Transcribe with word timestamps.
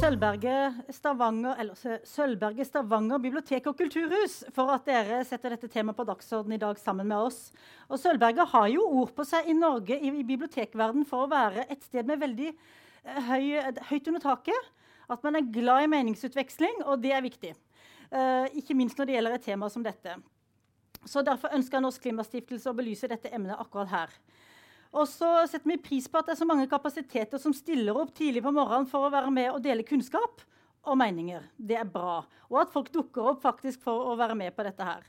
Sølvberget 0.00 0.94
Stavanger, 0.96 1.58
eller 1.60 1.76
Sø- 1.76 2.00
Sølvberget 2.08 2.66
Stavanger 2.66 3.18
bibliotek 3.20 3.66
og 3.68 3.76
kulturhus 3.76 4.38
for 4.56 4.72
at 4.72 4.86
dere 4.88 5.18
setter 5.28 5.52
dette 5.52 5.68
temaet 5.68 5.98
på 5.98 6.06
dagsordenen 6.08 6.56
i 6.56 6.60
dag 6.62 6.78
sammen 6.80 7.04
med 7.10 7.26
oss. 7.26 7.50
Og 7.84 8.00
Sølvberget 8.00 8.48
har 8.48 8.70
jo 8.72 8.86
ord 8.86 9.12
på 9.12 9.26
seg 9.28 9.50
i 9.52 9.56
Norge 9.58 9.98
i, 10.00 10.08
i 10.08 10.24
bibliotekverden 10.24 11.04
for 11.04 11.26
å 11.26 11.28
være 11.28 11.66
et 11.68 11.84
sted 11.84 12.08
med 12.08 12.22
veldig 12.22 12.48
eh, 12.48 13.28
høy, 13.28 13.44
høyt 13.90 14.08
under 14.08 14.24
taket. 14.24 14.72
At 15.12 15.26
man 15.26 15.36
er 15.36 15.52
glad 15.52 15.84
i 15.84 15.92
meningsutveksling, 15.92 16.80
og 16.86 17.04
det 17.04 17.12
er 17.12 17.26
viktig. 17.26 17.52
Uh, 18.08 18.48
ikke 18.56 18.78
minst 18.78 18.96
når 18.96 19.10
det 19.10 19.18
gjelder 19.18 19.36
et 19.36 19.48
tema 19.50 19.68
som 19.68 19.84
dette. 19.84 20.16
Så 21.04 21.20
Derfor 21.26 21.52
ønsker 21.52 21.84
Norsk 21.84 22.08
Klimastiftelse 22.08 22.72
å 22.72 22.78
belyse 22.78 23.10
dette 23.10 23.28
emnet 23.36 23.60
akkurat 23.60 23.92
her. 23.92 24.16
Og 24.90 25.06
så 25.06 25.28
setter 25.46 25.70
vi 25.70 25.78
pris 25.82 26.08
på 26.10 26.18
at 26.18 26.26
det 26.26 26.34
er 26.34 26.40
så 26.40 26.48
mange 26.48 26.66
kapasiteter 26.70 27.38
som 27.38 27.54
stiller 27.54 27.96
opp 27.96 28.10
tidlig 28.16 28.42
på 28.42 28.52
morgenen 28.54 28.88
for 28.90 29.06
å 29.06 29.12
være 29.12 29.30
med 29.34 29.52
og 29.52 29.62
dele 29.62 29.86
kunnskap 29.86 30.42
og 30.88 30.96
meninger. 30.98 31.44
Det 31.56 31.78
er 31.78 31.86
bra. 31.86 32.22
Og 32.50 32.62
at 32.64 32.72
folk 32.72 32.90
dukker 32.92 33.32
opp 33.32 33.44
faktisk 33.44 33.84
for 33.84 34.10
å 34.10 34.16
være 34.18 34.38
med 34.38 34.56
på 34.56 34.66
dette 34.66 34.86
her. 34.86 35.04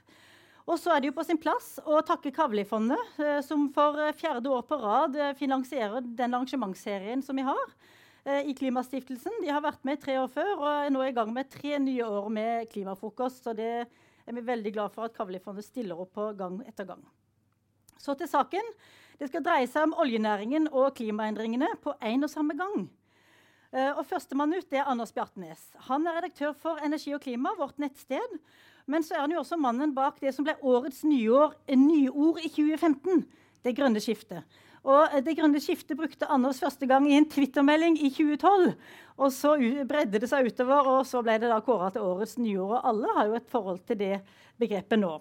Og 0.70 0.77
så 0.77 0.94
er 0.94 1.02
det 1.02 1.09
jo 1.09 1.16
på 1.17 1.26
sin 1.26 1.40
plass 1.41 1.73
å 1.90 2.04
takke 2.05 2.34
Kavli-fondet, 2.35 3.16
eh, 3.20 3.40
som 3.45 3.66
for 3.73 3.98
eh, 3.99 4.13
fjerde 4.17 4.52
år 4.54 4.62
på 4.70 4.77
rad 4.77 5.17
eh, 5.17 5.34
finansierer 5.40 6.05
den 6.05 6.38
arrangementsserien 6.38 7.26
som 7.26 7.40
vi 7.40 7.48
har 7.48 7.73
i 8.21 8.54
Klimastiftelsen. 8.54 9.40
De 9.41 9.48
har 9.49 9.63
vært 9.66 9.82
med 9.82 9.98
tre 9.98 10.13
år 10.21 10.27
før 10.29 10.52
og 10.52 10.68
er 10.70 10.91
nå 10.93 10.99
i 11.07 11.13
gang 11.16 11.32
med 11.34 11.48
tre 11.49 11.79
nye 11.82 12.05
år 12.05 12.27
med 12.29 12.68
klimafrokost. 12.70 13.40
Så 13.41 13.55
det 13.57 13.70
er 13.82 14.35
vi 14.38 14.43
veldig 14.45 14.73
glad 14.76 14.93
for 14.93 15.07
at 15.07 15.16
Kavli-fondet 15.16 15.66
stiller 15.66 15.98
opp 15.98 16.12
på 16.13 16.27
gang 16.38 16.59
etter 16.70 16.85
gang. 16.85 17.02
Så 17.98 18.13
til 18.20 18.29
saken. 18.29 18.70
Det 19.21 19.27
skal 19.30 19.43
dreie 19.45 19.67
seg 19.70 19.85
om 19.85 19.91
oljenæringen 20.02 20.63
og 20.73 20.96
klimaendringene 20.98 21.68
på 21.84 21.91
én 22.01 22.26
og 22.26 22.29
samme 22.32 22.55
gang. 22.57 22.87
Uh, 23.70 23.99
og 23.99 24.07
Førstemann 24.09 24.55
ut 24.57 24.73
er 24.73 24.87
Anders 24.90 25.13
Bjartnes. 25.13 25.62
Han 25.91 26.07
er 26.09 26.18
redaktør 26.18 26.55
for 26.57 26.82
Energi 26.82 27.13
og 27.13 27.21
klima, 27.21 27.51
vårt 27.59 27.77
nettsted. 27.77 28.34
Men 28.90 29.05
så 29.05 29.13
er 29.13 29.21
han 29.21 29.35
jo 29.35 29.43
også 29.43 29.59
mannen 29.62 29.93
bak 29.93 30.18
det 30.23 30.34
som 30.34 30.48
ble 30.48 30.55
årets 30.65 31.04
nyår, 31.05 31.54
nyord 31.77 32.41
i 32.41 32.49
2015. 32.49 33.21
Det 33.62 33.76
grønne 33.77 34.01
skiftet. 34.01 34.57
Og 34.81 35.05
uh, 35.05 35.21
Det 35.21 35.37
grønne 35.37 35.62
skiftet 35.62 36.01
brukte 36.01 36.26
Anders 36.26 36.63
første 36.65 36.90
gang 36.90 37.05
i 37.05 37.13
en 37.20 37.29
twittermelding 37.29 38.01
i 38.01 38.09
2012. 38.09 38.74
Og 39.21 39.37
så 39.37 39.53
bredde 39.85 40.18
det 40.18 40.31
seg 40.34 40.49
utover, 40.49 40.96
og 40.98 41.05
så 41.05 41.21
ble 41.21 41.37
det 41.37 41.53
da 41.53 41.62
kåra 41.62 41.93
til 41.93 42.09
årets 42.09 42.40
nyår. 42.41 42.79
Og 42.79 42.90
alle 42.90 43.18
har 43.20 43.29
jo 43.29 43.37
et 43.37 43.53
forhold 43.53 43.85
til 43.85 44.01
det 44.01 44.15
begrepet 44.57 44.98
nå. 44.98 45.20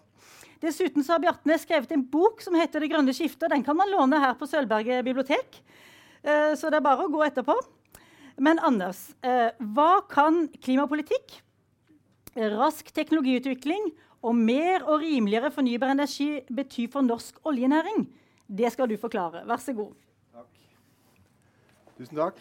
Dessuten 0.61 1.05
så 1.05 1.14
har 1.14 1.22
Bjartnes 1.25 1.62
skrevet 1.64 1.92
en 1.94 2.03
bok 2.05 2.42
som 2.44 2.55
heter 2.55 2.80
'Det 2.80 2.91
grønne 2.92 3.12
skiftet'. 3.16 3.48
Den 3.48 3.64
kan 3.64 3.77
man 3.77 3.89
låne 3.89 4.20
her 4.20 4.34
på 4.34 4.47
Sølvberget 4.47 5.05
bibliotek. 5.05 5.62
Uh, 6.25 6.55
så 6.55 6.69
det 6.69 6.77
er 6.77 6.84
bare 6.84 7.06
å 7.06 7.12
gå 7.12 7.25
etterpå. 7.25 7.56
Men 8.39 8.58
Anders, 8.58 9.14
uh, 9.25 9.50
hva 9.58 10.00
kan 10.08 10.48
klimapolitikk, 10.61 11.41
rask 12.36 12.92
teknologiutvikling 12.92 13.91
og 14.22 14.34
mer 14.36 14.84
og 14.84 15.00
rimeligere 15.00 15.50
fornybar 15.50 15.91
energi 15.91 16.41
bety 16.53 16.86
for 16.92 17.00
norsk 17.03 17.41
oljenæring? 17.44 18.06
Det 18.47 18.72
skal 18.72 18.88
du 18.88 18.97
forklare. 18.97 19.47
Vær 19.47 19.56
så 19.56 19.72
god. 19.72 19.94
Takk. 20.33 20.47
Tusen 21.97 22.16
takk. 22.16 22.36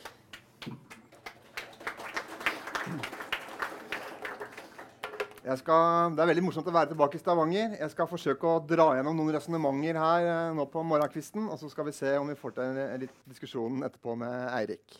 Skal, 5.39 6.11
det 6.17 6.19
er 6.19 6.27
veldig 6.33 6.41
morsomt 6.43 6.67
å 6.67 6.73
være 6.75 6.91
tilbake 6.91 7.15
i 7.15 7.21
Stavanger. 7.21 7.77
Jeg 7.79 7.91
skal 7.93 8.07
forsøke 8.11 8.43
å 8.43 8.59
dra 8.59 8.89
gjennom 8.97 9.15
noen 9.15 9.31
resonnementer 9.31 9.95
her 9.95 10.25
eh, 10.27 10.55
nå 10.55 10.65
på 10.67 10.81
morgenkvisten. 10.83 11.45
Og 11.47 11.55
så 11.61 11.69
skal 11.71 11.87
vi 11.87 11.93
se 11.95 12.11
om 12.19 12.27
vi 12.27 12.35
får 12.35 12.57
til 12.57 12.65
en, 12.65 12.79
litt 13.05 13.21
diskusjon 13.29 13.85
etterpå 13.87 14.17
med 14.19 14.33
Eirik. 14.57 14.97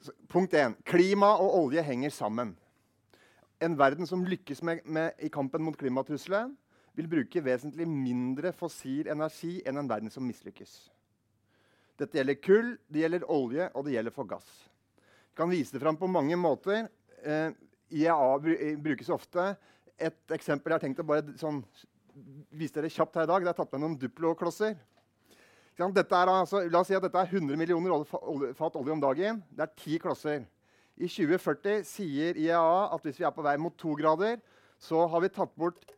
Så, 0.00 0.14
punkt 0.32 0.56
1. 0.56 0.78
Klima 0.88 1.34
og 1.36 1.52
olje 1.58 1.84
henger 1.84 2.14
sammen. 2.16 2.54
En 3.60 3.76
verden 3.76 4.08
som 4.08 4.24
lykkes 4.24 4.64
med, 4.64 4.80
med, 4.88 5.12
i 5.20 5.28
kampen 5.32 5.64
mot 5.66 5.76
klimatrusselen, 5.76 6.56
vil 6.96 7.12
bruke 7.12 7.44
vesentlig 7.44 7.84
mindre 7.84 8.54
fossil 8.56 9.12
energi 9.12 9.58
enn 9.68 9.82
en 9.82 9.92
verden 9.92 10.12
som 10.12 10.24
mislykkes. 10.24 10.78
Dette 12.00 12.16
gjelder 12.16 12.40
kull, 12.40 12.72
det 12.88 13.04
gjelder 13.04 13.28
olje 13.32 13.68
og 13.74 13.84
det 13.84 13.98
gjelder 13.98 14.16
for 14.16 14.32
gass. 14.32 14.48
Jeg 14.96 15.42
kan 15.44 15.52
vise 15.52 15.76
det 15.76 15.84
fram 15.84 16.00
på 16.00 16.08
mange 16.08 16.40
måter. 16.40 16.88
Eh, 17.20 17.52
IEA 17.92 18.76
brukes 18.82 19.10
ofte. 19.14 19.54
Et 19.96 20.34
eksempel 20.36 20.72
jeg 20.72 20.78
har 20.78 20.84
tenkt 20.84 21.00
å 21.00 21.06
bare 21.06 21.36
sånn, 21.40 21.62
vise 22.56 22.74
dere 22.76 22.90
kjapt 22.92 23.16
her 23.16 23.28
i 23.28 23.30
dag. 23.30 23.44
Det 23.44 23.52
er 23.52 23.58
tatt 23.60 23.72
med 23.74 23.84
noen 23.84 23.96
Duplo-klosser. 24.00 24.76
Altså, 25.76 26.62
la 26.72 26.80
oss 26.80 26.88
si 26.88 26.96
at 26.96 27.04
dette 27.04 27.20
er 27.20 27.32
100 27.36 27.58
millioner 27.60 28.04
fat 28.56 28.76
olje 28.80 28.94
om 28.94 29.02
dagen. 29.02 29.42
Det 29.52 29.66
er 29.66 29.74
ti 29.76 29.98
klosser. 30.00 30.46
I 30.96 31.08
2040 31.12 31.82
sier 31.84 32.38
IEA 32.40 32.62
at 32.94 33.04
hvis 33.04 33.18
vi 33.20 33.26
er 33.28 33.34
på 33.36 33.44
vei 33.44 33.58
mot 33.60 33.74
to 33.76 33.92
grader, 33.98 34.38
så 34.80 35.04
har 35.12 35.20
vi 35.20 35.32
tatt 35.32 35.52
bort 35.56 35.92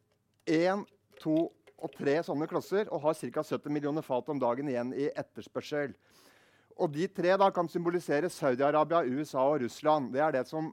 én, 0.51 0.83
to 1.23 1.49
og 1.79 1.95
tre 1.95 2.17
sånne 2.27 2.49
klosser 2.51 2.89
og 2.91 3.05
har 3.05 3.15
ca. 3.15 3.43
70 3.43 3.71
millioner 3.71 4.03
fat 4.03 4.27
om 4.33 4.41
dagen 4.43 4.67
igjen 4.71 4.91
i 4.99 5.07
etterspørsel. 5.15 5.95
Og 6.79 6.91
de 6.95 7.07
tre 7.11 7.37
da 7.39 7.49
kan 7.55 7.71
symbolisere 7.71 8.31
Saudi-Arabia, 8.31 9.05
USA 9.07 9.45
og 9.47 9.63
Russland. 9.63 10.13
Det 10.15 10.23
er 10.23 10.35
det 10.35 10.45
som 10.51 10.73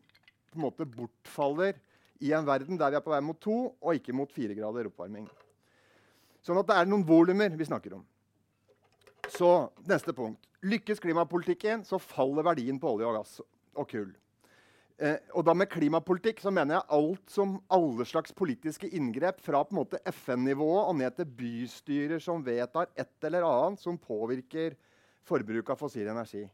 på 0.56 0.62
en 0.62 0.68
måte 0.70 0.88
bortfaller 0.90 1.78
i 2.24 2.32
en 2.34 2.48
verden 2.48 2.80
der 2.80 2.94
vi 2.94 3.00
er 3.00 3.06
på 3.06 3.14
vei 3.14 3.22
mot 3.24 3.40
to 3.44 3.58
og 3.70 3.98
ikke 3.98 4.16
mot 4.16 4.32
fire 4.32 4.56
grader 4.58 4.90
oppvarming. 4.90 5.28
Sånn 6.46 6.60
at 6.62 6.70
det 6.70 6.78
er 6.78 6.90
noen 6.90 7.06
volumer 7.08 7.56
vi 7.58 7.68
snakker 7.68 7.98
om. 7.98 8.04
Så 9.34 9.72
neste 9.90 10.14
punkt. 10.16 10.40
Lykkes 10.66 11.02
klimapolitikken, 11.02 11.84
så 11.86 12.00
faller 12.02 12.46
verdien 12.46 12.78
på 12.82 12.96
olje 12.96 13.10
og 13.10 13.18
gass 13.20 13.40
og 13.76 13.90
kull. 13.90 14.14
Eh, 14.96 15.18
og 15.36 15.44
da 15.44 15.52
med 15.58 15.68
klimapolitikk 15.68 16.40
så 16.40 16.54
mener 16.56 16.78
jeg 16.78 16.96
alt 16.98 17.32
som 17.34 17.58
alle 17.74 18.06
slags 18.08 18.32
politiske 18.38 18.88
inngrep 18.96 19.42
fra 19.44 19.60
på 19.66 19.76
en 19.76 19.82
måte 19.82 20.00
FN-nivået 20.08 20.88
og 20.88 20.96
ned 21.02 21.18
til 21.18 21.28
bystyrer 21.42 22.24
som 22.24 22.46
vedtar 22.46 22.88
et 22.96 23.28
eller 23.28 23.44
annet 23.44 23.82
som 23.84 24.00
påvirker 24.00 24.78
forbruk 25.28 25.74
av 25.74 25.82
fossil 25.82 26.08
energi. 26.08 26.46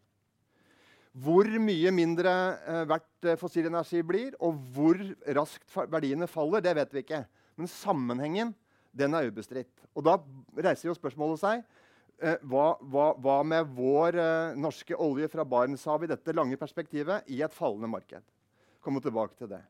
Hvor 1.12 1.48
mye 1.60 1.92
mindre 1.92 2.32
eh, 2.64 2.84
verdt 2.88 3.28
eh, 3.28 3.38
fossil 3.40 3.68
energi 3.68 4.00
blir, 4.08 4.36
og 4.40 4.56
hvor 4.72 5.00
raskt 5.36 5.68
verdiene 5.92 6.30
faller, 6.32 6.64
det 6.64 6.76
vet 6.78 6.94
vi 6.96 7.04
ikke. 7.04 7.26
Men 7.60 7.68
sammenhengen 7.68 8.54
den 8.96 9.16
er 9.16 9.28
ubestridt. 9.28 9.74
Og 9.96 10.06
da 10.08 10.16
reiser 10.56 10.88
jo 10.88 10.96
spørsmålet 10.96 11.42
seg 11.42 11.66
eh, 12.24 12.40
hva, 12.48 12.78
hva, 12.80 13.10
hva, 13.20 13.42
med 13.44 13.76
vår 13.76 14.22
norske 14.56 14.96
olje 14.96 15.28
fra 15.32 15.44
Barentshavet 15.44 16.08
i 16.08 16.14
dette 16.14 16.38
lange 16.38 16.60
perspektivet 16.60 17.28
i 17.28 17.44
et 17.44 17.56
fallende 17.56 17.92
marked? 17.92 18.24
Komme 18.80 19.04
tilbake 19.04 19.36
til 19.36 19.52
det. 19.52 19.62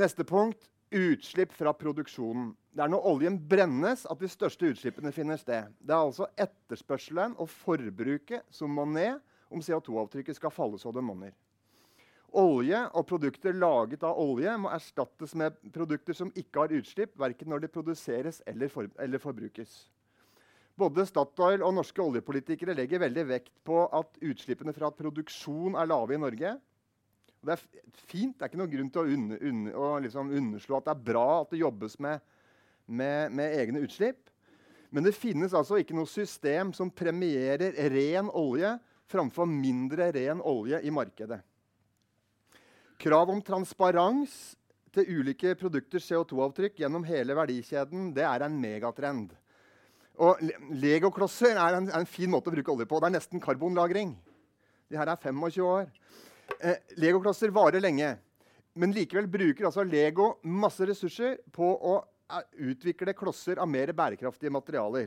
Neste 0.00 0.24
punkt 0.24 0.70
utslipp 0.88 1.52
fra 1.52 1.74
produksjonen. 1.76 2.54
Det 2.72 2.80
er 2.80 2.88
når 2.88 3.06
oljen 3.10 3.36
brennes 3.50 4.06
at 4.08 4.20
de 4.22 4.30
største 4.32 4.72
utslippene 4.72 5.12
finner 5.12 5.36
sted. 5.36 5.68
Det 5.76 5.92
er 5.92 6.00
altså 6.00 6.28
etterspørselen 6.40 7.36
og 7.36 7.50
forbruket 7.52 8.46
som 8.54 8.72
må 8.72 8.88
ned 8.88 9.18
om 9.48 9.62
CO2-avtrykket 9.64 10.36
skal 10.36 10.52
falle 10.54 10.80
så 10.80 10.92
det 10.94 11.04
monner. 11.04 11.34
Olje 12.36 12.80
og 12.92 13.06
produkter 13.08 13.56
laget 13.56 14.02
av 14.04 14.18
olje 14.20 14.52
må 14.60 14.68
erstattes 14.74 15.32
med 15.38 15.56
produkter 15.72 16.16
som 16.16 16.32
ikke 16.36 16.60
har 16.60 16.74
utslipp, 16.76 17.14
verken 17.16 17.48
når 17.48 17.64
de 17.64 17.70
produseres 17.72 18.42
eller, 18.46 18.68
for, 18.68 18.90
eller 19.00 19.22
forbrukes. 19.22 19.78
Både 20.78 21.06
Statoil 21.08 21.64
og 21.64 21.72
norske 21.74 22.02
oljepolitikere 22.04 22.76
legger 22.76 23.00
veldig 23.02 23.24
vekt 23.30 23.54
på 23.66 23.80
at 23.96 24.20
utslippene 24.22 24.74
fra 24.76 24.92
produksjon 24.94 25.74
er 25.74 25.88
lave 25.88 26.14
i 26.14 26.20
Norge. 26.20 26.52
Og 27.40 27.48
det 27.48 27.56
er 27.56 27.64
fint. 28.10 28.36
Det 28.36 28.44
er 28.44 28.52
ikke 28.52 28.60
noen 28.60 28.74
grunn 28.74 28.92
til 28.92 29.02
å, 29.02 29.16
unne, 29.16 29.38
unne, 29.48 29.72
å 29.74 29.88
liksom 30.04 30.30
underslå 30.38 30.78
at 30.78 30.86
det 30.86 30.94
er 30.94 31.06
bra 31.08 31.26
at 31.40 31.54
det 31.54 31.62
jobbes 31.64 31.96
med, 32.04 32.22
med, 32.86 33.34
med 33.40 33.56
egne 33.58 33.82
utslipp. 33.88 34.28
Men 34.94 35.08
det 35.08 35.16
finnes 35.16 35.56
altså 35.56 35.80
ikke 35.80 35.96
noe 35.96 36.08
system 36.08 36.70
som 36.76 36.92
premierer 36.92 37.74
ren 37.92 38.30
olje 38.30 38.76
framfor 39.08 39.48
mindre 39.48 40.10
ren 40.12 40.42
olje 40.44 40.80
i 40.84 40.92
markedet. 40.92 41.40
Krav 42.98 43.30
om 43.30 43.40
transparens 43.44 44.32
til 44.94 45.20
ulike 45.20 45.54
produkters 45.58 46.08
CO2-avtrykk 46.10 46.80
gjennom 46.82 47.04
hele 47.06 47.36
verdikjeden 47.38 48.10
det 48.16 48.24
er 48.26 48.44
en 48.44 48.56
megatrend. 48.58 49.30
Og 50.18 50.40
Legoklosser 50.74 51.54
er 51.54 51.76
en, 51.78 51.86
en, 51.94 52.08
fin 52.08 52.30
måte 52.30 52.50
å 52.50 52.54
bruke 52.56 52.72
olje 52.72 52.88
på. 52.90 52.98
Det 52.98 53.06
er 53.06 53.14
nesten 53.14 53.42
karbonlagring. 53.42 54.16
De 54.90 54.98
her 54.98 55.12
er 55.12 55.20
25 55.20 55.62
år. 55.62 55.92
Eh, 56.58 56.80
Legoklosser 56.98 57.54
varer 57.54 57.84
lenge. 57.84 58.16
Men 58.78 58.94
likevel 58.94 59.28
bruker 59.30 59.68
altså 59.68 59.86
Lego 59.86 60.32
masse 60.42 60.86
ressurser 60.90 61.38
på 61.54 61.70
å 61.70 61.94
eh, 62.02 62.44
utvikle 62.72 63.14
klosser 63.14 63.62
av 63.62 63.70
mer 63.70 63.94
bærekraftige 63.94 64.52
materialer. 64.54 65.06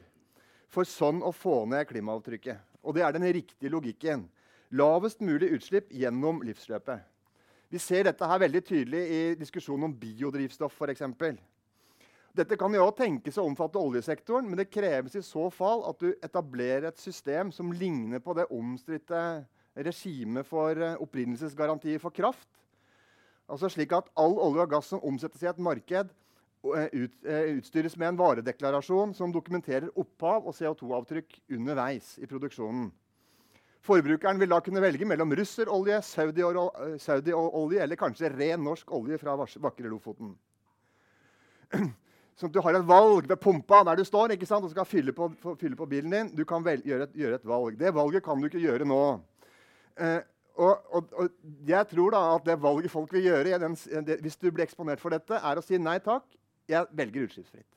For 0.72 0.88
sånn 0.88 1.20
å 1.28 1.34
få 1.36 1.66
ned 1.68 1.90
klimaavtrykket. 1.92 2.71
Og 2.82 2.96
det 2.96 3.06
er 3.06 3.16
den 3.16 3.28
riktige 3.28 3.72
logikken. 3.72 4.26
Lavest 4.72 5.22
mulig 5.22 5.52
utslipp 5.56 5.92
gjennom 5.92 6.42
livsløpet. 6.46 7.02
Vi 7.72 7.80
ser 7.80 8.08
dette 8.08 8.28
her 8.28 8.42
veldig 8.42 8.62
tydelig 8.68 9.02
i 9.08 9.22
diskusjonen 9.40 9.88
om 9.88 9.96
biodrivstoff 9.96 10.76
f.eks. 10.76 11.04
Dette 12.36 12.56
kan 12.60 12.72
jo 12.76 12.86
tenkes 12.96 13.38
å 13.40 13.46
omfatte 13.48 13.80
oljesektoren, 13.80 14.48
men 14.48 14.60
det 14.60 14.72
kreves 14.72 15.18
i 15.20 15.24
så 15.24 15.50
fall 15.52 15.84
at 15.88 16.00
du 16.00 16.14
etablerer 16.24 16.88
et 16.90 17.00
system 17.00 17.52
som 17.52 17.74
ligner 17.76 18.24
på 18.24 18.36
det 18.36 18.48
omstridte 18.52 19.22
regime 19.76 20.44
for 20.48 20.80
uh, 20.80 20.96
opprinnelsesgarantier 21.04 22.00
for 22.00 22.16
kraft. 22.16 22.48
Altså 23.52 23.68
slik 23.72 23.92
at 23.96 24.08
all 24.20 24.38
olje 24.40 24.64
og 24.64 24.72
gass 24.72 24.92
som 24.94 25.04
omsettes 25.04 25.44
i 25.44 25.50
et 25.52 25.60
marked, 25.60 26.12
ut, 26.64 27.14
utstyres 27.26 27.98
med 27.98 28.12
en 28.12 28.20
varedeklarasjon 28.20 29.16
som 29.18 29.34
dokumenterer 29.34 29.90
opphav 29.98 30.46
og 30.46 30.56
CO2-avtrykk 30.58 31.40
underveis 31.58 32.18
i 32.22 32.30
produksjonen. 32.30 32.92
Forbrukeren 33.82 34.38
vil 34.38 34.52
da 34.52 34.60
kunne 34.62 34.82
velge 34.84 35.08
mellom 35.10 35.32
russerolje, 35.34 35.98
saudiolje 36.06 37.00
Saudi 37.02 37.34
eller 37.82 37.98
kanskje 37.98 38.30
ren 38.30 38.62
norsk 38.62 38.92
olje 38.94 39.18
fra 39.18 39.34
vakre 39.42 39.90
Lofoten. 39.90 40.36
Sånn 42.38 42.50
at 42.50 42.54
du 42.54 42.62
har 42.64 42.78
et 42.78 42.86
valg 42.88 43.26
ved 43.30 43.40
pumpa 43.42 43.82
der 43.86 43.98
du 44.00 44.06
står 44.06 44.36
ikke 44.36 44.48
sant? 44.50 44.66
og 44.66 44.72
skal 44.74 44.86
fylle 44.86 45.14
på, 45.18 45.32
fylle 45.60 45.78
på 45.78 45.88
bilen 45.90 46.14
din. 46.14 46.30
Du 46.38 46.44
kan 46.46 46.64
vel, 46.66 46.84
gjøre, 46.86 47.10
et, 47.10 47.18
gjøre, 47.18 47.42
et, 47.42 47.48
valg. 47.48 47.78
Det 47.80 47.94
valget 47.94 48.26
kan 48.26 48.42
du 48.42 48.48
ikke 48.48 48.62
gjøre 48.62 48.88
nå. 48.90 49.02
Eh, 50.02 50.22
og, 50.62 50.86
og, 50.94 51.12
og, 51.18 51.36
jeg 51.68 51.90
tror 51.90 52.14
da 52.14 52.22
at 52.36 52.46
det 52.46 52.58
valget 52.62 52.94
folk 52.94 53.14
vil 53.14 53.28
gjøre 53.30 53.60
den, 53.62 53.78
det, 54.06 54.20
hvis 54.22 54.38
du 54.38 54.50
blir 54.52 54.66
eksponert 54.66 55.02
for 55.02 55.14
dette, 55.14 55.38
er 55.38 55.58
å 55.58 55.66
si 55.66 55.80
nei 55.82 55.98
takk. 56.04 56.26
Jeg 56.70 56.88
velger 56.92 57.26
utslippsfritt. 57.28 57.68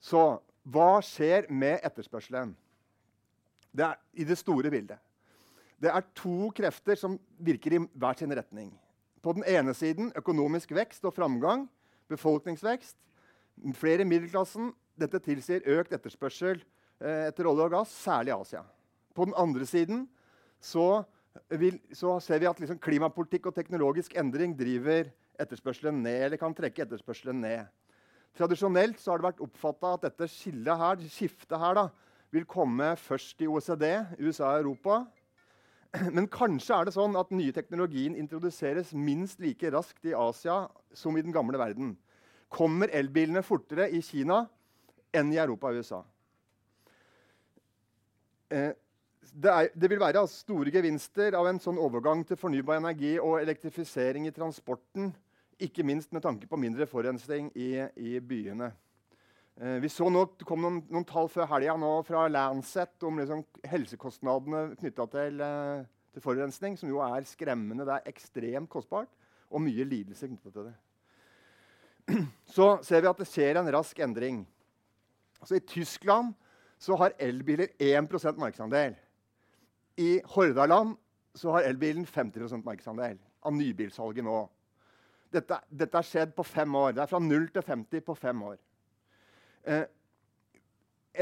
Så 0.00 0.22
hva 0.68 0.98
skjer 1.04 1.48
med 1.50 1.80
etterspørselen? 1.86 2.54
Det 3.72 3.84
er, 3.84 3.98
I 4.16 4.24
det 4.28 4.38
store 4.40 4.70
bildet. 4.72 4.98
Det 5.78 5.90
er 5.92 6.06
to 6.16 6.50
krefter 6.56 6.98
som 6.98 7.16
virker 7.38 7.76
i 7.76 7.82
hver 7.94 8.18
sin 8.18 8.32
retning. 8.34 8.72
På 9.22 9.34
den 9.36 9.44
ene 9.46 9.74
siden 9.76 10.10
økonomisk 10.18 10.72
vekst 10.74 11.04
og 11.06 11.14
framgang, 11.14 11.66
befolkningsvekst, 12.10 12.96
flere 13.78 14.02
i 14.02 14.08
middelklassen. 14.08 14.72
Dette 14.98 15.20
tilsier 15.22 15.66
økt 15.78 15.92
etterspørsel 15.94 16.58
eh, 16.58 17.28
etter 17.28 17.46
olje 17.46 17.68
og 17.68 17.76
gass, 17.76 17.92
særlig 17.94 18.32
i 18.32 18.38
Asia. 18.38 18.64
På 19.14 19.28
den 19.28 19.36
andre 19.38 19.66
siden 19.66 20.06
så, 20.60 21.04
vil, 21.50 21.78
så 21.94 22.16
ser 22.22 22.42
vi 22.42 22.50
at 22.50 22.58
liksom 22.62 22.80
klimapolitikk 22.82 23.50
og 23.50 23.54
teknologisk 23.54 24.16
endring 24.18 24.56
driver 24.58 25.12
etterspørselen 25.42 26.02
ned, 26.02 26.24
eller 26.26 26.40
kan 26.40 26.54
trekke 26.56 26.84
etterspørselen 26.84 27.40
ned. 27.44 27.68
Tradisjonelt 28.38 29.00
har 29.06 29.18
det 29.18 29.28
vært 29.30 29.42
oppfatta 29.42 29.94
at 29.96 30.04
dette 30.08 30.28
skillet 30.30 30.82
her, 30.82 31.06
skiftet 31.10 31.58
her 31.58 31.78
da, 31.78 31.86
vil 32.34 32.44
komme 32.48 32.92
først 33.00 33.40
i 33.42 33.48
OECD, 33.48 33.86
USA 34.20 34.52
og 34.52 34.64
Europa. 34.64 34.98
Men 36.16 36.28
kanskje 36.30 36.76
er 36.76 36.88
det 36.88 36.94
sånn 36.96 37.16
at 37.18 37.32
nye 37.32 37.54
teknologien 37.56 38.16
introduseres 38.18 38.92
minst 38.92 39.40
like 39.40 39.70
raskt 39.72 40.04
i 40.10 40.14
Asia 40.16 40.66
som 40.94 41.16
i 41.16 41.24
den 41.24 41.34
gamle 41.34 41.60
verden. 41.60 41.94
Kommer 42.52 42.92
elbilene 42.96 43.42
fortere 43.44 43.88
i 43.92 44.02
Kina 44.04 44.42
enn 45.16 45.32
i 45.32 45.40
Europa 45.40 45.72
og 45.72 45.80
USA? 45.80 46.02
Eh, 48.52 48.72
det, 49.32 49.50
er, 49.52 49.70
det, 49.74 49.90
vil 49.90 50.00
være 50.00 50.24
store 50.30 50.72
gevinster 50.72 51.36
av 51.36 51.48
en 51.48 51.60
sånn 51.60 51.80
overgang 51.80 52.24
til 52.28 52.38
fornybar 52.40 52.80
energi 52.80 53.16
og 53.20 53.40
elektrifisering 53.42 54.28
i 54.28 54.34
transporten. 54.34 55.10
Ikke 55.58 55.82
minst 55.82 56.12
med 56.14 56.22
tanke 56.22 56.46
på 56.46 56.58
mindre 56.60 56.86
forurensning 56.86 57.48
i, 57.58 57.72
i 57.98 58.18
byene. 58.22 58.70
Eh, 59.58 59.80
vi 59.82 59.88
så 59.90 60.06
nå, 60.06 60.22
Det 60.38 60.46
kom 60.46 60.60
noen, 60.62 60.82
noen 60.86 61.06
tall 61.06 61.26
før 61.32 61.48
helga 61.50 61.74
fra 62.06 62.26
Lancet 62.30 63.02
om 63.02 63.18
liksom 63.18 63.42
helsekostnadene 63.66 64.76
knytta 64.78 65.06
til, 65.10 65.40
eh, 65.42 65.86
til, 66.14 66.22
forurensning, 66.22 66.76
som 66.78 66.88
jo 66.88 67.00
er 67.02 67.26
skremmende. 67.26 67.86
Det 67.88 67.96
er 67.96 68.12
ekstremt 68.12 68.70
kostbart 68.70 69.10
og 69.50 69.64
mye 69.64 69.84
lidelse 69.84 70.28
knytta 70.28 70.52
til 70.54 70.68
det. 70.68 70.76
Så 72.54 72.78
ser 72.86 73.02
vi 73.02 73.10
at 73.10 73.18
det 73.18 73.26
skjer 73.26 73.58
en 73.58 73.72
rask 73.74 73.98
endring. 73.98 74.44
Altså, 75.40 75.58
I 75.58 75.66
Tyskland 75.66 76.36
så 76.78 76.94
har 76.94 77.16
elbiler 77.18 77.74
1% 77.82 78.38
markedsandel. 78.38 78.94
I 79.98 80.20
Hordaland 80.24 80.94
så 81.34 81.50
har 81.50 81.66
elbilen 81.66 82.06
50% 82.06 82.62
markedsandel 82.62 83.18
av 83.42 83.52
nybilsalget 83.52 84.22
nå. 84.22 84.44
Dette, 85.32 85.60
dette 85.68 85.98
har 85.98 86.06
skjedd 86.06 86.34
på 86.36 86.44
fem 86.46 86.74
år. 86.78 86.94
Det 86.96 87.04
er 87.04 87.10
fra 87.10 87.20
0 87.20 87.48
til 87.52 87.64
50 87.64 88.04
på 88.06 88.14
fem 88.16 88.42
år. 88.48 88.58
Eh, 89.68 89.84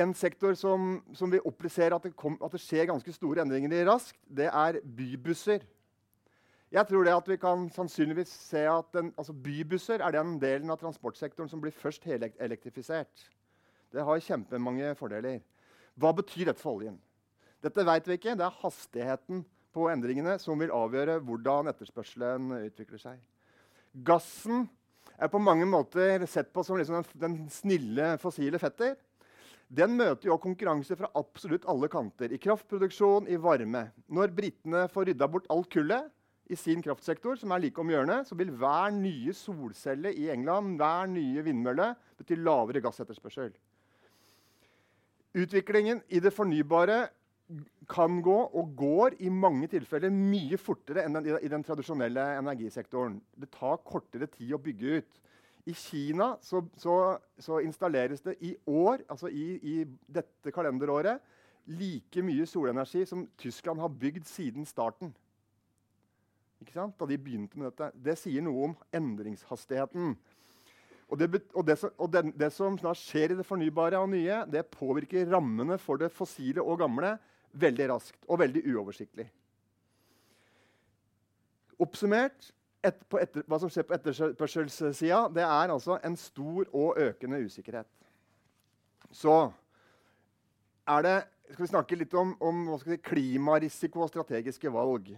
en 0.03 0.13
sektor 0.15 0.55
som, 0.55 1.01
som 1.17 1.33
vi 1.33 1.41
opplever 1.41 1.97
at, 1.97 2.07
at, 2.07 2.53
det 2.53 2.61
skjer 2.63 2.91
ganske 2.91 3.15
store 3.17 3.43
endringer 3.43 3.73
i 3.73 3.87
raskt, 3.89 4.19
det 4.29 4.51
er 4.53 4.81
bybusser. 4.85 5.65
Jeg 6.75 6.87
tror 6.89 7.07
det 7.07 7.15
at 7.15 7.29
vi 7.31 7.39
kan 7.39 7.69
sannsynligvis 7.71 8.31
se 8.51 8.65
at 8.69 8.89
den, 8.93 9.13
altså 9.17 9.33
Bybusser 9.33 10.03
er 10.03 10.17
den 10.17 10.35
delen 10.43 10.71
av 10.71 10.81
transportsektoren 10.81 11.49
som 11.49 11.61
blir 11.63 11.75
først 11.75 12.05
helelektrifisert. 12.05 13.29
Det 13.95 14.03
har 14.05 14.21
kjempemange 14.21 14.91
fordeler. 14.99 15.39
Hva 15.95 16.11
betyr 16.13 16.51
dette 16.51 16.61
for 16.61 16.81
oljen? 16.81 16.99
Dette 17.63 17.87
vet 17.87 18.11
vi 18.11 18.19
ikke. 18.19 18.35
Det 18.37 18.45
er 18.45 18.59
hastigheten 18.61 19.45
på 19.73 19.87
endringene 19.93 20.37
som 20.43 20.59
vil 20.59 20.75
avgjøre 20.75 21.21
hvordan 21.25 21.71
etterspørselen 21.71 22.51
utvikler 22.67 23.01
seg. 23.01 23.23
Gassen 24.05 24.67
er 25.17 25.31
på 25.33 25.41
mange 25.41 25.65
måter 25.69 26.27
sett 26.29 26.51
på 26.53 26.65
som 26.65 26.77
liksom 26.77 26.99
den, 27.01 27.07
den, 27.23 27.37
snille 27.53 28.17
fossile 28.21 28.61
fetter. 28.61 28.97
Den 29.73 29.97
møter 29.97 30.29
jo 30.29 30.37
konkurranse 30.39 30.99
fra 30.99 31.09
absolutt 31.17 31.65
alle 31.71 31.89
kanter. 31.91 32.31
I 32.33 32.41
kraftproduksjon, 32.43 33.27
i 33.33 33.39
varme. 33.41 33.89
Når 34.13 34.35
britene 34.37 34.85
får 34.93 35.11
rydda 35.11 35.31
bort 35.33 35.49
alt 35.51 35.71
kullet 35.73 36.13
i 36.53 36.59
sin 36.61 36.85
kraftsektor, 36.85 37.35
som 37.41 37.51
er 37.51 37.65
like 37.65 37.81
om 37.83 37.91
hjørnet, 37.91 38.29
så 38.29 38.37
vil 38.39 38.53
hver 38.55 38.93
nye 38.95 39.33
solcelle 39.35 40.13
i 40.15 40.29
England, 40.31 40.77
hver 40.79 41.09
nye 41.11 41.43
vindmølle, 41.43 41.95
bety 42.21 42.37
lavere 42.39 42.85
gassetterspørsel. 42.85 43.51
Utviklingen 45.37 46.05
i 46.09 46.21
det 46.23 46.33
fornybare 46.33 47.09
kan 47.89 48.19
gå, 48.23 48.37
og 48.59 48.73
går 48.77 49.21
i 49.23 49.31
mange 49.31 49.69
tilfeller 49.71 50.11
mye 50.11 50.59
fortere 50.59 51.05
enn 51.07 51.15
den, 51.19 51.29
i 51.39 51.51
den 51.51 51.63
tradisjonelle 51.67 52.25
energisektoren. 52.41 53.21
Det 53.39 53.53
tar 53.55 53.79
kortere 53.87 54.27
tid 54.31 54.55
å 54.57 54.63
bygge 54.63 54.99
ut. 54.99 55.21
I 55.67 55.75
Kina 55.75 56.33
så, 56.43 56.63
så, 56.79 56.95
så 57.43 57.61
installeres 57.63 58.23
det 58.23 58.37
i 58.47 58.53
år, 58.71 59.03
altså 59.11 59.31
i, 59.31 59.47
i, 59.63 59.77
dette 60.07 60.53
kalenderåret, 60.55 61.23
like 61.67 62.23
mye 62.23 62.47
solenergi 62.47 63.03
som 63.07 63.25
Tyskland 63.39 63.83
har 63.83 63.95
bygd 63.95 64.27
siden 64.31 64.67
starten. 64.67 65.15
Da 66.67 67.07
de 67.07 67.19
begynte 67.19 67.59
med 67.59 67.69
dette. 67.69 67.91
Det 68.03 68.15
sier 68.19 68.43
noe 68.43 68.71
om 68.71 68.77
endringshastigheten. 68.95 70.15
Og, 71.07 71.19
det, 71.19 71.43
og, 71.55 71.63
det, 71.67 71.77
og 72.03 72.11
det, 72.11 72.23
det 72.35 72.51
som 72.55 72.79
skjer 72.79 73.35
i 73.35 73.39
det 73.39 73.47
fornybare 73.47 73.99
og 74.03 74.11
nye, 74.11 74.41
det 74.51 74.65
påvirker 74.75 75.29
rammene 75.31 75.79
for 75.79 76.01
det 76.01 76.11
fossile 76.15 76.63
og 76.63 76.81
gamle 76.83 77.15
veldig 77.57 77.89
raskt 77.93 78.29
og 78.29 78.41
veldig 78.43 78.63
uoversiktlig. 78.73 79.27
Oppsummert 81.83 82.53
et, 82.87 82.99
etter, 83.21 83.45
hva 83.49 83.59
som 83.61 83.71
skjer 83.73 83.87
på 83.89 83.97
etterspørselssida, 83.97 85.27
det 85.35 85.45
er 85.45 85.73
altså 85.73 85.99
en 86.07 86.17
stor 86.21 86.69
og 86.71 87.01
økende 87.03 87.41
usikkerhet. 87.45 87.89
Så 89.15 89.35
er 90.87 91.07
det, 91.07 91.17
skal 91.53 91.65
vi 91.65 91.73
snakke 91.73 91.99
litt 91.99 92.15
om, 92.19 92.35
om 92.43 92.67
si, 92.83 92.99
klimarisiko 93.03 94.05
og 94.05 94.13
strategiske 94.13 94.71
valg. 94.73 95.13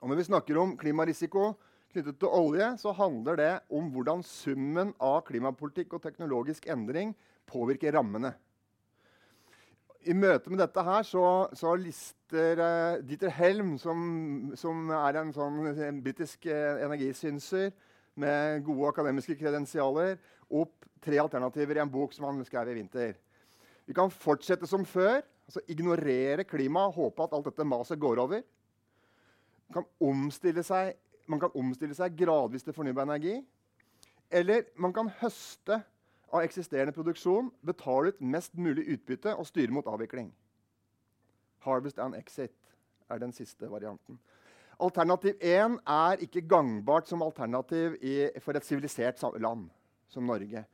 Og 0.00 0.10
når 0.10 0.18
vi 0.18 0.28
snakker 0.28 0.58
om 0.60 0.76
klimarisiko 0.78 1.52
knyttet 1.92 2.18
til 2.20 2.32
olje, 2.32 2.70
så 2.80 2.94
handler 2.96 3.38
det 3.38 3.52
om 3.72 3.90
hvordan 3.92 4.24
summen 4.26 4.94
av 5.02 5.22
klimapolitikk 5.28 5.96
og 5.96 6.04
teknologisk 6.04 6.66
endring 6.72 7.12
påvirker 7.48 7.94
rammene. 7.96 8.32
I 10.02 10.14
møte 10.18 10.50
med 10.50 10.58
dette 10.58 10.82
her 10.82 11.04
så, 11.06 11.24
så 11.54 11.74
lister 11.78 12.58
uh, 12.58 13.02
Dieter 13.06 13.30
Helm, 13.36 13.76
som, 13.78 14.00
som, 14.58 14.88
er 14.96 15.18
en 15.20 15.30
sånn 15.34 15.60
britisk 16.02 16.48
uh, 16.50 16.80
energisynser 16.82 17.70
med 18.18 18.64
gode 18.66 18.90
akademiske 18.90 19.36
kredensialer, 19.38 20.16
opp 20.50 20.88
tre 21.02 21.20
alternativer 21.22 21.78
i 21.78 21.82
en 21.84 21.92
bok 21.92 22.14
som 22.14 22.26
han 22.28 22.42
skrev 22.46 22.72
i 22.72 22.76
vinter. 22.80 23.14
Vi 23.86 23.94
kan 23.96 24.10
fortsette 24.10 24.68
som 24.68 24.84
før, 24.86 25.22
altså 25.46 25.62
ignorere 25.70 26.46
klimaet, 26.48 26.94
håpe 26.96 27.24
at 27.24 27.38
alt 27.38 27.48
dette 27.50 27.66
maset 27.66 28.00
går 28.02 28.22
over. 28.22 28.42
Man 29.72 29.86
kan 29.86 30.62
seg, 30.66 30.92
man 31.30 31.40
kan 31.40 31.54
omstille 31.58 31.96
seg 31.96 32.18
gradvis 32.18 32.66
til 32.66 32.76
fornybar 32.76 33.06
energi. 33.08 33.38
Eller 34.32 34.66
man 34.80 34.92
kan 34.96 35.10
høste 35.20 35.82
av 36.32 36.42
eksisterende 36.42 36.94
produksjon, 36.96 37.50
betale 37.64 38.12
ut 38.12 38.20
mest 38.20 38.54
mulig 38.56 38.86
utbytte 38.94 39.34
og 39.36 39.46
styre 39.46 39.74
mot 39.74 39.86
avvikling. 39.86 40.30
Harvest 41.66 42.00
and 42.02 42.16
exit 42.18 42.54
er 43.10 43.20
den 43.20 43.32
siste 43.36 43.68
varianten. 43.70 44.18
Alternativ 44.82 45.36
1 45.40 45.78
er 45.86 46.24
ikke 46.24 46.46
gangbart 46.48 47.08
som 47.08 47.22
alternativ 47.22 47.98
i, 48.00 48.30
for 48.40 48.56
et 48.56 48.66
sivilisert 48.66 49.20
land 49.38 49.68
som 50.08 50.26
Norge. 50.26 50.64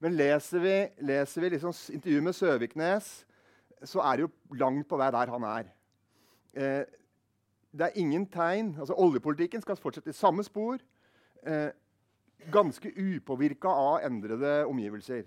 Men 0.00 0.16
leser 0.16 0.58
vi, 0.60 0.74
leser 1.06 1.44
vi 1.44 1.52
liksom 1.54 1.72
intervjuet 1.94 2.24
med 2.24 2.36
Søviknes, 2.36 3.12
så 3.84 4.00
er 4.00 4.16
det 4.16 4.26
jo 4.26 4.56
langt 4.58 4.88
på 4.88 4.98
vei 4.98 5.10
der 5.12 5.30
han 5.30 5.46
er. 5.48 5.70
Eh, 6.54 6.82
det 7.74 7.86
er 7.86 8.00
ingen 8.00 8.26
tegn, 8.30 8.74
altså 8.78 8.94
Oljepolitikken 8.94 9.62
skal 9.62 9.76
fortsette 9.76 10.10
i 10.10 10.16
samme 10.16 10.44
spor. 10.46 10.78
Eh, 11.46 11.70
ganske 12.52 12.90
upåvirka 12.90 13.68
av 13.68 14.04
endrede 14.06 14.64
omgivelser. 14.68 15.24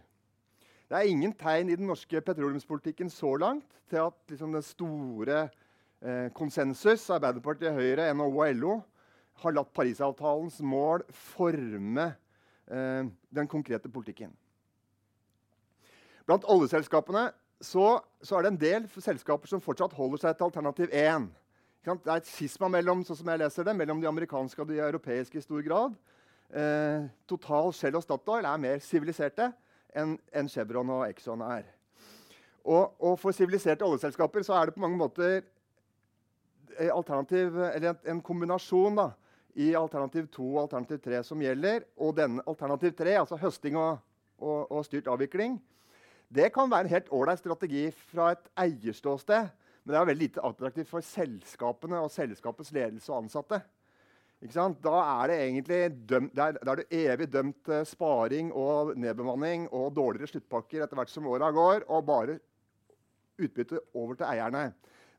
Det 0.87 0.95
er 0.95 1.09
ingen 1.11 1.33
tegn 1.35 1.69
i 1.69 1.75
den 1.75 1.89
norske 1.89 2.21
petroleumspolitikken 2.23 3.09
så 3.11 3.33
langt 3.35 3.81
til 3.91 4.05
at 4.05 4.15
liksom, 4.31 4.53
den 4.55 4.63
store 4.63 5.49
eh, 5.99 6.29
konsensus, 6.35 7.09
Arbeiderpartiet, 7.11 7.73
Høyre, 7.75 8.07
NHO 8.13 8.29
og 8.31 8.53
LO, 8.55 8.75
har 9.43 9.53
latt 9.53 9.73
Parisavtalens 9.75 10.61
mål 10.63 11.03
forme 11.11 12.13
eh, 12.71 13.03
den 13.35 13.51
konkrete 13.51 13.91
politikken. 13.91 14.31
Blant 16.27 16.47
oljeselskapene 16.47 17.29
så, 17.61 17.99
så, 18.21 18.37
er 18.37 18.45
det 18.45 18.53
en 18.53 18.61
del 18.61 18.87
selskaper 19.01 19.49
som 19.49 19.63
fortsatt 19.63 19.95
holder 19.97 20.23
seg 20.23 20.37
til 20.37 20.47
alternativ 20.47 20.91
1. 20.91 21.27
Det 21.87 22.11
er 22.11 22.19
et 22.19 22.27
skisma 22.27 22.67
mellom, 22.69 23.03
sånn 23.07 23.77
mellom 23.77 24.01
de 24.01 24.09
amerikanske 24.09 24.61
og 24.61 24.67
de 24.71 24.81
europeiske 24.83 25.39
i 25.39 25.43
stor 25.45 25.63
grad. 25.63 25.95
Eh, 26.47 27.07
Total, 27.27 27.73
Shell 27.75 27.97
og 27.99 28.03
Statoil 28.05 28.45
er 28.47 28.61
mer 28.61 28.79
siviliserte 28.83 29.49
enn 29.97 30.15
en 30.31 30.49
Chevron 30.51 30.93
og 30.95 31.05
Exxon 31.09 31.43
er. 31.43 31.65
Og, 32.67 32.95
og 32.99 33.15
for 33.19 33.35
siviliserte 33.35 33.85
oljeselskaper 33.87 34.43
så 34.47 34.55
er 34.57 34.67
det 34.67 34.75
på 34.75 34.83
mange 34.83 34.99
måter 34.99 35.41
en, 36.77 37.87
en 38.05 38.21
kombinasjon 38.21 38.99
da, 38.99 39.09
i 39.57 39.71
alternativ 39.75 40.27
2 40.35 40.47
og 40.53 40.59
alternativ 40.65 40.99
3 41.03 41.23
som 41.25 41.41
gjelder. 41.41 41.87
Og 41.97 42.15
denne 42.17 42.43
alternativ 42.47 42.93
3, 42.99 43.15
altså 43.23 43.39
høsting 43.41 43.79
og, 43.79 44.03
og, 44.37 44.71
og 44.71 44.85
styrt 44.85 45.07
avvikling, 45.09 45.57
det 46.27 46.51
kan 46.53 46.69
være 46.69 46.87
en 46.87 46.91
helt 46.91 47.09
ålreit 47.15 47.39
strategi 47.39 47.87
fra 48.11 48.33
et 48.35 48.51
eierståsted. 48.59 49.49
Men 49.83 49.93
det 49.93 49.99
er 49.99 50.09
veldig 50.09 50.25
lite 50.25 50.43
attraktivt 50.43 50.91
for 50.91 51.03
selskapene 51.03 52.01
og 52.03 52.11
selskapets 52.11 52.73
ledelse 52.75 53.11
og 53.13 53.23
ansatte. 53.23 53.61
Da 54.37 54.97
er 55.01 55.31
det 55.31 55.37
egentlig 55.41 55.79
dømt, 56.09 56.35
det 56.35 56.43
er, 56.43 56.57
det 56.61 56.69
er 56.69 56.75
det 56.75 56.99
evig 56.99 57.27
dømt 57.33 57.57
til 57.65 57.85
sparing 57.89 58.51
og 58.53 58.93
nedbemanning 58.93 59.65
og 59.73 59.95
dårligere 59.95 60.29
sluttpakker 60.29 60.83
etter 60.83 60.95
hvert 60.95 61.09
som 61.09 61.25
åra 61.25 61.49
går, 61.51 61.87
og 61.89 62.05
bare 62.05 62.37
utbytte 63.41 63.81
over 63.95 64.13
til 64.13 64.29
eierne. 64.29 64.73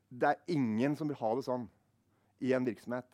Det 0.09 0.29
er 0.29 0.55
ingen 0.55 0.95
som 0.95 1.09
vil 1.09 1.19
ha 1.19 1.33
det 1.35 1.43
sånn 1.45 1.67
i 2.39 2.53
en 2.55 2.65
virksomhet. 2.65 3.07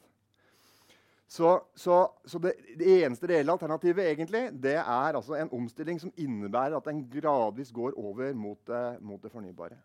Så, 1.27 1.57
så, 1.75 2.03
så 2.25 2.39
det, 2.39 2.53
det, 2.77 2.99
eneste 3.01 3.27
reelle 3.27 3.51
alternativet 3.51 4.05
egentlig, 4.05 4.43
det 4.61 4.77
er 4.77 5.17
altså 5.17 5.39
en 5.39 5.49
omstilling 5.57 5.97
som 5.99 6.13
innebærer 6.21 6.77
at 6.77 6.87
en 6.91 7.01
gradvis 7.09 7.73
går 7.73 7.97
over 7.97 8.33
mot, 8.37 8.73
mot, 9.01 9.21
det 9.23 9.33
fornybare. 9.33 9.79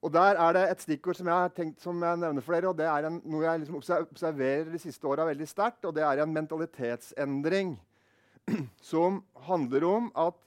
Og 0.00 0.12
Der 0.12 0.38
er 0.40 0.52
det 0.56 0.62
et 0.70 0.80
stikkord 0.80 1.14
som 1.18 1.28
jeg 1.28 1.36
har 1.36 1.52
tenkt 1.52 1.82
som 1.82 2.02
jeg 2.02 2.16
nevner 2.16 2.44
for 2.44 2.56
dere, 2.56 2.68
og 2.68 2.78
det 2.78 2.86
er 2.88 3.06
en, 3.06 3.18
noe 3.24 3.44
jeg 3.44 3.60
liksom 3.60 3.80
observerer 4.00 4.70
de 4.72 4.80
siste 4.80 5.06
åra 5.06 5.26
veldig 5.28 5.48
sterkt. 5.48 5.84
og 5.84 5.94
Det 5.94 6.02
er 6.02 6.22
en 6.22 6.32
mentalitetsendring 6.32 7.74
som 8.92 9.22
handler 9.46 9.84
om 9.84 10.08
at, 10.16 10.38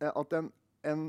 eh, 0.00 0.12
at 0.14 0.38
en, 0.38 0.52
en, 0.84 1.08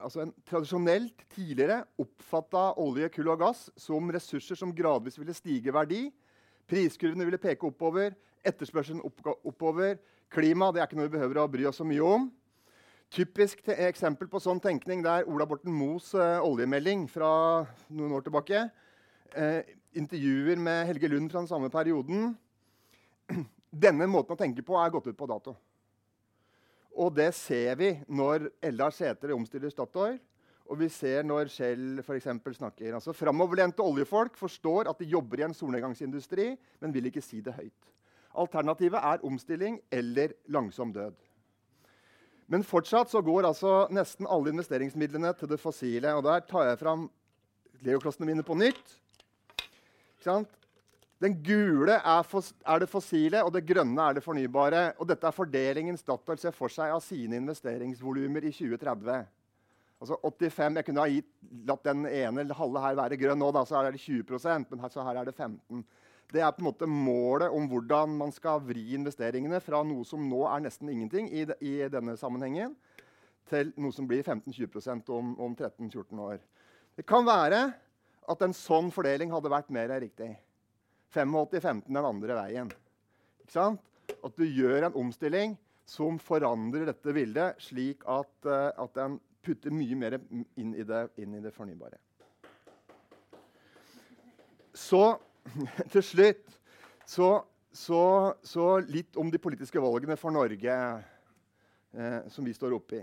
altså 0.00 0.24
en 0.24 0.34
tradisjonelt 0.50 1.22
tidligere 1.30 1.84
oppfatta 1.98 2.72
olje, 2.82 3.08
kull 3.14 3.30
og 3.30 3.38
gass 3.46 3.68
som 3.78 4.10
ressurser 4.10 4.58
som 4.58 4.74
gradvis 4.74 5.18
ville 5.18 5.34
stige 5.34 5.74
verdi 5.74 6.08
Priskurvene 6.70 7.26
ville 7.26 7.40
peke 7.42 7.66
oppover, 7.66 8.14
etterspørselen 8.46 9.02
oppover. 9.02 9.98
Klima 10.30 10.70
det 10.70 10.80
er 10.82 10.86
ikke 10.86 10.98
noe 11.00 11.08
vi 11.08 11.16
behøver 11.16 11.40
å 11.42 11.48
bry 11.50 11.66
oss 11.66 11.80
så 11.80 11.86
mye 11.86 12.04
om. 12.06 12.28
Typisk 13.10 13.64
eksempel 13.74 14.28
på 14.30 14.38
sånn 14.38 14.60
tenkning 14.62 15.00
det 15.02 15.10
er 15.10 15.26
Ola 15.26 15.42
Borten 15.50 15.72
Moes 15.74 16.12
uh, 16.14 16.38
oljemelding 16.46 17.08
fra 17.10 17.30
noen 17.90 18.12
år 18.14 18.22
tilbake. 18.22 18.60
Uh, 19.34 19.66
intervjuer 19.98 20.60
med 20.62 20.84
Helge 20.86 21.08
Lund 21.10 21.32
fra 21.32 21.40
den 21.40 21.48
samme 21.50 21.66
perioden. 21.74 22.28
Denne 23.86 24.06
måten 24.06 24.36
å 24.36 24.38
tenke 24.38 24.62
på 24.62 24.78
er 24.78 24.92
gått 24.94 25.08
ut 25.10 25.18
på 25.18 25.26
dato. 25.26 25.56
Og 27.02 27.10
det 27.16 27.32
ser 27.34 27.80
vi 27.80 27.88
når 28.06 28.46
Eldar 28.70 28.94
Sætre 28.94 29.34
omstiller 29.34 29.74
Statoil. 29.74 30.20
Og 30.70 30.78
vi 30.78 30.86
ser 30.94 31.26
når 31.26 31.50
Shell 31.50 32.04
for 32.06 32.14
snakker. 32.22 32.94
Altså, 32.94 33.10
Framoverlente 33.10 33.82
oljefolk 33.82 34.38
forstår 34.38 34.86
at 34.86 35.02
de 35.02 35.10
jobber 35.10 35.42
i 35.42 35.48
en 35.48 35.54
solnedgangsindustri, 35.54 36.52
men 36.78 36.94
vil 36.94 37.10
ikke 37.10 37.24
si 37.26 37.42
det 37.42 37.56
høyt. 37.58 37.90
Alternativet 38.38 39.02
er 39.02 39.26
omstilling 39.26 39.80
eller 39.90 40.36
langsom 40.46 40.94
død. 40.94 41.18
Men 42.50 42.66
fortsatt 42.66 43.12
så 43.12 43.22
går 43.22 43.46
altså 43.46 43.84
nesten 43.94 44.26
alle 44.26 44.50
investeringsmidlene 44.50 45.30
til 45.38 45.52
det 45.52 45.60
fossile. 45.62 46.16
Og 46.18 46.24
der 46.26 46.42
tar 46.48 46.66
jeg 46.66 46.80
fram 46.80 47.04
leoklossene 47.86 48.26
mine 48.26 48.42
på 48.46 48.56
nytt. 48.58 48.96
Den 51.20 51.36
gule 51.44 51.94
er, 52.00 52.24
er, 52.24 52.80
det 52.82 52.88
fossile, 52.90 53.44
og 53.44 53.52
det 53.54 53.66
grønne 53.68 54.02
er 54.02 54.18
det 54.18 54.24
fornybare. 54.24 54.82
Og 54.98 55.06
dette 55.08 55.28
er 55.28 55.36
fordelingen 55.36 55.98
Statoil 56.00 56.40
ser 56.42 56.56
for 56.56 56.72
seg 56.72 56.90
av 56.90 57.04
sine 57.04 57.38
investeringsvolumer 57.38 58.48
i 58.48 58.52
2030. 58.56 59.30
Altså 60.00 60.16
85, 60.24 60.76
Jeg 60.80 60.86
kunne 60.88 61.04
ha 61.04 61.12
gitt, 61.12 61.30
latt 61.68 61.84
den 61.84 62.06
ene 62.08 62.56
halve 62.56 62.82
her 62.82 62.98
være 62.98 63.18
grønn 63.20 63.38
nå, 63.38 63.50
da, 63.52 63.66
så 63.68 63.78
er 63.78 63.92
det 63.92 64.00
20% 64.00 64.72
men 64.72 64.80
her, 64.80 64.90
så 64.90 65.04
her 65.04 65.20
er 65.20 65.28
det 65.28 65.36
15 65.36 65.84
Det 66.30 66.42
er 66.44 66.52
på 66.54 66.62
en 66.62 66.68
måte 66.68 66.86
målet 66.86 67.50
om 67.50 67.66
hvordan 67.70 68.12
man 68.20 68.32
skal 68.34 68.62
vri 68.62 68.92
investeringene 68.94 69.58
fra 69.64 69.82
noe 69.86 70.06
som 70.06 70.22
nå 70.30 70.44
er 70.46 70.62
nesten 70.62 70.90
ingenting 70.92 71.26
i, 71.34 71.44
de, 71.48 71.56
i 71.58 71.88
denne 71.90 72.14
sammenhengen, 72.18 72.76
til 73.50 73.72
noe 73.82 73.90
som 73.94 74.06
blir 74.06 74.22
15-20% 74.22 75.10
om, 75.10 75.32
om 75.42 75.56
13-14 75.56 76.20
år. 76.22 76.38
Det 76.94 77.06
kan 77.08 77.26
være 77.26 77.64
at 78.30 78.44
en 78.46 78.54
sånn 78.54 78.92
fordeling 78.94 79.32
hadde 79.34 79.50
vært 79.50 79.72
mer 79.74 79.90
riktig. 80.02 80.30
85-15 81.10 81.88
den 81.88 82.04
andre 82.04 82.36
veien. 82.38 82.70
Ikke 83.42 83.56
sant? 83.56 83.82
At 84.22 84.36
du 84.38 84.44
gjør 84.46 84.86
en 84.86 85.00
omstilling 85.02 85.56
som 85.88 86.20
forandrer 86.22 86.86
dette 86.86 87.14
bildet, 87.14 87.58
slik 87.62 88.04
at, 88.06 88.30
uh, 88.46 88.70
at 88.78 88.94
den 88.94 89.18
putter 89.42 89.74
mye 89.74 89.98
mer 89.98 90.18
inn 90.20 90.76
i 90.76 90.86
det, 90.86 91.02
inn 91.18 91.34
i 91.34 91.42
det 91.42 91.50
fornybare. 91.56 91.98
Så 94.76 95.18
til 95.92 96.04
slutt 96.04 96.58
så, 97.06 97.30
så, 97.72 98.02
så, 98.46 98.66
litt 98.86 99.16
om 99.18 99.30
de 99.32 99.40
politiske 99.42 99.82
valgene 99.82 100.18
for 100.20 100.34
Norge 100.34 100.76
eh, 100.76 102.20
som 102.30 102.46
vi 102.46 102.54
står 102.54 102.76
oppi. 102.76 103.02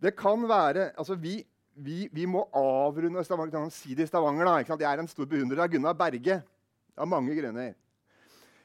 Det 0.00 0.14
kan 0.16 0.46
være 0.48 0.90
altså 0.94 1.16
vi, 1.20 1.38
vi, 1.74 2.08
vi 2.12 2.26
må 2.30 2.46
avrunde 2.56 3.24
Stavanger, 3.24 3.68
si 3.72 3.94
det 3.96 4.08
i 4.08 4.10
Stavanger. 4.10 4.48
Da, 4.48 4.76
Jeg 4.76 4.90
er 4.90 5.02
en 5.02 5.10
stor 5.10 5.28
beundrer 5.28 5.64
av 5.64 5.72
Gunnar 5.72 5.96
Berge 5.98 6.40
av 6.96 7.10
mange 7.10 7.36
grunner. 7.36 7.74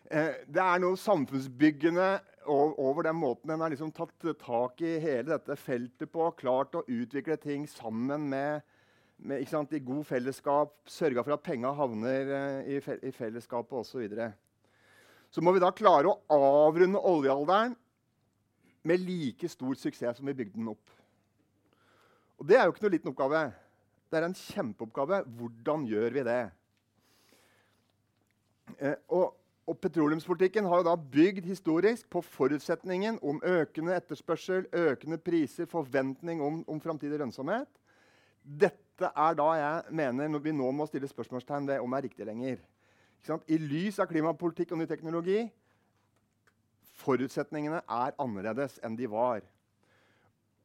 Eh, 0.10 0.42
det 0.50 0.64
er 0.64 0.82
noe 0.82 0.98
samfunnsbyggende 1.00 2.10
over 2.50 3.06
den 3.06 3.18
måten 3.20 3.52
en 3.54 3.62
har 3.62 3.70
liksom 3.70 3.92
tatt 3.94 4.26
tak 4.42 4.82
i 4.82 4.96
hele 5.02 5.30
dette 5.36 5.58
feltet 5.60 6.10
på. 6.12 6.32
Klart 6.40 6.78
å 6.78 6.86
utvikle 6.88 7.38
ting 7.38 7.68
sammen 7.70 8.30
med, 8.32 8.64
med 9.20 9.48
sant, 9.50 9.74
i 9.74 9.82
god 9.84 10.06
fellesskap. 10.08 10.76
Sørga 10.90 11.24
for 11.26 11.36
at 11.36 11.44
penga 11.46 11.72
havner 11.76 12.32
uh, 12.32 12.70
i, 12.70 12.80
fe 12.84 12.98
i, 13.04 13.12
fellesskapet 13.16 13.76
osv. 13.82 13.92
Så, 13.92 14.02
videre. 14.04 14.32
så 15.32 15.44
må 15.44 15.54
vi 15.56 15.64
da 15.64 15.72
klare 15.76 16.12
å 16.12 16.20
avrunde 16.66 17.02
oljealderen 17.02 17.76
med 18.88 19.04
like 19.04 19.50
stor 19.52 19.76
suksess 19.76 20.20
som 20.20 20.30
vi 20.30 20.38
bygde 20.38 20.58
den 20.58 20.72
opp. 20.72 20.96
Og 22.40 22.48
det 22.48 22.56
er 22.56 22.66
jo 22.66 22.74
ikke 22.74 22.86
noe 22.86 22.96
liten 22.96 23.12
oppgave. 23.12 23.44
Det 24.10 24.18
er 24.18 24.30
en 24.30 24.38
kjempeoppgave. 24.38 25.24
Hvordan 25.38 25.84
gjør 25.90 26.16
vi 26.16 26.24
det? 26.30 26.42
Eh, 28.80 28.96
og 29.12 29.36
og 29.70 29.78
Petroleumspolitikken 29.78 30.66
har 30.66 30.80
jo 30.82 30.86
da 30.88 30.96
bygd 30.98 31.46
historisk 31.46 32.08
på 32.10 32.24
forutsetningen 32.26 33.20
om 33.22 33.38
økende 33.46 33.94
etterspørsel, 33.94 34.66
økende 34.74 35.20
priser, 35.22 35.68
forventning 35.70 36.42
om, 36.42 36.64
om 36.66 36.80
framtidig 36.82 37.20
lønnsomhet. 37.22 37.70
Dette 38.42 38.89
er 39.08 39.38
da 39.40 39.48
jeg 39.56 39.96
mener 39.96 40.44
vi 40.44 40.52
nå 40.52 40.72
må 40.76 40.86
stille 40.90 41.08
spørsmålstegn 41.08 41.68
ved 41.68 41.80
om 41.80 41.92
det 41.92 41.98
er 41.98 42.08
riktig 42.10 42.28
lenger. 42.28 42.60
I 43.48 43.58
lys 43.58 44.00
av 44.00 44.08
klimapolitikk 44.12 44.72
og 44.74 44.82
ny 44.82 44.88
teknologi 44.90 45.48
forutsetningene 47.00 47.82
er 47.86 48.16
annerledes 48.20 48.80
enn 48.84 48.98
de 49.00 49.08
var. 49.12 49.44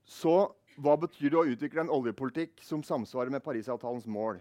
Så 0.04 0.52
hva 0.82 0.96
betyr 1.00 1.30
det 1.30 1.38
å 1.38 1.46
utvikle 1.46 1.84
en 1.84 1.92
oljepolitikk 1.94 2.62
som 2.66 2.82
samsvarer 2.84 3.32
med 3.32 3.44
Parisavtalens 3.44 4.08
mål? 4.10 4.40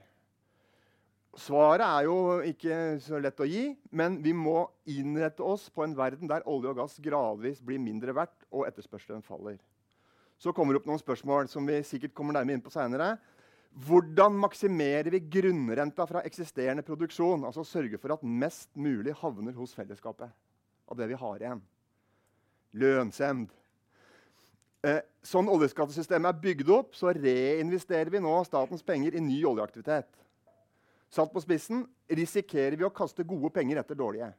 Svaret 1.39 1.81
er 1.85 2.05
jo 2.05 2.17
ikke 2.45 2.75
så 3.01 3.17
lett 3.21 3.39
å 3.41 3.47
gi, 3.49 3.71
men 3.89 4.19
vi 4.21 4.35
må 4.37 4.67
innrette 4.89 5.41
oss 5.41 5.65
på 5.73 5.85
en 5.85 5.95
verden 5.97 6.29
der 6.29 6.45
olje 6.49 6.69
og 6.69 6.77
gass 6.77 6.99
gradvis 7.01 7.61
blir 7.61 7.81
mindre 7.81 8.13
verdt 8.13 8.45
og 8.51 8.67
etterspørselen 8.67 9.25
faller. 9.25 9.57
Så 10.37 10.53
kommer 10.53 10.75
det 10.75 10.83
opp 10.83 10.89
noen 10.89 11.01
spørsmål 11.01 11.49
som 11.49 11.65
vi 11.65 11.79
sikkert 11.87 12.13
kommer 12.17 12.37
nærmere 12.37 12.59
inn 12.59 12.65
på 12.65 12.73
senere. 12.73 13.15
Hvordan 13.73 14.35
maksimerer 14.37 15.09
vi 15.09 15.19
grunnrenta 15.33 16.05
fra 16.05 16.21
eksisterende 16.27 16.83
produksjon? 16.85 17.45
Altså 17.47 17.63
sørge 17.65 17.97
for 17.97 18.13
at 18.13 18.23
mest 18.23 18.69
mulig 18.77 19.15
havner 19.17 19.55
hos 19.57 19.73
fellesskapet 19.73 20.29
av 20.29 20.99
det 20.99 21.07
vi 21.09 21.17
har 21.17 21.41
igjen. 21.41 21.63
Lønnsemd. 22.77 23.49
Eh, 24.83 24.99
sånn 25.25 25.49
oljeskattesystemet 25.49 26.29
er 26.29 26.41
bygd 26.43 26.69
opp, 26.75 26.93
så 26.93 27.13
reinvesterer 27.15 28.11
vi 28.13 28.21
nå 28.21 28.33
statens 28.45 28.83
penger 28.85 29.15
i 29.15 29.23
ny 29.23 29.39
oljeaktivitet. 29.47 30.09
Satt 31.13 31.33
på 31.33 31.41
spissen 31.41 31.85
risikerer 32.09 32.75
vi 32.77 32.85
å 32.85 32.93
kaste 32.93 33.25
gode 33.25 33.49
penger 33.55 33.79
etter 33.81 33.97
dårlige. 33.97 34.33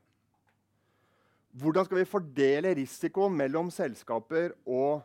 Hvordan 1.59 1.87
skal 1.87 2.01
vi 2.01 2.11
fordele 2.11 2.75
risikoen 2.75 3.35
mellom 3.39 3.71
selskaper 3.71 4.57
og, 4.67 5.03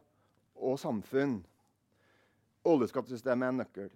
og 0.57 0.77
samfunn. 0.81 1.37
Oljeskattesystemet 2.65 3.45
er 3.45 3.53
en 3.53 3.61
nøkkel. 3.61 3.91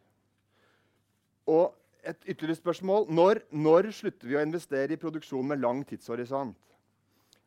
Og 1.49 1.73
et 2.03 2.27
ytterligere 2.27 2.59
spørsmål 2.59 3.07
når, 3.11 3.43
når, 3.51 3.91
slutter 3.95 4.27
vi 4.27 4.37
å 4.37 4.43
investere 4.43 4.95
i 4.95 4.99
produksjon 4.99 5.47
med 5.47 5.61
lang 5.63 5.83
tidshorisont? 5.87 6.57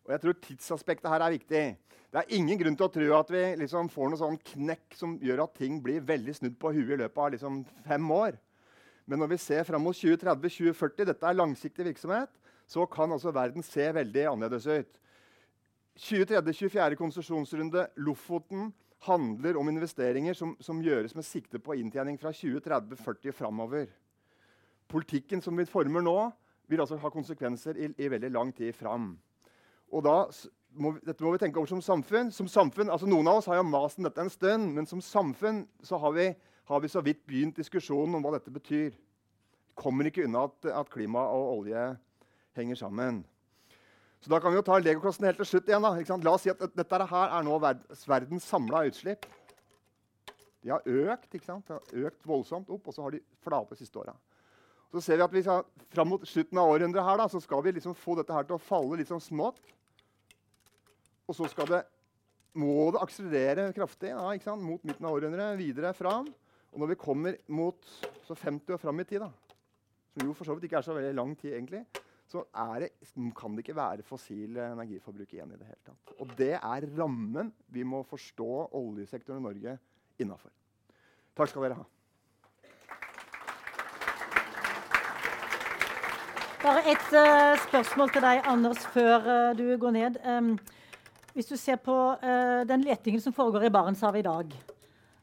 Og 0.06 0.14
jeg 0.14 0.22
tror 0.22 0.38
Tidsaspektet 0.42 1.10
her 1.10 1.24
er 1.24 1.34
viktig. 1.34 1.64
Det 2.12 2.22
er 2.22 2.34
ingen 2.38 2.58
grunn 2.60 2.76
til 2.78 2.86
å 2.86 2.92
tro 2.92 3.06
at 3.18 3.30
vi 3.34 3.42
liksom 3.60 3.88
får 3.92 4.10
noe 4.12 4.20
sånn 4.20 4.38
knekk 4.52 4.94
som 4.96 5.16
gjør 5.20 5.42
at 5.44 5.56
ting 5.58 5.80
blir 5.82 6.04
veldig 6.06 6.36
snudd 6.38 6.54
på 6.60 6.70
huet 6.76 6.94
i 6.94 7.00
løpet 7.02 7.22
av 7.24 7.32
liksom 7.34 7.64
fem 7.88 8.12
år. 8.14 8.38
Men 9.06 9.20
når 9.22 9.34
vi 9.34 9.40
ser 9.42 9.66
fram 9.66 9.84
mot 9.86 9.96
2030-2040, 9.96 11.08
dette 11.10 11.26
er 11.28 11.36
langsiktig 11.36 11.84
virksomhet, 11.90 12.30
så 12.66 12.86
kan 12.90 13.12
altså 13.14 13.34
verden 13.34 13.62
se 13.62 13.84
veldig 13.94 14.24
annerledes 14.30 14.66
ut. 14.66 15.02
23.-24. 15.96 16.96
konsesjonsrunde 16.98 17.86
Lofoten 18.02 18.70
handler 19.04 19.56
om 19.56 19.68
investeringer 19.68 20.34
som, 20.34 20.56
som, 20.60 20.82
gjøres 20.82 21.14
med 21.14 21.24
sikte 21.26 21.60
på 21.62 21.76
inntjening 21.76 22.18
fra 22.18 22.32
2030-40 22.32 23.34
framover. 23.36 23.86
Politikken 24.88 25.42
som 25.42 25.56
vi 25.58 25.66
former 25.68 26.04
nå, 26.04 26.18
vil 26.66 26.82
altså 26.82 26.96
ha 26.98 27.10
konsekvenser 27.14 27.78
i, 27.78 27.90
i 28.02 28.08
veldig 28.10 28.30
lang 28.34 28.50
tid 28.54 28.72
fram. 28.74 29.12
Og 29.94 30.02
da 30.02 30.16
må, 30.74 30.96
dette 31.04 31.22
må 31.22 31.30
vi 31.34 31.38
tenke 31.38 31.60
over 31.60 31.70
som 31.70 31.82
samfunn. 31.84 32.32
Som 32.34 32.48
samfunn, 32.50 32.90
altså 32.90 33.06
Noen 33.06 33.28
av 33.30 33.40
oss 33.40 33.46
har 33.50 33.60
jo 33.60 33.68
mast 33.68 34.00
om 34.00 34.08
dette 34.08 34.24
en 34.24 34.32
stund, 34.32 34.72
men 34.74 34.88
som 34.88 35.02
samfunn 35.04 35.62
har 35.90 36.16
vi, 36.16 36.26
har 36.66 36.82
vi 36.82 36.90
så 36.90 37.02
vidt 37.06 37.22
begynt 37.28 37.60
diskusjonen 37.60 38.18
om 38.18 38.26
hva 38.26 38.34
dette 38.34 38.50
betyr. 38.50 38.96
Kommer 39.78 40.08
ikke 40.08 40.26
unna 40.26 40.46
at, 40.48 40.70
at 40.82 40.90
klima 40.90 41.22
og 41.36 41.60
olje 41.60 41.86
henger 42.58 42.82
sammen. 42.82 43.22
Så 44.26 44.32
da 44.32 44.40
kan 44.42 44.50
vi 44.50 44.58
jo 44.58 44.64
ta 44.66 44.74
legoklossen 44.82 45.22
helt 45.28 45.38
til 45.38 45.46
slutt 45.46 45.68
igjen. 45.70 45.84
da. 45.86 46.16
La 46.26 46.32
oss 46.34 46.42
si 46.42 46.50
at 46.50 46.62
dette 46.74 46.98
her 47.12 47.34
er 47.36 47.44
nå 47.46 47.56
verdens 47.62 48.46
samla 48.50 48.80
utslipp. 48.88 49.22
De 50.66 50.72
har 50.72 50.82
økt 50.82 51.36
ikke 51.36 51.46
sant? 51.46 51.68
De 51.68 51.76
har 51.76 52.08
økt 52.08 52.24
voldsomt 52.26 52.72
opp, 52.74 52.88
og 52.90 52.96
så 52.96 53.04
har 53.04 53.14
de 53.14 53.20
flate 53.46 53.76
siste 53.78 54.00
åra. 54.02 54.16
Så 54.90 55.04
ser 55.04 55.20
vi 55.20 55.26
at 55.28 55.36
vi 55.36 55.44
skal, 55.46 55.62
Fram 55.94 56.10
mot 56.10 56.24
slutten 56.26 56.58
av 56.58 56.72
århundret 56.72 57.06
her, 57.06 57.20
da, 57.20 57.28
så 57.30 57.38
skal 57.44 57.62
vi 57.62 57.76
liksom 57.76 57.94
få 57.94 58.16
dette 58.18 58.34
her 58.34 58.48
til 58.48 58.56
å 58.56 58.64
falle 58.66 58.98
litt 58.98 59.12
sånn 59.12 59.22
smått. 59.22 59.60
Og 61.30 61.38
så 61.38 61.46
skal 61.52 61.70
det, 61.70 61.80
må 62.58 62.88
det 62.96 63.04
akselerere 63.06 63.68
kraftig 63.76 64.10
da, 64.10 64.32
ikke 64.34 64.48
sant? 64.48 64.66
mot 64.66 64.82
midten 64.90 65.06
av 65.06 65.20
århundret, 65.20 65.54
videre 65.60 65.94
fram. 65.94 66.26
Og 66.72 66.82
når 66.82 66.90
vi 66.96 66.98
kommer 66.98 67.38
mot 67.46 67.94
så 68.26 68.34
50 68.34 68.74
og 68.74 68.82
fram 68.82 69.04
i 69.04 69.06
tid, 69.06 69.22
da, 69.22 69.30
som 70.16 70.26
jo 70.26 70.34
for 70.34 70.50
så 70.50 70.58
vidt 70.58 70.66
ikke 70.66 70.82
er 70.82 70.88
så 70.90 70.98
veldig 70.98 71.14
lang 71.14 71.38
tid, 71.38 71.54
egentlig, 71.54 71.84
så 72.36 72.66
det, 72.82 72.90
kan 73.36 73.56
det 73.56 73.64
ikke 73.64 73.76
være 73.78 74.04
fossil 74.06 74.58
energiforbruk 74.60 75.32
igjen 75.32 75.54
i 75.54 75.58
det 75.58 75.68
hele 75.68 75.82
tatt. 75.88 76.14
Og 76.20 76.36
det 76.38 76.54
er 76.58 76.88
rammen 76.98 77.52
vi 77.72 77.84
må 77.86 78.02
forstå 78.06 78.52
oljesektoren 78.76 79.40
i 79.40 79.46
Norge 79.48 79.76
innafor. 80.20 80.52
Takk 81.36 81.52
skal 81.52 81.66
dere 81.66 81.78
ha. 81.80 81.86
Bare 86.66 86.82
ett 86.90 87.10
uh, 87.14 87.54
spørsmål 87.68 88.10
til 88.10 88.24
deg, 88.24 88.40
Anders, 88.48 88.86
før 88.90 89.26
uh, 89.28 89.50
du 89.56 89.76
går 89.78 89.92
ned. 89.94 90.16
Um, 90.26 90.56
hvis 91.36 91.46
du 91.46 91.56
ser 91.56 91.76
på 91.76 91.94
uh, 91.94 92.62
den 92.66 92.82
letingen 92.82 93.20
som 93.22 93.34
foregår 93.36 93.68
i 93.68 93.70
Barentshavet 93.70 94.24
i 94.24 94.26
dag, 94.26 94.56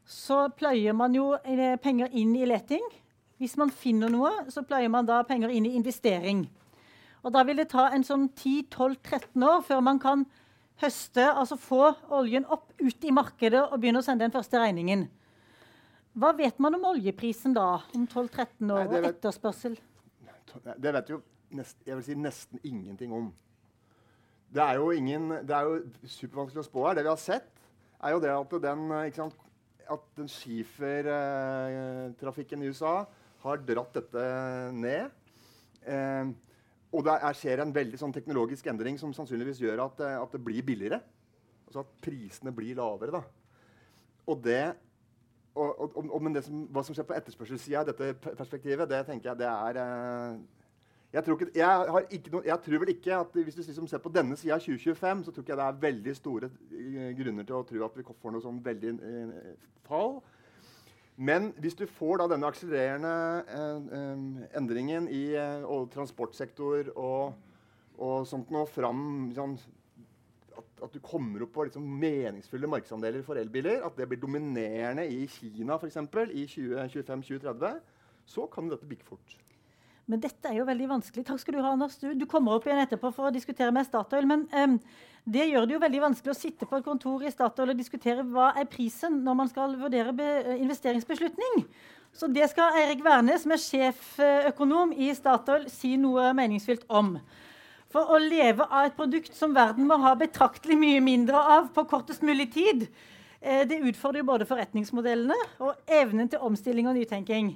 så 0.06 0.46
pløyer 0.56 0.94
man 0.94 1.16
jo 1.16 1.34
penger 1.84 2.12
inn 2.12 2.36
i 2.36 2.46
leting. 2.46 2.84
Hvis 3.42 3.58
man 3.58 3.72
finner 3.72 4.12
noe, 4.12 4.32
så 4.52 4.62
pløyer 4.64 4.92
man 4.92 5.08
da 5.08 5.22
penger 5.28 5.52
inn 5.52 5.66
i 5.68 5.74
investering. 5.76 6.46
Og 7.24 7.32
da 7.32 7.44
vil 7.48 7.56
det 7.60 7.70
ta 7.72 7.88
en 7.96 8.04
sånn 8.04 8.26
10-12-13 8.36 9.46
år 9.48 9.62
før 9.68 9.84
man 9.86 10.00
kan 10.04 10.26
høste, 10.84 11.24
altså 11.24 11.56
få 11.60 11.94
oljen 12.14 12.46
opp 12.52 12.74
ut 12.82 13.06
i 13.08 13.12
markedet 13.16 13.62
og 13.64 13.80
begynne 13.80 14.00
å 14.02 14.06
sende 14.06 14.26
den 14.26 14.36
første 14.36 14.60
regningen. 14.60 15.02
Hva 16.20 16.32
vet 16.38 16.60
man 16.62 16.76
om 16.78 16.90
oljeprisen 16.92 17.54
da, 17.56 17.82
om 17.96 18.04
12-13 18.06 18.74
år, 18.76 18.86
og 18.90 19.06
etterspørsel? 19.10 19.74
Det 20.54 20.92
vet 20.94 21.10
jo 21.10 21.18
nest, 21.58 21.78
jeg 21.88 21.96
vil 21.98 22.06
si 22.06 22.16
nesten 22.20 22.58
ingenting 22.68 23.12
om. 23.16 23.32
Det 24.54 24.62
er 24.62 24.76
jo, 24.78 24.92
ingen, 24.94 25.30
det 25.42 25.56
er 25.58 25.64
jo 25.66 25.82
supervanskelig 26.06 26.62
å 26.62 26.68
spå 26.68 26.86
her. 26.86 26.94
Det 27.00 27.08
vi 27.08 27.10
har 27.10 27.22
sett, 27.22 27.50
er 28.04 28.10
jo 28.14 28.20
det 28.22 28.30
at 28.36 28.52
den, 28.62 28.80
sant, 29.16 29.34
at 29.96 30.04
den 30.20 30.30
skifertrafikken 30.30 32.62
i 32.62 32.70
USA 32.70 32.96
har 33.44 33.58
dratt 33.66 33.94
dette 33.98 34.24
ned. 34.78 35.10
Eh, 35.82 36.26
og 36.94 37.06
det 37.08 37.14
er, 37.18 37.38
skjer 37.38 37.64
en 37.64 37.74
veldig 37.74 37.98
sånn 38.00 38.14
teknologisk 38.14 38.68
endring 38.70 39.00
som 39.02 39.14
sannsynligvis 39.16 39.62
gjør 39.64 39.82
at, 39.88 40.02
eh, 40.06 40.18
at, 40.22 40.34
det 40.34 40.42
blir 40.46 40.66
billigere. 40.66 41.00
Altså 41.66 41.82
at 41.82 41.94
prisene 42.06 42.54
blir 42.54 42.78
lavere. 42.78 43.18
Da. 43.18 43.24
Og 44.30 44.44
det, 44.46 44.64
og, 45.56 45.72
og, 45.74 46.04
og, 46.06 46.20
men 46.22 46.36
det 46.36 46.44
som, 46.46 46.68
hva 46.74 46.84
som 46.86 46.96
skjer 46.96 47.08
på 47.10 47.16
etterspørselssida 47.18 47.82
i 47.82 47.90
dette 47.90 48.12
perspektivet, 48.28 48.86
det 48.90 49.02
tenker 49.08 49.32
jeg 49.32 49.42
det 49.42 49.50
er 49.50 49.82
eh, 49.82 50.44
jeg, 51.14 51.26
tror 51.26 51.38
ikke, 51.38 51.50
jeg, 51.58 52.22
noe, 52.34 52.46
jeg, 52.46 52.60
tror 52.66 52.80
vel 52.82 52.94
ikke 52.96 53.18
at 53.20 53.36
Hvis 53.38 53.58
du 53.58 53.62
liksom 53.62 53.90
ser 53.90 54.02
på 54.02 54.14
denne 54.14 54.38
sida 54.38 54.56
av 54.56 54.64
2025, 54.66 55.26
så 55.26 55.34
tror 55.34 55.46
ikke 55.46 55.54
jeg 55.54 55.60
det 55.60 55.68
er 55.68 55.84
veldig 55.84 56.16
store 56.18 56.50
uh, 56.50 57.10
grunner 57.20 57.46
til 57.46 57.58
å 57.58 57.66
tro 57.70 57.84
at 57.86 58.00
vi 58.00 58.06
får 58.06 58.34
noe 58.34 58.42
sånn 58.42 58.64
veldig 58.66 58.94
uh, 58.98 59.52
fall. 59.86 60.18
Men 61.16 61.52
hvis 61.62 61.76
du 61.78 61.86
får 61.86 62.22
da 62.22 62.28
denne 62.32 62.50
akselererende 62.50 63.14
eh, 63.46 63.98
eh, 64.00 64.24
endringen 64.58 65.06
i 65.14 65.36
eh, 65.38 65.68
transportsektor 65.94 66.90
og, 66.96 67.36
og, 68.00 68.26
sånt 68.30 68.50
nå 68.54 68.64
fram 68.74 69.30
sånn, 69.36 69.54
at, 70.58 70.66
at, 70.82 70.90
du 70.96 70.98
kommer 71.06 71.46
opp 71.46 71.54
på 71.54 71.68
liksom, 71.70 71.86
meningsfulle 72.02 72.70
markedsandeler 72.70 73.22
for 73.26 73.38
elbiler, 73.38 73.86
at 73.86 73.98
det 74.00 74.10
blir 74.10 74.22
dominerende 74.22 75.06
i 75.06 75.28
Kina 75.30 75.78
f.eks. 75.78 76.02
i 76.34 76.48
2025-2030, 76.50 77.80
så 78.26 78.50
kan 78.50 78.74
dette 78.74 78.90
bikke 78.90 79.06
fort. 79.06 79.38
Men 80.10 80.20
dette 80.20 80.50
er 80.50 80.58
jo 80.58 80.68
veldig 80.68 80.90
vanskelig. 80.98 81.24
Takk 81.30 81.40
skal 81.40 81.56
du 81.56 81.62
ha, 81.64 81.72
Anders. 81.78 81.96
Du, 82.02 82.10
du 82.18 82.26
kommer 82.28 82.58
opp 82.58 82.66
igjen 82.68 82.82
etterpå 82.82 83.14
for 83.16 83.30
å 83.30 83.34
diskutere 83.34 83.72
med 83.72 83.88
Statoil. 83.88 84.28
Men 84.28 84.44
um, 84.52 84.76
det 85.24 85.46
gjør 85.48 85.68
det 85.68 85.78
jo 85.78 85.80
veldig 85.80 86.02
vanskelig 86.04 86.34
å 86.34 86.36
sitte 86.36 86.68
på 86.68 86.78
et 86.78 86.84
kontor 86.86 87.22
i 87.24 87.32
Statoil 87.32 87.72
og 87.72 87.80
diskutere 87.80 88.26
hva 88.28 88.50
er 88.60 88.68
prisen 88.68 89.22
når 89.24 89.38
man 89.40 89.52
skal 89.52 89.78
vurdere 89.80 90.12
eh, 90.20 90.58
investeringsbeslutning. 90.60 91.64
Så 92.14 92.28
det 92.30 92.50
skal 92.52 92.76
Eirik 92.82 93.02
Wærnes, 93.06 93.46
som 93.46 93.56
er 93.56 93.62
sjeføkonom 93.64 94.92
i 95.00 95.08
Statoil, 95.16 95.70
si 95.72 95.96
noe 95.98 96.28
meningsfylt 96.36 96.84
om. 96.92 97.16
For 97.94 98.12
å 98.12 98.20
leve 98.20 98.68
av 98.68 98.90
et 98.90 98.98
produkt 98.98 99.32
som 99.38 99.56
verden 99.56 99.88
må 99.88 99.96
ha 100.04 100.12
betraktelig 100.20 100.76
mye 100.82 101.02
mindre 101.02 101.40
av 101.56 101.72
på 101.74 101.86
kortest 101.88 102.26
mulig 102.26 102.50
tid, 102.54 102.90
eh, 103.40 103.64
det 103.70 103.80
utfordrer 103.80 104.26
jo 104.26 104.32
både 104.34 104.50
forretningsmodellene 104.50 105.40
og 105.64 105.80
evnen 105.88 106.28
til 106.28 106.44
omstilling 106.44 106.92
og 106.92 107.00
nytenking. 107.00 107.56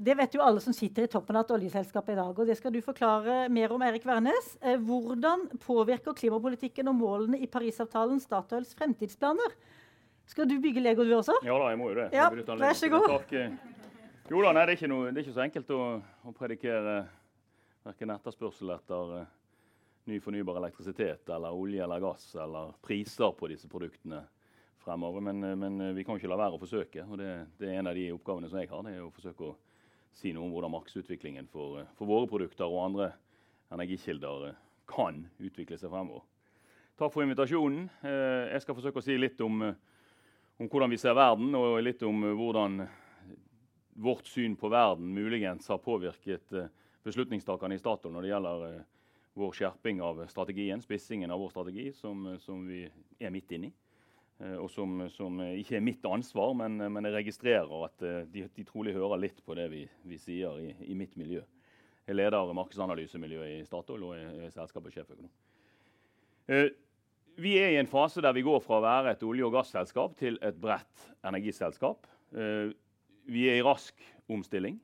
Det 0.00 0.14
vet 0.16 0.32
jo 0.32 0.40
alle 0.40 0.62
som 0.64 0.72
sitter 0.72 1.04
i 1.04 1.10
toppen 1.12 1.36
av 1.36 1.44
et 1.44 1.50
oljeselskap 1.58 2.06
i 2.08 2.16
dag. 2.16 2.32
og 2.32 2.46
Det 2.48 2.56
skal 2.56 2.72
du 2.72 2.80
forklare 2.80 3.50
mer 3.52 3.72
om, 3.74 3.82
Erik 3.84 4.06
Wærnes. 4.08 4.54
Eh, 4.62 4.78
hvordan 4.80 5.44
påvirker 5.60 6.16
klimapolitikken 6.16 6.88
og 6.88 6.96
målene 6.96 7.40
i 7.40 7.48
Parisavtalen 7.50 8.20
Statoils 8.20 8.72
fremtidsplaner? 8.78 9.52
Skal 10.30 10.48
du 10.48 10.56
bygge 10.62 10.80
Lego, 10.80 11.04
du 11.04 11.12
også? 11.18 11.36
Ja 11.44 11.58
da, 11.58 11.68
jeg 11.68 11.80
må 11.82 11.90
jo 11.90 11.98
det. 11.98 12.08
Ja, 12.16 12.30
vær 12.30 12.78
så 12.78 12.88
god. 12.88 13.28
Jo 14.30 14.40
da, 14.46 14.54
nei, 14.54 14.64
det, 14.64 14.72
er 14.72 14.76
ikke 14.78 14.88
noe, 14.88 15.10
det 15.10 15.20
er 15.20 15.26
ikke 15.26 15.36
så 15.36 15.44
enkelt 15.44 15.72
å, 15.74 15.84
å 16.00 16.32
predikere 16.38 16.96
verken 17.84 18.12
etterspørsel 18.14 18.70
etter 18.76 19.14
uh, 19.18 19.30
ny 20.08 20.20
fornybar 20.22 20.60
elektrisitet 20.62 21.28
eller 21.34 21.56
olje 21.56 21.82
eller 21.82 22.00
gass 22.00 22.28
eller 22.38 22.76
priser 22.84 23.34
på 23.36 23.50
disse 23.52 23.68
produktene 23.68 24.22
fremover. 24.80 25.24
Men, 25.28 25.44
men 25.60 25.90
vi 25.96 26.06
kan 26.06 26.16
ikke 26.16 26.30
la 26.30 26.38
være 26.40 26.56
å 26.56 26.62
forsøke. 26.62 27.04
og 27.04 27.18
det, 27.20 27.34
det, 27.58 27.68
er 27.68 27.82
en 27.82 27.90
av 27.90 27.98
de 27.98 28.12
oppgavene 28.14 28.48
som 28.48 28.62
jeg 28.62 28.70
har. 28.70 28.86
det 28.86 28.94
er 28.94 29.02
å 29.04 29.12
forsøke 29.12 29.50
å 29.50 29.58
si 30.16 30.32
noe 30.34 30.46
om 30.46 30.54
hvordan 30.54 30.72
markedsutviklingen 30.74 31.48
for, 31.50 31.84
for, 31.96 32.08
våre 32.08 32.28
produkter 32.30 32.68
og 32.68 32.84
andre 32.84 33.10
energikilder 33.74 34.48
eh, 34.50 34.58
kan 34.90 35.22
utvikle 35.38 35.78
seg 35.78 35.92
fremover. 35.92 36.24
Takk 36.98 37.14
for 37.14 37.24
invitasjonen. 37.24 37.86
Eh, 38.04 38.50
jeg 38.54 38.64
skal 38.64 38.76
forsøke 38.76 39.00
å 39.00 39.06
si 39.06 39.16
litt 39.18 39.40
om, 39.44 39.62
eh, 39.68 39.78
om 40.60 40.68
hvordan 40.68 40.92
vi 40.92 41.00
ser 41.00 41.16
verden, 41.16 41.54
og 41.56 41.78
litt 41.84 42.02
om 42.06 42.26
hvordan 42.36 42.82
vårt 44.00 44.28
syn 44.28 44.56
på 44.56 44.70
verden 44.72 45.12
muligens 45.14 45.68
har 45.68 45.80
påvirket 45.84 46.52
beslutningstakerne 47.04 47.76
i 47.76 47.80
Statoil 47.80 48.12
når 48.14 48.24
det 48.24 48.30
gjelder 48.32 48.64
vår 49.40 49.54
skjerping 49.56 50.00
av 50.04 50.22
strategien, 50.28 50.82
spissingen 50.84 51.32
av 51.32 51.40
vår 51.40 51.52
strategi, 51.52 51.86
som, 51.96 52.24
som 52.40 52.64
vi 52.68 52.84
er 53.20 53.32
midt 53.32 53.52
inne 53.56 53.70
i. 53.70 53.72
Eh, 54.40 54.56
og 54.56 54.70
som, 54.72 55.02
som, 55.12 55.40
ikke 55.44 55.76
er 55.76 55.84
mitt 55.84 56.04
ansvar, 56.08 56.54
men, 56.56 56.80
men 56.92 57.08
jeg 57.08 57.16
registrerer 57.18 57.86
at 57.86 58.04
eh, 58.06 58.20
de, 58.32 58.46
de, 58.56 58.66
trolig 58.66 58.96
hører 58.96 59.20
litt 59.20 59.40
på 59.44 59.56
det 59.58 59.68
vi, 59.72 59.84
vi 60.08 60.20
sier 60.20 60.60
i, 60.62 60.70
i, 60.88 60.96
mitt 60.96 61.16
miljø. 61.20 61.42
Jeg 62.08 62.16
leder 62.16 62.54
markedsanalysemiljøet 62.56 63.58
i 63.58 63.66
Statoil 63.68 64.06
og 64.08 64.14
er, 64.16 64.30
er 64.46 64.54
selskapets 64.54 64.96
sjeføkonom. 64.96 65.32
Eh, 66.50 66.70
vi 67.40 67.54
er 67.60 67.74
i 67.74 67.80
en 67.80 67.88
fase 67.88 68.22
der 68.24 68.34
vi 68.36 68.44
går 68.44 68.62
fra 68.64 68.80
å 68.80 68.84
være 68.84 69.12
et 69.14 69.24
olje- 69.24 69.46
og 69.46 69.54
gasselskap 69.54 70.16
til 70.18 70.40
et 70.44 70.56
bredt 70.60 71.06
energiselskap. 71.24 72.08
vi 72.30 73.44
er 73.48 73.56
i 73.56 73.62
rask 73.62 73.94
omstilling. 74.28 74.78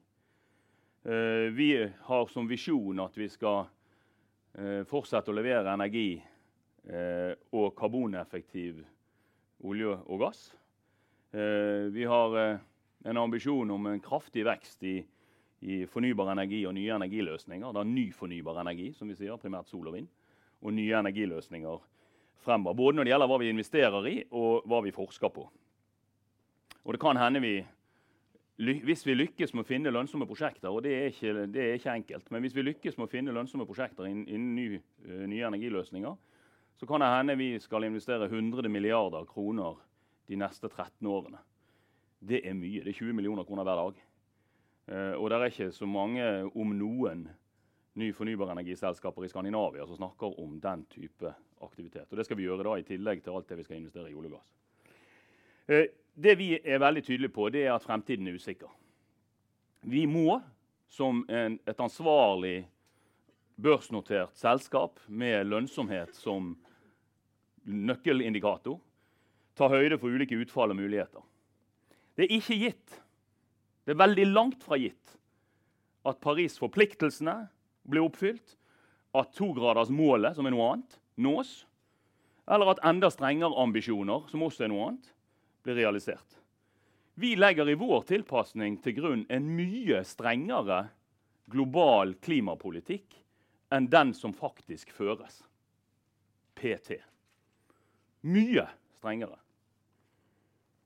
vi 1.05 1.69
har 2.09 2.27
som 2.33 2.49
visjon 2.49 3.01
at 3.01 3.19
vi 3.19 3.29
skal 3.29 3.67
fortsette 4.89 5.31
å 5.31 5.37
levere 5.37 5.75
energi 5.75 6.23
og 7.53 7.75
karboneffektiv 7.77 8.81
olje 9.65 9.97
og 10.07 10.21
gass. 10.21 10.49
Eh, 11.33 11.89
vi 11.93 12.05
har 12.09 12.37
eh, 12.41 12.59
en 13.09 13.21
ambisjon 13.21 13.71
om 13.71 13.87
en 13.87 14.03
kraftig 14.03 14.45
vekst 14.47 14.83
i, 14.87 14.97
i 15.61 15.83
fornybar 15.91 16.33
energi 16.35 16.63
og 16.67 16.75
nye 16.77 16.97
energiløsninger. 16.97 17.73
Det 17.73 17.83
er 17.83 17.93
ny 17.93 18.07
fornybar 18.15 18.61
energi, 18.63 18.93
som 18.97 19.09
vi 19.09 19.19
sier, 19.19 19.39
primært 19.41 19.71
sol 19.71 19.89
og 19.89 19.97
vind. 19.97 20.11
Og 20.65 20.75
nye 20.75 20.99
energiløsninger 20.99 21.87
fremover. 22.45 22.77
Både 22.79 22.97
når 22.97 23.07
det 23.07 23.15
gjelder 23.15 23.31
hva 23.33 23.41
vi 23.43 23.53
investerer 23.53 24.11
i, 24.11 24.17
og 24.33 24.67
hva 24.69 24.83
vi 24.85 24.95
forsker 24.95 25.33
på. 25.35 25.47
Og 26.87 26.95
det 26.95 27.03
kan 27.03 27.19
hende 27.19 27.43
vi 27.43 27.57
hvis 28.57 29.03
vi 29.05 29.13
lykkes 29.13 29.53
med 29.53 29.67
å 29.67 29.69
finne 29.69 29.93
lønnsomme 29.93 30.25
prosjekter, 30.29 30.71
og 30.73 30.81
det 30.87 30.93
er 30.97 31.11
ikke, 31.11 31.33
det 31.53 31.61
er 31.63 31.75
ikke 31.77 31.93
enkelt, 31.93 32.31
men 32.33 32.41
hvis 32.41 32.55
vi 32.57 32.63
lykkes 32.65 32.97
med 32.97 33.05
å 33.05 33.11
finne 33.13 33.35
lønnsomme 33.37 33.67
prosjekter 33.69 34.09
innen, 34.09 34.25
innen 34.33 34.79
uh, 35.05 35.27
nye 35.29 35.51
energiløsninger, 35.51 36.15
så 36.77 36.87
kan 36.87 37.01
det 37.01 37.09
hende 37.09 37.37
vi 37.37 37.59
skal 37.61 37.85
investere 37.85 38.29
100 38.29 38.69
milliarder 38.69 39.25
kroner 39.25 39.79
de 40.29 40.37
neste 40.37 40.69
13 40.69 41.07
årene. 41.07 41.39
Det 42.19 42.43
er 42.45 42.55
mye. 42.57 42.83
Det 42.85 42.93
er 42.93 42.99
20 42.99 43.17
millioner 43.17 43.45
kroner 43.45 43.65
hver 43.65 43.81
dag. 43.81 44.03
Uh, 44.87 45.15
og 45.19 45.31
det 45.31 45.39
er 45.39 45.51
ikke 45.51 45.73
så 45.75 45.87
mange, 45.89 46.27
om 46.55 46.75
noen, 46.77 47.27
ny 47.97 48.11
fornybar 48.13 48.53
energiselskaper 48.53 49.25
i 49.25 49.31
Skandinavia 49.33 49.87
som 49.89 49.97
snakker 49.97 50.37
om 50.43 50.59
den 50.61 50.85
type 50.93 51.33
aktivitet. 51.65 52.11
Og 52.11 52.17
Det 52.17 52.27
skal 52.27 52.37
vi 52.37 52.45
gjøre 52.45 52.67
da 52.67 52.77
i 52.77 52.85
tillegg 52.85 53.23
til 53.25 53.33
alt 53.33 53.49
det 53.49 53.57
vi 53.57 53.65
skal 53.65 53.81
investere 53.81 54.11
i 54.11 54.15
olje 54.15 54.31
og 54.31 54.37
gass. 54.37 54.53
Uh, 55.71 55.87
det 56.17 56.37
vi 56.39 56.53
er 56.61 56.81
veldig 56.81 57.05
tydelige 57.05 57.33
på, 57.33 57.49
det 57.49 57.65
er 57.67 57.75
at 57.75 57.85
fremtiden 57.85 58.29
er 58.29 58.37
usikker. 58.37 58.69
Vi 59.87 60.05
må, 60.07 60.41
som 60.89 61.25
en, 61.29 61.59
et 61.67 61.81
ansvarlig 61.81 62.67
børsnotert 63.57 64.37
selskap 64.37 65.01
med 65.09 65.47
lønnsomhet 65.47 66.15
som 66.17 66.55
nøkkelindikator, 67.67 68.79
ta 69.57 69.69
høyde 69.73 69.99
for 70.01 70.13
ulike 70.13 70.39
utfall 70.39 70.75
og 70.75 70.79
muligheter. 70.79 71.25
Det 72.17 72.27
er 72.27 72.37
ikke 72.39 72.59
gitt, 72.61 72.99
det 73.85 73.95
er 73.95 74.03
veldig 74.03 74.27
langt 74.33 74.65
fra 74.67 74.79
gitt, 74.81 75.17
at 76.07 76.21
Paris-forpliktelsene 76.23 77.37
blir 77.87 78.07
oppfylt, 78.07 78.57
at 79.17 79.33
togradersmålet, 79.37 80.37
som 80.37 80.47
er 80.47 80.55
noe 80.55 80.71
annet, 80.73 80.99
nås, 81.23 81.53
eller 82.47 82.75
at 82.75 82.83
enda 82.87 83.11
strengere 83.11 83.59
ambisjoner, 83.63 84.27
som 84.31 84.45
også 84.47 84.67
er 84.67 84.73
noe 84.73 84.91
annet, 84.91 85.13
blir 85.67 85.79
realisert. 85.81 86.39
Vi 87.17 87.33
legger 87.39 87.69
i 87.71 87.79
vår 87.81 88.05
tilpasning 88.11 88.77
til 88.85 88.99
grunn 88.99 89.25
en 89.33 89.47
mye 89.57 90.03
strengere 90.05 90.83
global 91.51 92.13
klimapolitikk 92.21 93.17
enn 93.73 93.89
den 93.91 94.13
som 94.15 94.35
faktisk 94.37 94.93
føres. 94.95 95.41
PT. 96.57 97.01
Mye 98.27 98.67
strengere. 98.99 99.39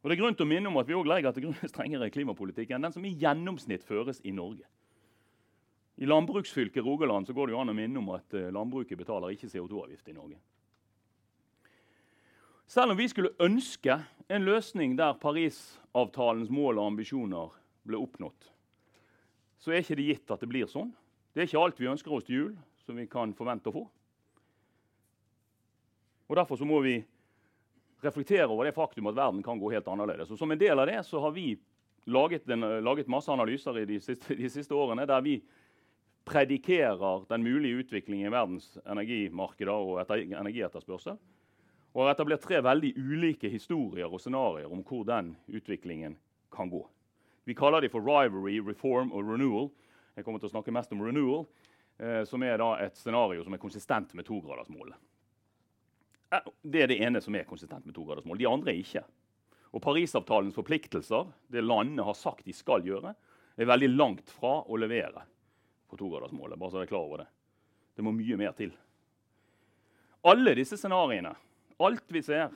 Og 0.01 0.09
det 0.09 0.17
er 0.17 0.21
grunn 0.23 0.37
til 0.37 0.47
å 0.47 0.49
minne 0.49 0.71
om 0.71 0.79
at 0.81 0.89
Vi 0.89 0.97
også 0.97 1.13
legger 1.13 1.35
til 1.37 1.47
grunn 1.47 1.57
en 1.61 1.73
strengere 1.75 2.13
klimapolitikk 2.13 2.73
enn 2.73 2.87
den 2.87 2.95
som 2.95 3.05
i 3.05 3.17
gjennomsnitt 3.21 3.85
føres 3.87 4.23
i 4.25 4.33
Norge. 4.37 4.69
I 6.01 6.09
landbruksfylket 6.09 6.85
Rogaland 6.85 7.29
så 7.29 7.35
går 7.37 7.49
det 7.49 7.55
jo 7.55 7.61
an 7.61 7.73
å 7.73 7.77
minne 7.77 8.01
om 8.01 8.09
at 8.15 8.33
eh, 8.33 8.49
landbruket 8.53 8.97
betaler 8.97 9.35
ikke 9.35 9.51
CO2-avgift 9.53 10.09
i 10.09 10.17
Norge. 10.17 10.39
Selv 12.71 12.95
om 12.95 12.97
vi 13.01 13.09
skulle 13.11 13.35
ønske 13.43 13.99
en 14.31 14.47
løsning 14.47 14.95
der 14.97 15.19
Parisavtalens 15.21 16.53
mål 16.55 16.79
og 16.79 16.93
ambisjoner 16.93 17.53
ble 17.85 18.01
oppnådd, 18.01 18.49
så 19.61 19.75
er 19.75 19.83
ikke 19.83 19.99
det 19.99 20.07
gitt 20.07 20.33
at 20.33 20.41
det 20.41 20.49
blir 20.49 20.71
sånn. 20.71 20.93
Det 21.35 21.43
er 21.43 21.51
ikke 21.51 21.65
alt 21.67 21.81
vi 21.83 21.91
ønsker 21.91 22.15
oss 22.15 22.25
til 22.25 22.37
jul 22.37 22.53
som 22.87 22.97
vi 22.97 23.09
kan 23.11 23.35
forvente 23.37 23.69
å 23.69 23.75
få. 23.75 23.83
Og 26.31 26.39
Derfor 26.39 26.57
så 26.57 26.65
må 26.65 26.79
vi 26.85 27.01
reflektere 28.05 28.49
over 28.49 28.69
det 28.69 28.75
faktum 28.77 29.11
at 29.11 29.17
verden 29.17 29.43
kan 29.43 29.59
gå 29.61 29.73
helt 29.73 29.89
annerledes. 29.89 30.31
Og 30.31 30.39
Som 30.39 30.51
en 30.53 30.61
del 30.61 30.79
av 30.79 30.87
det 30.87 31.03
så 31.07 31.21
har 31.21 31.35
vi 31.37 31.59
laget, 32.07 32.49
en, 32.49 32.67
laget 32.85 33.09
masse 33.09 33.33
analyser 33.33 33.79
i 33.79 33.87
de 33.89 34.01
siste, 34.01 34.35
de 34.35 34.51
siste 34.51 34.75
årene 34.75 35.07
der 35.07 35.21
vi 35.25 35.41
predikerer 36.25 37.25
den 37.29 37.43
mulige 37.43 37.83
utviklingen 37.85 38.29
i 38.29 38.33
verdens 38.33 38.79
energimarkeder 38.85 39.73
og 39.73 40.01
etter, 40.03 40.23
energietterspørsel 40.39 41.17
og 41.91 42.05
har 42.05 42.15
etablert 42.15 42.45
tre 42.45 42.61
veldig 42.63 42.93
ulike 42.97 43.51
historier 43.51 44.11
og 44.11 44.21
scenarioer 44.23 44.71
om 44.71 44.83
hvor 44.87 45.03
den 45.09 45.35
utviklingen 45.51 46.17
kan 46.55 46.71
gå. 46.71 46.85
Vi 47.49 47.57
kaller 47.59 47.83
dem 47.83 47.91
for 47.91 48.05
rivalry, 48.05 48.61
reform 48.63 49.11
og 49.17 49.27
renewal. 49.27 49.71
Jeg 50.15 50.25
kommer 50.25 50.43
til 50.43 50.51
å 50.51 50.55
snakke 50.55 50.75
mest 50.75 50.93
om 50.95 51.03
renewal, 51.03 51.47
eh, 51.99 52.23
som 52.29 52.43
er 52.47 52.63
et 52.85 52.97
scenario 52.97 53.43
som 53.43 53.55
er 53.55 53.63
konsistent 53.63 54.15
med 54.15 54.27
togradersmålet. 54.29 54.95
Eh, 56.31 56.53
det 56.63 56.85
er 56.85 56.91
det 56.91 57.01
ene 57.03 57.23
som 57.23 57.35
er 57.37 57.49
konsistent 57.49 57.87
med 57.87 57.97
togradersmålet. 57.97 58.43
De 58.43 58.51
andre 58.51 58.73
er 58.75 58.83
ikke. 58.83 59.03
Og 59.71 59.83
Parisavtalens 59.83 60.57
forpliktelser, 60.57 61.29
det 61.51 61.65
landene 61.65 62.07
har 62.07 62.19
sagt 62.19 62.47
de 62.47 62.55
skal 62.55 62.87
gjøre, 62.87 63.15
er 63.61 63.69
veldig 63.69 63.91
langt 63.93 64.31
fra 64.33 64.61
å 64.65 64.79
levere 64.79 65.25
på 65.91 65.99
togradersmålet. 66.01 66.59
Bare 66.59 66.73
så 66.73 66.81
jeg 66.81 66.89
er 66.89 66.95
klar 66.95 67.07
over 67.07 67.23
det. 67.23 67.29
Det 67.97 68.07
må 68.07 68.15
mye 68.15 68.39
mer 68.41 68.55
til. 68.59 68.73
Alle 70.31 70.55
disse 70.59 70.77
scenarioene 70.77 71.33
Alt 71.81 72.13
vi 72.13 72.21
ser, 72.21 72.51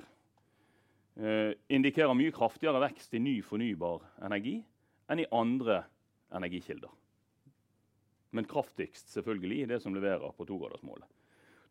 eh, 1.16 1.54
indikerer 1.72 2.12
mye 2.12 2.32
kraftigere 2.32 2.82
vekst 2.82 3.14
i 3.16 3.18
ny 3.18 3.38
fornybar 3.40 4.02
energi 4.26 4.58
enn 5.08 5.22
i 5.22 5.24
andre 5.32 5.78
energikilder. 6.28 6.90
Men 8.36 8.44
kraftigst 8.44 9.14
selvfølgelig 9.14 9.62
i 9.62 9.68
det 9.70 9.80
som 9.80 9.94
leverer 9.96 10.34
på 10.36 10.44
togradersmålet. 10.44 11.08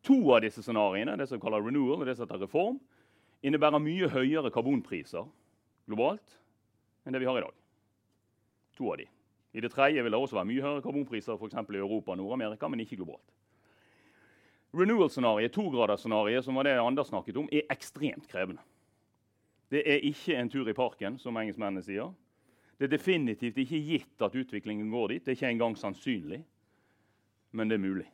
To 0.04 0.18
av 0.34 0.42
disse 0.44 0.62
scenarioene, 0.62 1.16
det 1.16 1.28
som 1.30 1.40
kalles 1.40 1.64
renewal 1.64 2.02
og 2.02 2.08
det 2.08 2.16
som 2.18 2.26
heter 2.26 2.42
reform, 2.44 2.78
innebærer 3.44 3.80
mye 3.80 4.08
høyere 4.12 4.52
karbonpriser 4.52 5.24
globalt 5.88 6.38
enn 7.04 7.16
det 7.16 7.20
vi 7.22 7.28
har 7.28 7.38
i 7.40 7.44
dag. 7.44 7.54
To 8.76 8.90
av 8.92 8.98
de. 9.00 9.06
I 9.54 9.62
det 9.62 9.70
tredje 9.72 10.02
vil 10.02 10.12
det 10.12 10.18
også 10.18 10.36
være 10.36 10.50
mye 10.50 10.64
høyere 10.64 10.84
karbonpriser 10.84 11.38
for 11.38 11.48
i 11.48 11.78
Europa 11.78 12.12
og 12.12 12.18
Nord-Amerika, 12.18 12.68
men 12.68 12.80
ikke 12.80 12.98
globalt. 13.00 13.32
Renewal-scenarioet, 14.74 15.52
togradersscenarioet, 15.54 16.44
som 16.44 16.56
var 16.58 16.66
det 16.66 16.78
Anders 16.80 17.08
snakket 17.12 17.36
om, 17.36 17.48
er 17.52 17.68
ekstremt 17.70 18.26
krevende. 18.28 18.60
Det 19.70 19.84
er 19.86 20.02
ikke 20.02 20.36
en 20.36 20.50
tur 20.50 20.68
i 20.68 20.74
parken, 20.74 21.18
som 21.18 21.36
engelskmennene 21.36 21.82
sier. 21.82 22.10
Det 22.78 22.88
er 22.88 22.96
definitivt 22.96 23.60
ikke 23.62 23.80
gitt 23.86 24.24
at 24.26 24.34
utviklingen 24.34 24.90
går 24.90 25.14
dit. 25.14 25.24
Det 25.24 25.32
er 25.32 25.38
ikke 25.38 25.52
engang 25.54 25.78
sannsynlig, 25.78 26.42
men 27.52 27.70
det 27.70 27.78
er 27.78 27.86
mulig. 27.86 28.08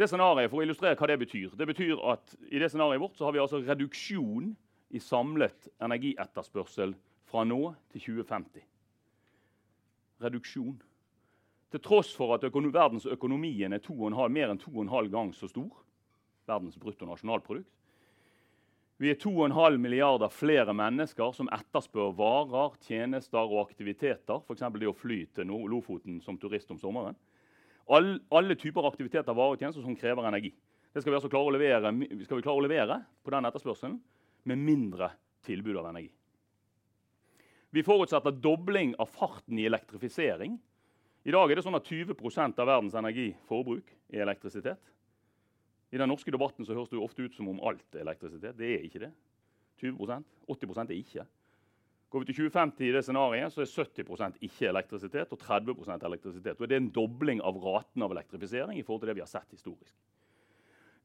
Det 0.00 0.06
scenarioet, 0.08 0.48
For 0.48 0.62
å 0.62 0.64
illustrere 0.64 0.96
hva 0.96 1.08
det 1.10 1.18
betyr 1.20 1.56
det 1.60 1.66
betyr 1.68 1.98
at 2.08 2.34
I 2.48 2.60
det 2.62 2.70
scenarioet 2.72 3.02
vårt 3.02 3.18
så 3.18 3.26
har 3.26 3.34
vi 3.36 3.42
altså 3.42 3.60
reduksjon 3.60 4.54
i 4.96 5.00
samlet 5.00 5.68
energietterspørsel 5.84 6.94
fra 7.28 7.44
nå 7.44 7.74
til 7.92 8.06
2050. 8.06 8.64
Reduksjon. 10.24 10.78
Til 11.70 11.82
tross 11.84 12.14
for 12.16 12.32
at 12.34 12.46
økonom 12.48 12.72
verdensøkonomien 12.74 13.76
er 13.76 13.84
2,5, 13.84 14.16
mer 14.32 14.54
enn 14.54 14.62
2,5 14.62 15.10
gang 15.12 15.34
så 15.36 15.50
stor. 15.52 15.68
Verdens 16.48 16.80
bruttonasjonalprodukt. 16.80 17.68
Vi 19.00 19.12
er 19.12 19.20
2,5 19.20 19.76
milliarder 19.80 20.32
flere 20.32 20.72
mennesker 20.76 21.36
som 21.36 21.48
etterspør 21.52 22.16
varer, 22.16 22.74
tjenester 22.88 23.44
og 23.44 23.68
aktiviteter. 23.68 24.42
F.eks. 24.48 24.64
det 24.80 24.88
å 24.88 24.96
fly 24.96 25.22
til 25.36 25.52
Lofoten 25.70 26.18
som 26.24 26.40
turist 26.40 26.72
om 26.72 26.80
sommeren. 26.80 27.20
All, 27.88 28.12
alle 28.30 28.56
typer 28.58 28.86
aktiviteter, 28.86 29.34
varer 29.34 29.56
og 29.56 29.62
tjenester 29.62 29.84
som 29.84 29.96
krever 29.98 30.28
energi. 30.28 30.52
Det 30.90 31.02
skal 31.02 31.12
vi 31.12 31.18
altså 31.18 31.30
klare 31.30 31.50
å 31.50 31.54
levere, 31.54 31.92
skal 32.24 32.40
vi 32.40 32.44
klare 32.44 32.58
å 32.58 32.64
levere 32.64 32.96
på 33.24 33.32
den 33.34 33.46
etterspørselen 33.48 34.00
med 34.50 34.64
mindre 34.64 35.12
tilbud 35.46 35.78
av 35.78 35.90
energi. 35.92 36.10
Vi 37.70 37.86
forutsetter 37.86 38.34
dobling 38.34 38.96
av 38.98 39.10
farten 39.14 39.58
i 39.58 39.68
elektrifisering 39.68 40.58
i 41.22 41.32
dag 41.34 41.50
er 41.50 41.58
det 41.58 41.64
sånn 41.66 41.76
at 41.76 41.88
20% 41.88 42.60
av 42.62 42.68
verdens 42.68 42.96
energiforbruk 42.96 43.90
er 44.08 44.22
elektrisitet. 44.24 44.80
I 45.92 45.98
den 46.00 46.08
norske 46.08 46.32
debatten 46.32 46.64
så 46.64 46.72
høres 46.72 46.88
det 46.88 46.96
jo 46.96 47.04
ofte 47.04 47.26
ut 47.26 47.34
som 47.36 47.50
om 47.50 47.60
alt 47.66 47.98
er 47.98 48.06
elektrisitet. 48.06 48.56
Det 48.56 48.70
er 48.78 48.86
ikke 48.86 49.02
det. 49.02 49.10
20% 49.82 50.24
80% 50.48 50.94
er 50.94 50.96
ikke. 50.96 51.26
Går 52.10 52.24
vi 52.24 52.26
til 52.26 52.38
2050 52.50 52.88
i 52.88 52.94
det 52.94 53.04
scenariet, 53.06 53.52
så 53.54 53.62
er 53.62 53.70
70% 53.70 54.40
ikke 54.42 54.66
elektrisitet 54.66 55.30
og 55.30 55.38
30 55.38 55.76
elektrisitet. 56.08 56.58
Og 56.58 56.66
det 56.66 56.74
er 56.74 56.82
en 56.82 56.90
dobling 56.90 57.42
av 57.46 57.58
raten 57.62 58.02
av 58.02 58.10
elektrifisering 58.10 58.80
i 58.80 58.82
forhold 58.82 59.04
til 59.04 59.12
det 59.12 59.18
vi 59.20 59.22
har 59.22 59.30
sett 59.30 59.54
historisk. 59.54 59.94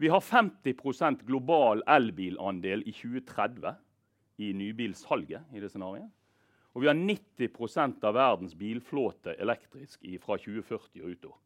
Vi 0.02 0.10
har 0.10 0.20
50% 0.20 1.22
global 1.28 1.84
elbilandel 1.88 2.82
i 2.90 2.92
2030 2.92 3.76
i 4.42 4.50
nybilsalget 4.58 5.54
i 5.54 5.62
det 5.62 5.70
scenariet. 5.72 6.10
Og 6.74 6.84
vi 6.84 6.90
har 6.90 6.98
90% 6.98 8.04
av 8.04 8.18
verdens 8.18 8.58
bilflåte 8.58 9.38
elektrisk 9.40 10.02
fra 10.26 10.40
2040 10.42 11.06
og 11.06 11.14
utover. 11.14 11.38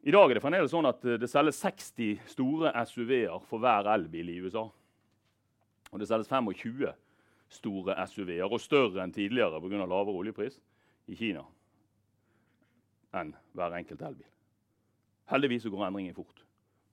I 0.00 0.16
dag 0.16 0.30
er 0.30 0.38
det 0.38 0.42
fremdeles 0.42 0.72
sånn 0.72 0.88
at 0.88 1.04
det 1.20 1.28
selges 1.28 1.60
60 1.60 2.24
store 2.32 2.72
SUV-er 2.88 3.44
for 3.44 3.60
hver 3.60 3.92
elbil 3.92 4.32
i 4.32 4.40
USA. 4.40 4.64
Og 5.92 6.00
det 6.00 6.08
selges 6.08 6.32
25 6.32 6.94
store 7.50 7.96
SUV-er, 8.06 8.46
og 8.46 8.62
større 8.62 9.02
enn 9.04 9.14
tidligere 9.14 9.60
pga. 9.60 9.84
lavere 9.84 10.16
oljepris, 10.22 10.60
i 11.10 11.16
Kina 11.18 11.42
enn 13.18 13.32
hver 13.58 13.74
enkelt 13.74 14.02
elbil. 14.06 14.26
Heldigvis 15.30 15.66
går 15.66 15.86
endringen 15.88 16.14
fort, 16.14 16.44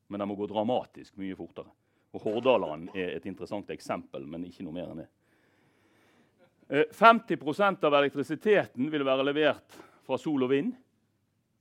men 0.10 0.22
den 0.22 0.30
må 0.30 0.38
gå 0.38 0.48
dramatisk 0.50 1.18
mye 1.22 1.36
fortere. 1.38 1.70
Og 2.16 2.24
Hordaland 2.24 2.90
er 2.96 3.16
et 3.16 3.26
interessant 3.30 3.70
eksempel, 3.74 4.26
men 4.26 4.46
ikke 4.48 4.66
noe 4.66 4.74
mer 4.74 4.90
enn 4.94 5.04
det. 5.04 5.08
50 6.98 7.38
eh, 7.38 7.76
av 7.88 7.96
elektrisiteten 8.00 8.90
vil 8.92 9.06
være 9.06 9.26
levert 9.28 9.78
fra 10.08 10.18
sol 10.20 10.44
og 10.44 10.52
vind 10.52 10.74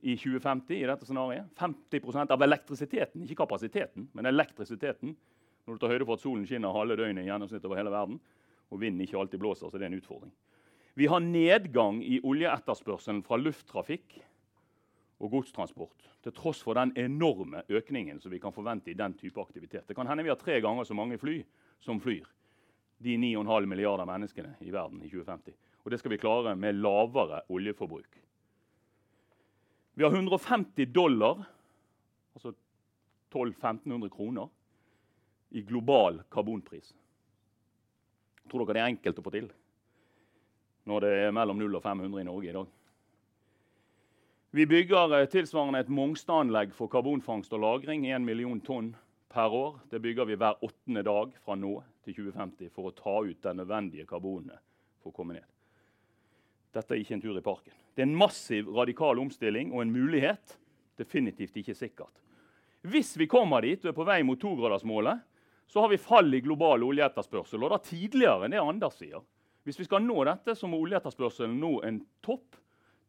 i 0.06 0.16
2050. 0.16 0.74
i 0.76 0.86
dette 0.86 1.06
scenariet. 1.06 1.46
50% 1.58 2.32
av 2.32 2.42
elektrisiteten, 2.42 3.22
ikke 3.22 3.42
kapasiteten, 3.44 4.08
men 4.12 4.26
elektrisiteten. 4.26 5.16
Når 5.66 5.74
du 5.74 5.82
tar 5.82 5.92
høyde 5.94 6.06
for 6.06 6.14
at 6.18 6.22
solen 6.22 6.46
skinner 6.46 6.74
halve 6.74 6.96
døgnet 6.98 7.24
i 7.24 7.30
gjennomsnitt 7.30 7.64
over 7.66 7.78
hele 7.78 7.90
verden, 7.90 8.20
og 8.70 8.80
vinden 8.80 9.04
ikke 9.04 9.18
alltid 9.20 9.40
blåser, 9.42 9.70
så 9.70 9.78
det 9.78 9.86
er 9.86 9.92
en 9.92 10.00
utfordring. 10.00 10.32
Vi 10.96 11.06
har 11.12 11.20
nedgang 11.20 12.00
i 12.04 12.20
oljeetterspørselen 12.24 13.20
fra 13.26 13.36
lufttrafikk 13.36 14.16
og 15.20 15.30
godstransport. 15.32 16.08
Til 16.24 16.34
tross 16.34 16.62
for 16.64 16.78
den 16.78 16.94
enorme 16.98 17.62
økningen 17.68 18.20
som 18.20 18.32
vi 18.32 18.40
kan 18.40 18.54
forvente 18.54 18.90
i 18.90 18.96
den 18.96 19.14
type 19.16 19.40
aktivitet. 19.40 19.84
Det 19.88 19.96
kan 19.96 20.08
hende 20.08 20.24
vi 20.24 20.32
har 20.32 20.40
tre 20.40 20.60
ganger 20.64 20.88
så 20.88 20.96
mange 20.96 21.18
fly 21.20 21.42
som 21.84 22.00
flyr 22.00 22.24
de 23.04 23.16
9,5 23.20 23.66
milliarder 23.68 24.08
menneskene 24.08 24.54
i 24.64 24.72
verden 24.72 25.02
i 25.04 25.10
2050. 25.10 25.56
Og 25.84 25.92
det 25.92 26.00
skal 26.00 26.14
vi 26.14 26.20
klare 26.20 26.56
med 26.56 26.80
lavere 26.80 27.42
oljeforbruk. 27.52 28.16
Vi 29.96 30.04
har 30.04 30.12
150 30.12 30.92
dollar, 30.92 31.44
altså 32.34 32.52
1200-1500 33.32 34.08
kroner, 34.12 34.48
i 35.50 35.62
global 35.62 36.22
karbonpris. 36.32 36.94
Tror 38.50 38.64
dere 38.64 38.78
det 38.78 38.82
er 38.82 38.92
enkelt 38.94 39.20
å 39.20 39.24
få 39.26 39.34
til 39.34 39.48
når 40.86 41.02
det 41.02 41.14
er 41.24 41.32
mellom 41.34 41.58
0 41.58 41.80
og 41.80 41.82
500 41.82 42.20
i 42.22 42.26
Norge 42.28 42.50
i 42.50 42.54
dag? 42.54 42.66
Vi 44.54 44.66
bygger 44.70 45.16
eh, 45.18 45.26
tilsvarende 45.28 45.80
et 45.82 45.90
Mongstad-anlegg 45.90 46.70
for 46.72 46.88
karbonfangst 46.88 47.52
og 47.52 47.60
-lagring. 47.60 48.06
1 48.06 48.22
million 48.24 48.60
tonn 48.60 48.94
per 49.28 49.52
år. 49.52 49.80
Det 49.90 50.00
bygger 50.00 50.24
vi 50.24 50.36
hver 50.36 50.62
åttende 50.64 51.02
dag 51.02 51.34
fra 51.44 51.54
nå 51.54 51.82
til 52.04 52.14
2050 52.14 52.70
for 52.70 52.88
å 52.88 52.94
ta 52.94 53.16
ut 53.26 53.42
det 53.42 53.56
nødvendige 53.56 54.06
karbonet 54.06 54.62
for 55.02 55.10
å 55.10 55.16
komme 55.16 55.34
ned. 55.34 55.44
Dette 56.72 56.94
er 56.94 57.02
ikke 57.02 57.14
en 57.14 57.20
tur 57.20 57.36
i 57.36 57.44
parken. 57.44 57.74
Det 57.94 58.02
er 58.02 58.08
en 58.08 58.16
massiv, 58.16 58.68
radikal 58.68 59.18
omstilling 59.18 59.72
og 59.72 59.82
en 59.82 59.92
mulighet. 59.92 60.58
Definitivt 60.96 61.56
ikke 61.56 61.74
sikkert. 61.74 62.22
Hvis 62.86 63.16
vi 63.18 63.26
kommer 63.26 63.60
dit 63.60 63.84
og 63.84 63.90
er 63.90 63.96
på 63.96 64.06
vei 64.06 64.22
mot 64.22 64.40
togradersmålet, 64.40 65.20
så 65.66 65.82
har 65.82 65.88
vi 65.88 65.98
fall 65.98 66.34
i 66.34 66.40
global 66.40 66.84
oljeetterspørsel. 66.86 67.64
Og 67.64 67.72
da 67.72 67.80
tidligere 67.82 68.46
enn 68.46 68.54
det 68.54 68.62
Anders 68.62 68.98
sier. 69.00 69.24
Hvis 69.66 69.80
vi 69.80 69.88
skal 69.88 70.04
nå 70.04 70.20
dette, 70.28 70.54
så 70.54 70.70
må 70.70 70.78
oljeetterspørselen 70.84 71.58
nå 71.58 71.80
en 71.86 72.00
topp 72.22 72.58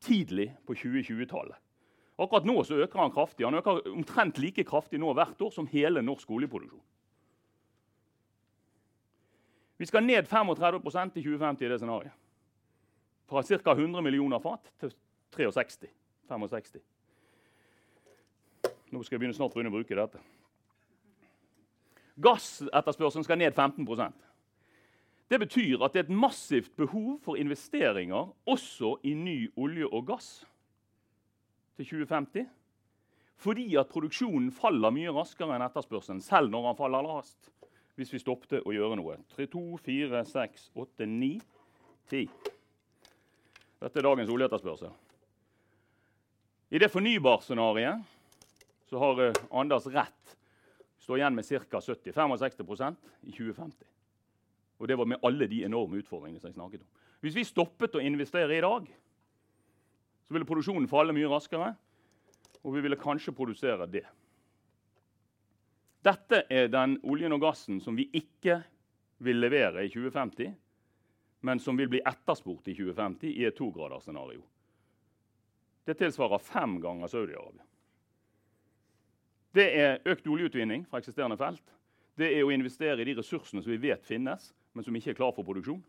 tidlig 0.01 0.49
på 0.65 0.73
2020-tallet. 0.73 1.57
Akkurat 2.17 2.47
nå 2.49 2.63
så 2.65 2.79
øker 2.81 2.99
han 2.99 3.13
kraftig. 3.13 3.45
Han 3.45 3.59
øker 3.59 3.83
omtrent 3.91 4.39
like 4.41 4.65
kraftig 4.65 4.97
nå 4.99 5.13
hvert 5.13 5.41
år 5.41 5.51
som 5.53 5.69
hele 5.69 6.01
norsk 6.01 6.31
oljeproduksjon. 6.33 6.81
Vi 9.77 9.85
skal 9.85 10.01
ned 10.01 10.25
35 10.25 10.81
i 10.81 11.21
2050 11.21 11.65
i 11.65 11.69
det 11.69 11.77
scenarioet. 11.77 12.15
Fra 13.29 13.43
ca. 13.43 13.71
100 13.71 14.01
millioner 14.01 14.39
fat 14.39 14.71
til 14.79 14.93
63. 15.35 15.91
65. 16.27 16.81
Nå 18.91 19.03
skal 19.03 19.15
jeg 19.15 19.19
begynne 19.19 19.35
snart 19.35 19.53
begynne 19.53 19.69
å 19.69 19.77
bruke 19.77 19.95
dette. 19.95 20.19
Gassetterspørselen 22.21 23.23
skal 23.23 23.37
ned 23.37 23.53
15% 23.53 24.13
Det 25.29 25.39
betyr 25.39 25.83
at 25.83 25.93
det 25.93 25.99
er 25.99 26.07
et 26.07 26.19
massivt 26.21 26.71
behov 26.77 27.19
for 27.23 27.35
investeringer 27.35 28.33
også 28.45 28.95
i 29.03 29.13
ny 29.13 29.51
olje 29.57 29.85
og 29.85 30.07
gass 30.07 30.45
til 31.77 31.85
2050. 31.85 32.47
Fordi 33.37 33.75
at 33.75 33.89
produksjonen 33.91 34.51
faller 34.51 34.89
mye 34.89 35.11
raskere 35.13 35.53
enn 35.55 35.65
etterspørselen, 35.67 36.21
selv 36.25 36.49
når 36.49 36.71
den 36.71 36.77
faller 36.79 37.05
raskt. 37.05 37.51
Hvis 37.97 38.13
vi 38.13 38.21
stoppet 38.21 38.65
å 38.65 38.73
gjøre 38.73 38.97
noe. 38.97 39.17
3, 39.33 39.45
2, 39.49 39.77
4, 39.85 40.23
6, 40.25 40.71
8, 40.77 41.05
9, 41.09 41.29
10. 42.09 42.27
Dette 43.81 43.99
er 43.99 44.05
dagens 44.05 44.31
oljeetterspørsel. 44.33 44.93
I 46.69 46.81
det 46.81 46.91
fornybarscenarioet 46.93 48.15
så 48.89 49.01
har 49.01 49.21
uh, 49.21 49.41
Anders 49.51 49.87
rett. 49.91 50.36
Står 51.07 51.21
igjen 51.21 51.37
med 51.37 51.45
ca. 51.47 51.79
70-65 51.79 52.95
i 53.21 53.31
2050. 53.31 53.85
Og 54.77 54.89
det 54.91 54.97
var 54.99 55.07
med 55.07 55.21
alle 55.23 55.47
de 55.47 55.61
enorme 55.63 56.01
utfordringene 56.01 56.41
som 56.41 56.49
jeg 56.49 56.57
snakket 56.57 56.81
om. 56.83 56.89
Hvis 57.23 57.37
vi 57.37 57.45
stoppet 57.47 57.95
å 57.95 58.01
investere 58.03 58.57
i 58.57 58.63
dag, 58.65 58.89
så 60.27 60.35
ville 60.35 60.47
produksjonen 60.49 60.89
falle 60.91 61.15
mye 61.15 61.29
raskere, 61.31 61.69
og 62.59 62.75
vi 62.75 62.83
ville 62.83 62.99
kanskje 62.99 63.31
produsere 63.31 63.87
det. 63.87 64.03
Dette 66.03 66.43
er 66.51 66.67
den 66.75 66.97
oljen 67.07 67.37
og 67.37 67.45
gassen 67.45 67.79
som 67.79 67.95
vi 67.95 68.09
ikke 68.11 68.59
vil 69.23 69.39
levere 69.39 69.87
i 69.87 69.93
2050, 69.93 70.51
men 71.47 71.63
som 71.63 71.79
vil 71.79 71.87
bli 71.95 72.03
etterspurt 72.03 72.67
i 72.67 72.75
2050 72.75 73.31
i 73.31 73.47
et 73.47 73.55
togradersscenario. 73.55 74.43
Det 75.87 75.95
tilsvarer 76.03 76.43
fem 76.43 76.81
ganger 76.83 77.07
Saudi-Arabia. 77.07 77.63
Det 79.55 79.67
er 79.79 80.01
økt 80.09 80.27
oljeutvinning 80.27 80.85
fra 80.89 81.01
eksisterende 81.01 81.37
felt. 81.39 81.63
Det 82.17 82.31
er 82.33 82.45
å 82.45 82.51
investere 82.53 83.01
i 83.01 83.07
de 83.07 83.17
ressursene 83.19 83.61
som 83.61 83.71
vi 83.71 83.79
vet 83.89 84.05
finnes, 84.05 84.51
men 84.73 84.85
som 84.85 84.95
ikke 84.97 85.13
er 85.13 85.19
klar 85.19 85.33
for 85.35 85.45
produksjon. 85.47 85.81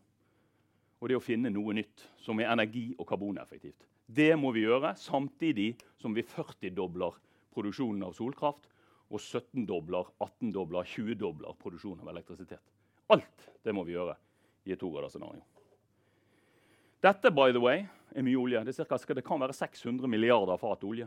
Og 0.98 1.08
det 1.08 1.14
er 1.14 1.20
å 1.20 1.24
finne 1.24 1.50
noe 1.52 1.74
nytt 1.76 2.04
som 2.22 2.40
er 2.40 2.50
energi- 2.52 2.94
og 2.98 3.06
karboneffektivt. 3.08 3.86
Det 4.08 4.32
må 4.40 4.50
vi 4.54 4.64
gjøre 4.64 4.94
samtidig 4.98 5.74
som 6.00 6.14
vi 6.16 6.24
40-dobler 6.26 7.18
produksjonen 7.54 8.06
av 8.06 8.14
solkraft 8.16 8.68
og 9.08 9.20
17-dobler, 9.20 10.10
18-dobler, 10.20 10.88
20-dobler 10.88 11.56
produksjonen 11.60 12.04
av 12.04 12.12
elektrisitet. 12.14 12.64
Alt 13.12 13.48
det 13.64 13.74
må 13.76 13.84
vi 13.88 13.94
gjøre 13.96 14.16
i 14.68 14.74
et 14.74 14.80
togradersscenario. 14.80 15.44
Dette 17.04 17.30
by 17.30 17.52
the 17.54 17.62
way, 17.62 17.84
er 18.12 18.24
mye 18.26 18.40
olje. 18.40 18.64
Det, 18.66 18.74
cirka, 18.74 18.98
det, 19.14 19.24
kan 19.24 19.40
være 19.40 19.54
600 19.56 20.10
milliarder 20.10 20.58
fat 20.60 20.84
olje. 20.84 21.06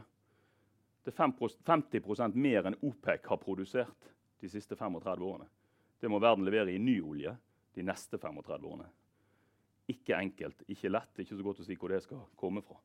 Det 1.03 1.13
er 1.13 1.33
50% 1.33 2.37
mer 2.37 2.67
enn 2.69 2.77
OPEC 2.85 3.25
har 3.27 3.39
produsert 3.41 4.11
de 4.41 4.49
siste 4.49 4.75
35 4.75 5.25
årene. 5.25 5.47
Det 6.01 6.09
må 6.09 6.19
verden 6.21 6.45
levere 6.45 6.73
i 6.73 6.81
ny 6.81 6.99
olje 7.01 7.33
de 7.75 7.85
neste 7.85 8.17
35 8.17 8.67
årene. 8.67 8.87
Ikke 9.89 10.17
enkelt, 10.17 10.63
ikke 10.69 10.91
lett, 10.91 11.13
ikke 11.19 11.37
så 11.37 11.45
godt 11.45 11.61
å 11.61 11.65
si 11.65 11.77
hvor 11.77 11.93
det 11.93 12.01
skal 12.05 12.21
komme 12.39 12.63
fra. 12.65 12.77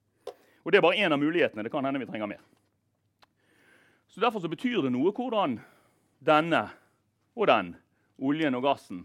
Og 0.64 0.72
Det 0.72 0.80
er 0.80 0.84
bare 0.84 0.98
én 0.98 1.12
av 1.12 1.20
mulighetene. 1.20 1.62
Det 1.62 1.70
kan 1.70 1.84
hende 1.84 2.00
vi 2.02 2.08
trenger 2.08 2.26
mer. 2.26 2.42
Så 4.08 4.20
Derfor 4.20 4.40
så 4.40 4.48
betyr 4.48 4.82
det 4.82 4.92
noe 4.92 5.12
hvordan 5.12 5.60
denne 6.24 6.62
og 7.36 7.46
den 7.46 7.74
oljen 8.18 8.56
og 8.56 8.64
gassen 8.64 9.04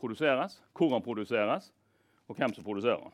produseres, 0.00 0.58
hvor 0.72 0.90
den 0.90 1.04
produseres, 1.04 1.70
og 2.28 2.36
hvem 2.36 2.54
som 2.54 2.64
produserer 2.64 3.00
den. 3.00 3.12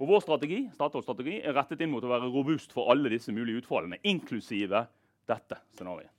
Og 0.00 0.08
Vår 0.10 0.20
strategi 0.24 0.60
strategi 0.74 1.38
er 1.38 1.54
rettet 1.54 1.80
inn 1.84 1.92
mot 1.92 2.04
å 2.04 2.10
være 2.10 2.30
robust 2.32 2.72
for 2.74 2.90
alle 2.90 3.12
disse 3.12 3.32
mulige 3.32 3.62
utfallene, 3.62 4.00
inklusive 4.02 4.86
dette 5.28 5.60
scenarioet. 5.76 6.10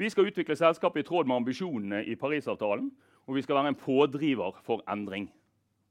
Vi 0.00 0.08
skal 0.10 0.26
utvikle 0.26 0.56
selskapet 0.56 1.04
i 1.04 1.06
tråd 1.06 1.28
med 1.28 1.42
ambisjonene 1.42 2.00
i 2.08 2.16
Parisavtalen 2.16 2.88
og 3.26 3.34
vi 3.34 3.42
skal 3.42 3.56
være 3.56 3.72
en 3.72 3.78
pådriver 3.78 4.60
for 4.66 4.82
endring. 4.90 5.28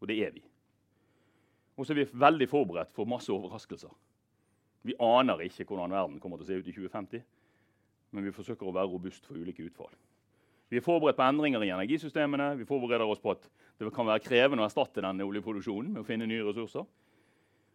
Og 0.01 0.08
det 0.08 0.17
er 0.25 0.32
vi. 0.32 0.43
Og 1.77 1.86
så 1.86 1.93
er 1.93 2.01
vi 2.01 2.19
veldig 2.19 2.47
forberedt 2.49 2.93
for 2.93 3.06
masse 3.06 3.32
overraskelser. 3.32 3.91
Vi 4.84 4.97
aner 4.99 5.45
ikke 5.45 5.63
hvordan 5.63 5.93
verden 5.93 6.19
kommer 6.19 6.38
til 6.38 6.45
å 6.45 6.49
se 6.49 6.58
ut 6.60 6.67
i 6.67 6.73
2050, 6.73 7.23
men 8.12 8.25
vi 8.25 8.34
forsøker 8.36 8.67
å 8.67 8.73
være 8.75 8.91
robust 8.91 9.25
for 9.25 9.38
ulike 9.38 9.63
utfall. 9.63 9.93
Vi 10.71 10.79
er 10.79 10.86
forberedt 10.86 11.17
på 11.19 11.25
endringer 11.27 11.65
i 11.65 11.69
energisystemene. 11.73 12.53
Vi 12.62 12.65
forbereder 12.65 13.03
oss 13.03 13.19
på 13.19 13.34
at 13.34 13.43
det 13.79 13.91
kan 13.91 14.07
være 14.07 14.23
krevende 14.23 14.63
å 14.63 14.69
erstatte 14.69 15.03
denne 15.03 15.25
oljeproduksjonen 15.27 15.91
med 15.91 16.05
å 16.05 16.07
finne 16.07 16.29
nye 16.29 16.45
ressurser. 16.47 16.86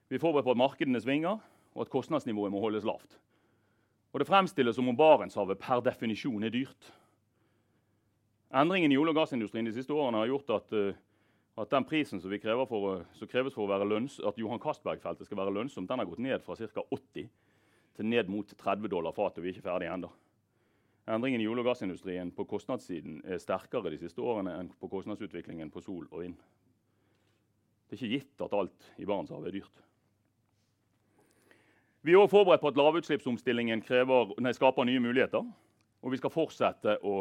Vi 0.09 0.17
er 0.17 0.23
forberedt 0.23 0.47
på 0.47 0.55
at 0.55 0.61
markedene 0.63 1.03
svinger, 1.05 1.43
og 1.77 1.83
at 1.85 1.93
kostnadsnivået 1.93 2.55
må 2.55 2.63
holdes 2.63 2.87
lavt. 2.89 3.19
Og 4.15 4.21
Det 4.21 4.29
fremstilles 4.31 4.79
som 4.79 4.89
om 4.89 4.97
Barentshavet 4.97 5.61
per 5.61 5.83
definisjon 5.85 6.45
er 6.45 6.55
dyrt. 6.55 6.93
Endringen 8.55 8.93
i 8.93 8.97
olje- 8.97 9.13
og 9.13 9.21
gassindustrien 9.21 9.67
de 9.67 9.75
siste 9.77 9.93
årene 9.93 10.23
har 10.23 10.31
gjort 10.31 10.55
at, 10.57 10.73
uh, 10.73 10.95
at 11.61 11.71
den 11.71 11.85
prisen 11.85 12.21
som, 12.23 12.33
for, 12.71 13.05
som, 13.13 13.29
kreves 13.29 13.53
for 13.53 13.67
å 13.67 13.73
være 13.75 13.85
lønns, 13.85 14.21
at 14.25 14.39
Johan 14.39 14.63
Castberg-feltet 14.63 15.27
skal 15.27 15.37
være 15.37 15.53
lønnsomt, 15.53 15.91
den 15.91 15.99
har 16.01 16.09
gått 16.09 16.25
ned 16.25 16.41
fra 16.41 16.57
ca. 16.57 16.81
80 16.81 17.29
til 17.97 18.07
ned 18.07 18.29
mot 18.33 18.57
30 18.57 18.89
dollar 18.89 19.13
fatet. 19.13 19.43
Vi 19.43 19.51
er 19.51 19.59
ikke 19.59 19.69
ferdige 19.69 19.93
ennå. 19.93 20.09
Endringen 21.07 21.41
i 21.41 21.47
olje- 21.47 21.63
og 21.63 21.69
gassindustrien 21.71 22.33
på 22.35 22.45
kostnadssiden 22.51 23.21
er 23.25 23.39
sterkere 23.39 23.93
de 23.95 23.99
siste 24.01 24.23
årene 24.23 24.57
enn 24.59 24.71
på 24.81 24.89
kostnadsutviklingen 24.91 25.71
på 25.71 25.83
sol 25.85 26.09
og 26.11 26.25
vind. 26.25 26.39
Det 27.87 27.95
er 27.95 28.01
ikke 28.01 28.15
gitt 28.17 28.43
at 28.43 28.57
alt 28.59 28.89
i 28.99 29.07
Barentshavet 29.07 29.47
er 29.47 29.55
dyrt. 29.61 29.85
Vi 32.03 32.15
er 32.15 32.19
også 32.19 32.37
forberedt 32.37 32.63
på 32.63 32.71
at 32.71 32.79
lavutslippsomstillingen 32.79 33.83
krever, 33.83 34.35
nei, 34.43 34.53
skaper 34.55 34.87
nye 34.87 35.03
muligheter. 35.03 35.47
Og 36.03 36.13
vi 36.13 36.19
skal 36.21 36.31
fortsette 36.31 36.99
å 37.03 37.21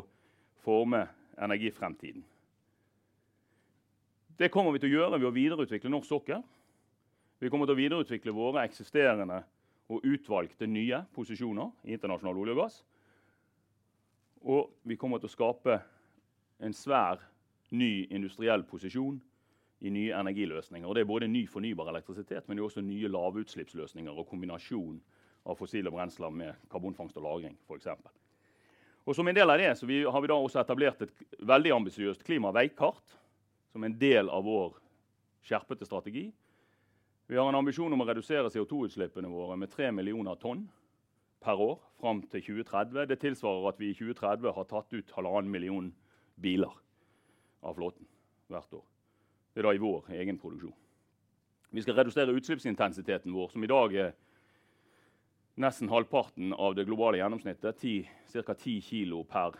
forme 0.66 1.06
energifremtiden. 1.42 2.26
Det 4.38 4.52
kommer 4.54 4.76
vi 4.76 4.82
til 4.84 4.92
å 4.92 4.98
gjøre 5.00 5.20
ved 5.20 5.30
å 5.30 5.34
videreutvikle 5.34 5.90
norsk 5.94 6.10
sokkel. 6.10 6.44
Vi 7.42 7.50
kommer 7.50 7.70
til 7.70 7.78
å 7.78 7.80
videreutvikle 7.80 8.34
våre 8.36 8.66
eksisterende 8.66 9.44
og 9.94 10.06
utvalgte 10.06 10.68
nye 10.68 11.04
posisjoner 11.16 11.72
i 11.86 11.96
internasjonal 11.96 12.42
olje 12.42 12.58
og 12.58 12.62
gass. 12.66 12.82
Og 14.46 14.70
vi 14.86 14.98
kommer 14.98 15.18
til 15.18 15.30
å 15.30 15.34
skape 15.34 15.80
en 16.62 16.74
svær 16.74 17.22
ny 17.74 18.06
industriell 18.14 18.64
posisjon 18.70 19.18
i 19.86 19.92
nye 19.92 20.14
energiløsninger. 20.18 20.88
Og 20.88 20.96
det 20.96 21.04
er 21.04 21.10
både 21.10 21.30
ny 21.30 21.46
fornybar 21.50 21.90
elektrisitet, 21.92 22.46
men 22.46 22.58
det 22.58 22.62
er 22.62 22.68
også 22.70 22.84
nye 22.86 23.10
lavutslippsløsninger 23.12 24.14
og 24.14 24.30
kombinasjon 24.30 25.00
av 25.46 25.58
fossile 25.60 25.92
brensler 25.94 26.30
med 26.34 26.62
karbonfangst 26.72 27.18
og 27.18 27.24
-lagring. 27.24 27.58
Eksempel. 27.76 28.12
og 29.06 29.16
som 29.16 29.28
en 29.28 29.36
del 29.36 29.50
av 29.50 29.58
det 29.58 29.78
så 29.78 29.86
vi, 29.86 30.04
har 30.04 30.22
vi 30.22 30.28
da 30.28 30.34
også 30.34 30.60
etablert 30.60 31.02
et 31.02 31.14
veldig 31.40 31.72
ambisiøst 31.72 32.24
klimaveikart 32.24 33.18
som 33.72 33.84
en 33.84 34.00
del 34.00 34.30
av 34.30 34.44
vår 34.44 34.74
skjerpete 35.44 35.86
strategi. 35.86 36.34
Vi 37.28 37.36
har 37.36 37.50
en 37.50 37.56
ambisjon 37.56 37.94
om 37.94 38.02
å 38.02 38.06
redusere 38.06 38.50
CO2-utslippene 38.50 39.28
våre 39.28 39.58
med 39.58 39.70
3 39.70 39.92
millioner 39.92 40.36
tonn 40.36 40.70
per 41.46 41.62
år 41.62 41.78
fram 42.02 42.24
til 42.32 42.42
2030. 42.42 43.06
Det 43.10 43.20
tilsvarer 43.22 43.70
at 43.70 43.80
vi 43.80 43.92
i 43.92 43.98
2030 43.98 44.54
har 44.58 44.68
tatt 44.70 44.94
ut 44.94 45.14
halvannen 45.18 45.52
million 45.52 45.92
biler 46.42 46.74
av 47.66 47.78
flåten 47.78 48.08
hvert 48.50 48.74
år. 48.74 48.84
Det 49.54 49.62
er 49.62 49.70
da 49.70 49.74
i 49.76 49.82
vår 49.82 50.10
egen 50.18 50.40
produksjon. 50.42 50.76
Vi 51.76 51.84
skal 51.84 51.98
redusere 51.98 52.36
utslippsintensiteten 52.36 53.34
vår, 53.36 53.50
som 53.54 53.64
i 53.64 53.70
dag 53.72 53.96
er 54.00 54.14
nesten 55.60 55.90
halvparten 55.92 56.54
av 56.54 56.76
det 56.76 56.86
globale 56.88 57.20
gjennomsnittet. 57.22 57.82
Ca. 58.32 58.54
10 58.54 58.82
kg 58.84 59.22
per 59.30 59.58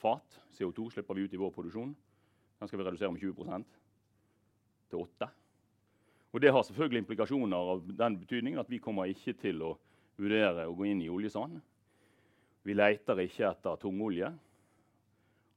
fat 0.00 0.40
CO2 0.56 0.90
slipper 0.94 1.16
vi 1.16 1.26
ut 1.26 1.34
i 1.36 1.40
vår 1.40 1.52
produksjon. 1.54 1.92
Den 2.60 2.68
skal 2.68 2.80
vi 2.80 2.86
redusere 2.88 3.12
med 3.12 3.22
20% 3.22 3.76
til 4.90 4.98
8 4.98 5.28
Og 6.32 6.40
Det 6.40 6.52
har 6.52 6.62
selvfølgelig 6.62 6.98
implikasjoner 6.98 7.70
av 7.74 7.86
den 7.86 8.18
betydningen 8.20 8.60
at 8.60 8.70
vi 8.70 8.78
kommer 8.78 9.08
ikke 9.10 9.32
til 9.40 9.62
å 9.62 9.70
vurdere 10.20 10.68
å 10.68 10.76
gå 10.76 10.86
inn 10.90 11.02
i 11.04 11.10
oljesand. 11.12 11.58
Vi 12.66 12.76
leter 12.76 13.24
ikke 13.24 13.48
etter 13.48 13.80
tungolje. 13.80 14.30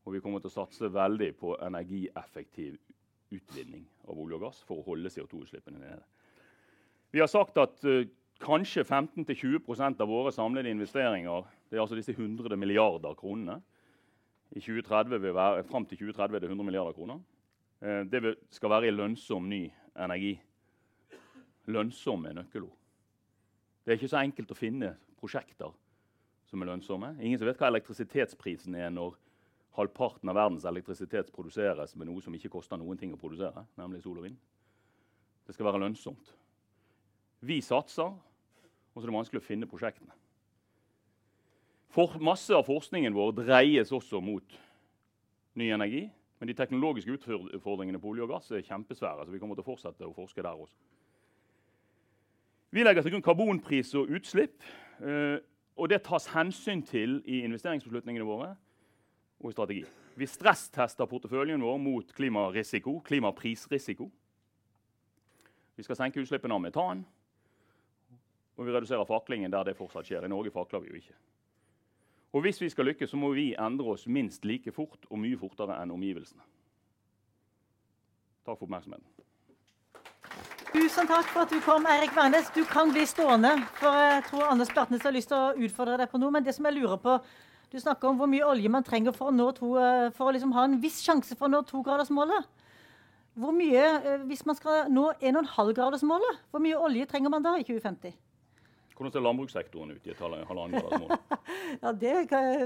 Og 0.03 0.15
vi 0.15 0.19
kommer 0.23 0.43
til 0.43 0.51
å 0.51 0.57
satse 0.57 0.89
veldig 0.91 1.29
på 1.39 1.53
energieffektiv 1.63 2.75
utvinning 3.33 3.85
av 4.07 4.19
olje 4.19 4.37
og 4.37 4.43
gass 4.47 4.59
for 4.67 4.81
å 4.81 4.87
holde 4.87 5.11
CO2-utslippene 5.13 5.79
nede. 5.79 6.01
Vi 7.13 7.21
har 7.21 7.29
sagt 7.31 7.57
at 7.61 7.79
uh, 7.87 8.03
kanskje 8.43 8.83
15-20% 8.83 10.03
av 10.03 10.09
våre 10.09 10.33
samlede 10.35 10.73
investeringer 10.73 11.47
det 11.69 11.77
er 11.77 11.85
altså 11.85 11.97
disse 11.97 12.13
100 12.13 12.57
milliarder 12.59 13.15
kronene. 13.17 13.61
I 14.53 14.61
2030 14.61 15.23
vil 15.23 15.33
være, 15.33 15.63
Fram 15.65 15.87
til 15.89 16.03
2030 16.03 16.35
er 16.35 16.43
det 16.43 16.51
100 16.51 16.67
milliarder 16.67 16.97
kroner. 16.97 17.23
Uh, 17.79 18.03
det 18.09 18.35
skal 18.51 18.75
være 18.75 18.91
i 18.91 18.95
lønnsom 18.95 19.47
ny 19.49 19.63
energi. 19.95 20.35
Lønnsom 21.71 22.27
er 22.27 22.41
nøkkelord. 22.41 22.82
Det 23.83 23.91
er 23.91 23.99
ikke 23.99 24.11
så 24.13 24.21
enkelt 24.23 24.51
å 24.53 24.57
finne 24.57 24.93
prosjekter 25.19 25.73
som 26.47 26.61
er 26.61 26.69
lønnsomme. 26.71 27.13
Ingen 27.19 27.39
som 27.39 27.49
vet 27.49 27.59
hva 27.59 27.69
elektrisitetsprisen 27.71 28.75
er 28.79 28.91
når 28.93 29.17
halvparten 29.77 30.29
av 30.29 30.37
verdens 30.37 30.65
elektrisitet 30.69 31.31
produseres 31.33 31.95
med 31.97 32.07
noe 32.07 32.21
som 32.23 32.33
ikke 32.37 32.51
koster 32.53 32.79
noen 32.79 32.99
ting 32.99 33.13
å 33.15 33.19
produsere, 33.19 33.65
nemlig 33.79 34.03
sol 34.03 34.19
og 34.21 34.27
vind. 34.27 34.37
Det 35.43 35.55
skal 35.55 35.67
være 35.67 35.81
lønnsomt. 35.83 36.35
Vi 37.43 37.59
satser, 37.65 38.13
og 38.13 39.01
så 39.01 39.03
er 39.03 39.09
det 39.09 39.17
vanskelig 39.17 39.41
å 39.41 39.47
finne 39.47 39.67
prosjektene. 39.67 40.13
For 41.93 42.15
masse 42.23 42.53
av 42.55 42.65
forskningen 42.65 43.13
vår 43.13 43.35
dreies 43.43 43.91
også 43.93 44.21
mot 44.23 44.55
ny 45.59 45.67
energi. 45.75 46.07
Men 46.39 46.49
de 46.49 46.55
teknologiske 46.57 47.13
utfordringene 47.15 48.01
på 48.01 48.09
olje 48.11 48.25
og 48.25 48.33
gass 48.33 48.49
er 48.51 48.65
kjempesvære. 48.65 49.25
så 49.25 49.31
vi 49.31 49.39
kommer 49.39 49.55
til 49.55 49.63
å 49.63 49.69
fortsette 49.69 50.07
å 50.07 50.15
forske 50.15 50.41
der 50.41 50.57
også. 50.57 50.75
Vi 52.73 52.81
legger 52.81 53.05
til 53.05 53.13
grunn 53.13 53.21
karbonpris 53.21 53.91
og 53.99 54.09
utslipp. 54.17 54.63
Eh, 54.97 55.37
og 55.77 55.89
det 55.89 55.99
tas 56.05 56.25
hensyn 56.33 56.81
til 56.85 57.19
i 57.29 57.43
investeringsbeslutningene 57.45 58.25
våre 58.25 58.55
og 59.43 59.51
i 59.51 59.53
strategi. 59.53 59.83
Vi 60.17 60.25
stresstester 60.29 61.09
porteføljen 61.09 61.61
vår 61.61 61.77
mot 61.81 62.13
klimarisiko, 62.17 62.99
klimaprisrisiko. 63.05 64.07
Vi 65.75 65.85
skal 65.85 65.99
senke 65.99 66.21
utslippene 66.21 66.57
av 66.57 66.63
metan. 66.63 67.03
Og 68.57 68.65
vi 68.65 68.73
reduserer 68.73 69.05
faklingen 69.09 69.53
der 69.53 69.69
det 69.69 69.77
fortsatt 69.77 70.09
skjer. 70.09 70.25
I 70.25 70.31
Norge 70.33 70.53
fakler 70.53 70.81
vi 70.81 70.93
jo 70.93 71.01
ikke. 71.01 71.17
Og 72.33 72.41
hvis 72.41 72.61
vi 72.61 72.69
skal 72.73 72.89
lykkes, 72.89 73.09
så 73.13 73.17
må 73.17 73.33
vi 73.37 73.51
endre 73.53 73.93
oss 73.93 74.07
minst 74.07 74.45
like 74.45 74.73
fort 74.73 75.05
og 75.09 75.21
mye 75.21 75.37
fortere 75.37 75.77
enn 75.81 75.93
omgivelsene. 75.93 76.41
Takk 78.43 78.57
for 78.57 78.65
oppmerksomheten. 78.65 79.05
Tusen 80.73 81.05
takk 81.05 81.27
for 81.29 81.45
at 81.45 81.51
du 81.53 81.59
kom, 81.61 81.83
Eirik 81.85 82.15
Wærnes. 82.17 82.47
Du 82.49 82.63
kan 82.65 82.89
bli 82.89 83.03
stående. 83.05 83.51
for 83.77 83.93
jeg 83.93 84.23
tror 84.25 84.47
Anders 84.49 84.71
Bjartnes 84.73 85.03
har 85.05 85.13
lyst 85.13 85.29
til 85.29 85.37
å 85.37 85.67
utfordre 85.67 85.99
deg 86.01 86.09
på 86.09 86.17
noe. 86.17 86.33
Men 86.33 86.43
det 86.43 86.55
som 86.55 86.65
jeg 86.65 86.79
lurer 86.79 86.97
på, 86.97 87.19
du 87.69 87.77
snakker 87.77 88.09
om 88.09 88.17
hvor 88.17 88.29
mye 88.31 88.47
olje 88.47 88.71
man 88.73 88.81
trenger 88.83 89.13
for 89.13 89.29
å, 89.29 89.35
nå 89.35 89.51
to, 89.53 89.75
eh, 89.77 90.09
for 90.17 90.31
å 90.31 90.33
liksom 90.33 90.51
ha 90.57 90.63
en 90.65 90.79
viss 90.81 90.97
sjanse 91.05 91.37
for 91.37 91.45
å 91.45 91.53
nå 91.53 91.61
togradersmålet. 91.69 92.49
Hvor 93.37 93.53
mye, 93.53 93.83
eh, 94.01 94.25
Hvis 94.25 94.45
man 94.45 94.55
skal 94.55 94.89
nå 94.89 95.13
1,5-gradersmålet, 95.21 96.41
hvor 96.49 96.59
mye 96.59 96.81
olje 96.81 97.05
trenger 97.05 97.29
man 97.29 97.43
da 97.43 97.53
i 97.53 97.63
2050? 97.63 98.17
Hvordan 98.93 99.11
ser 99.11 99.23
landbrukssektoren 99.25 99.91
ut 99.95 100.07
i 100.07 100.11
et 100.13 100.19
halvannengradersmål? 100.21 101.15
ja, 101.83 101.91
det 101.97 102.11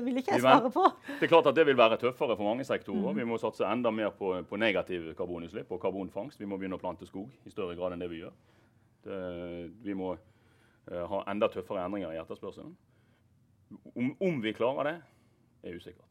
vil 0.04 0.20
ikke 0.20 0.34
jeg 0.36 0.44
svare 0.44 0.72
på. 0.74 0.84
Det 1.08 1.24
er 1.24 1.32
klart 1.32 1.48
at 1.48 1.56
det 1.56 1.64
vil 1.70 1.78
være 1.80 1.98
tøffere 2.02 2.36
for 2.36 2.44
mange 2.50 2.66
sektorer. 2.68 3.14
Mm. 3.14 3.22
Vi 3.22 3.28
må 3.30 3.38
satse 3.40 3.64
enda 3.64 3.94
mer 3.96 4.12
på, 4.16 4.34
på 4.50 4.60
negativ 4.60 5.14
karbonutslipp 5.16 5.72
og 5.72 5.80
karbonfangst. 5.82 6.40
Vi 6.40 6.50
må 6.50 6.60
begynne 6.60 6.76
å 6.76 6.82
plante 6.82 7.08
skog 7.08 7.32
i 7.48 7.54
større 7.54 7.78
grad 7.80 7.96
enn 7.96 8.04
det 8.04 8.10
vi 8.12 8.20
gjør. 8.26 8.36
Det, 9.08 9.22
vi 9.86 9.96
må 9.96 10.18
uh, 10.18 11.06
ha 11.14 11.22
enda 11.32 11.48
tøffere 11.54 11.86
endringer 11.88 12.12
i 12.12 12.20
etterspørselen. 12.20 12.76
Om, 13.96 14.12
om, 14.20 14.42
vi 14.44 14.54
klarer 14.56 14.92
det, 14.92 14.98
er 15.64 15.80
usikkert. 15.80 16.04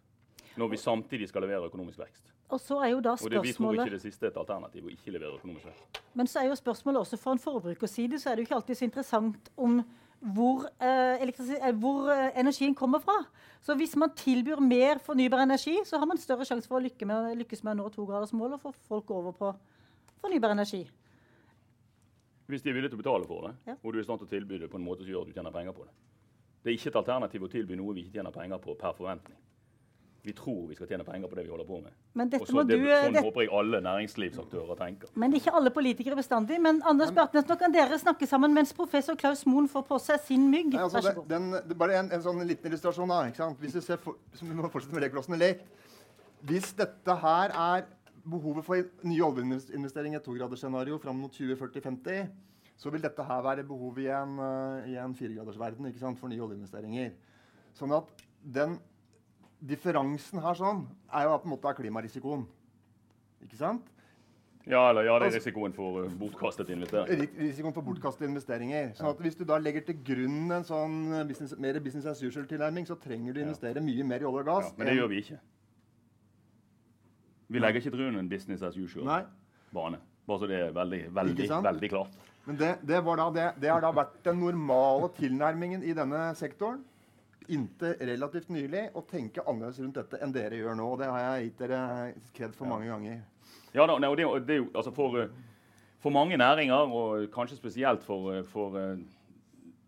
Når 0.56 0.72
vi 0.72 0.80
samtidig 0.80 1.28
skal 1.28 1.44
levere 1.44 1.68
økonomisk 1.68 2.00
vekst. 2.00 2.32
Og 2.48 2.60
så 2.62 2.78
er 2.80 2.94
jo 2.94 3.04
da 3.04 3.12
spørsmålet... 3.18 3.36
Og 3.36 3.44
det, 3.44 3.48
Vi 3.48 3.54
tror 3.58 3.84
ikke 3.84 3.94
det 3.98 4.02
siste 4.02 4.28
er 4.28 4.32
et 4.32 4.40
alternativ 4.40 4.88
å 4.88 4.90
ikke 4.92 5.12
levere 5.12 5.36
økonomisk 5.36 5.68
vekst. 5.68 6.00
Men 6.16 6.30
så 6.30 6.40
er 6.40 6.48
jo 6.48 6.56
spørsmålet 6.56 7.02
også 7.02 7.20
for 7.20 7.36
en 7.36 7.42
forbrukerside 7.42 8.20
så 8.22 8.30
er 8.30 8.36
det 8.36 8.44
jo 8.44 8.48
ikke 8.48 8.58
alltid 8.62 8.78
så 8.78 8.86
interessant 8.86 9.50
om 9.60 9.80
hvor, 10.20 10.66
eh, 10.80 11.22
eh, 11.22 11.74
hvor 11.74 12.10
eh, 12.10 12.40
energien 12.40 12.74
kommer 12.74 12.98
fra. 12.98 13.16
Så 13.62 13.74
hvis 13.74 13.96
man 13.96 14.14
tilbyr 14.16 14.60
mer 14.60 14.98
fornybar 14.98 15.42
energi, 15.42 15.78
så 15.84 15.98
har 15.98 16.06
man 16.06 16.18
større 16.18 16.44
sjanse 16.44 16.68
for 16.68 16.78
å 16.78 16.84
lykke 16.84 17.06
med, 17.06 17.36
lykkes 17.42 17.64
med 17.64 17.74
å 17.74 17.82
nå 17.82 17.88
togradersmålet 17.94 18.56
og 18.56 18.62
få 18.62 18.72
folk 18.88 19.10
over 19.10 19.32
på 19.32 19.52
fornybar 20.22 20.54
energi. 20.54 20.86
Hvis 22.46 22.62
de 22.62 22.70
er 22.70 22.74
villige 22.74 22.94
til 22.94 23.00
å 23.00 23.02
betale 23.02 23.26
for 23.26 23.48
det, 23.48 23.54
ja. 23.66 23.74
og 23.82 23.92
du 23.92 23.98
er 23.98 24.04
i 24.04 24.06
stand 24.06 24.22
til 24.22 24.28
å 24.28 24.30
tilby 24.30 24.60
det 24.62 24.70
på 24.70 24.78
en 24.78 24.86
måte 24.86 25.02
som 25.02 25.10
gjør 25.10 25.26
at 25.26 25.32
du 25.32 25.34
tjener 25.34 25.54
penger 25.54 25.74
på 25.74 25.86
det. 25.86 25.94
Det 26.62 26.70
er 26.70 26.78
ikke 26.78 26.92
et 26.92 27.00
alternativ 27.02 27.42
å 27.46 27.50
tilby 27.50 27.78
noe 27.78 27.94
vi 27.94 28.06
ikke 28.06 28.20
tjener 28.20 28.34
penger 28.34 28.62
på 28.62 28.74
per 28.78 28.94
forventning. 28.94 29.36
Vi 30.26 30.32
tror 30.34 30.64
vi 30.66 30.74
skal 30.74 30.88
tjene 30.90 31.04
penger 31.06 31.30
på 31.30 31.36
det 31.38 31.44
vi 31.46 31.52
holder 31.52 31.66
på 31.68 31.76
med. 31.84 31.94
Men 32.18 32.30
dette 32.32 32.42
Også, 32.42 32.64
det, 32.66 32.78
du, 32.80 32.86
sånn 32.90 33.14
det, 33.14 33.22
håper 33.22 33.44
jeg 33.44 33.50
alle 33.60 33.80
næringslivsaktører 33.86 34.78
tenker. 34.80 35.12
Men 35.22 35.36
ikke 35.38 35.52
alle 35.54 35.70
politikere 35.74 36.18
bestandig. 36.18 36.58
Men 36.62 36.80
Anders 36.90 37.12
Bjartnes, 37.14 37.46
nå 37.46 37.56
kan 37.60 37.74
dere 37.74 37.98
snakke 38.02 38.26
sammen 38.26 38.56
mens 38.56 38.74
professor 38.74 39.18
Klaus 39.20 39.44
Moen 39.46 39.68
får 39.70 39.84
på 39.86 40.00
seg 40.02 40.24
sin 40.26 40.48
mygg. 40.50 40.72
Nei, 40.74 40.82
altså, 40.82 40.98
Vær 40.98 41.06
så 41.12 41.20
god. 41.20 41.28
Den, 41.30 41.46
det, 41.54 41.76
bare 41.78 42.00
en, 42.00 42.10
en, 42.10 42.24
sånn 42.24 42.42
liten 42.48 42.72
illustrasjon. 42.72 43.12
da, 43.14 43.20
ikke 43.30 43.44
sant? 43.44 43.60
Hvis 43.62 43.78
du 43.78 43.84
ser 43.86 44.02
for, 44.02 44.18
vi 44.40 44.50
må 44.50 44.66
fortsette 44.72 44.98
med 44.98 45.06
leklossende 45.06 45.38
lek. 45.38 45.62
Hvis 46.46 46.72
dette 46.78 47.18
her 47.22 47.54
er 47.54 47.86
behovet 48.26 48.66
for 48.66 49.06
nye 49.06 49.22
oljeinvesteringer 49.30 50.18
i 50.18 50.20
et 50.20 50.26
togradersscenario 50.26 50.98
fram 51.02 51.22
mot 51.22 51.38
2040-50 51.38 52.26
så 52.76 52.92
vil 52.92 53.04
dette 53.04 53.24
her 53.24 53.44
være 53.44 53.64
behovet 53.64 54.04
i 54.04 54.10
en, 54.12 54.36
uh, 54.36 54.84
i 54.88 54.98
en 55.00 55.14
firegradersverden 55.16 56.18
for 56.18 56.28
nye 56.28 56.44
oljeinvesteringer. 56.44 57.14
Sånn 57.76 57.94
at 57.96 58.10
den 58.56 58.76
differansen 59.60 60.42
her 60.42 60.56
sånn 60.58 60.86
er 61.12 61.28
jo 61.28 61.36
på 61.40 61.48
en 61.48 61.54
måte 61.54 61.74
klimarisikoen. 61.78 62.46
Ikke 63.44 63.58
sant? 63.58 63.92
Ja, 64.66 64.88
eller 64.90 65.04
ja, 65.06 65.18
det 65.18 65.28
er 65.28 65.30
altså- 65.30 65.38
risikoen 65.38 65.72
for 65.72 66.04
uh, 66.04 66.10
bortkastet 66.10 66.70
investering. 66.70 67.28
Risikoen 67.38 67.74
for 67.74 67.82
bortkastede 67.86 68.28
investeringer. 68.28 68.94
Sånn 68.94 69.10
at 69.10 69.20
Hvis 69.22 69.36
du 69.38 69.44
da 69.44 69.58
legger 69.58 69.84
til 69.86 69.94
grunn 70.02 70.50
en 70.50 70.64
sånn 70.64 71.28
business, 71.28 71.54
mer 71.56 71.78
business 71.78 72.06
as 72.06 72.22
usual-tilnærming, 72.22 72.86
så 72.86 72.98
trenger 72.98 73.32
du 73.32 73.40
investere 73.40 73.80
mye 73.80 74.04
mer 74.04 74.20
i 74.20 74.24
olje 74.26 74.42
og 74.42 74.46
gass. 74.46 74.72
Ja, 74.72 74.74
men 74.78 74.86
det 74.86 74.96
gjør 74.96 75.08
vi 75.08 75.20
ikke. 75.22 75.38
Vi 77.48 77.58
legger 77.62 77.80
ikke 77.80 77.90
til 77.94 78.00
grunn 78.00 78.18
en 78.18 78.28
business 78.28 78.62
as 78.62 78.76
usual-bane. 78.76 80.00
Bare 80.26 80.38
så 80.38 80.48
det 80.50 80.58
er 80.58 80.72
veldig, 80.74 81.14
veldig, 81.14 81.48
veldig 81.62 81.90
klart. 81.90 82.18
Men 82.46 82.56
det, 82.58 82.72
det, 82.82 82.98
da, 83.04 83.30
det, 83.30 83.46
det, 83.62 83.70
har 83.70 83.80
da 83.80 83.92
vært 83.94 84.18
den 84.24 84.40
normale 84.42 85.08
tilnærmingen 85.14 85.82
i 85.86 85.94
denne 85.94 86.34
sektoren 86.34 86.82
inntil 87.52 87.96
relativt 88.08 88.48
nylig 88.52 88.88
å 88.96 89.02
tenke 89.08 89.44
annerledes 89.46 89.80
rundt 89.82 89.98
dette 89.98 90.20
enn 90.22 90.34
dere 90.34 90.60
gjør 90.60 90.78
nå. 90.78 90.86
og 90.92 91.00
Det 91.00 91.10
har 91.10 91.24
jeg 91.24 91.48
gitt 91.48 91.60
dere 91.64 91.80
kred 92.36 92.56
for 92.56 92.70
mange 92.70 92.88
ganger. 92.90 93.20
Ja, 93.74 93.86
da, 93.86 93.98
det, 94.00 94.26
det, 94.48 94.58
altså 94.72 94.92
for, 94.94 95.18
for, 96.02 96.14
mange 96.14 96.38
næringer, 96.40 96.92
og 96.92 97.28
kanskje 97.34 97.58
spesielt 97.58 98.04
for, 98.06 98.42
for 98.50 98.78
uh, 98.78 98.96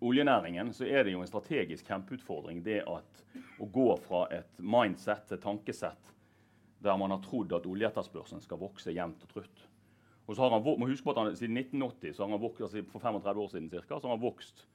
oljenæringen, 0.04 0.72
så 0.76 0.86
er 0.86 1.04
det 1.04 1.16
jo 1.16 1.22
en 1.24 1.30
strategisk 1.30 1.88
kjempeutfordring 1.88 2.62
det 2.64 2.82
at 2.86 3.24
å 3.58 3.66
gå 3.72 3.88
fra 4.04 4.26
et 4.34 4.60
mindset 4.62 5.26
til 5.30 5.42
tankesett 5.42 6.14
der 6.84 6.98
man 7.00 7.10
har 7.10 7.22
trodd 7.24 7.52
at 7.56 7.66
oljeetterspørselen 7.66 8.42
skal 8.44 8.60
vokse 8.60 8.94
jevnt 8.94 9.24
og 9.26 9.32
trutt. 9.32 9.64
Og 10.28 10.36
så 10.36 10.44
har 10.44 10.52
han, 10.52 10.62
må 10.62 10.86
huske 10.86 11.06
på 11.06 11.14
at 11.14 11.22
han, 11.22 11.36
Siden 11.36 11.56
1980, 11.56 12.14
så 12.14 12.22
har 12.22 12.30
han 12.30 12.42
vokst, 12.42 12.60
altså 12.62 12.84
for 12.92 13.02
35 13.02 13.40
år 13.42 13.48
siden 13.54 13.70
cirka, 13.72 13.98
så 13.98 14.06
har 14.06 14.14
han 14.14 14.22
vokst 14.22 14.66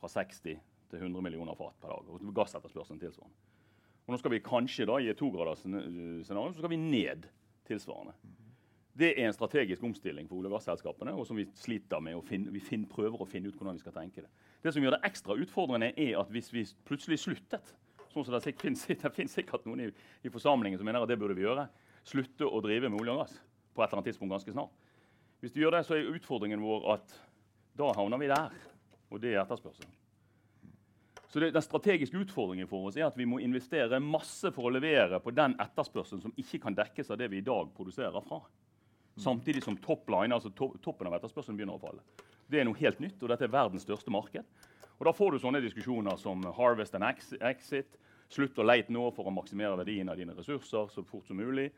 fra 0.00 0.08
60 0.08 0.60
til 0.92 1.02
100 1.02 1.24
millioner 1.24 1.56
fat 1.58 1.80
per 1.80 1.94
dag. 1.94 2.12
og 2.12 2.34
Gassetterspørselen 2.36 3.00
tilsvarende. 3.00 3.36
Og 4.02 4.12
Og 4.12 4.14
nå 4.14 4.18
skal 4.18 4.34
vi 4.34 4.42
kanskje 4.44 4.86
da, 4.88 4.98
i 4.98 5.10
et 5.12 5.18
togradersscenario 5.18 6.52
så 6.52 6.58
skal 6.58 6.72
vi 6.72 6.80
ned 6.80 7.28
tilsvarende. 7.68 8.14
Det 8.92 9.14
er 9.16 9.28
en 9.28 9.32
strategisk 9.32 9.82
omstilling 9.82 10.26
for 10.28 10.36
olje- 10.36 10.50
og 10.50 10.58
gasselskapene, 10.58 11.14
og 11.16 11.24
som 11.26 11.38
vi 11.38 11.46
sliter 11.56 12.02
med 12.02 12.18
å 12.18 12.24
finne, 12.26 12.52
vi 12.52 12.60
finner, 12.60 12.90
prøver 12.90 13.22
å 13.22 13.28
finne 13.28 13.48
ut 13.48 13.56
hvordan 13.56 13.78
vi 13.78 13.84
skal 13.84 13.94
tenke 13.96 14.20
det. 14.20 14.28
Det 14.60 14.74
som 14.74 14.84
gjør 14.84 14.98
det 14.98 15.06
ekstra 15.08 15.36
utfordrende, 15.40 15.94
er 15.96 16.18
at 16.20 16.28
hvis 16.34 16.52
vi 16.52 16.66
plutselig 16.84 17.22
sluttet 17.22 17.72
sånn 18.12 18.26
som 18.26 18.34
Det 18.36 18.52
finnes, 18.60 18.84
det 18.84 19.14
finnes 19.14 19.32
sikkert 19.32 19.64
noen 19.64 19.86
i, 19.86 19.88
i, 20.20 20.28
forsamlingen 20.28 20.76
som 20.76 20.84
mener 20.84 21.00
at 21.00 21.08
det 21.08 21.16
burde 21.16 21.38
vi 21.38 21.46
gjøre. 21.46 21.64
Slutte 22.04 22.44
å 22.44 22.60
drive 22.60 22.90
med 22.90 23.00
olje 23.00 23.14
og 23.14 23.22
gass 23.22 23.38
på 23.72 23.80
et 23.80 23.86
eller 23.86 24.02
annet 24.02 24.10
tidspunkt 24.10 24.34
ganske 24.34 24.52
snart. 24.52 24.74
Hvis 25.40 25.56
vi 25.56 25.64
gjør 25.64 25.78
det, 25.78 25.86
så 25.88 25.96
er 25.96 26.12
utfordringen 26.12 26.60
vår 26.60 26.84
at 26.98 27.16
da 27.78 27.88
havner 27.96 28.20
vi 28.20 28.28
der. 28.28 28.52
Og 29.08 29.20
det 29.22 29.32
er 29.32 29.40
etterspørsel. 29.46 29.88
Så 31.32 31.40
det, 31.40 31.50
Den 31.50 31.62
strategiske 31.62 32.16
utfordringen 32.16 32.68
for 32.68 32.90
oss 32.90 32.96
er 32.96 33.06
at 33.06 33.16
vi 33.16 33.24
må 33.24 33.38
investere 33.40 34.00
masse 34.04 34.50
for 34.52 34.68
å 34.68 34.72
levere 34.74 35.16
på 35.20 35.32
den 35.32 35.54
etterspørselen 35.62 36.20
som 36.20 36.34
ikke 36.36 36.60
kan 36.66 36.76
dekkes 36.76 37.08
av 37.10 37.18
det 37.22 37.30
vi 37.32 37.40
i 37.40 37.46
dag 37.46 37.70
produserer 37.72 38.20
fra. 38.26 38.42
Samtidig 39.16 39.62
som 39.64 39.78
topline, 39.80 40.34
altså 40.34 40.52
to, 40.56 40.74
toppen 40.84 41.08
av 41.08 41.16
etterspørselen 41.16 41.56
begynner 41.56 41.78
å 41.78 41.80
falle. 41.80 42.04
Det 42.52 42.60
er 42.60 42.68
noe 42.68 42.76
helt 42.76 43.00
nytt, 43.00 43.16
og 43.22 43.32
dette 43.32 43.48
er 43.48 43.52
verdens 43.52 43.86
største 43.86 44.12
marked. 44.12 44.44
Og 44.98 45.06
Da 45.08 45.12
får 45.16 45.32
du 45.32 45.38
sånne 45.40 45.62
diskusjoner 45.64 46.20
som 46.20 46.44
harvest 46.56 46.94
and 46.94 47.08
exit. 47.40 47.96
Slutt 48.28 48.58
å 48.60 48.64
leite 48.64 48.92
nå 48.92 49.08
for 49.16 49.28
å 49.28 49.32
maksimere 49.32 49.76
verdien 49.80 50.08
av 50.08 50.20
dine 50.20 50.36
ressurser 50.36 50.92
så 50.92 51.04
fort 51.04 51.26
som 51.26 51.40
mulig. 51.40 51.70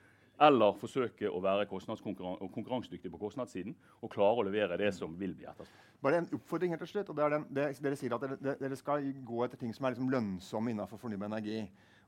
Eller 0.43 0.74
forsøke 0.80 1.30
å 1.30 1.39
være 1.43 1.68
konkurransedyktig 1.70 3.11
på 3.12 3.20
kostnadssiden 3.20 3.74
og 4.03 4.11
klare 4.11 4.43
å 4.43 4.47
levere 4.49 4.78
det 4.80 4.91
som 4.97 5.12
vil 5.18 5.35
bli 5.37 5.47
etterspurt. 5.47 5.91
Bare 6.05 6.20
en 6.20 6.26
oppfordring 6.37 6.74
helt 6.74 6.82
til 6.85 6.91
slutt. 6.91 7.09
og 7.09 7.16
det 7.16 7.24
er 7.24 7.35
den, 7.37 7.45
det, 7.55 7.66
Dere 7.80 7.97
sier 7.97 8.14
at 8.16 8.24
dere, 8.24 8.57
dere, 8.61 8.76
skal 8.76 9.07
gå 9.24 9.45
etter 9.47 9.61
ting 9.61 9.72
som 9.72 9.87
er 9.87 9.95
liksom 9.95 10.11
lønnsomme 10.12 10.74
innenfor 10.74 11.01
fornybar 11.01 11.30
energi. 11.30 11.62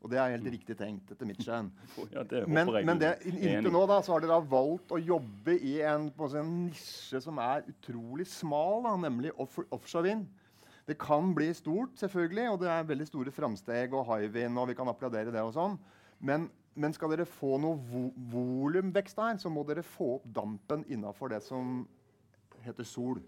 Og 0.04 0.10
det 0.12 0.18
er 0.20 0.34
helt 0.34 0.50
riktig 0.52 0.76
tenkt, 0.76 1.12
etter 1.14 1.28
mitt 1.28 1.40
skjønn. 1.40 1.70
Ja, 2.12 2.26
men, 2.44 2.68
men 2.84 3.00
det, 3.00 3.14
inntil 3.30 3.72
nå 3.72 3.86
da, 3.88 4.02
så 4.04 4.16
har 4.16 4.26
dere 4.26 4.42
valgt 4.50 4.92
å 4.92 5.00
jobbe 5.00 5.56
i 5.56 5.78
en, 5.86 6.10
en 6.26 6.52
nisje 6.66 7.22
som 7.24 7.40
er 7.42 7.64
utrolig 7.72 8.26
smal, 8.28 8.82
da, 8.84 8.92
nemlig 9.06 9.32
off 9.40 9.56
offshore 9.70 10.10
vind. 10.10 10.26
Det 10.86 10.98
kan 11.02 11.32
bli 11.34 11.48
stort, 11.56 11.96
selvfølgelig, 11.98 12.50
og 12.52 12.60
det 12.62 12.68
er 12.70 12.86
veldig 12.86 13.08
store 13.08 13.32
framsteg 13.34 13.96
og 13.96 14.06
high-vind, 14.12 14.60
og 14.60 14.68
vi 14.70 14.76
kan 14.78 14.92
applaudere 14.92 15.32
det 15.34 15.42
og 15.42 15.56
sånn. 15.56 15.80
Men, 16.20 16.50
men, 16.76 16.94
skal 16.94 17.12
dere 17.12 17.26
få 17.28 17.56
noe 17.62 17.78
vo 17.90 18.02
volumvekst 18.32 19.18
her, 19.22 19.38
så 19.40 19.52
må 19.52 19.64
dere 19.68 19.84
få 19.86 20.16
opp 20.18 20.28
dampen 20.36 20.84
innafor 20.92 21.32
det 21.32 21.42
som 21.44 21.80
heter 22.64 22.86
sol. 22.86 23.22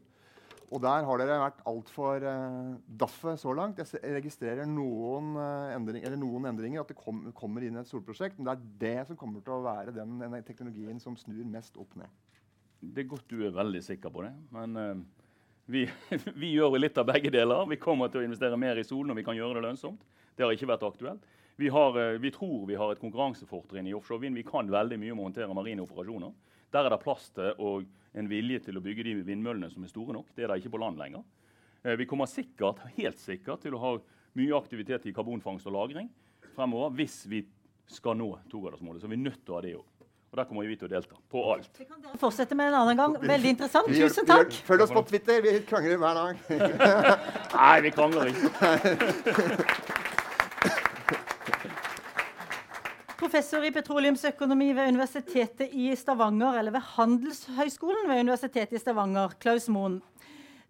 Og 0.68 0.82
der 0.84 1.07
har 1.09 1.20
dere 1.20 1.38
vært 1.40 1.62
altfor 1.68 2.24
uh, 2.28 2.74
daffe 3.01 3.32
så 3.40 3.55
langt. 3.57 3.78
Jeg 3.80 4.16
registrerer 4.18 4.68
noen, 4.68 5.30
uh, 5.40 5.72
endring, 5.72 6.05
noen 6.20 6.51
endringer, 6.51 6.82
at 6.82 6.90
det 6.92 6.99
kom, 6.99 7.22
kommer 7.36 7.64
inn 7.64 7.80
et 7.80 7.88
solprosjekt. 7.88 8.36
Men 8.36 8.51
det 8.51 8.57
er 8.57 8.66
det 8.82 9.07
som 9.09 9.18
kommer 9.20 9.44
til 9.44 9.57
å 9.57 9.62
være 9.64 9.94
den, 9.96 10.18
den 10.20 10.36
teknologien 10.44 11.01
som 11.01 11.16
snur 11.16 11.40
mest 11.49 11.78
opp 11.80 11.96
ned. 11.96 12.12
Det 12.78 13.07
er 13.07 13.09
godt 13.11 13.32
du 13.32 13.40
er 13.46 13.57
veldig 13.57 13.80
sikker 13.86 14.12
på 14.12 14.26
det. 14.26 14.34
Men 14.53 14.76
uh, 14.76 15.24
vi, 15.72 15.86
vi, 16.42 16.53
gjør 16.53 16.76
litt 16.82 17.01
av 17.01 17.09
begge 17.09 17.32
deler. 17.32 17.64
Vi 17.72 17.80
kommer 17.80 18.12
til 18.12 18.20
å 18.20 18.28
investere 18.28 18.61
mer 18.61 18.76
i 18.76 18.86
sol 18.86 19.09
når 19.09 19.22
vi 19.22 19.26
kan 19.30 19.40
gjøre 19.40 19.57
det 19.57 19.66
lønnsomt. 19.70 20.05
Det 20.36 20.44
har 20.44 20.53
ikke 20.53 20.68
vært 20.68 20.84
aktuelt. 20.86 21.24
Vi, 21.61 21.68
har, 21.68 22.12
eh, 22.12 22.18
vi 22.18 22.30
tror 22.30 22.66
vi 22.66 22.76
har 22.78 22.92
et 22.92 23.00
konkurransefortrinn 23.00 23.86
i 23.90 23.94
offshore 23.94 24.20
vind. 24.22 24.36
Vi 24.38 24.44
kan 24.46 24.68
veldig 24.70 24.94
mye 25.02 25.11
om 25.11 25.24
å 25.24 25.24
håndtere 25.26 25.54
marine 25.59 25.82
operasjoner. 25.82 26.30
Der 26.70 26.86
er 26.86 26.94
det 26.94 27.00
plass 27.02 27.32
til 27.34 27.50
og 27.59 27.88
en 28.14 28.30
vilje 28.30 28.61
til 28.68 28.78
å 28.78 28.82
bygge 28.84 29.09
de 29.09 29.14
vindmøllene 29.26 29.66
som 29.72 29.82
er 29.82 29.90
store 29.90 30.14
nok. 30.14 30.30
Det 30.36 30.46
er 30.46 30.52
det 30.52 30.61
ikke 30.62 30.76
på 30.76 30.80
land 30.84 31.02
lenger. 31.02 31.24
Eh, 31.82 31.96
vi 31.98 32.06
kommer 32.06 32.30
sikkert, 32.30 32.84
helt 32.94 33.18
sikkert 33.18 33.66
til 33.66 33.74
å 33.74 33.82
ha 33.82 33.92
mye 34.38 34.54
aktivitet 34.54 35.11
i 35.11 35.12
karbonfangst 35.12 35.66
og 35.66 35.74
-lagring 35.74 36.06
fremover 36.54 36.94
hvis 36.94 37.26
vi 37.26 37.42
skal 37.90 38.14
nå 38.14 38.38
togradersmålet. 38.52 39.02
Så 39.02 39.11
vi 39.11 39.18
er 39.18 39.24
nødt 39.26 39.42
til 39.42 39.56
å 39.56 39.59
ha 39.59 39.66
det 39.66 39.74
òg. 39.74 39.84
Og 40.30 40.36
der 40.36 40.44
kommer 40.44 40.62
vi 40.62 40.76
til 40.76 40.86
å 40.86 40.94
delta. 40.94 41.16
På 41.28 41.42
alt. 41.54 41.74
Det 41.74 41.88
kan 41.88 42.00
dere 42.04 42.18
fortsette 42.22 42.54
med 42.54 42.68
en 42.70 42.80
annen 42.84 42.96
gang. 42.96 43.18
Veldig 43.18 43.54
interessant. 43.56 43.88
Tusen 43.88 44.26
takk. 44.28 44.52
Følg 44.52 44.86
oss 44.86 44.94
på 44.94 45.02
Twitter. 45.11 45.42
Vi 45.42 45.59
krangler 45.66 45.98
hver 45.98 46.14
dag. 46.14 46.36
Nei, 47.59 47.80
vi 47.80 47.90
krangler 47.90 48.30
ikke. 48.30 49.94
Professor 53.29 53.61
i 53.61 53.68
petroleumsøkonomi 53.68 54.70
ved 54.72 54.87
Universitetet 54.89 55.74
i 55.76 55.91
Stavanger, 56.01 56.55
eller 56.57 56.72
ved 56.72 56.81
Handelshøyskolen 56.95 58.07
ved 58.09 58.22
Universitetet 58.22 58.79
i 58.79 58.81
Stavanger, 58.81 59.35
Klaus 59.37 59.66
Moen. 59.68 59.99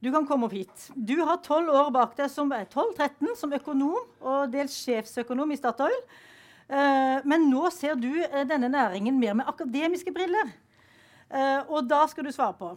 Du 0.03 0.09
kan 0.11 0.25
komme 0.27 0.49
opp 0.49 0.57
hit. 0.57 0.89
Du 0.97 1.21
har 1.23 1.37
12 1.39 1.69
år 1.71 1.93
bak 1.95 2.17
deg 2.19 2.27
som, 2.33 2.51
12-13 2.51 3.37
som 3.39 3.55
økonom 3.55 4.01
og 4.19 4.51
dels 4.51 4.75
sjefsøkonom 4.75 5.53
i 5.55 5.59
Statoil. 5.61 5.95
Uh, 6.67 7.23
men 7.31 7.47
nå 7.47 7.71
ser 7.77 7.95
du 7.95 8.09
uh, 8.11 8.43
denne 8.51 8.73
næringen 8.75 9.21
mer 9.23 9.37
med 9.39 9.47
akademiske 9.47 10.11
briller. 10.17 10.51
Og 11.69 11.87
da 11.87 12.01
skal 12.11 12.27
du 12.27 12.33
svare 12.35 12.57
på 12.59 12.73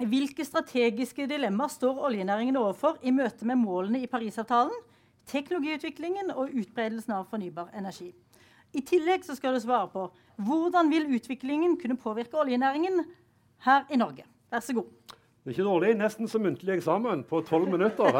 hvilke 0.00 0.42
strategiske 0.48 1.28
dilemmaer 1.30 1.70
står 1.70 2.00
oljenæringen 2.08 2.58
overfor 2.58 2.98
i 3.06 3.12
møte 3.14 3.46
med 3.46 3.60
målene 3.60 4.00
i 4.02 4.10
Parisavtalen, 4.10 4.74
teknologiutviklingen 5.30 6.34
og 6.34 6.56
utbredelsen 6.56 7.14
av 7.20 7.28
fornybar 7.30 7.70
energi. 7.76 8.10
I 8.76 8.82
tillegg 8.86 9.24
så 9.26 9.34
skal 9.38 9.56
du 9.56 9.62
svare 9.62 9.88
på 9.90 10.06
hvordan 10.40 10.90
vil 10.92 11.08
utviklingen 11.16 11.76
kunne 11.80 11.98
påvirke 12.00 12.38
oljenæringen 12.40 13.02
her 13.66 13.84
i 13.90 13.98
Norge. 14.00 14.24
Vær 14.50 14.62
så 14.64 14.76
god. 14.78 14.88
Det 15.10 15.50
er 15.50 15.56
ikke 15.56 15.66
dårlig. 15.66 15.90
Nesten 15.98 16.28
som 16.28 16.42
muntlig 16.44 16.76
eksamen 16.76 17.24
på 17.28 17.40
tolv 17.48 17.68
minutter. 17.72 18.12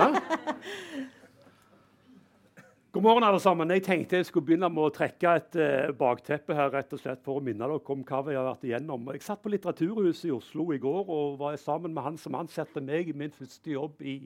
God 2.90 3.03
morgen, 3.03 3.22
alle 3.22 3.38
sammen. 3.38 3.70
Jeg 3.70 3.84
tenkte 3.86 4.18
jeg 4.18 4.26
skulle 4.26 4.48
begynne 4.48 4.66
med 4.72 4.82
å 4.82 4.90
trekke 4.90 5.34
et 5.38 5.57
eh, 5.62 5.92
bakteppe 5.94 6.57
her, 6.59 6.72
rett 6.74 6.90
og 6.90 6.98
slett 6.98 7.20
for 7.22 7.38
å 7.38 7.42
minne 7.44 7.62
dere 7.62 7.76
om 7.94 8.01
hva 8.03 8.22
vi 8.26 8.34
har 8.34 8.48
vært 8.48 8.66
igjennom. 8.66 9.05
Jeg 9.14 9.22
satt 9.22 9.44
på 9.44 9.53
Litteraturhuset 9.53 10.26
i 10.26 10.32
Oslo 10.34 10.66
i 10.74 10.80
går 10.82 11.05
og 11.07 11.36
var 11.38 11.55
sammen 11.62 11.94
med 11.94 12.03
han 12.03 12.18
som 12.18 12.34
ansatte 12.34 12.82
meg 12.82 13.12
i 13.12 13.14
min 13.14 13.30
første 13.30 13.70
jobb 13.70 14.03
i, 14.03 14.16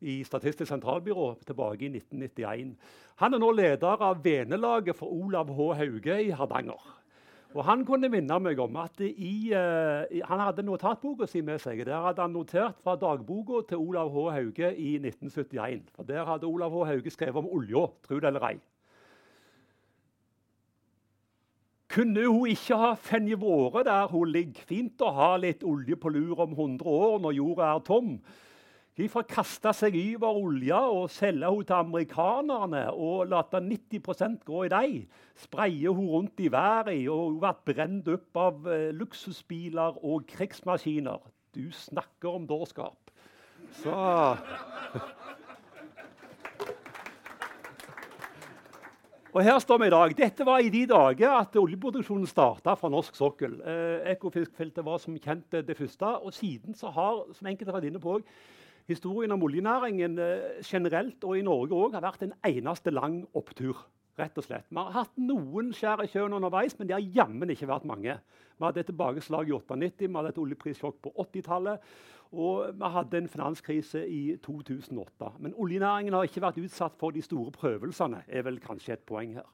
i 0.00 0.22
Statistisk 0.24 0.68
sentralbyrå 0.68 1.32
tilbake 1.46 1.84
i 1.86 1.90
1991. 1.96 2.76
Han 3.18 3.34
er 3.34 3.42
nå 3.42 3.50
leder 3.52 4.04
av 4.04 4.22
venelaget 4.24 4.96
for 4.96 5.10
Olav 5.10 5.50
H. 5.50 5.72
Hauge 5.80 6.22
i 6.22 6.30
Hardanger. 6.30 6.94
Og 7.56 7.64
Han 7.64 7.84
kunne 7.86 8.10
minne 8.12 8.38
meg 8.44 8.58
om 8.60 8.76
at 8.76 9.00
i, 9.00 9.50
uh, 9.56 10.04
han 10.28 10.40
hadde 10.44 10.62
notatboka 10.62 11.26
si 11.26 11.40
med 11.40 11.58
seg. 11.58 11.80
Der 11.86 12.04
hadde 12.04 12.22
han 12.22 12.36
notert 12.36 12.76
fra 12.84 12.94
dagboka 12.96 13.64
til 13.68 13.80
Olav 13.80 14.12
H. 14.12 14.30
Hauge 14.36 14.74
i 14.76 14.96
1971. 15.00 15.88
For 15.96 16.02
Der 16.02 16.24
hadde 16.24 16.46
Olav 16.46 16.70
H. 16.70 16.84
Hauge 16.92 17.10
skrevet 17.10 17.36
om 17.36 17.48
olja, 17.48 17.86
tro 18.04 18.20
det 18.20 18.28
eller 18.28 18.50
ei. 18.52 18.58
Kunne 21.88 22.26
hun 22.28 22.50
ikke 22.52 22.76
ha 22.76 22.90
funnet 23.00 23.40
vært 23.40 23.86
der 23.88 24.10
hun 24.12 24.28
ligger? 24.28 24.66
Fint 24.68 25.00
å 25.00 25.08
ha 25.16 25.36
litt 25.40 25.64
olje 25.64 25.96
på 25.96 26.12
lur 26.12 26.44
om 26.44 26.52
100 26.52 26.84
år 26.84 27.16
når 27.24 27.32
jorda 27.40 27.70
er 27.72 27.80
tom. 27.86 28.18
De 28.98 29.06
får 29.06 29.28
kaste 29.30 29.70
seg 29.78 29.94
over 30.16 30.40
olja 30.40 30.78
og 30.90 31.04
selge 31.14 31.46
henne 31.46 31.66
til 31.68 31.76
amerikanerne 31.76 32.80
og 32.90 33.28
la 33.30 33.44
90% 33.46 34.40
gå 34.48 34.64
i 34.66 34.70
dem. 34.72 35.04
Spreie 35.38 35.86
henne 35.86 36.10
rundt 36.10 36.42
i 36.42 36.50
været 36.50 37.06
og 37.06 37.20
hun 37.28 37.38
ble 37.44 37.52
brent 37.70 38.10
opp 38.10 38.40
av 38.42 38.66
eh, 38.66 38.90
luksusbiler 38.98 40.02
og 40.02 40.26
krigsmaskiner. 40.26 41.22
Du 41.54 41.70
snakker 41.70 42.40
om 42.40 42.50
dårskap. 42.50 43.14
Så 43.78 43.94
Og 49.36 49.44
her 49.44 49.58
står 49.62 49.78
vi 49.78 49.86
i 49.86 49.92
dag. 49.92 50.12
Dette 50.18 50.44
var 50.46 50.58
i 50.58 50.70
de 50.72 50.86
dager 50.88 51.30
at 51.36 51.56
oljeproduksjonen 51.60 52.26
starta 52.26 52.72
fra 52.74 52.88
norsk 52.90 53.14
sokkel. 53.14 53.58
Eh, 53.60 54.08
Ekofiskfeltet 54.16 54.82
var 54.82 54.98
som 54.98 55.14
kjent 55.14 55.52
det 55.52 55.76
første. 55.78 56.08
Og 56.24 56.34
siden 56.34 56.74
så 56.74 56.90
har 56.90 57.28
som 57.36 57.46
enkelte 57.46 57.70
har 57.70 57.78
vært 57.78 57.92
inne 57.92 58.02
på, 58.02 58.18
historien 58.88 59.32
om 59.34 59.42
oljenæringen 59.44 60.18
eh, 60.18 60.58
generelt 60.64 61.24
og 61.24 61.38
i 61.38 61.44
Norge 61.46 61.76
òg 61.76 61.96
har 61.98 62.04
vært 62.04 62.24
en 62.26 62.34
eneste 62.48 62.94
lang 62.94 63.22
opptur. 63.36 63.86
rett 64.18 64.34
og 64.34 64.42
slett. 64.42 64.64
Vi 64.66 64.74
har 64.74 64.90
hatt 64.90 65.12
noen 65.22 65.68
skjær 65.70 66.00
i 66.02 66.08
sjøen 66.10 66.32
underveis, 66.34 66.72
men 66.74 66.88
det 66.88 66.96
har 66.96 67.04
jammen 67.14 67.52
ikke 67.54 67.68
vært 67.70 67.84
mange. 67.86 68.16
Vi 68.58 68.64
hadde 68.66 68.80
et 68.82 68.88
tilbakeslag 68.90 69.46
i 69.46 69.54
98, 69.54 70.08
vi 70.08 70.16
hadde 70.16 70.32
et 70.32 70.40
oljeprissjokk 70.42 70.96
på 71.04 71.12
80-tallet. 71.22 71.84
Og 72.32 72.74
vi 72.74 72.90
hadde 72.96 73.20
en 73.22 73.30
finanskrise 73.30 74.02
i 74.10 74.34
2008. 74.42 75.30
Men 75.38 75.54
oljenæringen 75.54 76.18
har 76.18 76.26
ikke 76.26 76.42
vært 76.42 76.58
utsatt 76.58 76.98
for 76.98 77.14
de 77.14 77.22
store 77.22 77.54
prøvelsene. 77.54 78.24
er 78.26 78.42
vel 78.42 78.58
kanskje 78.58 78.98
et 78.98 79.06
poeng 79.06 79.38
her. 79.38 79.46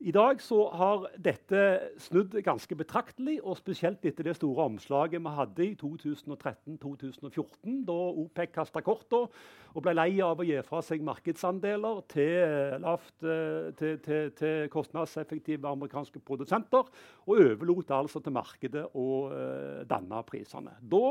I 0.00 0.14
dag 0.16 0.38
har 0.80 1.02
dette 1.20 1.58
snudd 2.00 2.32
ganske 2.40 2.72
betraktelig, 2.72 3.34
og 3.44 3.58
spesielt 3.58 4.00
etter 4.08 4.24
det 4.24 4.32
store 4.38 4.64
omslaget 4.70 5.20
vi 5.20 5.32
hadde 5.36 5.64
i 5.66 5.74
2013-2014, 5.76 7.82
da 7.84 7.96
OPEC 8.22 8.54
kasta 8.54 8.80
korta 8.80 9.26
og 9.28 9.84
ble 9.84 9.92
lei 9.92 10.14
av 10.24 10.40
å 10.40 10.46
gi 10.48 10.56
fra 10.64 10.80
seg 10.80 11.04
markedsandeler 11.04 12.00
til, 12.08 12.80
lavt, 12.80 13.12
eh, 13.28 13.68
til, 13.76 14.00
til, 14.00 14.32
til 14.40 14.72
kostnadseffektive 14.72 15.68
amerikanske 15.68 16.24
produsenter, 16.24 16.88
og 17.28 17.36
overlot 17.36 17.92
altså 17.98 18.24
til 18.24 18.32
markedet 18.38 18.86
å 18.96 19.28
uh, 19.28 19.84
danne 19.90 20.22
prisene. 20.24 20.80
Da 20.80 21.04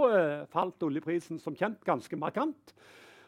falt 0.49 0.89
oljeprisen 0.89 1.37
som 1.37 1.53
kjent 1.53 1.85
ganske 1.85 2.17
markant. 2.17 2.73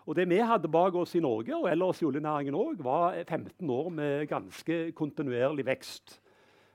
Og 0.09 0.17
det 0.17 0.25
vi 0.29 0.41
hadde 0.41 0.71
bak 0.71 0.95
oss 0.97 1.13
i 1.15 1.21
Norge 1.21 1.53
og 1.55 1.69
ellers 1.69 2.01
i 2.01 2.07
oljenæringen 2.09 2.57
også, 2.57 2.83
var 2.83 3.21
15 3.23 3.69
år 3.69 3.89
med 3.89 4.27
ganske 4.31 4.91
kontinuerlig 4.97 5.65
vekst. 5.65 6.21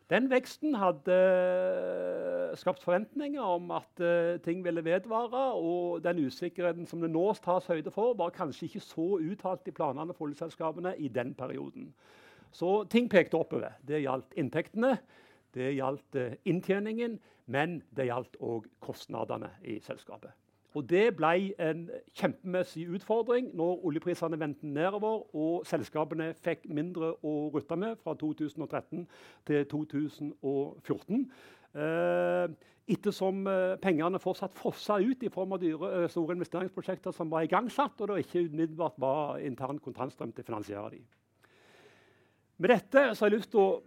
Den 0.07 0.29
veksten 0.31 0.77
hadde 0.79 1.15
eh, 1.15 2.53
skapt 2.55 2.85
forventninger 2.87 3.43
om 3.43 3.73
at 3.75 4.03
uh, 4.03 4.37
ting 4.45 4.63
ville 4.65 4.85
vedvare. 4.87 5.43
Og 5.59 6.05
den 6.05 6.23
usikkerheten 6.29 6.87
som 6.87 7.03
det 7.03 7.11
nå 7.11 7.25
tas 7.43 7.67
høyde 7.67 7.91
for, 7.91 8.15
var 8.15 8.31
kanskje 8.31 8.69
ikke 8.69 8.85
så 8.87 9.09
uttalt 9.19 9.67
i 9.67 9.75
planene 9.75 10.15
for 10.15 10.29
oljeselskapene 10.29 10.95
i 11.03 11.11
den 11.11 11.35
perioden. 11.35 11.91
Så 12.55 12.85
ting 12.91 13.11
pekte 13.11 13.41
oppover. 13.41 13.75
Det 13.83 14.05
gjaldt 14.05 14.39
inntektene, 14.39 14.95
det 15.59 15.75
gjaldt 15.75 16.23
uh, 16.23 16.39
inntjeningen, 16.47 17.19
men 17.51 17.81
det 17.91 18.07
gjaldt 18.07 18.39
òg 18.39 18.71
kostnadene 18.79 19.51
i 19.67 19.81
selskapet. 19.83 20.31
Og 20.77 20.85
Det 20.91 21.15
ble 21.17 21.55
en 21.63 21.87
kjempemessig 22.19 22.85
utfordring 22.93 23.49
når 23.57 23.85
oljeprisene 23.89 24.37
vendte 24.41 24.69
nedover 24.69 25.23
og 25.33 25.65
selskapene 25.65 26.35
fikk 26.45 26.67
mindre 26.69 27.15
å 27.25 27.35
rutte 27.55 27.79
med 27.81 27.97
fra 28.03 28.13
2013 28.21 29.07
til 29.49 29.65
2014. 29.73 31.25
Eh, 31.77 32.57
ettersom 32.93 33.47
eh, 33.51 33.79
pengene 33.83 34.21
fortsatt 34.21 34.55
fossa 34.57 35.01
ut 35.01 35.25
i 35.25 35.33
form 35.33 35.57
av 35.57 35.65
dyre, 35.65 35.93
eh, 36.03 36.09
store 36.13 36.37
investeringsprosjekter 36.37 37.17
som 37.17 37.33
var 37.33 37.49
igangsatt, 37.49 37.97
og 38.01 38.13
det 38.13 38.27
ikke 38.27 38.45
umiddelbart 38.51 39.01
var 39.01 39.41
intern 39.41 39.81
kontantstrøm 39.83 40.37
til 40.37 40.45
å 40.45 40.51
finansiere 40.53 40.93
dem. 40.99 41.07
Med 42.59 42.73
dette 42.73 43.11
så 43.15 43.25
har 43.25 43.33
jeg 43.33 43.39
lyst 43.41 43.53
til 43.53 43.65
å 43.65 43.81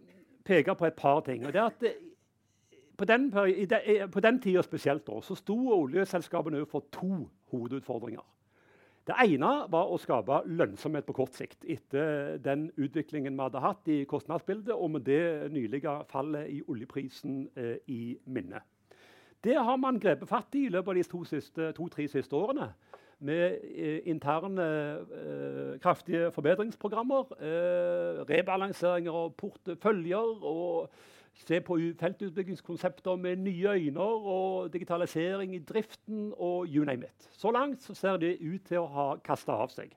peke 0.46 0.74
på 0.78 0.90
et 0.90 0.98
par 0.98 1.22
ting. 1.22 1.46
og 1.46 1.54
det 1.54 1.62
er 1.62 1.70
at 1.70 2.09
på 3.00 3.08
den, 3.08 3.30
på 4.12 4.24
den 4.24 4.42
tida 4.44 4.64
spesielt 4.66 5.08
da, 5.08 5.22
så 5.24 5.38
sto 5.40 5.56
oljeselskapene 5.78 6.60
overfor 6.60 6.84
to 6.92 7.24
hovedutfordringer. 7.54 8.26
Det 9.10 9.16
ene 9.24 9.50
var 9.74 9.90
å 9.90 9.98
skape 9.98 10.44
lønnsomhet 10.46 11.08
på 11.08 11.16
kort 11.18 11.34
sikt 11.34 11.64
etter 11.66 12.36
den 12.46 12.68
utviklingen 12.78 13.34
vi 13.34 13.42
hadde 13.42 13.64
hatt 13.64 13.88
i 13.90 14.04
kostnadsbildet, 14.10 14.76
og 14.76 14.92
med 14.94 15.08
det 15.08 15.50
nylige 15.50 15.96
fallet 16.12 16.52
i 16.54 16.60
oljeprisen 16.70 17.48
eh, 17.58 17.80
i 17.90 18.20
minne. 18.30 18.62
Det 19.44 19.56
har 19.56 19.80
man 19.82 19.98
grepet 20.04 20.30
fatt 20.30 20.56
i 20.60 20.68
i 20.68 20.70
løpet 20.70 20.92
av 20.92 21.00
de 21.00 21.08
to-tre 21.08 21.40
siste, 21.40 21.72
to, 21.74 21.88
siste 22.12 22.36
årene. 22.36 22.68
Med 23.26 23.58
eh, 23.72 24.02
interne 24.12 24.68
eh, 25.16 25.80
kraftige 25.82 26.30
forbedringsprogrammer, 26.36 27.34
eh, 27.40 28.22
rebalanseringer 28.30 29.24
av 29.24 29.34
porteføljer 29.40 30.46
og 30.54 30.92
se 31.48 31.62
på 31.64 31.78
feltutbyggingskonsepter 32.00 33.16
med 33.16 33.44
nye 33.46 33.76
øyne 33.78 34.02
og 34.02 34.74
digitalisering 34.74 35.56
i 35.56 35.64
driften 35.64 36.34
og 36.38 36.68
you 36.68 36.86
name 36.86 37.08
it. 37.08 37.30
Så 37.32 37.52
langt 37.52 37.82
så 37.82 37.96
ser 37.96 38.18
det 38.18 38.38
ut 38.42 38.68
til 38.68 38.84
å 38.84 38.92
ha 38.94 39.08
kasta 39.24 39.56
av 39.56 39.72
seg. 39.74 39.96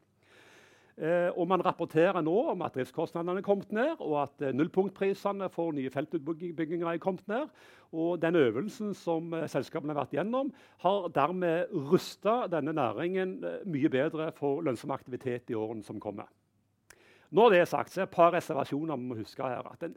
Eh, 0.96 1.30
og 1.36 1.48
Man 1.48 1.64
rapporterer 1.64 2.20
nå 2.20 2.34
om 2.52 2.62
at 2.62 2.74
driftskostnadene 2.76 3.40
er 3.40 3.46
kommet 3.46 3.70
ned, 3.72 3.96
og 4.00 4.18
at 4.22 4.44
eh, 4.44 4.52
nullpunktprisene 4.52 5.48
for 5.50 5.72
nye 5.72 5.90
feltutbygginger 5.90 6.90
er 6.90 7.00
kommet 7.00 7.26
ned. 7.28 7.48
Og 7.92 8.20
Den 8.22 8.36
øvelsen 8.36 8.94
som 8.94 9.32
eh, 9.34 9.48
selskapene 9.48 9.94
har 9.94 10.02
vært 10.02 10.18
gjennom, 10.18 10.52
har 10.84 11.08
dermed 11.14 11.72
rusta 11.90 12.42
denne 12.52 12.76
næringen 12.76 13.38
eh, 13.44 13.64
mye 13.66 13.88
bedre 13.88 14.30
for 14.36 14.60
lønnsom 14.62 14.92
aktivitet 14.92 15.50
i 15.50 15.56
årene 15.56 15.82
som 15.82 16.00
kommer. 16.00 16.28
Når 17.32 17.50
det 17.50 17.62
er 17.62 17.70
sagt, 17.70 17.90
så 17.90 18.02
er 18.02 18.10
et 18.10 18.12
par 18.12 18.34
reservasjoner 18.34 18.96
vi 19.00 19.08
må 19.08 19.16
huske 19.16 19.42
her. 19.42 19.64
at 19.64 19.80
den, 19.80 19.96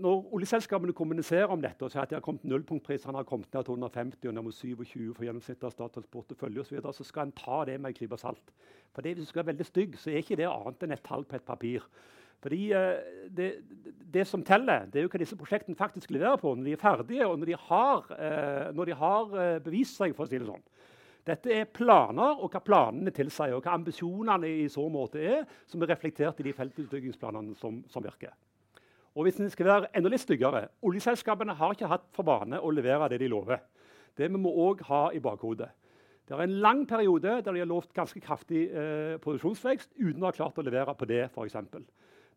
når 0.00 0.24
oljeselskapene 0.34 0.94
kommuniserer 0.96 1.52
om 1.52 1.60
dette 1.62 1.84
og 1.84 1.92
sier 1.92 2.02
at 2.04 2.10
de 2.10 2.16
har 2.16 2.24
kommet 2.24 2.46
nullpunktprisene 2.48 3.16
har 3.18 3.26
kommet 3.28 3.52
ned 3.54 3.66
til 3.66 3.76
150 3.76 4.40
og 4.40 4.52
27 4.52 5.14
for 5.14 5.26
gjennomsnittet 5.26 5.66
av 5.68 5.74
Statoils 5.74 6.10
portefølje 6.12 6.64
så, 6.64 6.74
videre, 6.76 6.92
så 6.96 7.06
skal 7.06 7.28
en 7.28 7.36
ta 7.38 7.62
det 7.68 7.78
med 7.80 7.92
en 7.92 7.96
klype 7.98 8.18
salt. 8.20 8.52
For 8.94 9.02
det, 9.02 9.14
Hvis 9.14 9.28
du 9.28 9.32
skal 9.32 9.44
være 9.44 9.52
veldig 9.52 9.66
stygg, 9.66 9.96
så 9.98 10.10
er 10.10 10.22
ikke 10.22 10.38
det 10.40 10.50
annet 10.50 10.84
enn 10.86 10.96
et 10.96 11.04
tall 11.06 11.26
på 11.28 11.36
et 11.38 11.46
papir. 11.46 11.86
Fordi 12.44 12.60
uh, 12.76 13.00
det, 13.36 13.50
det, 14.14 14.26
som 14.28 14.44
teller, 14.44 14.86
det 14.92 15.00
er 15.00 15.06
jo 15.06 15.12
hva 15.12 15.22
disse 15.22 15.38
prosjektene 15.38 15.78
faktisk 15.78 16.10
leverer 16.12 16.36
på 16.40 16.52
når 16.54 16.64
de 16.68 16.74
er 16.76 16.82
ferdige, 16.82 17.26
og 17.26 17.38
når 17.38 17.52
de 17.52 17.58
har, 17.68 18.08
uh, 18.12 18.72
når 18.76 18.90
de 18.90 18.96
har 19.00 19.34
uh, 19.34 19.58
bevist 19.64 19.96
seg. 19.96 20.14
for 20.16 20.26
å 20.26 20.30
si 20.30 20.38
det 20.38 20.50
sånn. 20.50 20.64
Dette 21.24 21.54
er 21.56 21.70
planer 21.72 22.42
og 22.44 22.52
hva 22.52 22.60
planene 22.60 23.12
tilsier, 23.14 23.56
og 23.56 23.64
hva 23.64 23.78
ambisjonene 23.78 24.50
i 24.60 24.66
så 24.68 24.84
måte 24.92 25.22
er, 25.24 25.46
som 25.66 25.80
er 25.80 25.94
reflektert 25.94 26.42
i 26.42 26.50
de 26.50 26.52
feltutbyggingsplanene 26.52 27.56
som, 27.56 27.80
som 27.88 28.04
virker. 28.04 28.34
Og 29.14 29.26
hvis 29.26 29.38
en 29.38 29.50
skal 29.50 29.68
være 29.68 29.92
enda 29.94 30.10
litt 30.10 30.24
styggere, 30.24 30.66
Oljeselskapene 30.82 31.54
har 31.54 31.74
ikke 31.74 31.90
hatt 31.90 32.06
for 32.16 32.26
vane 32.26 32.58
å 32.58 32.72
levere 32.74 33.08
det 33.12 33.20
de 33.22 33.30
lover. 33.30 33.62
Det 34.18 34.26
vi 34.30 34.40
må 34.40 34.50
òg 34.50 34.82
ha 34.88 35.06
i 35.14 35.22
bakhodet. 35.22 35.70
Det 36.24 36.34
er 36.34 36.46
en 36.46 36.56
lang 36.64 36.86
periode 36.88 37.36
der 37.44 37.52
de 37.52 37.60
har 37.60 37.68
lovt 37.68 37.92
ganske 37.94 38.20
kraftig 38.24 38.64
eh, 38.72 39.18
produksjonsvekst 39.22 39.92
uten 40.00 40.22
å 40.22 40.30
ha 40.30 40.34
klart 40.34 40.58
å 40.58 40.64
levere 40.64 40.94
på 40.96 41.06
det. 41.06 41.28
Eksempel. 41.44 41.84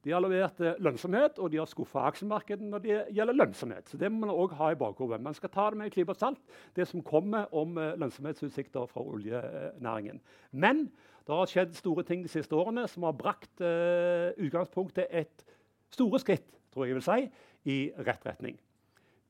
de 0.04 0.12
har 0.12 0.22
levert 0.22 0.60
eh, 0.62 0.76
lønnsomhet, 0.84 1.40
og 1.40 1.52
de 1.52 1.58
har 1.58 1.70
skuffa 1.72 2.04
aksjemarkedet 2.12 2.68
når 2.68 2.84
det 2.84 2.98
gjelder 3.16 3.40
lønnsomhet. 3.40 3.88
Så 3.90 3.98
det 3.98 4.12
må 4.12 4.26
man 4.26 4.36
også 4.36 4.60
ha 4.60 4.72
i 4.72 4.80
bakhodet. 4.80 5.22
Man 5.24 5.34
skal 5.34 5.50
ta 5.50 5.70
det 5.70 5.78
med 5.80 5.88
en 5.88 5.96
klype 5.96 6.14
salt, 6.20 6.44
det 6.76 6.88
som 6.88 7.02
kommer 7.02 7.48
om 7.56 7.78
eh, 7.78 7.96
lønnsomhetsutsikter 7.98 8.86
fra 8.92 9.02
oljenæringen. 9.02 10.22
Men 10.52 10.90
det 11.26 11.36
har 11.36 11.50
skjedd 11.50 11.74
store 11.80 12.04
ting 12.04 12.22
de 12.24 12.32
siste 12.32 12.56
årene 12.56 12.86
som 12.92 13.08
har 13.08 13.18
brakt 13.18 13.64
eh, 13.64 14.36
utgangspunktet 14.36 15.08
et 15.10 15.48
store 15.96 16.20
skritt 16.20 16.57
tror 16.78 16.88
jeg 16.88 17.00
vil 17.00 17.06
si, 17.06 17.28
i 17.68 17.78
rett 18.06 18.26
retning. 18.26 18.58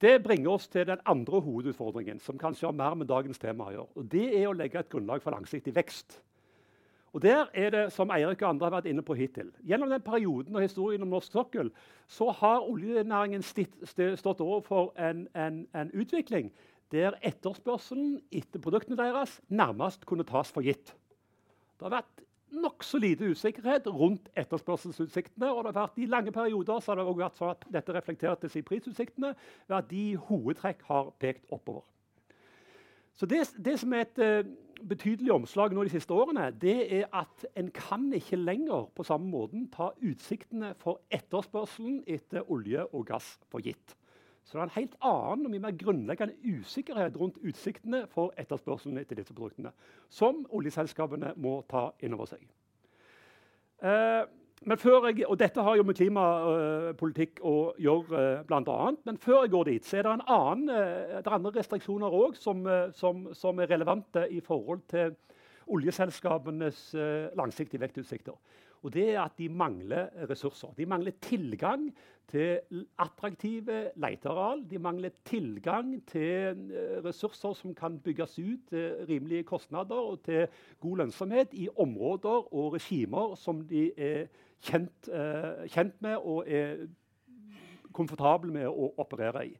Det 0.01 0.19
bringer 0.21 0.51
oss 0.51 0.67
til 0.69 0.85
den 0.85 0.99
andre 1.09 1.39
hovedutfordringen, 1.41 2.19
som 2.21 2.37
kanskje 2.37 2.67
har 2.67 2.75
mer 2.75 2.93
med 2.99 3.09
dagens 3.09 3.39
tema 3.41 3.71
å 3.71 3.73
gjøre. 3.73 3.93
og 3.95 4.09
Det 4.11 4.25
er 4.41 4.47
å 4.49 4.53
legge 4.53 4.79
et 4.79 4.89
grunnlag 4.91 5.23
for 5.23 5.33
langsiktig 5.33 5.73
vekst. 5.73 6.19
Og 7.15 7.21
Der 7.23 7.47
er 7.53 7.69
det, 7.69 7.93
som 7.93 8.11
Eirik 8.11 8.43
og 8.43 8.49
andre 8.49 8.65
har 8.67 8.75
vært 8.75 8.89
inne 8.91 9.01
på 9.01 9.15
hittil, 9.17 9.49
Gjennom 9.63 9.89
den 9.89 10.01
perioden 10.01 10.55
og 10.55 10.61
historien 10.61 11.01
om 11.01 11.09
norsk 11.09 11.31
sokkel 11.31 11.71
så 12.07 12.29
har 12.29 12.67
oljenæringen 12.67 13.41
stått 13.41 14.41
overfor 14.43 14.93
en, 14.99 15.27
en, 15.33 15.67
en 15.73 15.91
utvikling 15.93 16.51
der 16.91 17.17
etterspørselen 17.23 18.21
etter 18.31 18.61
produktene 18.61 18.99
deres 18.99 19.41
nærmest 19.49 20.05
kunne 20.05 20.27
tas 20.27 20.51
for 20.51 20.61
gitt. 20.61 20.93
Det 21.79 21.87
har 21.87 21.95
vært 22.03 22.26
nokså 22.51 22.99
lite 23.01 23.31
usikkerhet 23.31 23.87
rundt 23.87 24.29
etterspørselsutsiktene. 24.35 25.51
og 25.51 25.63
det 25.65 25.73
har 25.73 25.87
vært 25.87 25.97
I 25.97 26.05
lange 26.05 26.31
perioder 26.31 26.79
har 26.85 26.95
det 26.95 27.05
også 27.05 27.19
vært 27.19 27.37
sånn 27.37 27.49
at 27.49 27.67
dette 27.73 27.93
reflektertes 27.93 28.55
i 28.55 28.61
prisutsiktene 28.61 29.33
ved 29.67 29.77
at 29.77 29.89
de 29.89 30.03
i 30.11 30.15
hovedtrekk 30.15 30.81
har 30.87 31.11
pekt 31.19 31.45
oppover. 31.49 31.83
Så 33.13 33.25
Det, 33.25 33.49
det 33.65 33.79
som 33.79 33.93
er 33.93 34.05
et 34.05 34.19
uh, 34.21 34.51
betydelig 34.85 35.31
omslag 35.33 35.73
nå 35.73 35.83
de 35.83 35.89
siste 35.89 36.13
årene, 36.13 36.51
det 36.51 36.93
er 36.93 37.07
at 37.13 37.45
en 37.57 37.71
kan 37.73 38.13
ikke 38.13 38.37
lenger 38.37 38.91
på 38.95 39.03
samme 39.03 39.29
måten 39.29 39.67
ta 39.73 39.89
utsiktene 40.05 40.75
for 40.77 41.01
etterspørselen 41.09 42.03
etter 42.07 42.45
olje 42.51 42.85
og 42.93 43.07
gass 43.07 43.39
for 43.49 43.59
gitt. 43.65 43.97
Så 44.47 44.55
det 44.55 44.61
er 44.61 44.69
en 44.69 44.77
helt 44.77 44.93
annen 45.03 45.45
og 45.45 45.51
mye 45.51 45.63
mer 45.65 45.75
grunnleggende 45.75 46.37
usikkerhet 46.47 47.17
rundt 47.19 47.39
utsiktene 47.43 48.05
for 48.07 48.31
etterspørselen 48.39 49.01
etter 49.01 49.19
disse 49.19 49.35
produktene, 49.35 49.73
som 50.07 50.45
oljeselskapene 50.55 51.33
må 51.35 51.59
ta 51.67 51.89
inn 51.99 52.15
over 52.15 52.29
seg. 52.31 52.45
Eh, 53.83 54.23
jeg, 54.65 55.25
og 55.27 55.35
dette 55.37 55.61
har 55.61 55.75
jo 55.77 55.83
med 55.85 55.99
klimapolitikk 55.99 57.43
å 57.45 57.73
gjøre, 57.77 58.21
eh, 58.39 58.55
annet, 58.57 59.05
Men 59.05 59.17
før 59.17 59.43
jeg 59.43 59.51
går 59.51 59.63
dit, 59.65 59.85
så 59.85 59.97
er 59.97 60.03
det, 60.03 60.21
annen, 60.27 60.69
eh, 60.69 61.21
det 61.21 61.27
er 61.27 61.35
andre 61.35 61.51
restriksjoner 61.51 62.09
òg 62.09 62.35
som, 62.35 62.65
eh, 62.65 62.91
som, 62.91 63.33
som, 63.33 63.59
er 63.59 63.67
relevante 63.67 64.27
i 64.31 64.39
forhold 64.39 64.81
til 64.87 65.15
oljeselskapenes 65.67 66.93
eh, 66.95 67.27
langsiktige 67.37 67.81
vektutsikter. 67.81 68.37
Og 68.85 68.93
det 68.93 69.07
er 69.15 69.23
at 69.23 69.37
de 69.39 69.49
mangler 69.49 70.11
ressurser. 70.29 70.69
De 70.77 70.85
mangler 70.85 71.15
tilgang 71.21 71.87
til 72.29 72.83
attraktive 72.99 73.91
leteareal. 73.95 74.61
De 74.69 74.79
mangler 74.79 75.09
tilgang 75.25 75.95
til 76.07 76.71
eh, 76.71 76.97
ressurser 77.05 77.53
som 77.57 77.75
kan 77.75 77.99
bygges 77.99 78.37
ut 78.39 78.69
til 78.69 79.05
rimelige 79.09 79.43
kostnader 79.43 79.95
og 79.95 80.21
til 80.23 80.47
god 80.79 80.97
lønnsomhet 80.97 81.53
i 81.53 81.69
områder 81.77 82.53
og 82.53 82.73
regimer 82.73 83.35
som 83.35 83.61
de 83.67 83.91
er 83.97 84.27
kjent, 84.61 85.09
eh, 85.09 85.65
kjent 85.73 86.01
med 86.01 86.17
og 86.17 86.43
er 86.47 86.87
komfortable 87.93 88.53
med 88.53 88.67
å 88.69 88.91
operere 89.01 89.47
i. 89.47 89.55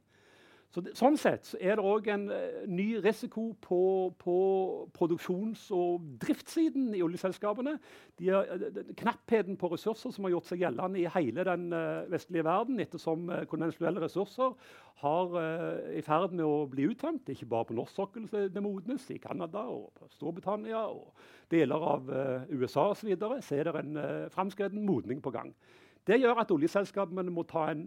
Så 0.68 0.82
det, 0.84 0.92
sånn 0.98 1.14
sett 1.16 1.48
er 1.56 1.78
det 1.78 1.84
òg 1.88 2.10
en 2.12 2.26
uh, 2.28 2.64
ny 2.68 2.98
risiko 3.00 3.46
på, 3.64 3.80
på 4.20 4.34
produksjons- 4.92 5.70
og 5.72 6.02
driftssiden 6.20 6.90
i 6.92 7.00
oljeselskapene. 7.04 7.78
De 8.20 8.28
har, 8.28 8.50
uh, 8.52 8.82
knappheten 9.00 9.56
på 9.60 9.70
ressurser 9.72 10.12
som 10.12 10.26
har 10.26 10.34
gjort 10.34 10.50
seg 10.50 10.60
gjeldende 10.66 11.00
i 11.00 11.06
hele 11.14 11.46
den 11.48 11.70
uh, 11.72 12.04
vestlige 12.12 12.44
verden, 12.44 12.82
ettersom 12.84 13.32
konvensjonelle 13.48 14.02
ressurser 14.04 14.52
har 14.98 15.34
i 15.94 16.00
ferd 16.02 16.32
med 16.34 16.42
å 16.42 16.66
bli 16.68 16.88
uttømt. 16.90 17.30
Ikke 17.30 17.46
bare 17.48 17.68
på 17.68 17.76
norsk 17.78 17.94
sokkel 17.94 18.26
det 18.28 18.62
modnes, 18.62 19.04
i 19.14 19.20
Canada 19.22 19.62
og 19.70 20.08
Storbritannia 20.16 20.80
og 20.90 21.12
deler 21.54 21.84
av 21.94 22.10
USA 22.50 22.88
osv. 22.90 23.12
Så, 23.14 23.30
så 23.46 23.56
er 23.56 23.70
det 23.70 23.76
en 23.78 23.96
uh, 23.96 24.26
framskreden 24.34 24.84
modning 24.84 25.22
på 25.24 25.32
gang. 25.32 25.54
Det 26.08 26.18
gjør 26.18 26.42
at 26.42 26.52
oljeselskapene 26.52 27.30
må 27.32 27.46
ta 27.48 27.68
en 27.70 27.86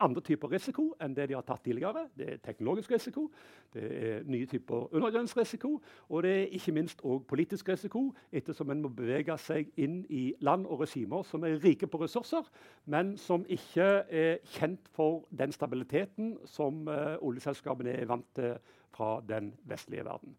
andre 0.00 0.20
typer 0.20 0.50
risiko 0.52 0.90
enn 1.02 1.14
det 1.16 1.28
de 1.30 1.36
har 1.36 1.44
tatt 1.46 1.62
tidligere. 1.64 2.06
Det 2.16 2.28
er 2.32 2.40
teknologisk 2.44 2.92
risiko, 2.92 3.26
det 3.72 3.84
er 3.84 4.26
nye 4.28 4.46
typer 4.46 4.94
undergrunnsrisiko, 4.94 5.72
og 6.08 6.22
det 6.26 6.32
er 6.32 6.54
ikke 6.58 6.74
minst 6.76 7.00
også 7.02 7.24
politisk 7.28 7.68
risiko, 7.68 8.02
ettersom 8.32 8.70
en 8.70 8.82
må 8.84 8.92
bevege 8.92 9.36
seg 9.40 9.70
inn 9.80 10.02
i 10.12 10.28
land 10.44 10.66
og 10.66 10.84
regimer 10.84 11.24
som 11.26 11.44
er 11.44 11.58
rike 11.64 11.88
på 11.88 12.00
ressurser, 12.02 12.48
men 12.84 13.16
som 13.20 13.46
ikke 13.48 13.88
er 14.08 14.40
kjent 14.56 14.88
for 14.96 15.24
den 15.30 15.52
stabiliteten 15.52 16.36
som 16.44 16.86
uh, 16.88 17.16
oljeselskapene 17.24 17.96
er 17.96 18.10
vant 18.10 18.28
til 18.36 18.56
fra 18.96 19.20
den 19.28 19.52
vestlige 19.68 20.04
verden. 20.04 20.36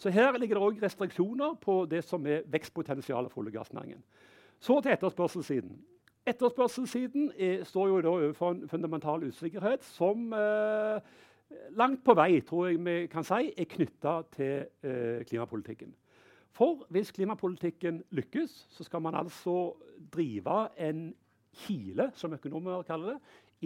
Så 0.00 0.10
her 0.10 0.32
ligger 0.38 0.56
det 0.56 0.64
òg 0.64 0.82
restriksjoner 0.82 1.58
på 1.60 1.84
det 1.90 2.00
som 2.04 2.24
er 2.26 2.46
vekstpotensialet 2.48 3.30
for 3.30 3.42
olje- 3.42 3.52
og 3.52 3.60
gassnæringen. 3.60 4.02
Så 4.60 4.80
til 4.80 4.92
etterspørselssiden. 4.92 5.76
Etterspørselssiden 6.28 7.32
er, 7.38 7.64
står 7.64 7.88
jo 7.88 8.00
da 8.04 8.12
overfor 8.12 8.50
en 8.52 8.68
fundamental 8.68 9.24
usikkerhet 9.24 9.84
som 9.84 10.32
eh, 10.36 11.00
langt 11.78 12.04
på 12.04 12.14
vei 12.14 12.40
tror 12.46 12.68
jeg 12.68 12.80
vi 12.84 12.96
kan 13.10 13.24
si, 13.24 13.52
er 13.56 13.68
knytta 13.70 14.14
til 14.36 14.66
eh, 14.84 15.24
klimapolitikken. 15.28 15.94
For 16.52 16.84
hvis 16.90 17.12
klimapolitikken 17.16 18.02
lykkes, 18.10 18.66
så 18.68 18.84
skal 18.84 19.02
man 19.02 19.14
altså 19.14 19.72
drive 20.12 20.68
en 20.78 21.14
kile, 21.64 22.10
som 22.14 22.34
økonomer 22.34 22.82
kaller 22.82 23.14
det, 23.14 23.20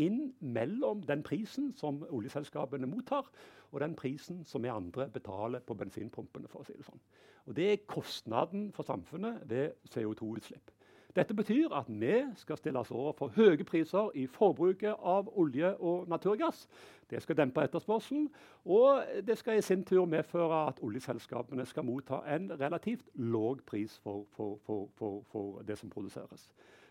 inn 0.07 0.33
mellom 0.41 1.03
den 1.07 1.23
prisen 1.23 1.73
som 1.79 2.03
oljeselskapene 2.11 2.87
mottar, 2.91 3.29
og 3.73 3.81
den 3.83 3.95
prisen 3.99 4.45
som 4.47 4.63
vi 4.63 4.71
andre 4.71 5.09
betaler 5.11 5.63
på 5.63 5.75
bensinpumpene. 5.75 6.49
for 6.49 6.61
å 6.61 6.65
si 6.65 6.73
Det 6.73 6.87
sånn. 6.87 7.01
Og 7.47 7.57
det 7.57 7.73
er 7.73 7.87
kostnaden 7.87 8.73
for 8.73 8.83
samfunnet 8.83 9.43
ved 9.51 9.75
CO2-utslipp. 9.91 10.74
Dette 11.15 11.35
betyr 11.35 11.71
at 11.71 11.87
vi 11.89 12.15
skal 12.37 12.57
stille 12.59 12.79
oss 12.79 12.91
overfor 12.91 13.31
høye 13.37 13.65
priser 13.65 14.11
i 14.19 14.27
forbruket 14.27 14.97
av 14.99 15.29
olje 15.39 15.71
og 15.79 16.09
naturgass. 16.11 16.65
Det 17.11 17.21
skal 17.23 17.37
dempe 17.39 17.63
etterspørselen, 17.63 18.27
og 18.65 19.05
det 19.23 19.37
skal 19.39 19.59
i 19.59 19.63
sin 19.63 19.85
tur 19.87 20.09
medføre 20.11 20.65
at 20.69 20.81
oljeselskapene 20.83 21.67
skal 21.71 21.87
motta 21.87 22.19
en 22.35 22.51
relativt 22.61 23.07
lav 23.15 23.63
pris 23.67 23.95
for, 24.03 24.25
for, 24.35 24.59
for, 24.67 25.23
for, 25.31 25.63
det 25.63 25.79
som 25.79 25.91
produseres. 25.91 26.49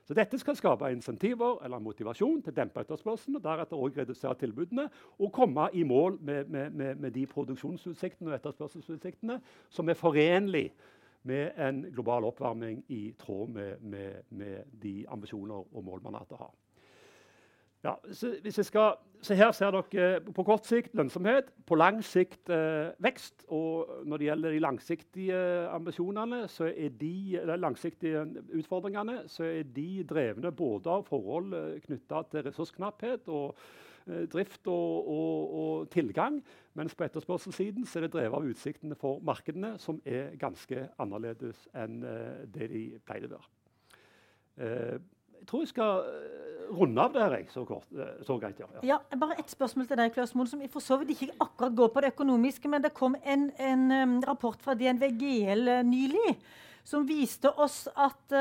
Så 0.07 0.13
Dette 0.13 0.39
skal 0.39 0.55
skape 0.55 0.91
insentiver 0.91 1.59
eller 1.65 1.83
motivasjon 1.83 2.41
til 2.43 2.51
å 2.51 2.55
dempe 2.55 2.79
etterspørselen, 2.83 3.39
og 3.39 3.43
deretter 3.43 3.75
også 3.79 4.01
redusere 4.01 4.39
tilbudene 4.39 4.87
og 5.19 5.31
komme 5.35 5.67
i 5.73 5.83
mål 5.83 6.19
med, 6.21 6.45
med, 6.47 6.95
med 6.95 7.11
de 7.11 7.27
produksjonsutsiktene 7.27 8.31
og 8.31 8.39
etterspørselsutsiktene 8.39 9.39
som 9.69 9.89
er 9.89 9.99
forenlige 9.99 10.71
med 11.23 11.59
en 11.67 11.85
global 11.93 12.27
oppvarming 12.27 12.83
i 12.91 13.13
tråd 13.19 13.53
med, 13.55 13.79
med, 13.81 14.27
med 14.29 14.75
de 14.83 15.05
ambisjoner 15.11 15.63
og 15.75 15.83
mål 15.83 16.03
man 16.03 16.19
har. 16.19 16.51
Ja, 17.83 17.93
så, 18.15 18.63
skal, 18.63 18.93
så, 19.21 19.35
her 19.35 19.51
ser 19.51 19.75
dere 19.75 20.21
på 20.23 20.43
kort 20.47 20.67
sikt 20.67 20.93
lønnsomhet, 20.95 21.49
på 21.67 21.75
lang 21.75 21.99
sikt 22.03 22.47
eh, 22.49 22.93
vekst. 23.03 23.43
Og 23.51 24.05
når 24.07 24.21
det 24.21 24.29
gjelder 24.29 24.55
de 24.55 24.61
langsiktige 24.63 25.41
ambisjonene, 25.67 26.45
så 26.47 26.69
er 26.71 26.95
de, 26.99 27.41
langsiktige 27.59 28.23
utfordringene, 28.55 29.25
så 29.27 29.49
er 29.49 29.67
de 29.75 30.05
drevne 30.07 30.51
både 30.55 30.95
av 30.95 31.03
forhold 31.11 31.55
eh, 31.59 31.81
knytta 31.83 32.23
til 32.31 32.47
ressursknapphet 32.47 33.27
og 33.27 33.57
Eh, 34.03 34.25
drift 34.27 34.67
og, 34.67 35.07
og, 35.07 35.53
og, 35.59 35.89
tilgang. 35.91 36.41
Mens 36.77 36.95
på 36.97 37.05
etterspørselssiden 37.05 37.85
er 37.85 38.05
det 38.05 38.13
drevet 38.15 38.37
av 38.37 38.47
utsiktene 38.49 38.97
for 38.97 39.19
markedene, 39.25 39.75
som 39.81 39.99
er 40.05 40.33
ganske 40.41 40.87
annerledes 41.01 41.67
enn 41.77 41.99
uh, 42.05 42.45
det 42.49 42.69
de 42.71 42.83
pleide 43.05 43.29
å 43.29 43.35
være. 43.35 43.51
Uh, 44.57 44.95
jeg 45.37 45.49
tror 45.49 45.63
jeg 45.65 45.73
skal 45.73 46.05
runde 46.73 47.03
av 47.03 47.11
der, 47.11 47.33
jeg, 47.35 47.49
så, 47.51 47.65
kort, 47.67 47.89
så 48.23 48.37
greit. 48.39 48.61
Ja. 48.63 48.69
ja. 48.79 48.95
ja. 48.95 49.17
bare 49.19 49.35
ett 49.41 49.51
spørsmål 49.51 49.89
til 49.89 49.99
deg, 49.99 50.13
Klaus 50.15 50.31
Moen, 50.37 50.47
som 50.47 50.61
for 50.71 50.85
så 50.85 50.95
vidt 51.01 51.11
ikke 51.17 51.35
akkurat 51.43 51.75
går 51.75 51.91
på 51.91 52.03
det 52.05 52.13
økonomiske. 52.13 52.71
Men 52.71 52.85
det 52.85 52.93
kom 52.95 53.17
en, 53.19 53.49
en 53.59 53.83
um, 53.91 54.13
rapport 54.23 54.63
fra 54.63 54.77
DNV 54.79 55.03
GL 55.19 55.67
uh, 55.67 55.81
nylig 55.83 56.37
som 56.87 57.03
viste 57.07 57.51
oss 57.59 57.85
at 57.91 58.33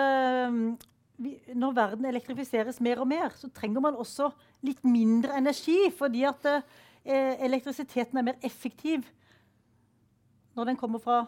vi, 1.23 1.35
når 1.55 1.75
verden 1.77 2.09
elektrifiseres 2.09 2.81
mer 2.85 3.03
og 3.03 3.09
mer, 3.11 3.35
så 3.37 3.51
trenger 3.55 3.85
man 3.85 3.99
også 3.99 4.31
litt 4.67 4.83
mindre 4.87 5.37
energi. 5.39 5.79
Fordi 5.97 6.25
at 6.29 6.49
eh, 6.49 6.65
elektrisiteten 7.05 8.19
er 8.19 8.27
mer 8.27 8.37
effektiv 8.47 9.07
når 10.57 10.69
den 10.71 10.79
kommer 10.79 11.01
fra 11.03 11.23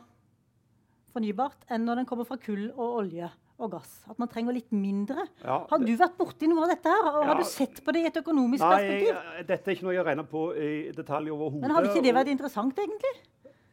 fornybart, 1.15 1.65
enn 1.73 1.87
når 1.87 2.03
den 2.03 2.09
kommer 2.09 2.27
fra 2.29 2.39
kull 2.43 2.69
og 2.75 3.01
olje 3.01 3.31
og 3.63 3.71
gass. 3.77 3.91
At 4.11 4.19
man 4.19 4.29
trenger 4.31 4.57
litt 4.57 4.73
mindre. 4.75 5.27
Ja, 5.45 5.61
har 5.71 5.83
du 5.83 5.93
vært 5.99 6.17
borti 6.19 6.49
noe 6.51 6.65
av 6.67 6.73
dette? 6.75 6.91
her? 6.91 7.11
Og 7.11 7.21
ja, 7.21 7.29
har 7.31 7.39
du 7.39 7.47
sett 7.47 7.79
på 7.85 7.95
det 7.95 8.03
i 8.03 8.09
et 8.11 8.19
økonomisk 8.19 8.65
nei, 8.65 8.73
perspektiv? 8.75 9.21
Nei, 9.21 9.45
dette 9.51 9.71
er 9.71 9.77
ikke 9.77 9.87
noe 9.87 9.95
jeg 9.95 10.07
regner 10.09 10.29
på 10.31 10.43
i 10.59 10.73
detalj 10.97 11.31
overhodet. 11.35 11.63
Men 11.63 11.77
hadde 11.77 11.93
ikke 11.93 12.05
det 12.05 12.15
vært 12.19 12.33
interessant, 12.35 12.83
egentlig? 12.83 13.15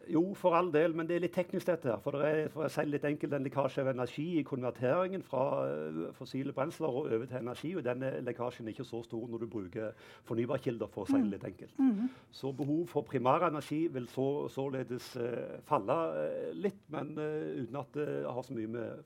Jo, 0.09 0.21
for 0.33 0.55
all 0.57 0.71
del, 0.73 0.95
men 0.97 1.07
det 1.07 1.15
er 1.15 1.23
litt 1.25 1.33
teknisk, 1.35 1.67
dette. 1.67 1.89
her. 1.89 1.99
For 2.03 2.17
det 2.17 2.29
er 2.29 2.49
for 2.53 2.65
å 2.65 2.69
si 2.71 2.85
litt 2.87 3.05
enkelt, 3.05 3.33
en 3.33 3.45
lekkasje 3.45 3.83
av 3.83 3.91
energi 3.91 4.25
i 4.39 4.43
konverteringen 4.47 5.23
fra 5.25 5.43
uh, 5.67 6.01
fossile 6.17 6.53
brensler 6.55 6.89
og 6.89 7.11
over 7.11 7.25
til 7.29 7.39
energi. 7.41 7.73
og 7.77 7.85
Denne 7.85 8.11
lekkasjen 8.25 8.67
er 8.67 8.75
ikke 8.75 8.87
så 8.87 9.03
stor 9.05 9.27
når 9.29 9.43
du 9.43 9.47
bruker 9.51 9.95
fornybarkilder. 10.29 10.89
for 10.91 11.03
å 11.03 11.11
si 11.11 11.21
det 11.21 11.31
litt 11.35 11.47
enkelt. 11.47 11.79
Mm 11.79 11.91
-hmm. 11.91 12.07
Så 12.31 12.51
behov 12.51 12.87
for 12.87 13.01
primærenergi 13.01 13.87
vil 13.87 14.07
så, 14.07 14.47
således 14.49 15.15
uh, 15.17 15.59
falle 15.63 15.93
uh, 15.93 16.53
litt, 16.53 16.81
men 16.89 17.17
uten 17.17 17.75
at 17.75 17.93
det 17.93 18.25
har 18.25 18.41
så 18.41 18.53
mye 18.53 18.67
med 18.67 19.03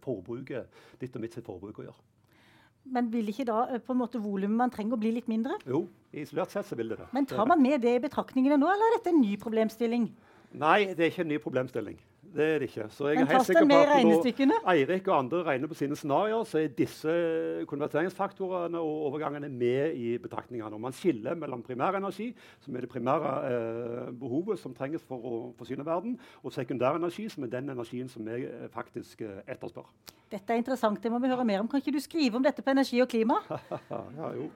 forbruket, 0.00 0.66
ditt 1.00 1.16
og 1.16 1.20
mitt 1.20 1.32
sitt 1.32 1.44
forbruk 1.44 1.78
å 1.78 1.82
gjøre. 1.82 2.02
Men 2.84 3.12
vil 3.12 3.28
ikke 3.28 3.44
da 3.44 3.78
på 3.84 3.92
en 3.92 4.00
måte 4.00 4.20
volumet 4.22 4.56
man 4.56 4.70
trenger 4.70 4.96
å 4.96 5.00
bli 5.00 5.12
litt 5.12 5.28
mindre? 5.28 5.58
Jo, 5.68 5.88
isolert 6.12 6.50
sett 6.50 6.66
så 6.66 6.78
vil 6.78 6.88
det 6.88 6.98
det. 6.98 7.08
Men 7.12 7.26
tar 7.26 7.46
man 7.46 7.62
med 7.62 7.80
det 7.80 7.94
i 7.96 8.02
betraktningene 8.02 8.56
nå, 8.56 8.70
eller 8.72 8.84
er 8.88 8.98
dette 8.98 9.12
en 9.12 9.20
ny 9.20 9.36
problemstilling? 9.36 10.08
Nei, 10.50 10.90
det 10.94 11.04
er 11.04 11.12
ikke 11.12 11.22
en 11.22 11.30
ny 11.30 11.38
problemstilling. 11.42 11.98
Det 12.34 12.44
er 12.44 12.58
det 12.58 12.68
ikke. 12.68 12.84
Så 12.94 13.08
jeg 13.10 13.22
er 13.22 13.26
helt 13.26 13.46
sikker 13.46 13.66
på 13.66 13.74
at 13.74 14.04
når 14.46 14.70
Eirik 14.70 15.08
og 15.08 15.16
andre 15.18 15.42
regner 15.42 15.70
på 15.70 15.74
sine 15.74 15.96
scenarioer, 15.96 16.44
så 16.46 16.58
er 16.58 16.68
disse 16.78 17.14
konverteringsfaktorene 17.66 18.78
og 18.78 19.06
overgangene 19.08 19.48
med 19.48 19.94
i 19.94 20.18
betraktningene. 20.18 20.74
Og 20.74 20.80
man 20.80 20.94
skiller 20.94 21.34
mellom 21.34 21.62
primærenergi, 21.62 22.30
som 22.60 22.76
er 22.76 22.86
det 22.86 22.88
primære 22.90 23.34
eh, 23.50 24.14
behovet 24.20 24.62
som 24.62 24.74
trenges 24.74 25.02
for 25.02 25.26
å 25.26 25.42
forsyne 25.58 25.86
verden, 25.86 26.18
og 26.42 26.54
sekundærenergi, 26.54 27.28
som 27.28 27.44
er 27.44 27.54
den 27.56 27.74
energien 27.74 28.08
som 28.08 28.26
vi 28.26 28.46
eh, 28.46 28.68
faktisk 28.74 29.26
eh, 29.26 29.42
etterspør. 29.50 29.90
Dette 30.30 30.54
er 30.54 30.62
interessant. 30.62 31.02
Det 31.02 31.10
må 31.10 31.18
vi 31.18 31.30
høre 31.32 31.44
mer 31.44 31.64
om. 31.64 31.68
Kan 31.68 31.82
ikke 31.82 31.98
du 31.98 32.02
skrive 32.02 32.38
om 32.38 32.46
dette 32.46 32.62
på 32.62 32.70
Energi 32.70 33.02
og 33.02 33.10
klima? 33.10 33.42
ja, 33.90 34.34
jo. 34.38 34.50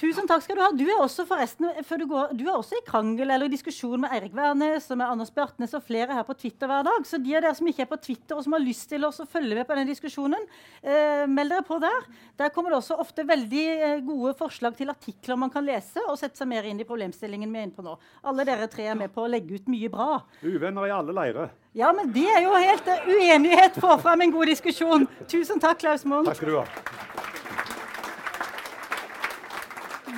Tusen 0.00 0.24
takk 0.26 0.40
skal 0.40 0.56
du 0.56 0.62
ha. 0.64 0.70
Du 0.72 0.84
er 0.86 1.00
også 1.02 1.26
forresten, 1.28 1.68
før 1.84 2.00
du 2.00 2.06
går, 2.10 2.30
du 2.34 2.46
er 2.46 2.54
også 2.54 2.78
i 2.78 2.84
krangel 2.86 3.28
eller 3.28 3.44
i 3.46 3.52
diskusjon 3.52 4.00
med 4.00 4.14
Eirik 4.16 4.32
Wærnes 4.34 4.88
og 4.90 4.98
med 4.98 5.06
Anders 5.06 5.30
Bjartnes 5.34 5.74
og 5.76 5.84
flere 5.84 6.16
her 6.16 6.24
på 6.26 6.36
Twitter 6.38 6.70
hver 6.70 6.86
dag. 6.86 7.04
Så 7.06 7.20
de 7.20 7.34
av 7.36 7.44
dere 7.44 7.54
som 7.58 7.68
ikke 7.68 7.84
er 7.84 7.90
på 7.90 8.00
Twitter 8.00 8.38
og 8.38 8.46
som 8.46 8.56
har 8.56 8.64
lyst 8.64 8.88
til 8.90 9.04
å 9.04 9.12
følge 9.12 9.58
med 9.58 9.68
på 9.68 9.76
denne 9.76 9.92
diskusjonen, 9.92 10.48
eh, 10.80 11.26
meld 11.28 11.52
dere 11.52 11.66
på 11.68 11.78
der. 11.82 12.08
Der 12.40 12.50
kommer 12.54 12.72
det 12.72 12.80
også 12.80 12.98
ofte 13.04 13.26
veldig 13.28 13.66
eh, 13.74 14.00
gode 14.06 14.32
forslag 14.40 14.78
til 14.80 14.90
artikler 14.90 15.38
man 15.38 15.52
kan 15.52 15.68
lese 15.68 16.02
og 16.08 16.16
sette 16.18 16.40
seg 16.40 16.48
mer 16.50 16.66
inn 16.66 16.80
i 16.80 16.88
problemstillingen 16.88 17.52
vi 17.52 17.60
er 17.60 17.68
inne 17.68 17.76
på 17.76 17.84
nå. 17.84 17.98
Alle 18.24 18.48
dere 18.48 18.70
tre 18.72 18.88
er 18.88 18.98
med 18.98 19.12
på 19.12 19.26
å 19.26 19.30
legge 19.30 19.60
ut 19.60 19.68
mye 19.70 19.92
bra. 19.92 20.22
Uvenner 20.40 20.88
i 20.88 20.96
alle 20.96 21.14
leirer. 21.20 21.52
Ja, 21.76 21.92
men 21.92 22.10
det 22.12 22.26
er 22.28 22.42
jo 22.44 22.52
helt 22.52 22.88
uh, 22.88 23.06
uenighet 23.08 23.78
Få 23.80 23.94
fram 24.02 24.20
en 24.20 24.34
god 24.34 24.50
diskusjon. 24.52 25.06
Tusen 25.30 25.60
takk, 25.62 25.80
Klaus 25.84 26.04
Moen. 26.04 26.26
Takk 26.28 26.40
skal 26.40 26.52
du 26.52 26.58
ha. 26.58 26.66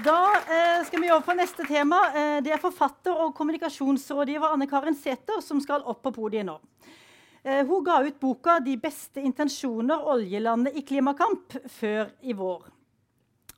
Da 0.03 0.33
eh, 0.35 0.85
skal 0.87 1.01
vi 1.01 1.11
over 1.13 1.23
på 1.23 1.35
neste 1.39 1.63
tema. 1.69 2.01
Eh, 2.11 2.37
det 2.43 2.51
er 2.51 2.59
forfatter 2.59 3.15
og 3.15 3.35
kommunikasjonsrådgiver 3.39 4.57
Anne 4.57 4.67
Karin 4.67 4.97
Sæther 4.99 5.39
som 5.45 5.61
skal 5.63 5.85
opp 5.87 6.01
på 6.03 6.11
podiet 6.17 6.47
nå. 6.49 6.57
Eh, 7.45 7.61
hun 7.69 7.85
ga 7.87 8.01
ut 8.03 8.19
boka 8.19 8.57
'De 8.59 8.75
beste 8.81 9.23
intensjoner 9.23 10.03
oljelandet 10.11 10.75
i 10.75 10.83
klimakamp' 10.83 11.61
før 11.71 12.11
i 12.23 12.35
vår. 12.35 12.65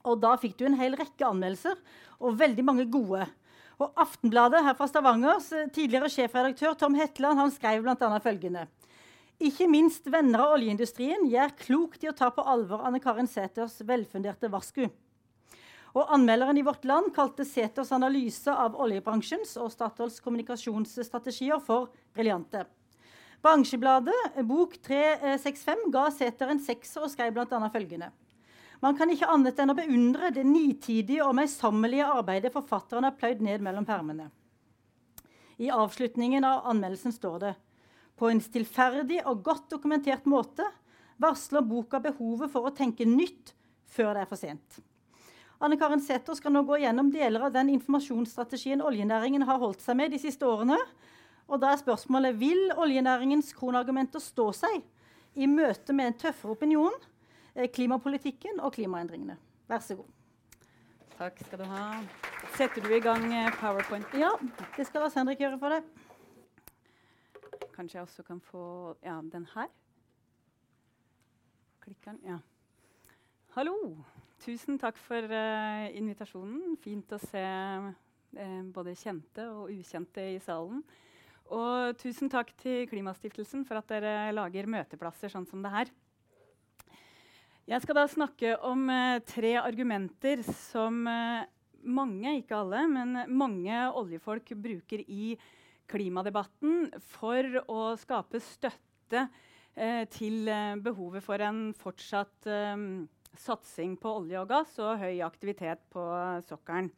Og 0.05 0.21
Da 0.21 0.37
fikk 0.37 0.59
du 0.59 0.67
en 0.67 0.77
hel 0.77 0.97
rekke 0.97 1.25
anmeldelser, 1.25 1.79
og 2.21 2.37
veldig 2.37 2.65
mange 2.65 2.85
gode. 2.85 3.25
Og 3.81 3.93
Aftenbladet 3.97 4.63
her 4.63 4.75
fra 4.75 4.87
Stavangers 4.87 5.53
eh, 5.53 5.71
tidligere 5.73 6.13
sjefredaktør 6.13 6.77
Tom 6.77 6.95
Hetland 6.95 7.39
han 7.39 7.51
skrev 7.51 7.83
bl.a. 7.83 8.19
følgende. 8.21 8.69
Ikke 9.41 9.69
minst 9.69 10.05
venner 10.05 10.45
av 10.45 10.59
oljeindustrien 10.59 11.25
gjør 11.31 11.57
klokt 11.57 12.05
i 12.05 12.09
å 12.09 12.17
ta 12.17 12.29
på 12.29 12.45
alvor 12.45 12.85
Anne 12.85 13.01
Karin 13.01 13.27
Sæthers 13.27 13.81
velfunderte 13.81 14.53
varsku. 14.53 14.91
Og 15.97 16.11
Anmelderen 16.13 16.59
i 16.61 16.65
Vårt 16.65 16.85
Land 16.85 17.15
kalte 17.17 17.45
Seters 17.49 17.89
analyse 17.97 18.53
av 18.53 18.75
oljebransjens 18.85 19.55
og 19.63 19.71
Statoils 19.73 20.19
kommunikasjonsstrategier 20.21 21.63
for 21.65 21.89
briljante. 22.13 22.67
Bransjebladet 23.41 24.37
Bok 24.45 24.75
365 24.85 25.87
ga 25.95 26.03
Seter 26.13 26.51
en 26.53 26.61
sekser 26.61 27.07
og 27.07 27.13
skrev 27.13 27.33
bl.a. 27.33 27.61
følgende. 27.73 28.11
Man 28.85 28.97
kan 28.99 29.09
ikke 29.09 29.29
annet 29.33 29.57
enn 29.63 29.73
å 29.73 29.77
beundre 29.79 30.29
det 30.37 30.45
nitidige 30.45 31.25
og 31.25 31.39
møysommelige 31.39 32.09
arbeidet 32.13 32.53
forfatteren 32.53 33.07
har 33.09 33.17
pløyd 33.17 33.41
ned 33.45 33.65
mellom 33.65 33.87
permene. 33.89 34.29
I 35.57 35.71
avslutningen 35.73 36.45
av 36.45 36.67
anmeldelsen 36.75 37.15
står 37.17 37.39
det 37.47 37.55
på 38.21 38.29
en 38.29 38.43
stillferdig 38.45 39.23
og 39.25 39.41
godt 39.47 39.71
dokumentert 39.73 40.29
måte 40.29 40.67
varsler 41.17 41.65
boka 41.65 42.03
behovet 42.05 42.53
for 42.53 42.69
å 42.69 42.75
tenke 42.77 43.09
nytt 43.09 43.55
før 43.89 44.13
det 44.13 44.27
er 44.27 44.29
for 44.29 44.41
sent. 44.41 44.81
Anne 45.61 45.79
Karin 45.81 46.03
Sæther 46.05 46.37
skal 46.37 46.53
nå 46.53 46.61
gå 46.69 46.77
gjennom 46.83 47.09
deler 47.13 47.47
av 47.47 47.55
den 47.55 47.71
informasjonsstrategien 47.73 48.83
oljenæringen 48.85 49.47
har 49.49 49.61
holdt 49.63 49.81
seg 49.81 49.97
med 49.97 50.13
de 50.13 50.21
siste 50.21 50.45
årene. 50.45 50.77
Og 51.49 51.63
da 51.63 51.71
er 51.73 51.81
spørsmålet 51.81 52.37
vil 52.37 52.75
oljenæringens 52.77 53.55
kronargumenter 53.57 54.21
stå 54.21 54.51
seg 54.57 54.83
i 55.37 55.49
møte 55.49 55.95
med 55.97 56.11
en 56.11 56.19
tøffere 56.27 56.57
opinion, 56.57 56.93
eh, 57.55 57.71
klimapolitikken 57.73 58.61
og 58.61 58.75
klimaendringene. 58.77 59.39
Vær 59.69 59.81
så 59.81 59.97
god. 59.97 60.13
Takk 61.17 61.41
skal 61.47 61.63
du 61.63 61.65
ha. 61.71 62.03
Setter 62.57 62.85
du 62.85 62.93
i 62.93 63.01
gang 63.01 63.25
eh, 63.33 63.49
powerpoint? 63.57 64.13
Ja, 64.13 64.35
det 64.77 64.87
skal 64.87 65.07
Lars 65.07 65.17
Henrik 65.17 65.41
gjøre 65.41 65.61
for 65.63 65.73
deg. 65.73 65.89
Kanskje 67.73 67.99
jeg 67.99 68.05
også 68.05 68.27
kan 68.27 68.41
få 68.41 68.97
ja, 69.05 69.17
den 69.33 69.49
her? 69.55 69.73
Klikker 71.81 72.13
den? 72.13 72.21
Ja. 72.25 72.39
Hallo. 73.57 73.77
Tusen 74.47 74.77
takk 74.79 74.95
for 75.03 75.27
uh, 75.27 75.87
invitasjonen. 75.99 76.77
Fint 76.79 77.11
å 77.17 77.19
se 77.19 77.41
uh, 77.43 78.61
både 78.71 78.93
kjente 78.95 79.43
og 79.51 79.73
ukjente 79.75 80.23
i 80.23 80.37
salen. 80.45 80.85
Og 81.51 81.97
tusen 81.99 82.31
takk 82.31 82.53
til 82.61 82.85
Klimastiftelsen 82.87 83.65
for 83.67 83.81
at 83.81 83.91
dere 83.91 84.31
lager 84.35 84.69
møteplasser 84.71 85.33
sånn 85.33 85.49
som 85.51 85.65
det 85.67 85.73
her. 85.73 85.91
Jeg 87.67 87.83
skal 87.83 87.99
da 87.99 88.05
snakke 88.07 88.53
om 88.63 88.87
uh, 88.87 89.19
tre 89.27 89.57
argumenter 89.59 90.45
som 90.47 91.03
mange, 91.03 92.37
ikke 92.39 92.61
alle, 92.61 92.85
men 92.91 93.19
mange 93.35 93.83
oljefolk 93.99 94.55
bruker 94.63 95.03
i 95.11 95.35
klimadebatten 95.91 96.93
for 97.19 97.61
å 97.67 97.83
skape 97.99 98.39
støtte 98.43 99.27
til 100.11 100.49
behovet 100.83 101.23
for 101.23 101.43
en 101.45 101.69
fortsatt 101.77 102.49
satsing 103.41 103.97
på 104.01 104.13
olje 104.21 104.41
og 104.41 104.49
gass 104.51 104.77
og 104.83 104.99
høy 105.01 105.21
aktivitet 105.27 105.83
på 105.93 106.03
sokkelen. 106.47 106.91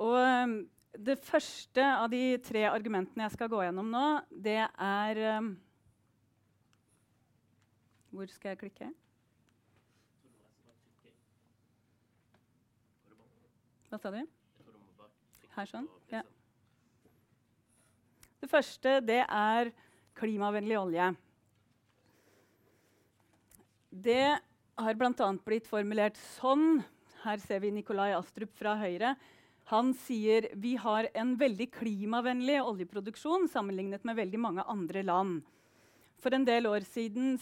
Og 0.00 0.16
um, 0.16 0.54
det 0.92 1.18
første 1.24 1.84
av 1.84 2.10
de 2.12 2.36
tre 2.44 2.64
argumentene 2.68 3.24
jeg 3.26 3.34
skal 3.36 3.50
gå 3.52 3.62
gjennom 3.64 3.88
nå, 3.92 4.06
det 4.30 4.60
er 4.66 5.22
um, 5.38 5.54
Hvor 8.12 8.28
skal 8.28 8.52
jeg 8.52 8.60
klikke? 8.60 8.90
Hva 13.88 14.00
sa 14.00 14.12
du? 14.12 14.20
Her 15.52 15.68
sånn? 15.68 15.88
Ja. 16.12 16.22
Det 18.40 18.48
første 18.48 18.98
det 19.04 19.20
er 19.22 19.72
klimavennlig 20.16 20.78
olje. 20.80 21.10
Det 23.92 24.24
har 24.84 24.98
bl.a. 24.98 25.28
blitt 25.46 25.68
formulert 25.70 26.18
sånn 26.38 26.82
Her 27.22 27.38
ser 27.42 27.62
vi 27.62 27.70
Nikolai 27.70 28.10
Astrup 28.16 28.50
fra 28.58 28.74
Høyre. 28.80 29.14
Han 29.70 29.92
sier 29.94 30.48
vi 30.58 30.74
har 30.80 31.06
en 31.14 31.36
veldig 31.38 31.68
klimavennlig 31.76 32.58
oljeproduksjon 32.60 33.46
sammenlignet 33.52 34.02
med 34.04 34.18
veldig 34.18 34.40
mange 34.42 34.64
andre 34.66 35.04
land. 35.06 35.40
For 36.22 36.34
en 36.34 36.44
del 36.46 36.68
år 36.70 36.84
siden 36.86 37.34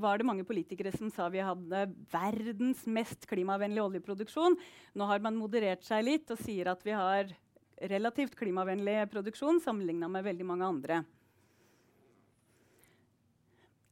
var 0.00 0.16
det 0.16 0.28
mange 0.28 0.44
politikere 0.48 0.92
som 0.94 1.10
sa 1.12 1.28
vi 1.32 1.42
hadde 1.44 1.82
verdens 2.12 2.84
mest 2.88 3.26
klimavennlige 3.28 3.84
oljeproduksjon. 3.84 4.56
Nå 4.96 5.08
har 5.10 5.20
man 5.24 5.36
moderert 5.36 5.84
seg 5.84 6.06
litt 6.06 6.32
og 6.32 6.40
sier 6.40 6.72
at 6.72 6.84
vi 6.84 6.94
har 6.96 7.32
relativt 7.92 8.36
klimavennlig 8.38 9.02
produksjon 9.12 9.60
sammenligna 9.60 10.08
med 10.08 10.24
veldig 10.24 10.48
mange 10.48 10.68
andre. 10.68 11.02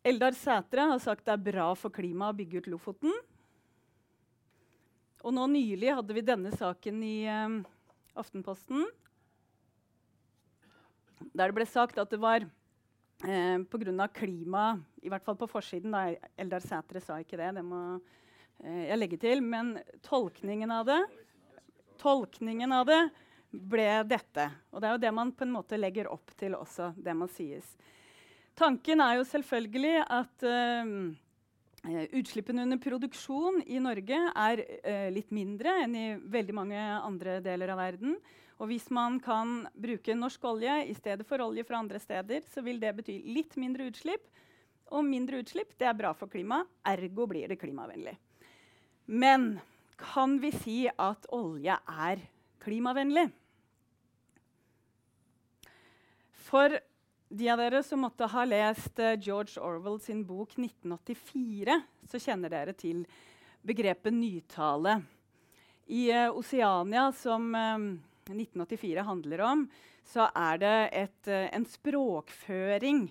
Eldar 0.04 0.34
Sætre 0.36 0.84
har 0.90 0.98
sagt 1.00 1.24
det 1.24 1.32
er 1.32 1.44
bra 1.46 1.70
for 1.80 1.88
klimaet 1.88 2.34
å 2.34 2.36
bygge 2.36 2.60
ut 2.60 2.66
Lofoten. 2.68 3.14
Og 5.24 5.32
nå 5.32 5.46
nylig 5.48 5.94
hadde 5.96 6.12
vi 6.12 6.22
denne 6.28 6.52
saken 6.52 6.98
i 7.00 7.14
um, 7.24 7.54
Aftenposten. 8.20 8.84
Der 11.32 11.48
det 11.48 11.56
ble 11.56 11.64
sagt 11.64 11.96
at 12.02 12.12
det 12.12 12.20
var 12.20 12.44
eh, 12.44 13.56
pga. 13.64 14.08
klima 14.12 14.66
I 15.00 15.08
hvert 15.08 15.24
fall 15.24 15.40
på 15.40 15.48
forsiden. 15.48 15.96
Da. 15.96 16.12
Eldar 16.36 16.60
Sætre 16.60 17.00
sa 17.00 17.16
ikke 17.24 17.40
det. 17.40 17.54
Det 17.56 17.64
må 17.64 17.80
eh, 18.60 18.84
jeg 18.90 19.00
legge 19.00 19.20
til. 19.24 19.40
Men 19.40 19.78
tolkningen 20.04 20.70
av 20.70 20.84
det 20.92 21.00
Tolkningen 22.02 22.76
av 22.76 22.84
det 22.90 23.00
ble 23.48 23.88
dette. 24.04 24.50
Og 24.68 24.82
det 24.82 24.88
er 24.90 24.96
jo 24.98 25.04
det 25.06 25.16
man 25.16 25.32
på 25.32 25.48
en 25.48 25.56
måte 25.56 25.80
legger 25.80 26.12
opp 26.12 26.36
til 26.36 26.58
også, 26.58 26.92
det 26.98 27.14
må 27.16 27.30
sies. 27.30 27.72
Tanken 28.54 29.02
er 29.02 29.16
jo 29.18 29.24
selvfølgelig 29.26 29.96
at 30.14 30.44
uh, 30.46 30.90
utslippene 32.14 32.62
under 32.62 32.78
produksjon 32.78 33.58
i 33.66 33.80
Norge 33.82 34.20
er 34.30 34.62
uh, 34.62 35.08
litt 35.10 35.34
mindre 35.34 35.74
enn 35.82 35.96
i 35.98 36.06
veldig 36.36 36.54
mange 36.54 36.78
andre 36.78 37.40
deler 37.42 37.74
av 37.74 37.82
verden. 37.82 38.14
Og 38.62 38.70
hvis 38.70 38.86
man 38.94 39.18
kan 39.18 39.64
bruke 39.74 40.14
norsk 40.14 40.46
olje 40.46 40.76
i 40.86 40.94
stedet 40.94 41.26
for 41.26 41.42
olje 41.42 41.66
fra 41.66 41.80
andre 41.82 41.98
steder, 41.98 42.46
så 42.46 42.62
vil 42.62 42.78
det 42.78 42.94
bety 43.00 43.18
litt 43.34 43.58
mindre 43.58 43.88
utslipp. 43.90 44.22
Og 44.94 45.02
mindre 45.02 45.42
utslipp 45.42 45.74
det 45.80 45.90
er 45.90 45.98
bra 45.98 46.12
for 46.14 46.30
klimaet, 46.30 46.70
ergo 46.86 47.26
blir 47.26 47.50
det 47.50 47.58
klimavennlig. 47.58 48.14
Men 49.10 49.56
kan 49.98 50.38
vi 50.38 50.52
si 50.54 50.78
at 50.86 51.26
olje 51.34 51.74
er 51.74 52.22
klimavennlig? 52.62 53.26
For 56.46 56.78
de 57.34 57.50
av 57.50 57.58
dere 57.58 57.82
som 57.82 58.04
måtte 58.04 58.28
ha 58.30 58.44
lest 58.46 58.98
uh, 59.02 59.14
George 59.18 59.60
Orwell 59.60 59.98
sin 60.00 60.22
bok 60.26 60.54
1984, 60.54 61.80
så 62.10 62.20
kjenner 62.22 62.52
dere 62.52 62.74
til 62.78 63.00
begrepet 63.66 64.14
nytale. 64.14 65.00
I 65.90 66.06
uh, 66.14 66.30
Oceania, 66.38 67.08
som 67.18 67.48
uh, 67.54 67.74
eh, 67.74 68.36
1984 68.36 69.06
handler 69.08 69.42
om, 69.48 69.66
så 70.06 70.28
er 70.30 70.60
det 70.60 70.76
et, 70.92 71.28
en 71.56 71.64
språkføring 71.64 73.06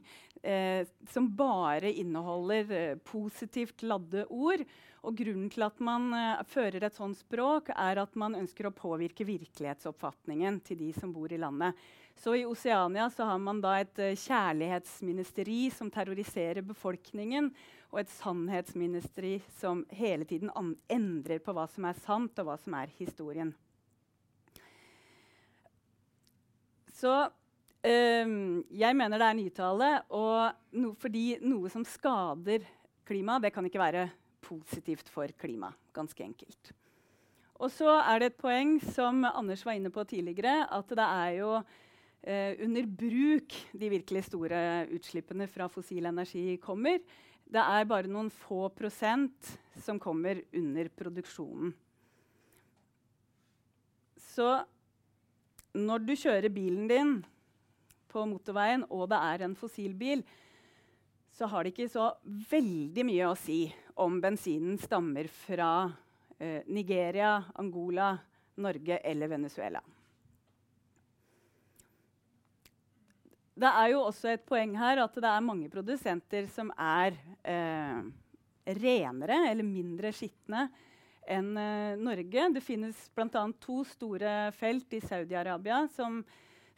som 1.09 1.29
bare 1.33 1.89
inneholder 1.89 2.97
positivt 3.07 3.81
ladde 3.87 4.25
ord. 4.27 4.61
Og 5.07 5.15
grunnen 5.17 5.47
til 5.49 5.63
at 5.65 5.79
man 5.81 6.11
fører 6.51 6.83
et 6.83 6.97
sånt 6.97 7.17
språk, 7.17 7.71
er 7.71 8.01
at 8.03 8.13
man 8.19 8.35
ønsker 8.37 8.67
å 8.67 8.75
påvirke 8.75 9.25
virkelighetsoppfatningen 9.25 10.59
til 10.67 10.81
de 10.83 10.91
som 10.99 11.15
bor 11.15 11.33
i 11.33 11.39
landet. 11.41 11.79
Så 12.15 12.35
i 12.35 12.45
Oceania 12.45 13.09
så 13.09 13.25
har 13.27 13.39
man 13.41 13.59
da 13.63 13.75
et 13.81 13.99
uh, 13.99 14.13
kjærlighetsministeri 14.15 15.67
som 15.73 15.91
terroriserer 15.91 16.63
befolkningen, 16.65 17.51
og 17.93 17.99
et 18.01 18.09
sannhetsministeri 18.09 19.35
som 19.59 19.83
hele 19.93 20.25
tiden 20.25 20.49
endrer 20.89 21.41
på 21.43 21.53
hva 21.53 21.67
som 21.69 21.85
er 21.85 21.99
sant, 21.99 22.39
og 22.41 22.47
hva 22.47 22.57
som 22.57 22.77
er 22.79 22.93
historien. 22.97 23.51
Så 26.93 27.11
um, 27.27 28.63
jeg 28.71 28.97
mener 28.97 29.19
det 29.19 29.27
er 29.27 29.37
nytale, 29.37 29.91
og 30.15 30.77
no, 30.79 30.93
fordi 30.97 31.37
noe 31.43 31.69
som 31.73 31.85
skader 31.85 32.65
klimaet, 33.05 33.45
det 33.45 33.53
kan 33.53 33.67
ikke 33.67 33.81
være 33.81 34.07
positivt 34.43 35.09
for 35.11 35.29
klimaet. 35.39 35.77
Ganske 35.93 36.23
enkelt. 36.25 36.73
Og 37.61 37.71
så 37.71 37.91
er 38.01 38.19
det 38.19 38.31
et 38.31 38.41
poeng 38.41 38.77
som 38.95 39.21
Anders 39.29 39.61
var 39.65 39.77
inne 39.77 39.91
på 39.93 40.03
tidligere, 40.07 40.63
at 40.65 40.89
det 40.89 41.05
er 41.05 41.35
jo 41.37 41.51
eh, 42.23 42.55
under 42.63 42.87
bruk 42.87 43.55
de 43.71 43.91
virkelig 43.93 44.25
store 44.29 44.87
utslippene 44.95 45.47
fra 45.51 45.69
fossil 45.71 46.07
energi 46.09 46.57
kommer. 46.63 46.99
Det 47.43 47.61
er 47.61 47.89
bare 47.89 48.09
noen 48.09 48.31
få 48.33 48.67
prosent 48.73 49.53
som 49.83 49.99
kommer 50.01 50.41
under 50.55 50.89
produksjonen. 50.89 51.73
Så 54.33 54.47
når 55.77 56.05
du 56.07 56.15
kjører 56.17 56.53
bilen 56.53 56.87
din 56.89 57.13
på 58.13 58.23
motorveien, 58.29 58.85
og 58.93 59.07
det 59.11 59.19
er 59.19 59.45
en 59.45 59.55
fossilbil, 59.57 60.23
så 61.33 61.49
har 61.49 61.65
det 61.65 61.73
ikke 61.73 61.89
så 61.89 62.11
veldig 62.25 63.05
mye 63.09 63.29
å 63.29 63.37
si 63.37 63.65
om 64.01 64.19
bensinen 64.21 64.77
stammer 64.81 65.29
fra 65.33 65.71
eh, 66.37 66.61
Nigeria, 66.69 67.39
Angola, 67.57 68.13
Norge 68.61 68.99
eller 69.01 69.31
Venezuela. 69.33 69.81
Det 73.53 73.69
er 73.69 73.91
jo 73.93 74.01
også 74.07 74.31
et 74.33 74.45
poeng 74.49 74.73
her 74.79 75.03
at 75.03 75.17
det 75.21 75.29
er 75.29 75.45
mange 75.45 75.69
produsenter 75.71 76.47
som 76.49 76.71
er 76.73 77.13
eh, 77.45 77.99
renere 78.81 79.43
eller 79.51 79.67
mindre 79.67 80.13
skitne 80.15 80.67
enn 81.29 81.51
eh, 81.57 81.99
Norge. 81.99 82.47
Det 82.55 82.63
finnes 82.65 82.97
bl.a. 83.15 83.43
to 83.61 83.83
store 83.87 84.37
felt 84.57 84.95
i 84.97 85.03
Saudi-Arabia 85.03 85.83
som 85.93 86.23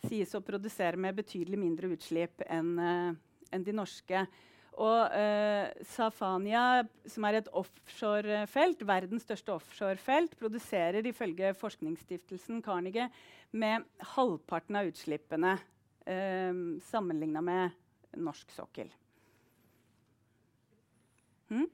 sies 0.05 0.35
å 0.35 0.43
produsere 0.43 0.99
med 0.99 1.15
betydelig 1.17 1.59
mindre 1.61 1.93
utslipp 1.95 2.43
enn 2.49 2.75
eh, 2.81 3.13
en 3.55 3.63
de 3.63 3.75
norske. 3.75 4.25
Og 4.75 5.13
eh, 5.15 5.71
Safania, 5.87 6.83
som 7.07 7.27
er 7.29 7.37
et 7.39 7.47
offshorefelt, 7.55 8.83
verdens 8.83 9.23
største 9.23 9.53
offshorefelt, 9.55 10.35
produserer 10.35 11.07
ifølge 11.07 11.53
forskningsstiftelsen 11.55 12.59
Carnegie 12.65 13.07
med 13.55 13.87
halvparten 14.17 14.81
av 14.81 14.91
utslippene 14.91 15.55
eh, 16.05 16.53
sammenligna 16.87 17.41
med 17.45 17.75
norsk 18.17 18.51
sokkel. 18.55 18.91
Hm? 21.49 21.67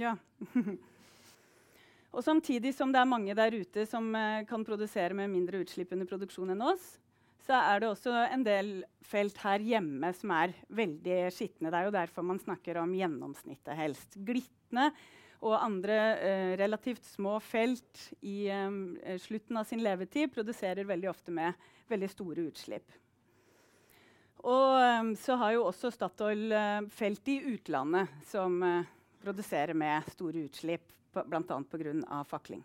Ja. 0.00 0.16
Og 2.14 2.24
samtidig 2.24 2.72
som 2.74 2.92
det 2.92 3.00
er 3.02 3.10
mange 3.10 3.34
der 3.36 3.54
ute 3.54 3.84
som 3.88 4.08
eh, 4.16 4.44
kan 4.48 4.64
produsere 4.66 5.16
med 5.16 5.30
mindre 5.32 5.60
utslipp 5.62 5.92
under 5.94 6.08
produksjon 6.08 6.54
enn 6.54 6.64
oss, 6.64 6.96
så 7.48 7.56
er 7.62 7.80
det 7.80 7.88
også 7.88 8.12
en 8.26 8.42
del 8.44 8.72
felt 9.08 9.38
her 9.40 9.62
hjemme 9.64 10.10
som 10.16 10.32
er 10.36 10.52
veldig 10.68 11.20
skitne. 11.32 11.70
Det 11.70 11.78
er 11.78 11.86
jo 11.88 11.94
derfor 11.94 12.26
man 12.26 12.40
snakker 12.42 12.80
om 12.80 12.92
gjennomsnittet 12.96 13.78
helst. 13.78 14.18
Glitne 14.20 14.90
og 15.38 15.54
andre 15.54 15.96
eh, 16.18 16.52
relativt 16.58 17.04
små 17.06 17.36
felt 17.42 18.08
i 18.26 18.48
eh, 18.50 19.18
slutten 19.22 19.60
av 19.60 19.68
sin 19.68 19.82
levetid 19.84 20.32
produserer 20.34 20.88
veldig 20.88 21.10
ofte 21.10 21.34
med 21.34 21.68
veldig 21.88 22.08
store 22.10 22.48
utslipp. 22.50 22.96
Og 24.46 25.00
um, 25.02 25.14
så 25.18 25.34
har 25.40 25.56
jo 25.56 25.64
også 25.66 25.90
Statoil 25.90 26.52
uh, 26.54 26.86
felt 26.94 27.26
i 27.30 27.40
utlandet 27.50 28.10
som 28.28 28.60
uh, 28.62 28.86
produserer 29.22 29.74
med 29.74 30.06
store 30.14 30.44
utslipp, 30.46 30.92
bl.a. 31.10 31.42
pga. 31.42 32.20
fakling. 32.28 32.62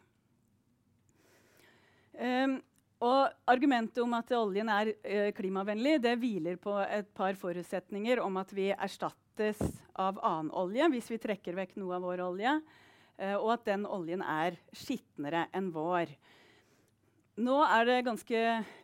Um, 2.14 2.60
og 3.04 3.50
argumentet 3.50 4.04
om 4.04 4.14
at 4.14 4.36
oljen 4.38 4.70
er 4.70 4.94
uh, 4.94 5.32
klimavennlig, 5.34 5.98
det 6.04 6.14
hviler 6.22 6.62
på 6.62 6.78
et 6.86 7.10
par 7.18 7.34
forutsetninger 7.42 8.22
om 8.22 8.38
at 8.38 8.54
vi 8.54 8.70
erstattes 9.34 9.82
av 9.94 10.20
annen 10.22 10.52
olje 10.52 10.90
hvis 10.92 11.10
vi 11.12 11.18
trekker 11.18 11.56
vekk 11.56 11.76
noe 11.78 11.96
av 11.96 12.04
vår 12.06 12.22
olje, 12.22 12.62
og 13.40 13.50
at 13.54 13.66
den 13.66 13.86
oljen 13.86 14.22
er 14.22 14.58
skitnere 14.74 15.48
enn 15.54 15.72
vår. 15.74 16.10
Nå 17.42 17.56
er 17.66 17.86
det 17.86 18.06
ganske 18.06 18.42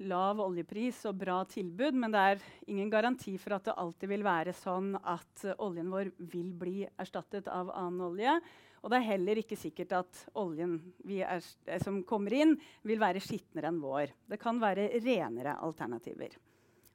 lav 0.10 0.40
oljepris 0.42 1.04
og 1.06 1.20
bra 1.22 1.44
tilbud, 1.46 1.94
men 1.94 2.12
det 2.12 2.20
er 2.20 2.42
ingen 2.68 2.90
garanti 2.90 3.36
for 3.38 3.58
at 3.58 3.68
det 3.68 3.78
alltid 3.78 4.10
vil 4.10 4.26
være 4.26 4.54
sånn 4.58 4.96
at 4.98 5.46
oljen 5.60 5.92
vår 5.92 6.10
vil 6.18 6.50
bli 6.58 6.88
erstattet 6.98 7.48
av 7.48 7.70
annen 7.70 8.02
olje. 8.10 8.40
Og 8.82 8.90
det 8.90 9.02
er 9.02 9.10
heller 9.12 9.42
ikke 9.42 9.60
sikkert 9.60 9.94
at 10.00 10.24
oljen 10.40 10.80
er, 11.04 11.44
eh, 11.68 11.82
som 11.84 12.00
kommer 12.08 12.34
inn, 12.34 12.56
vil 12.82 13.02
være 13.02 13.20
skitnere 13.20 13.68
enn 13.68 13.82
vår. 13.84 14.16
Det 14.26 14.40
kan 14.40 14.58
være 14.58 14.88
renere 15.04 15.58
alternativer. 15.60 16.38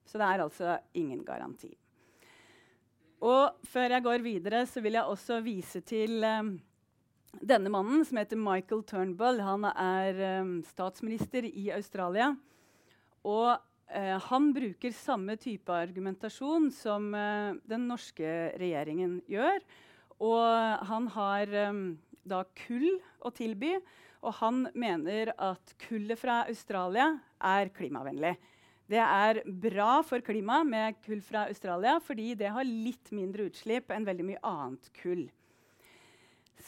Så 0.04 0.18
det 0.18 0.26
er 0.26 0.42
altså 0.46 0.78
ingen 0.96 1.22
garanti. 1.24 1.74
Og 3.24 3.68
før 3.72 3.94
jeg 3.94 4.04
går 4.04 4.24
videre, 4.24 4.64
så 4.68 4.82
vil 4.84 4.98
jeg 4.98 5.08
også 5.08 5.38
vise 5.44 5.80
til 5.86 6.24
um, 6.28 6.50
denne 7.40 7.70
mannen, 7.72 8.02
som 8.04 8.20
heter 8.20 8.36
Michael 8.36 8.82
Turnbull, 8.84 9.40
han 9.40 9.64
er 9.70 10.20
um, 10.42 10.58
statsminister 10.68 11.48
i 11.48 11.70
Australia. 11.72 12.34
Og 13.24 13.54
uh, 13.56 14.16
han 14.28 14.50
bruker 14.52 14.92
samme 14.92 15.38
type 15.40 15.72
argumentasjon 15.72 16.68
som 16.74 17.08
uh, 17.16 17.56
den 17.64 17.88
norske 17.88 18.34
regjeringen 18.60 19.22
gjør. 19.30 19.64
Og 20.20 20.84
han 20.90 21.08
har 21.16 21.56
um, 21.70 21.84
da 22.28 22.44
kull 22.66 22.90
å 23.24 23.32
tilby, 23.32 23.72
og 24.24 24.36
han 24.42 24.66
mener 24.76 25.32
at 25.32 25.72
kullet 25.88 26.20
fra 26.20 26.42
Australia 26.44 27.14
er 27.40 27.72
klimavennlig. 27.72 28.36
Det 28.90 29.00
er 29.00 29.40
bra 29.48 30.02
for 30.04 30.20
klimaet 30.24 30.68
med 30.68 31.02
kull 31.06 31.22
fra 31.24 31.46
Australia 31.48 31.96
fordi 32.04 32.34
det 32.36 32.52
har 32.52 32.68
litt 32.68 33.12
mindre 33.16 33.48
utslipp 33.48 33.92
enn 33.94 34.04
veldig 34.04 34.26
mye 34.28 34.42
annet 34.44 34.90
kull. 35.00 35.26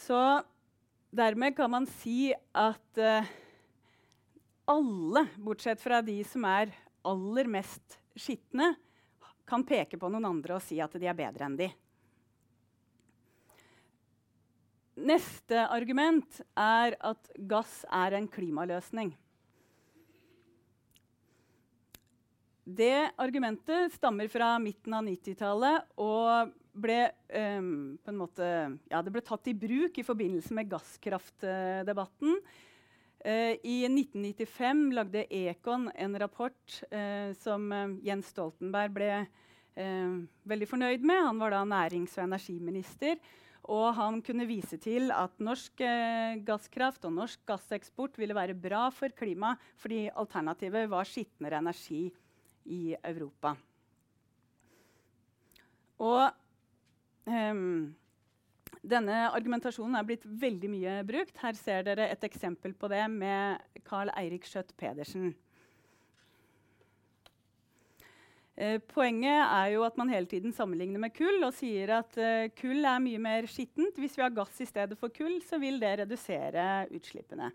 Så 0.06 0.20
Dermed 1.16 1.56
kan 1.56 1.70
man 1.70 1.86
si 1.86 2.34
at 2.52 2.98
uh, 3.00 3.28
alle, 4.68 5.22
bortsett 5.40 5.80
fra 5.80 6.02
de 6.04 6.18
som 6.28 6.44
er 6.44 6.74
aller 7.06 7.48
mest 7.48 7.96
skitne, 8.18 8.74
kan 9.46 9.62
peke 9.64 9.96
på 9.96 10.10
noen 10.10 10.26
andre 10.28 10.58
og 10.58 10.64
si 10.64 10.80
at 10.82 10.92
de 10.98 11.08
er 11.08 11.16
bedre 11.16 11.46
enn 11.46 11.56
de. 11.56 11.70
Neste 15.06 15.62
argument 15.70 16.40
er 16.52 16.98
at 17.00 17.30
gass 17.48 17.84
er 17.88 18.18
en 18.18 18.28
klimaløsning. 18.28 19.14
Det 22.66 23.12
argumentet 23.22 23.92
stammer 23.94 24.26
fra 24.26 24.56
midten 24.58 24.94
av 24.98 25.04
90-tallet 25.06 25.84
og 26.02 26.50
ble, 26.74 26.98
um, 27.62 27.94
måte, 28.18 28.48
ja, 28.90 29.02
det 29.06 29.12
ble 29.14 29.22
tatt 29.22 29.46
i 29.46 29.54
bruk 29.54 30.00
i 30.00 30.04
forbindelse 30.06 30.56
med 30.56 30.72
gasskraftdebatten. 30.72 32.34
Uh, 33.22 33.54
I 33.62 33.76
1995 33.86 34.82
lagde 34.98 35.24
Econ 35.30 35.86
en 35.94 36.18
rapport 36.18 36.80
uh, 36.90 37.30
som 37.38 37.70
uh, 37.70 37.94
Jens 38.02 38.34
Stoltenberg 38.34 38.96
ble 38.98 39.12
veldig 39.76 40.66
fornøyd 40.70 41.02
med. 41.04 41.18
Han 41.20 41.40
var 41.42 41.52
da 41.52 41.58
nærings- 41.68 42.14
og 42.16 42.22
energiminister. 42.24 43.18
Og 43.68 43.90
han 43.92 44.22
kunne 44.24 44.46
vise 44.48 44.78
til 44.80 45.10
at 45.12 45.34
norsk 45.36 45.82
gasskraft 46.48 47.04
og 47.04 47.12
norsk 47.12 47.42
gasseksport 47.44 48.16
ville 48.16 48.32
være 48.32 48.56
bra 48.56 48.86
for 48.94 49.12
klimaet 49.12 49.60
fordi 49.76 50.06
alternativet 50.08 50.88
var 50.88 51.04
skitnere 51.10 51.60
energi 51.60 52.06
i 52.66 52.96
Europa. 53.02 53.54
Og 56.02 56.28
um, 57.24 57.94
denne 58.86 59.22
argumentasjonen 59.32 59.96
er 59.98 60.06
blitt 60.06 60.26
veldig 60.26 60.70
mye 60.70 61.00
brukt. 61.08 61.38
Her 61.42 61.56
ser 61.58 61.86
dere 61.88 62.10
et 62.12 62.28
eksempel 62.28 62.76
på 62.76 62.90
det 62.92 63.02
med 63.10 63.82
Carl 63.86 64.12
Eirik 64.14 64.46
Skjøtt 64.46 64.74
Pedersen. 64.78 65.32
Eh, 68.56 68.78
poenget 68.88 69.42
er 69.42 69.74
jo 69.74 69.82
at 69.84 69.98
man 70.00 70.08
hele 70.08 70.28
tiden 70.30 70.54
sammenligner 70.56 71.02
med 71.02 71.12
kull 71.12 71.42
og 71.44 71.52
sier 71.52 71.90
at 71.98 72.14
eh, 72.16 72.48
kull 72.56 72.86
er 72.88 73.02
mye 73.04 73.20
mer 73.20 73.48
skittent. 73.52 73.98
Hvis 74.00 74.16
vi 74.16 74.24
har 74.24 74.32
gass 74.32 74.62
i 74.64 74.68
stedet 74.68 74.96
for 75.00 75.12
kull, 75.12 75.42
så 75.44 75.60
vil 75.60 75.76
det 75.82 75.98
redusere 76.00 76.86
utslippene. 76.96 77.50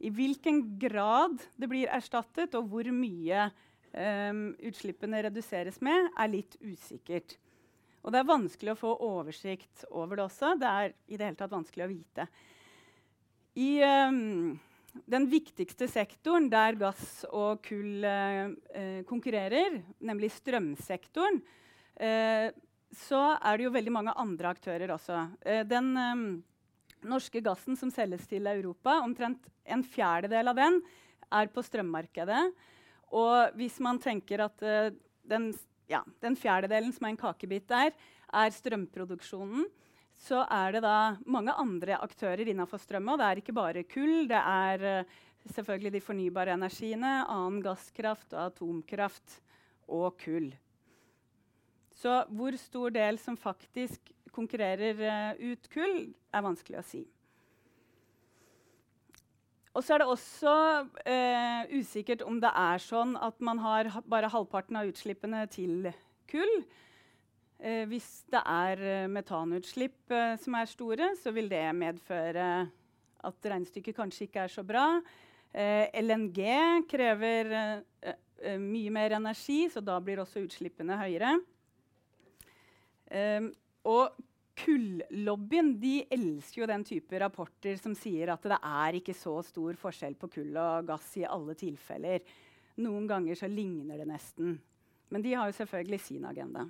I 0.00 0.12
hvilken 0.12 0.62
grad 0.80 1.42
det 1.56 1.68
blir 1.68 1.92
erstattet, 1.92 2.56
og 2.56 2.70
hvor 2.72 2.88
mye 2.92 3.50
um, 3.96 4.44
utslippene 4.68 5.22
reduseres 5.26 5.80
med, 5.84 6.10
er 6.16 6.32
litt 6.32 6.56
usikkert. 6.60 7.36
Og 8.06 8.12
det 8.14 8.20
er 8.20 8.28
vanskelig 8.28 8.74
å 8.74 8.78
få 8.78 8.92
oversikt 9.02 9.86
over 9.90 10.18
det 10.18 10.26
også. 10.28 10.52
Det 10.60 10.68
er 10.70 10.92
i 11.08 11.18
det 11.18 11.26
hele 11.26 11.38
tatt 11.40 11.54
vanskelig 11.54 11.86
å 11.86 11.90
vite. 11.90 12.26
I 13.58 13.70
um, 13.82 14.52
den 15.10 15.28
viktigste 15.32 15.88
sektoren 15.90 16.50
der 16.52 16.78
gass 16.78 17.24
og 17.32 17.64
kull 17.66 18.04
uh, 18.06 19.02
konkurrerer, 19.08 19.80
nemlig 20.06 20.30
strømsektoren, 20.36 21.40
uh, 22.02 22.48
så 22.96 23.22
er 23.40 23.58
det 23.58 23.66
jo 23.66 23.74
veldig 23.74 23.92
mange 23.92 24.14
andre 24.14 24.52
aktører 24.54 24.92
også. 24.94 25.24
Den 25.66 25.90
um, 25.98 26.28
norske 27.10 27.42
gassen 27.44 27.76
som 27.76 27.90
selges 27.92 28.28
til 28.30 28.46
Europa, 28.46 29.00
omtrent 29.02 29.42
en 29.66 29.82
fjerdedel 29.84 30.52
av 30.52 30.58
den 30.58 30.80
er 31.34 31.50
på 31.50 31.64
strømmarkedet. 31.66 32.44
Og 33.14 33.56
hvis 33.58 33.78
man 33.84 34.00
tenker 34.02 34.42
at 34.46 34.62
uh, 34.66 34.90
den, 35.26 35.50
ja, 35.90 36.02
den, 36.22 36.36
fjerdedelen 36.38 36.94
som 36.94 37.06
er 37.06 37.14
en 37.14 37.20
kakebit 37.20 37.68
der, 37.70 37.94
er 38.26 38.54
strømproduksjonen, 38.54 39.66
så 40.16 40.42
er 40.50 40.74
det 40.74 40.82
da 40.86 41.16
mange 41.28 41.52
andre 41.52 41.98
aktører 42.00 42.48
innenfor 42.48 42.80
strøm. 42.82 43.12
Og 43.12 43.20
det 43.20 43.28
er 43.28 43.42
ikke 43.42 43.56
bare 43.56 43.86
kull. 43.88 44.26
Det 44.30 44.42
er 44.42 44.86
uh, 45.04 45.16
selvfølgelig 45.54 45.96
de 45.96 46.04
fornybare 46.04 46.56
energiene, 46.56 47.18
annen 47.24 47.62
gasskraft 47.64 48.32
og 48.34 48.48
atomkraft 48.48 49.40
og 49.86 50.16
kull. 50.24 50.50
Så 51.96 52.24
hvor 52.36 52.56
stor 52.60 52.92
del 52.92 53.20
som 53.22 53.38
faktisk 53.40 54.12
konkurrerer 54.34 54.98
uh, 55.00 55.52
ut 55.52 55.70
kull, 55.72 56.08
er 56.34 56.44
vanskelig 56.44 56.82
å 56.82 56.88
si. 56.88 57.06
Og 59.76 59.84
så 59.84 59.92
er 59.92 60.00
det 60.00 60.08
også 60.08 60.52
eh, 61.04 61.76
usikkert 61.76 62.22
om 62.24 62.38
det 62.40 62.48
er 62.48 62.80
sånn 62.80 63.12
at 63.20 63.36
man 63.44 63.60
har 63.60 63.90
bare 64.08 64.30
halvparten 64.32 64.78
av 64.80 64.88
utslippene 64.88 65.42
til 65.52 65.90
kull. 66.30 66.54
Eh, 67.60 67.84
hvis 67.90 68.08
det 68.32 68.40
er 68.40 68.80
eh, 68.80 69.08
metanutslipp 69.12 70.14
eh, 70.16 70.32
som 70.40 70.56
er 70.56 70.70
store, 70.70 71.10
så 71.20 71.32
vil 71.36 71.50
det 71.52 71.64
medføre 71.76 72.46
at 73.26 73.48
regnestykket 73.52 73.98
kanskje 73.98 74.30
ikke 74.30 74.46
er 74.46 74.54
så 74.54 74.64
bra. 74.64 74.86
Eh, 75.52 75.92
LNG 76.00 76.40
krever 76.88 77.52
eh, 77.60 78.56
mye 78.62 78.94
mer 78.96 79.18
energi, 79.18 79.66
så 79.72 79.84
da 79.84 79.98
blir 80.00 80.24
også 80.24 80.46
utslippene 80.46 80.96
høyere. 81.00 81.36
og 83.86 84.16
Kullobbyen 84.56 85.74
de 85.80 85.98
elsker 86.10 86.62
jo 86.62 86.68
den 86.70 86.84
type 86.88 87.18
rapporter 87.20 87.76
som 87.80 87.92
sier 87.98 88.32
at 88.32 88.46
det 88.48 88.56
er 88.56 88.96
ikke 88.96 89.14
så 89.16 89.34
stor 89.44 89.76
forskjell 89.76 90.16
på 90.16 90.30
kull 90.32 90.56
og 90.56 90.88
gass 90.88 91.10
i 91.20 91.26
alle 91.28 91.56
tilfeller. 91.58 92.24
Noen 92.80 93.04
ganger 93.10 93.36
så 93.36 93.50
ligner 93.52 94.00
det 94.00 94.08
nesten. 94.08 94.56
Men 95.12 95.22
de 95.22 95.34
har 95.36 95.50
jo 95.50 95.58
selvfølgelig 95.58 96.00
sin 96.02 96.24
agenda. 96.28 96.64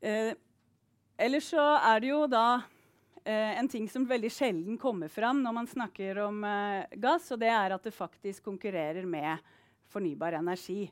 Eh, 0.00 0.32
ellers 1.18 1.50
så 1.50 1.64
er 1.80 2.00
det 2.02 2.12
jo 2.12 2.22
da 2.30 2.46
eh, 3.24 3.58
en 3.58 3.68
ting 3.72 3.88
som 3.90 4.06
veldig 4.08 4.30
sjelden 4.32 4.78
kommer 4.80 5.10
fram 5.12 5.42
når 5.42 5.56
man 5.58 5.70
snakker 5.70 6.22
om 6.24 6.42
eh, 6.46 6.94
gass, 7.00 7.30
og 7.34 7.42
det 7.42 7.50
er 7.52 7.74
at 7.74 7.84
det 7.84 7.94
faktisk 7.96 8.46
konkurrerer 8.46 9.06
med 9.08 9.42
fornybar 9.90 10.38
energi. 10.38 10.86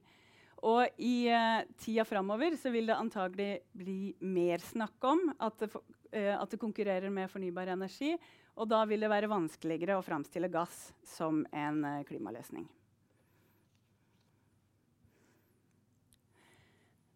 Og 0.62 1.02
i 1.02 1.26
uh, 1.26 1.64
tida 1.82 2.04
framover 2.06 2.54
vil 2.70 2.86
det 2.86 2.94
antagelig 2.94 3.50
bli 3.74 4.14
mer 4.22 4.62
snakk 4.62 5.04
om 5.10 5.24
at 5.42 5.58
det, 5.58 5.72
uh, 5.74 6.36
at 6.38 6.52
det, 6.52 6.60
konkurrerer 6.62 7.10
med 7.10 7.30
fornybar 7.30 7.72
energi, 7.74 8.16
Og 8.54 8.68
da 8.68 8.84
vil 8.84 9.00
det 9.00 9.08
være 9.08 9.30
vanskeligere 9.32 9.96
å 9.96 10.04
framstille 10.04 10.48
gass 10.52 10.92
som 11.02 11.42
en 11.52 11.84
uh, 11.84 12.04
klimaløsning. 12.04 12.68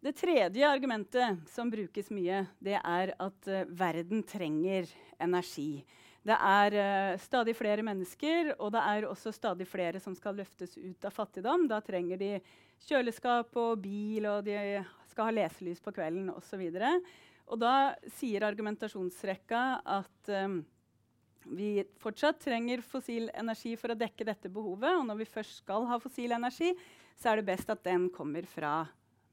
Det 0.01 0.13
tredje 0.17 0.67
argumentet 0.67 1.47
som 1.49 1.69
brukes 1.69 2.09
mye, 2.11 2.45
det 2.59 2.77
er 2.77 3.13
at 3.19 3.47
verden 3.67 4.21
trenger 4.23 4.85
energi. 5.19 5.83
Det 6.27 6.35
er 6.35 6.75
uh, 6.75 7.19
stadig 7.23 7.55
flere 7.55 7.85
mennesker, 7.87 8.53
og 8.59 8.73
det 8.75 8.83
er 8.83 9.07
også 9.07 9.31
stadig 9.35 9.67
flere 9.69 10.01
som 10.03 10.15
skal 10.17 10.35
løftes 10.35 10.75
ut 10.75 11.07
av 11.07 11.15
fattigdom. 11.15 11.67
Da 11.71 11.79
trenger 11.85 12.19
de 12.19 12.31
kjøleskap 12.87 13.55
og 13.57 13.79
bil, 13.85 14.27
og 14.27 14.43
de 14.47 14.81
skal 15.07 15.29
ha 15.29 15.35
leselys 15.39 15.79
på 15.83 15.93
kvelden 15.95 16.31
osv. 16.33 16.65
Og, 16.67 17.11
og 17.47 17.61
da 17.63 17.75
sier 18.17 18.45
argumentasjonsrekka 18.47 19.63
at 19.97 20.33
um, 20.43 20.59
vi 21.47 21.85
fortsatt 22.03 22.41
trenger 22.43 22.83
fossil 22.83 23.29
energi 23.31 23.77
for 23.79 23.93
å 23.93 23.99
dekke 23.99 24.27
dette 24.27 24.51
behovet. 24.51 24.97
Og 24.99 25.05
når 25.07 25.21
vi 25.21 25.31
først 25.31 25.61
skal 25.63 25.87
ha 25.87 25.99
fossil 26.01 26.35
energi, 26.35 26.73
så 27.15 27.31
er 27.31 27.39
det 27.39 27.47
best 27.53 27.71
at 27.71 27.85
den 27.87 28.09
kommer 28.13 28.45
fra 28.51 28.81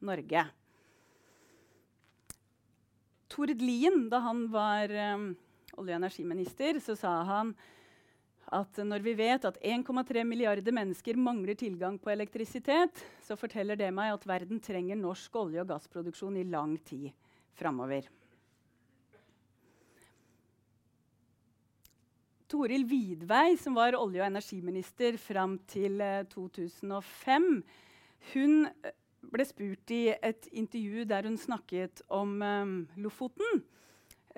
Norge. 0.05 0.47
Tord 3.35 3.59
Lien, 3.59 4.07
da 4.13 4.21
han 4.29 4.47
var 4.53 4.93
um, 5.17 5.33
olje- 5.79 5.95
og 5.95 6.01
energiminister, 6.03 6.81
så 6.81 6.97
sa 6.99 7.22
han 7.29 7.55
at 8.55 8.81
når 8.85 9.03
vi 9.05 9.14
vet 9.18 9.47
at 9.49 9.61
1,3 9.64 10.25
milliarder 10.29 10.75
mennesker 10.75 11.16
mangler 11.16 11.57
tilgang 11.59 11.97
på 11.99 12.12
elektrisitet, 12.12 13.01
så 13.25 13.37
forteller 13.41 13.79
det 13.79 13.89
meg 13.95 14.12
at 14.14 14.27
verden 14.29 14.61
trenger 14.61 15.01
norsk 15.01 15.41
olje- 15.41 15.62
og 15.64 15.70
gassproduksjon 15.72 16.37
i 16.37 16.45
lang 16.49 16.77
tid 16.85 17.11
framover. 17.57 18.07
Toril 22.55 22.85
Vidvei, 22.87 23.57
som 23.59 23.75
var 23.75 23.97
olje- 23.99 24.22
og 24.22 24.29
energiminister 24.29 25.16
fram 25.18 25.57
til 25.66 25.99
2005, 26.31 27.49
eh, 27.57 27.81
hun 28.35 28.66
eh, 28.66 28.93
ble 29.33 29.47
spurt 29.49 29.91
i 29.91 30.03
et 30.14 30.47
intervju 30.53 31.07
der 31.09 31.27
hun 31.27 31.39
snakket 31.41 32.05
om 32.12 32.37
um, 32.43 32.75
Lofoten, 33.01 33.64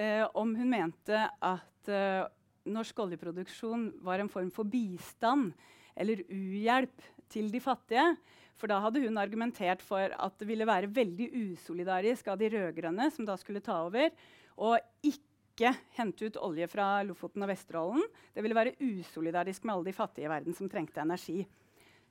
uh, 0.01 0.25
om 0.39 0.55
hun 0.57 0.71
mente 0.71 1.21
at 1.27 1.91
eh, 1.93 2.27
norsk 2.67 2.99
oljeproduksjon 3.07 3.89
var 4.05 4.21
en 4.21 4.31
form 4.31 4.51
for 4.55 4.69
bistand 4.69 5.53
eller 5.97 6.23
uhjelp 6.27 7.05
til 7.33 7.51
de 7.53 7.61
fattige. 7.63 8.09
For 8.57 8.71
da 8.71 8.81
hadde 8.81 9.03
hun 9.05 9.21
argumentert 9.21 9.83
for 9.85 10.13
at 10.13 10.37
det 10.41 10.49
ville 10.49 10.67
være 10.69 10.91
veldig 10.93 11.29
usolidarisk 11.53 12.29
av 12.33 12.41
de 12.41 12.51
rød-grønne, 12.55 13.11
som 13.13 13.29
da 13.29 13.37
skulle 13.41 13.65
ta 13.65 13.83
over, 13.85 14.13
å 14.57 14.77
ikke 15.05 15.75
hente 15.97 16.29
ut 16.29 16.39
olje 16.41 16.69
fra 16.73 17.03
Lofoten 17.05 17.45
og 17.45 17.53
Vesterålen. 17.53 18.09
Det 18.33 18.45
ville 18.45 18.57
være 18.57 18.75
usolidarisk 18.81 19.65
med 19.65 19.77
alle 19.77 19.91
de 19.91 19.97
fattige 19.97 20.29
i 20.29 20.33
verden 20.33 20.57
som 20.57 20.73
trengte 20.73 21.05
energi. 21.05 21.45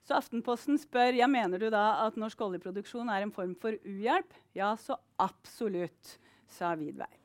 Så 0.05 0.13
Aftenposten 0.19 0.77
spør 0.77 1.17
ja, 1.17 1.25
mener 1.29 1.61
du 1.61 1.71
da 1.73 2.05
at 2.05 2.17
norsk 2.21 2.45
oljeproduksjon 2.45 3.09
er 3.09 3.25
en 3.25 3.33
form 3.33 3.57
for 3.57 3.77
uhjelp. 3.81 4.37
Ja, 4.53 4.75
så 4.77 4.99
absolutt, 5.17 6.17
sa 6.45 6.75
Vidvei. 6.77 7.24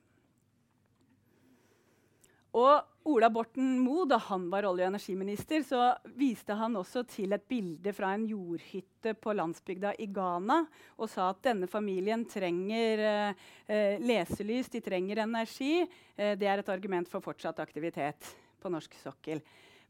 Og 2.58 3.06
Ola 3.10 3.30
Borten 3.32 3.78
Moe, 3.80 4.04
da 4.10 4.18
han 4.20 4.48
var 4.50 4.66
olje- 4.68 4.84
og 4.84 4.92
energiminister, 4.92 5.62
så 5.64 5.94
viste 6.18 6.54
han 6.58 6.74
også 6.76 7.04
til 7.08 7.32
et 7.32 7.46
bilde 7.48 7.92
fra 7.96 8.10
en 8.14 8.26
jordhytte 8.28 9.14
på 9.16 9.34
landsbygda 9.38 9.94
i 10.02 10.08
Ghana 10.12 10.58
og 10.98 11.08
sa 11.08 11.30
at 11.30 11.40
denne 11.46 11.68
familien 11.70 12.26
trenger 12.28 13.04
eh, 13.06 13.46
eh 13.70 14.02
leselys, 14.02 14.68
de 14.68 14.82
trenger 14.84 15.22
energi. 15.22 15.86
Eh, 16.16 16.36
det 16.36 16.46
er 16.46 16.58
et 16.58 16.68
argument 16.68 17.08
for 17.08 17.24
fortsatt 17.24 17.62
aktivitet 17.62 18.34
på 18.60 18.68
norsk 18.68 18.98
sokkel. 19.00 19.40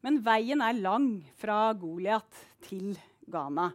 Men 0.02 0.20
veien 0.22 0.61
er 0.61 0.78
lang 0.78 1.24
fra 1.36 1.72
Goliat 1.72 2.44
til 2.68 2.92
Ghana. 3.26 3.72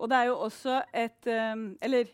Og 0.00 0.10
det 0.10 0.16
er 0.16 0.26
jo 0.32 0.40
også 0.48 0.82
et 0.92 1.26
eh, 1.30 1.54
Eller 1.80 2.08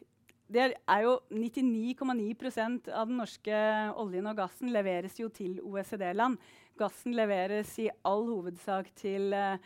det 0.51 0.65
er 0.75 1.05
jo 1.05 1.13
99,9% 1.31 2.89
av 2.91 3.07
den 3.07 3.21
norske 3.21 3.59
oljen 4.03 4.27
og 4.27 4.39
gassen 4.41 4.73
leveres 4.75 5.19
jo 5.21 5.29
til 5.31 5.61
OECD-land. 5.63 6.41
Gassen 6.81 7.15
leveres 7.15 7.77
i 7.79 7.87
all 8.09 8.25
hovedsak 8.27 8.91
til 8.99 9.31
uh, 9.37 9.61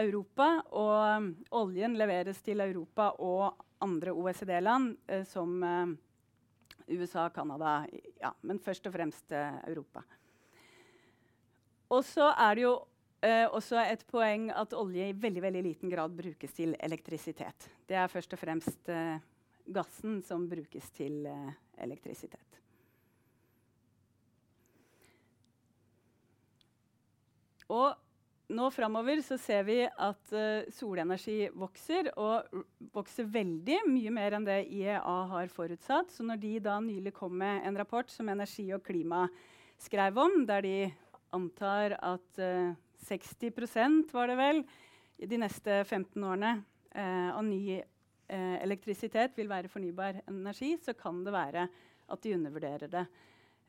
Europa, 0.00 0.62
og 0.72 0.94
um, 1.20 1.26
oljen 1.60 1.98
leveres 2.00 2.40
til 2.46 2.62
Europa 2.64 3.10
og 3.20 3.58
andre 3.84 4.14
OECD-land, 4.16 4.94
uh, 5.12 5.24
som 5.28 5.60
USA, 6.90 7.28
Canada, 7.34 7.82
ja, 8.22 8.32
men 8.42 8.58
først 8.62 8.88
og 8.88 8.96
fremst 8.96 9.34
Europa. 9.36 10.02
Og 11.90 12.06
så 12.06 12.32
er 12.32 12.56
det 12.56 12.66
jo 12.68 12.78
Uh, 13.20 13.52
også 13.52 13.76
et 13.84 14.00
poeng 14.08 14.46
at 14.56 14.72
olje 14.72 15.10
i 15.10 15.12
veldig, 15.12 15.42
veldig 15.44 15.60
liten 15.66 15.90
grad 15.92 16.14
brukes 16.16 16.54
til 16.56 16.70
elektrisitet. 16.80 17.66
Det 17.84 17.98
er 18.00 18.08
først 18.08 18.32
og 18.32 18.40
fremst 18.40 18.88
gassen 19.72 20.20
som 20.26 20.46
brukes 20.50 20.90
til 20.96 21.24
uh, 21.26 21.50
elektrisitet. 21.80 22.58
Og 27.70 27.94
nå 28.50 28.66
framover 28.74 29.20
så 29.22 29.36
ser 29.38 29.62
vi 29.68 29.76
at 29.86 30.32
solenergi 30.74 31.52
vokser, 31.54 32.08
og 32.18 32.50
vokser 32.90 33.28
veldig 33.30 33.76
mye 33.86 34.10
mer 34.10 34.34
enn 34.34 34.48
det 34.48 34.64
IEA 34.66 35.14
har 35.30 35.52
forutsatt. 35.54 36.10
Så 36.10 36.26
når 36.26 36.40
de 36.42 36.56
da 36.64 36.80
nylig 36.82 37.12
kom 37.14 37.36
med 37.38 37.62
en 37.68 37.78
rapport 37.78 38.10
som 38.10 38.26
Energi 38.26 38.66
og 38.74 38.82
Klima 38.82 39.28
skrev 39.78 40.18
om, 40.18 40.40
der 40.50 40.66
de 40.66 40.74
antar 41.30 41.94
at 42.02 42.42
60% 43.06 44.10
var 44.12 44.26
det 44.26 44.38
vel, 44.40 44.64
de 45.20 45.40
neste 45.40 45.82
15 45.84 46.24
årene 46.24 46.52
uh, 46.96 47.30
av 47.36 47.44
ny 47.44 47.80
eh, 48.30 48.56
elektrisitet 48.62 49.36
vil 49.38 49.50
være 49.50 49.70
fornybar 49.70 50.22
energi, 50.30 50.76
så 50.78 50.94
kan 50.96 51.24
det 51.26 51.34
være 51.34 51.66
at 52.10 52.22
de 52.22 52.34
undervurderer 52.36 52.90
det. 52.90 53.04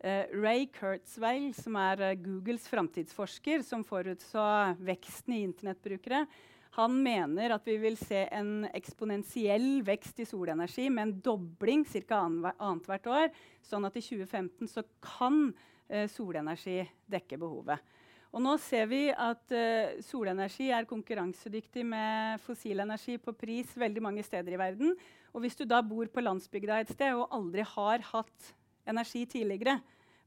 Eh, 0.01 0.31
Ray 0.33 0.65
Kurzweil, 0.73 1.51
som 1.53 1.75
er 1.77 2.01
eh, 2.07 2.15
Googles 2.21 2.65
framtidsforsker, 2.71 3.61
som 3.65 3.83
forutså 3.85 4.45
veksten 4.81 5.35
i 5.37 5.43
internettbrukere, 5.45 6.25
han 6.71 6.95
mener 7.03 7.51
at 7.51 7.65
vi 7.67 7.75
vil 7.81 7.97
se 7.99 8.23
en 8.31 8.63
eksponentiell 8.71 9.81
vekst 9.83 10.21
i 10.23 10.25
solenergi 10.25 10.87
med 10.89 11.03
en 11.03 11.17
dobling 11.25 11.83
ca. 11.83 12.21
annethvert 12.23 13.09
år. 13.11 13.27
Sånn 13.67 13.85
at 13.85 13.97
i 13.99 14.03
2015 14.05 14.71
så 14.71 14.85
kan 15.03 15.49
uh, 15.51 16.05
solenergi 16.07 16.77
dekke 17.11 17.41
behovet. 17.41 17.83
Og 18.31 18.39
nå 18.39 18.53
ser 18.63 18.85
vi 18.87 19.01
at 19.11 19.51
uh, 19.51 19.97
solenergi 20.07 20.69
er 20.71 20.87
konkurransedyktig 20.87 21.83
med 21.83 22.39
fossil 22.45 22.79
energi 22.79 23.17
på 23.19 23.33
pris 23.35 23.73
veldig 23.75 24.03
mange 24.05 24.23
steder 24.23 24.55
i 24.55 24.59
verden. 24.61 24.93
Og 25.35 25.43
hvis 25.43 25.59
du 25.59 25.65
da 25.67 25.81
bor 25.83 26.07
på 26.07 26.23
landsbygda 26.23 26.79
et 26.79 26.93
sted 26.95 27.11
og 27.11 27.27
aldri 27.35 27.65
har 27.73 28.05
hatt 28.13 28.53
energi 28.87 29.25
tidligere, 29.33 29.81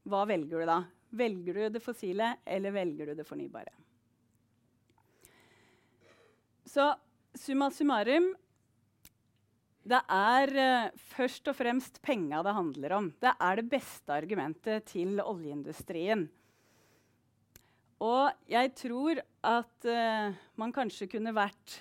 hva 0.05 0.21
velger 0.29 0.61
du 0.61 0.69
da? 0.69 0.77
Velger 1.17 1.57
du 1.57 1.65
det 1.73 1.81
fossile, 1.81 2.35
eller 2.45 2.75
velger 2.75 3.09
du 3.09 3.17
det 3.17 3.25
fornybare? 3.25 3.73
Så 6.69 6.91
summa 7.37 7.71
summarum 7.73 8.33
det 9.85 10.01
er 10.09 10.55
uh, 10.57 10.93
først 11.13 11.49
og 11.49 11.57
fremst 11.57 12.01
penga 12.05 12.45
det 12.45 12.53
handler 12.57 12.99
om. 12.99 13.11
Det 13.21 13.33
er 13.33 13.61
det 13.61 13.69
beste 13.73 14.13
argumentet 14.13 14.91
til 14.93 15.17
oljeindustrien. 15.21 16.27
Og 18.03 18.47
jeg 18.51 18.71
tror 18.75 19.21
at 19.45 19.87
uh, 19.87 20.33
man 20.59 20.73
kanskje 20.75 21.07
kunne 21.13 21.31
vært 21.35 21.77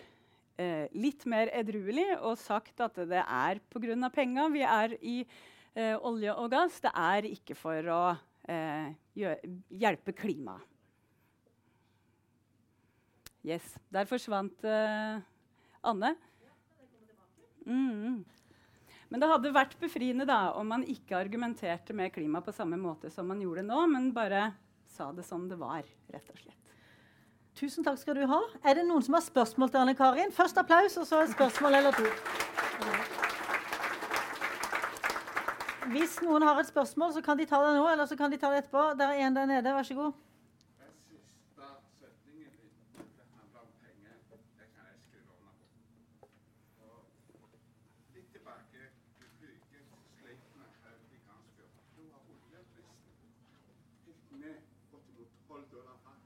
uh, 0.61 0.87
litt 0.95 1.25
mer 1.31 1.51
edruelig 1.57 2.07
og 2.21 2.39
sagt 2.39 2.83
at 2.85 3.01
det 3.11 3.23
er 3.25 3.63
pga. 3.73 4.11
penga 4.15 4.47
vi 4.53 4.63
er 4.63 4.95
i 5.03 5.17
uh, 5.25 5.97
olje 6.07 6.35
og 6.35 6.51
gass. 6.53 6.79
Det 6.81 6.93
er 6.95 7.31
ikke 7.33 7.57
for 7.59 7.91
å 7.91 8.05
hjelpe 8.45 10.13
klimaet. 10.13 10.71
Yes. 13.45 13.65
Der 13.93 14.05
forsvant 14.09 14.65
Anne. 14.65 16.11
Mm. 17.65 18.21
Men 19.09 19.23
det 19.23 19.31
hadde 19.31 19.53
vært 19.53 19.77
befriende 19.81 20.27
da, 20.29 20.53
om 20.61 20.69
man 20.69 20.85
ikke 20.85 21.17
argumenterte 21.17 21.97
med 21.97 22.13
klima 22.13 22.41
på 22.45 22.53
samme 22.53 22.77
måte 22.81 23.09
som 23.13 23.29
man 23.33 23.41
gjorde 23.41 23.65
nå, 23.65 23.81
men 23.93 24.13
bare 24.17 24.51
sa 24.95 25.13
det 25.13 25.25
som 25.27 25.49
det 25.49 25.59
var, 25.59 25.83
rett 26.15 26.31
og 26.31 26.39
slett. 26.39 26.61
Tusen 27.59 27.87
takk 27.87 27.99
skal 28.01 28.19
du 28.19 28.25
ha. 28.31 28.41
Er 28.67 28.79
det 28.79 28.87
noen 28.87 29.03
som 29.03 29.15
har 29.15 29.23
spørsmål 29.23 29.71
til 29.71 29.83
Anne 29.83 29.95
Karin? 29.99 30.33
Først 30.35 30.59
applaus, 30.59 30.97
og 30.99 31.07
så 31.07 31.23
et 31.23 31.35
spørsmål 31.35 31.79
eller 31.79 31.95
to. 31.95 32.07
Hvis 35.95 36.19
noen 36.27 36.43
har 36.43 36.59
et 36.59 36.71
spørsmål, 36.71 37.13
så 37.15 37.23
kan 37.23 37.39
de 37.39 37.47
ta 37.47 37.61
det 37.63 37.75
nå, 37.79 37.87
eller 37.93 38.07
så 38.11 38.19
kan 38.19 38.33
de 38.33 38.39
ta 38.43 38.51
det 38.51 38.65
etterpå. 38.65 38.87
Der 38.99 39.15
er 39.15 39.27
en 39.27 39.37
der 39.37 39.51
nede. 39.51 39.75
Vær 39.75 39.87
så 39.87 39.95
god. 39.99 40.15
12 55.55 55.65
dollar 55.73 55.97
fat. 56.05 56.23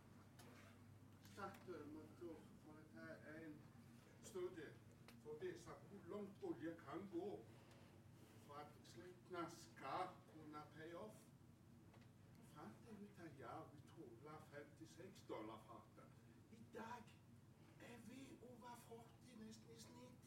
Skattemotor 1.33 2.37
for 2.65 2.73
dette 2.79 3.03
er 3.31 3.41
en 3.47 3.57
studie 4.25 4.71
for 5.23 5.35
å 5.35 5.41
vise 5.43 5.75
hvor 5.91 6.15
langt 6.15 6.33
olje 6.99 7.11
kan 7.11 7.21
gå 7.21 7.45
for 8.47 8.55
at 8.55 8.67
utslippene 8.81 9.51
skal 9.51 10.09
kunne 10.33 10.63
pay 10.75 10.95
off. 10.95 11.17
Fant 12.55 12.77
jeg 12.87 12.95
ut 13.03 13.19
at 13.21 13.33
vi 13.73 13.81
tåler 13.97 14.39
56 14.53 15.23
dollar 15.29 15.59
fatet. 15.67 16.09
I 16.51 16.65
dag 16.75 17.03
er 17.81 17.97
vi 18.07 18.39
over 18.43 18.75
40 18.89 19.37
nesten 19.45 19.75
i 19.77 19.81
snitt. 19.81 20.19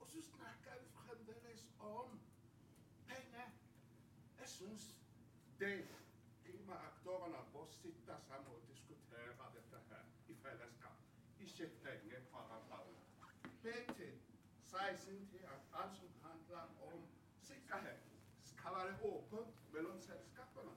Og 0.00 0.08
så 0.08 0.22
snakker 0.22 0.80
vi 0.80 0.88
fremdeles 1.06 1.72
om 1.78 2.20
penger. 3.06 3.48
Jeg 4.38 4.48
syns 4.48 4.96
det 5.58 5.88
klimaaktørene 6.44 7.42
bør 7.52 7.66
sitte 7.70 8.16
sammen 8.28 8.52
og 8.52 8.68
diskutere 8.68 9.50
dette 9.54 9.78
her 9.88 10.04
i 10.28 10.34
fellesskap. 10.34 10.98
Ikke 11.40 11.70
penger 11.82 12.20
fra 12.30 12.46
hverandre. 12.46 13.04
BT 13.62 14.34
sier 14.74 14.96
sin 14.98 15.26
tid 15.30 15.44
at 15.54 15.60
alt 15.80 15.96
som 15.96 16.13
sikkerhet, 17.74 18.00
skal 18.54 18.72
være 18.78 18.94
åpent 19.10 19.52
mellom 19.74 19.98
selskapene. 20.00 20.72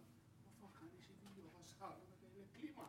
Hvorfor 0.59 0.73
kan 0.77 0.89
ikke 0.97 1.13
vi 1.21 1.41
gjøre 1.43 1.63
samme 1.69 2.01
når 2.01 2.17
det 2.21 2.29
gjelder 2.33 2.51
klima? 2.57 2.85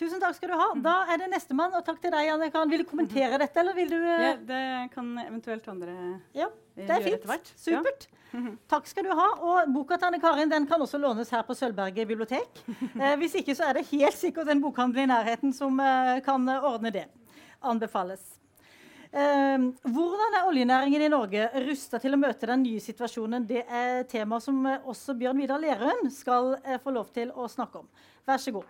Tusen 0.00 0.20
takk 0.22 0.36
skal 0.38 0.52
du 0.52 0.56
ha. 0.60 0.68
Da 0.84 0.94
er 1.12 1.20
det 1.24 1.28
nestemann. 1.34 1.74
Og 1.76 1.84
takk 1.84 2.00
til 2.00 2.12
deg, 2.14 2.30
Anne 2.32 2.50
Karen. 2.54 2.70
Vil 2.72 2.84
du 2.84 2.88
kommentere 2.88 3.38
dette, 3.42 3.60
eller 3.60 3.76
vil 3.76 3.90
du 3.92 3.98
eh, 4.00 4.24
Ja, 4.24 4.32
det 4.52 4.62
kan 4.94 5.10
eventuelt 5.26 5.68
andre 5.68 5.96
Ja, 6.36 6.48
det 6.76 6.86
er 6.88 6.94
gjøre 6.96 7.04
fint. 7.04 7.18
etter 7.20 7.32
hvert. 7.34 7.52
Supert. 7.60 8.08
Takk 8.70 8.86
skal 8.86 9.04
du 9.08 9.12
ha. 9.18 9.28
Og 9.42 9.72
boka 9.74 9.96
til 9.98 10.06
Anne 10.08 10.20
Karin 10.22 10.48
den 10.52 10.66
kan 10.70 10.80
også 10.80 11.00
lånes 11.02 11.30
her 11.34 11.42
på 11.48 11.56
Sølvberget 11.58 12.08
bibliotek. 12.08 12.64
Eh, 13.00 13.16
hvis 13.20 13.34
ikke 13.40 13.54
så 13.56 13.64
er 13.70 13.78
det 13.80 13.86
helt 13.90 14.16
sikkert 14.18 14.48
en 14.52 14.60
bokhandel 14.62 15.02
i 15.04 15.08
nærheten 15.10 15.52
som 15.56 15.78
eh, 15.80 16.20
kan 16.24 16.44
ordne 16.58 16.92
det. 16.94 17.06
Anbefales. 17.62 18.22
Eh, 19.10 19.62
hvordan 19.90 20.36
er 20.38 20.46
oljenæringen 20.46 21.02
i 21.02 21.08
Norge 21.10 21.48
rusta 21.64 21.98
til 21.98 22.14
å 22.14 22.18
møte 22.20 22.46
den 22.46 22.62
nye 22.62 22.82
situasjonen? 22.82 23.42
Det 23.42 23.64
er 23.66 24.04
tema 24.06 24.38
som 24.38 24.60
eh, 24.70 24.84
også 24.86 25.16
Bjørn 25.18 25.40
Vidar 25.42 25.58
Lerøen 25.58 26.12
skal 26.14 26.52
eh, 26.62 26.78
få 26.78 26.94
lov 26.94 27.08
til 27.16 27.32
å 27.34 27.48
snakke 27.50 27.82
om. 27.82 27.88
Vær 28.28 28.38
så 28.38 28.54
god. 28.54 28.68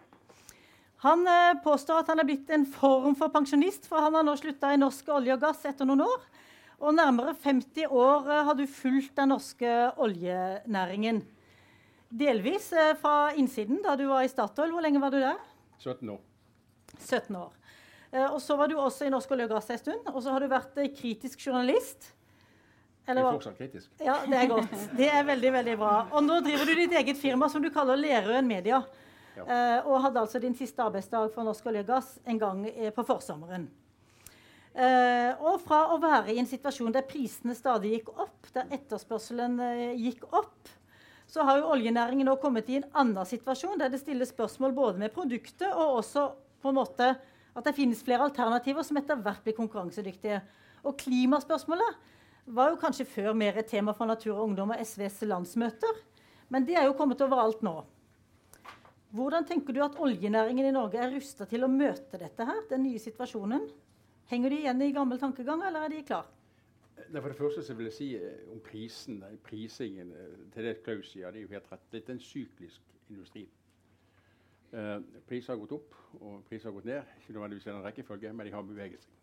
Han 1.05 1.27
eh, 1.29 1.61
påstår 1.61 2.01
at 2.01 2.15
han 2.15 2.25
er 2.25 2.29
blitt 2.31 2.49
en 2.57 2.65
form 2.65 3.19
for 3.21 3.29
pensjonist, 3.35 3.85
for 3.91 4.01
han 4.01 4.17
har 4.17 4.25
nå 4.25 4.39
slutta 4.41 4.73
i 4.73 4.81
norsk 4.81 5.13
olje 5.13 5.37
og 5.37 5.45
gass 5.45 5.69
etter 5.69 5.89
noen 5.89 6.07
år. 6.09 6.25
Og 6.81 6.97
nærmere 6.97 7.37
50 7.37 7.93
år 7.93 8.33
har 8.49 8.57
du 8.57 8.65
fulgt 8.65 9.13
den 9.21 9.35
norske 9.35 9.77
oljenæringen. 10.01 11.21
Delvis 12.09 12.73
fra 13.03 13.35
innsiden, 13.37 13.83
da 13.85 13.93
du 14.01 14.07
var 14.09 14.25
i 14.25 14.33
Statoil. 14.33 14.73
Hvor 14.73 14.89
lenge 14.89 15.05
var 15.05 15.13
du 15.13 15.21
der? 15.21 15.37
17 15.77 16.09
år. 16.17 16.23
17 16.97 17.37
år. 17.37 17.60
Eh, 18.13 18.27
og 18.27 18.41
så 18.43 18.57
var 18.59 18.71
du 18.71 18.79
også 18.79 19.07
i 19.07 19.13
norsk 19.13 19.31
olje 19.37 19.47
og 19.47 19.53
gass 19.55 19.71
en 19.71 19.81
stund. 19.81 20.09
Og 20.13 20.23
så 20.25 20.35
har 20.35 20.43
du 20.43 20.51
vært 20.51 20.81
eh, 20.83 20.91
kritisk 20.95 21.47
journalist. 21.47 22.13
Jeg 23.07 23.17
er 23.17 23.27
fortsatt 23.27 23.59
kritisk. 23.59 23.91
Ja, 24.03 24.21
det 24.29 24.39
er 24.39 24.49
godt. 24.51 24.75
Det 24.99 25.09
er 25.11 25.25
veldig, 25.27 25.53
veldig 25.59 25.77
bra. 25.81 25.95
Og 26.15 26.25
nå 26.27 26.39
driver 26.47 26.69
du 26.69 26.75
ditt 26.79 26.97
eget 27.01 27.19
firma 27.19 27.49
som 27.51 27.63
du 27.63 27.71
kaller 27.75 27.99
Lerøen 27.99 28.47
Media. 28.47 28.83
Ja. 29.39 29.45
Eh, 29.45 29.89
og 29.89 30.03
hadde 30.05 30.23
altså 30.23 30.43
din 30.43 30.55
siste 30.59 30.83
arbeidsdag 30.85 31.31
for 31.35 31.47
Norsk 31.47 31.71
olje 31.71 31.85
og 31.87 31.95
gass 31.95 32.17
en 32.29 32.39
gang 32.39 32.67
på 32.95 33.07
forsommeren. 33.07 33.71
Og 34.71 35.57
fra 35.65 35.81
å 35.91 35.97
være 35.99 36.31
i 36.31 36.39
en 36.39 36.47
situasjon 36.47 36.93
der 36.95 37.03
prisene 37.03 37.57
stadig 37.59 37.91
gikk 37.97 38.13
opp, 38.13 38.47
der 38.55 38.69
etterspørselen 38.77 39.57
gikk 39.99 40.29
opp, 40.31 40.71
så 41.27 41.43
har 41.43 41.59
jo 41.59 41.73
oljenæringen 41.75 42.29
nå 42.31 42.37
kommet 42.39 42.71
i 42.71 42.79
en 42.79 42.87
annen 43.03 43.27
situasjon 43.27 43.83
der 43.83 43.91
det 43.91 43.99
stilles 43.99 44.31
spørsmål 44.31 44.77
både 44.77 45.03
med 45.03 45.15
produktet 45.15 45.67
og 45.73 45.99
også 45.99 46.29
på 46.63 46.71
en 46.71 46.79
måte 46.79 47.11
at 47.55 47.67
det 47.67 47.75
finnes 47.77 48.03
flere 48.05 48.27
alternativer 48.29 48.87
som 48.87 48.99
etter 49.01 49.19
hvert 49.21 49.43
blir 49.45 49.57
konkurransedyktige. 49.57 50.41
Og 50.87 50.97
klimaspørsmålet 51.01 51.99
var 52.51 52.73
jo 52.73 52.81
kanskje 52.81 53.09
før 53.09 53.35
mer 53.37 53.59
et 53.61 53.69
tema 53.71 53.95
for 53.97 54.09
Natur 54.11 54.37
og 54.37 54.49
Ungdom 54.49 54.73
og 54.75 54.83
SVs 54.83 55.23
landsmøter, 55.29 56.03
men 56.51 56.67
det 56.67 56.77
er 56.79 56.89
jo 56.89 56.97
kommet 56.99 57.21
overalt 57.23 57.63
nå. 57.63 57.77
Hvordan 59.15 59.47
tenker 59.47 59.75
du 59.75 59.81
at 59.83 59.99
oljenæringen 59.99 60.69
i 60.69 60.75
Norge 60.75 60.99
er 61.03 61.11
rusta 61.11 61.47
til 61.51 61.67
å 61.67 61.71
møte 61.71 62.19
dette 62.19 62.47
her, 62.47 62.61
den 62.71 62.85
nye 62.87 63.01
situasjonen? 63.03 63.65
Henger 64.31 64.53
de 64.53 64.61
igjen 64.63 64.83
i 64.87 64.93
gammel 64.95 65.19
tankegang, 65.19 65.65
eller 65.67 65.87
er 65.87 65.91
de 65.91 66.05
klar? 66.07 66.29
Nei, 67.11 67.19
For 67.19 67.33
det 67.33 67.39
første 67.39 67.65
så 67.67 67.75
vil 67.75 67.89
jeg 67.89 67.97
si 67.97 68.09
eh, 68.19 68.45
om 68.53 68.61
prisen, 68.63 69.23
prisingen 69.43 70.13
til 70.55 70.69
det 70.69 70.77
Klaus 70.85 71.11
sier, 71.11 71.33
det 71.33 71.43
er 71.43 71.47
jo 71.49 71.55
helt 71.57 71.73
rett. 71.73 71.89
Dette 71.91 72.13
er 72.13 72.19
en 72.19 72.23
syklisk 72.23 72.95
industri. 73.11 73.49
Eh, 74.73 75.01
priser 75.27 75.53
har 75.53 75.59
gått 75.59 75.73
opp, 75.75 75.95
og 76.21 76.45
priser 76.47 76.69
har 76.69 76.77
gått 76.77 76.87
ned. 76.87 77.17
Ikke 77.21 77.35
nødvendigvis 77.35 77.67
i 77.67 77.73
den 77.73 77.83
rekkefølge, 77.83 78.33
men 78.33 78.47
de 78.47 78.53
har 78.55 78.63
beveget 78.63 79.03
seg. 79.03 79.17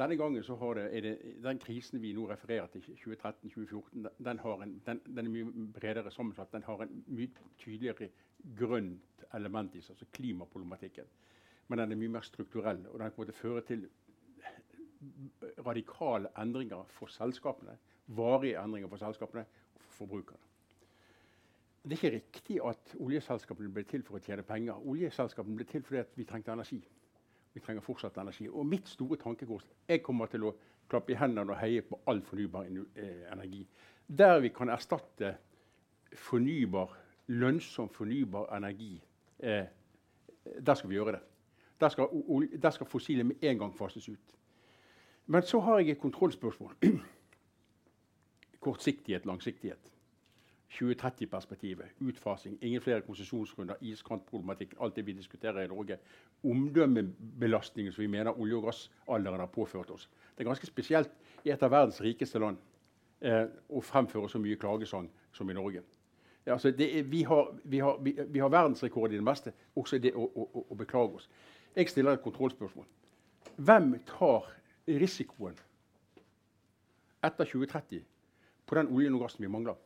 Denne 0.00 0.16
gangen 0.16 0.42
så 0.42 0.54
har 0.56 0.74
det, 0.74 0.84
er 0.96 1.00
det, 1.04 1.42
Den 1.44 1.58
krisen 1.58 2.02
vi 2.02 2.12
nå 2.16 2.24
refererer 2.30 2.66
til, 2.72 2.82
2013-2014, 3.04 4.08
den, 4.18 4.40
den, 4.86 5.00
den, 5.06 5.26
er 5.26 5.30
mye 5.30 5.66
bredere 5.74 6.10
sammensatt. 6.10 6.52
Den 6.52 6.62
har 6.66 6.82
en 6.82 7.04
mye 7.06 7.30
tydeligere 7.58 8.10
grønt 8.58 9.24
element 9.34 9.74
i 9.74 9.82
seg, 9.82 9.94
altså 9.94 10.10
klimaproblematikken. 10.12 11.10
Men 11.68 11.78
den 11.78 11.92
er 11.92 12.00
mye 12.00 12.14
mer 12.16 12.26
strukturell, 12.26 12.86
og 12.90 12.98
den 12.98 13.10
kommer 13.10 13.30
til 13.30 13.38
føre 13.38 13.62
til 13.66 13.88
radikale 15.66 16.30
endringer 16.38 16.86
for 16.90 17.06
selskapene. 17.06 17.76
Varige 18.06 18.58
endringer 18.64 18.88
for 18.88 18.96
selskapene 18.96 19.44
og 19.74 19.80
for 19.80 19.98
forbrukerne. 20.02 20.49
Det 21.82 21.92
er 21.92 21.96
ikke 21.96 22.16
riktig 22.16 22.56
at 22.68 22.96
oljeselskapene 23.00 23.70
ble 23.72 23.84
til 23.88 24.02
for 24.04 24.18
å 24.18 24.20
tjene 24.20 24.44
penger. 24.44 24.82
Oljeselskapene 24.84 25.56
ble 25.56 25.64
til 25.68 25.84
fordi 25.86 26.02
vi 26.18 26.26
trengte 26.28 26.52
energi. 26.52 26.80
Vi 27.54 27.60
trenger 27.60 27.82
fortsatt 27.82 28.18
energi. 28.20 28.48
Og 28.48 28.66
mitt 28.66 28.88
store 28.88 29.16
tankekors 29.16 29.64
Jeg 29.88 30.02
kommer 30.02 30.26
til 30.26 30.44
å 30.44 30.54
klappe 30.90 31.12
i 31.12 31.16
hendene 31.16 31.54
og 31.54 31.58
heie 31.58 31.82
på 31.82 32.00
all 32.06 32.20
fornybar 32.22 32.66
eh, 32.68 33.24
energi. 33.32 33.66
Der 34.06 34.40
vi 34.40 34.50
kan 34.52 34.68
erstatte 34.68 35.36
fornybar, 36.14 36.96
lønnsom 37.28 37.88
fornybar 37.88 38.50
energi, 38.56 39.00
eh, 39.38 39.66
der 40.60 40.74
skal 40.74 40.90
vi 40.90 40.98
gjøre 40.98 41.12
det. 41.12 41.22
Der 41.80 41.88
skal, 41.88 42.08
der 42.62 42.70
skal 42.70 42.86
fossile 42.86 43.24
med 43.24 43.44
en 43.44 43.58
gang 43.58 43.76
fases 43.76 44.08
ut. 44.08 44.36
Men 45.26 45.42
så 45.42 45.60
har 45.60 45.78
jeg 45.78 45.90
et 45.90 46.00
kontrollspørsmål. 46.00 46.74
Kortsiktighet, 48.60 49.26
langsiktighet. 49.26 49.92
2030-perspektivet, 50.70 51.86
utfasing, 52.00 52.58
ingen 52.62 52.80
flere 52.80 53.02
konsesjonsrunder, 53.02 53.74
iskantproblematikken, 53.80 54.78
alt 54.80 54.96
det 54.96 55.06
vi 55.06 55.12
diskuterer 55.12 55.64
i 55.64 55.68
Norge. 55.68 55.98
Omdømmebelastningen 56.44 57.92
som 57.92 58.02
vi 58.02 58.06
mener 58.06 58.38
olje- 58.38 58.56
og 58.56 58.68
gassalderen 58.68 59.40
har 59.40 59.46
påført 59.46 59.90
oss. 59.90 60.08
Det 60.36 60.44
er 60.44 60.48
ganske 60.48 60.66
spesielt 60.66 61.10
i 61.44 61.50
et 61.50 61.62
av 61.62 61.70
verdens 61.70 62.00
rikeste 62.00 62.38
land 62.38 62.56
eh, 63.20 63.48
å 63.68 63.82
fremføre 63.82 64.28
så 64.28 64.38
mye 64.38 64.56
klagesang 64.56 65.10
som 65.32 65.50
i 65.50 65.58
Norge. 65.58 65.82
Ja, 66.46 66.52
altså 66.52 66.68
er, 66.68 67.02
vi, 67.02 67.22
har, 67.22 67.52
vi, 67.64 67.78
har, 67.78 67.98
vi, 67.98 68.14
vi, 68.28 68.38
har, 68.38 68.48
verdensrekord 68.48 69.12
i 69.12 69.18
det 69.18 69.24
meste, 69.26 69.52
også 69.74 69.96
i 69.96 70.06
det 70.06 70.14
å, 70.14 70.24
å, 70.24 70.64
å 70.70 70.78
beklage 70.78 71.18
oss. 71.18 71.28
Jeg 71.76 71.90
stiller 71.90 72.14
et 72.14 72.22
kontrollspørsmål. 72.22 72.86
Hvem 73.56 73.92
tar 74.06 74.48
risikoen 74.86 75.58
etter 77.26 77.44
2030 77.44 78.06
på 78.66 78.78
den 78.78 78.88
oljen 78.94 79.18
og 79.18 79.26
gassen 79.26 79.44
vi 79.44 79.50
mangler? 79.50 79.76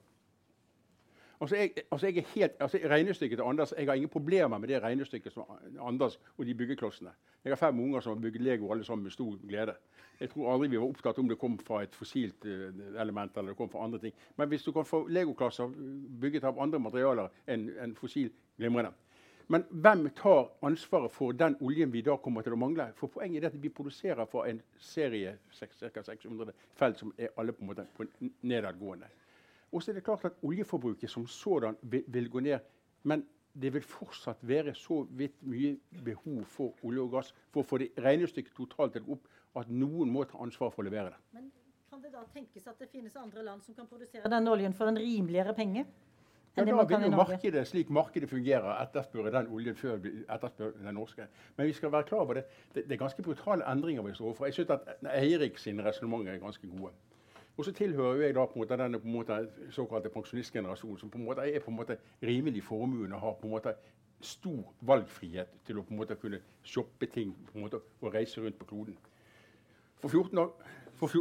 Altså 1.40 1.56
jeg, 1.56 1.70
altså 1.90 2.06
jeg 2.06 2.24
helt, 2.34 2.52
altså 2.60 2.78
regnestykket 2.84 3.38
til 3.38 3.44
Anders, 3.44 3.74
jeg 3.78 3.86
har 3.86 3.94
ingen 3.94 4.08
problemer 4.08 4.58
med 4.58 4.68
det 4.68 4.82
regnestykket 4.82 5.32
som 5.32 5.44
Anders 5.80 6.20
og 6.38 6.46
de 6.46 6.54
byggeklossene. 6.54 7.10
Jeg 7.44 7.50
har 7.50 7.56
fem 7.56 7.80
unger 7.80 8.00
som 8.00 8.16
har 8.16 8.20
bygget 8.22 8.42
Lego 8.42 8.72
alle 8.72 8.84
sammen 8.84 9.02
med 9.02 9.10
stor 9.10 9.36
glede. 9.48 9.74
Jeg 10.20 10.30
tror 10.30 10.52
aldri 10.52 10.68
vi 10.68 10.78
var 10.78 10.86
opptatt 10.86 11.18
om 11.18 11.28
det 11.28 11.38
kom 11.38 11.58
fra 11.58 11.82
et 11.82 11.94
fossilt 11.94 12.44
uh, 12.44 13.00
element 13.02 13.36
eller 13.36 13.50
det 13.50 13.56
kom 13.56 13.70
fra 13.70 13.84
andre 13.84 13.98
ting. 13.98 14.14
Men 14.36 14.48
hvis 14.48 14.62
du 14.62 14.72
kan 14.72 14.84
få 14.84 15.06
legoklasser 15.08 15.72
bygget 16.20 16.44
av 16.44 16.60
andre 16.62 16.78
materialer 16.78 17.28
enn 17.48 17.70
en 17.82 17.96
fossil, 17.98 18.30
glimrende. 18.58 18.92
Men 19.48 19.64
hvem 19.68 20.10
tar 20.16 20.46
ansvaret 20.62 21.12
for 21.12 21.32
den 21.32 21.56
oljen 21.60 21.92
vi 21.92 22.00
da 22.02 22.16
kommer 22.16 22.42
til 22.42 22.54
å 22.56 22.60
mangle? 22.60 22.86
For 22.96 23.12
Poenget 23.12 23.44
er 23.44 23.50
at 23.50 23.58
vi 23.60 23.68
produserer 23.68 24.24
for 24.30 24.48
en 24.48 24.62
serie 24.80 25.36
ca. 25.58 26.02
600 26.02 26.54
felt 26.78 26.98
som 26.98 27.12
er 27.18 27.34
alle 27.36 27.52
på 27.52 27.64
en 27.64 27.72
måte 27.74 27.84
på 27.96 28.06
nedadgående. 28.40 29.10
Og 29.74 29.82
så 29.82 29.90
er 29.90 29.98
det 29.98 30.04
klart 30.06 30.24
at 30.24 30.36
Oljeforbruket 30.42 31.10
som 31.10 31.26
sådan 31.26 31.76
vil, 31.82 32.04
vil, 32.06 32.30
gå 32.30 32.40
ned. 32.40 32.58
Men 33.02 33.24
det 33.62 33.72
vil 33.74 33.82
fortsatt 33.82 34.38
være 34.42 34.74
så 34.74 35.02
vidt 35.10 35.42
mye 35.42 35.76
behov 36.04 36.44
for 36.44 36.86
olje 36.86 37.02
og 37.02 37.10
gass 37.10 37.34
for 37.50 37.62
å 37.62 37.66
få 37.66 37.78
det 37.82 37.90
regnestykket 37.98 38.54
totalt 38.54 38.94
til 38.94 39.10
opp 39.10 39.26
at 39.58 39.70
noen 39.70 40.10
må 40.10 40.24
ta 40.30 40.38
ansvar 40.42 40.70
for 40.74 40.82
å 40.82 40.88
levere 40.88 41.10
det. 41.10 41.20
Men 41.34 41.50
kan 41.90 42.02
det 42.02 42.12
da 42.14 42.22
tenkes 42.34 42.66
at 42.70 42.78
det 42.78 42.88
finnes 42.90 43.16
andre 43.18 43.42
land 43.46 43.62
som 43.66 43.74
kan 43.74 43.86
produsere 43.90 44.30
denne 44.30 44.50
oljen 44.50 44.74
for 44.74 44.90
en 44.90 44.98
rimeligere 44.98 45.54
penge? 45.58 45.86
Ja, 46.54 46.62
da 46.62 46.84
vil 46.86 47.02
jo 47.02 47.10
markedet, 47.18 47.64
slik 47.66 47.88
markedet 47.90 48.28
fungerer, 48.30 48.76
etterspørre 48.84 49.32
den 49.34 49.48
oljen 49.50 49.74
før 49.74 49.96
vi 50.02 50.12
etterspør 50.22 50.76
den 50.78 50.94
norske. 50.94 51.26
Men 51.56 51.66
vi 51.66 51.74
skal 51.74 51.90
være 51.90 52.06
klar 52.10 52.22
over 52.22 52.38
det. 52.38 52.44
Det, 52.74 52.84
det 52.86 52.94
er 52.94 53.00
ganske 53.00 53.22
brutale 53.26 53.66
endringer 53.72 54.06
vi 54.06 54.14
står 54.14 54.28
overfor. 54.28 54.46
Jeg 54.46 54.54
syns 54.60 54.70
at 54.70 54.92
Eirik 55.16 55.58
sine 55.58 55.82
resonnementer 55.82 56.36
er 56.36 56.38
ganske 56.42 56.70
gode. 56.70 56.92
Og 57.56 57.64
så 57.64 57.72
tilhører 57.72 58.22
jeg 58.22 58.34
da 58.34 58.44
på 58.46 58.58
en 58.58 58.62
måte 58.64 58.76
denne 58.78 58.98
på 58.98 59.06
en 59.06 59.12
måte 59.14 59.36
såkalte 59.70 60.10
pensjonistgenerasjonen, 60.10 60.98
som 60.98 61.10
på 61.10 61.18
en 61.18 61.24
måte 61.24 61.46
er 61.46 61.60
på 61.60 61.70
en 61.70 61.76
måte 61.76 61.96
rimelig 62.22 62.64
formuende 62.64 63.16
og 63.16 63.20
har 63.20 63.36
på 63.40 63.46
en 63.46 63.50
måte 63.50 63.74
stor 64.20 64.74
valgfrihet 64.80 65.48
til 65.66 65.78
å 65.78 65.82
på 65.82 65.94
en 65.94 66.00
måte 66.00 66.16
kunne 66.16 66.40
shoppe 66.62 67.06
ting 67.06 67.34
på 67.46 67.58
en 67.58 67.66
måte, 67.66 67.80
og 68.00 68.14
reise 68.14 68.42
rundt 68.42 68.58
på 68.58 68.64
kloden. 68.64 68.96
For 70.00 70.08
14, 70.08 70.38
år, 70.38 70.50
for, 70.94 71.12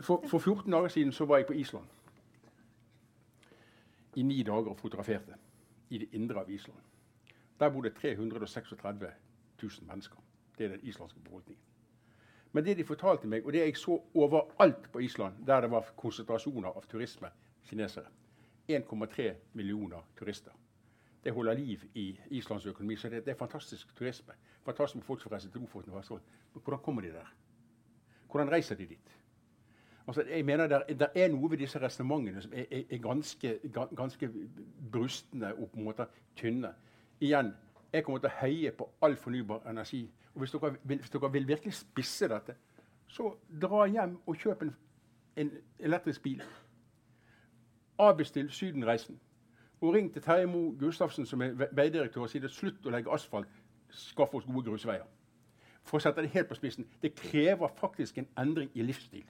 for, 0.00 0.24
for 0.28 0.38
14 0.38 0.72
dager 0.72 0.88
siden 0.88 1.12
så 1.12 1.24
var 1.24 1.36
jeg 1.36 1.46
på 1.46 1.52
Island 1.52 1.86
i 4.16 4.22
ni 4.22 4.42
dager 4.42 4.70
og 4.70 4.78
fotograferte 4.78 5.38
i 5.90 5.98
det 5.98 6.08
indre 6.12 6.40
av 6.40 6.50
Island. 6.50 6.78
Der 7.60 7.70
bor 7.70 7.82
det 7.82 7.94
336 7.94 9.06
000 9.62 9.70
mennesker. 9.86 10.16
Det 10.58 10.64
er 10.64 10.68
den 10.68 10.80
islandske 10.82 11.20
befolkningen. 11.20 11.62
Men 12.54 12.64
det 12.64 12.76
de 12.78 12.84
fortalte 12.86 13.26
meg, 13.26 13.42
og 13.46 13.52
det 13.52 13.64
jeg 13.64 13.76
så 13.76 13.96
overalt 14.14 14.84
på 14.92 15.00
Island, 15.02 15.40
der 15.46 15.60
det 15.64 15.70
var 15.72 15.88
konsentrasjoner 15.98 16.68
av 16.70 16.84
turisme, 16.90 17.28
kinesere 17.66 18.06
1,3 18.70 19.32
millioner 19.58 20.04
turister. 20.18 20.52
Det 21.24 21.32
holder 21.32 21.54
liv 21.58 21.82
i 21.94 22.04
Islands 22.36 22.66
økonomi. 22.66 22.96
Så 22.96 23.08
det, 23.08 23.24
det 23.24 23.32
er 23.32 23.38
fantastisk 23.40 23.90
turisme. 23.96 24.34
Fantastisk 24.64 24.96
med 25.00 25.04
folk 25.08 25.22
som 25.22 25.32
reiser 25.32 25.50
til 25.50 25.60
Lofoten 25.64 25.92
og 25.92 25.98
Vesterålen. 25.98 26.24
Men 26.54 26.62
hvordan 26.64 26.80
kommer 26.84 27.02
de 27.02 27.08
der? 27.16 27.34
Hvordan 28.30 28.52
reiser 28.52 28.74
de 28.76 28.86
dit? 28.86 29.14
Altså, 30.06 30.22
jeg 30.28 30.44
mener 30.44 30.66
der, 30.66 30.82
der 30.98 31.06
er 31.14 31.28
noe 31.32 31.50
ved 31.50 31.58
disse 31.58 31.80
resonnementene 31.80 32.42
som 32.44 32.52
er, 32.54 32.64
er, 32.70 32.82
er 32.90 32.98
ganske, 32.98 33.54
ga- 33.76 33.88
ganske 33.96 34.30
brustne 34.92 35.54
og 35.54 35.70
på 35.70 35.78
en 35.80 35.84
måte 35.84 36.06
tynne. 36.36 36.74
Igjen, 37.20 37.54
jeg 37.94 38.04
kommer 38.04 38.18
til 38.18 38.30
å 38.30 38.38
heie 38.40 38.70
på 38.74 38.88
all 39.02 39.14
fornybar 39.16 39.66
energi. 39.70 40.02
Og 40.34 40.42
hvis 40.42 40.50
dere 40.50 40.72
vil, 40.82 40.98
hvis 40.98 41.10
dere 41.10 41.32
vil 41.32 41.46
virkelig 41.48 41.74
spisse 41.78 42.28
dette, 42.28 42.56
så 43.08 43.30
dra 43.62 43.84
hjem 43.86 44.16
og 44.26 44.36
kjøp 44.40 44.62
en, 44.66 44.72
en 45.36 45.50
elektrisk 45.78 46.22
bil. 46.22 46.42
Avbestill 47.98 48.50
Sydenreisen. 48.50 49.20
Og 49.80 49.94
ring 49.94 50.12
til 50.12 50.22
Terje 50.22 50.46
Moe 50.46 50.72
Gustavsen, 50.78 51.26
som 51.26 51.42
er 51.42 51.52
ve- 51.54 51.68
veidirektør, 51.72 52.24
og 52.26 52.30
si 52.30 52.40
det 52.42 52.50
slutt 52.50 52.86
å 52.86 52.90
legge 52.90 53.12
asfalt. 53.14 53.48
Skaff 53.90 54.34
oss 54.34 54.46
gode 54.48 54.66
grusveier. 54.70 55.06
For 55.84 56.00
å 56.00 56.02
sette 56.02 56.24
det 56.24 56.32
helt 56.32 56.48
på 56.48 56.56
spissen, 56.58 56.86
det 57.02 57.14
krever 57.14 57.68
faktisk 57.78 58.18
en 58.18 58.28
endring 58.40 58.70
i 58.74 58.82
livsstil. 58.82 59.24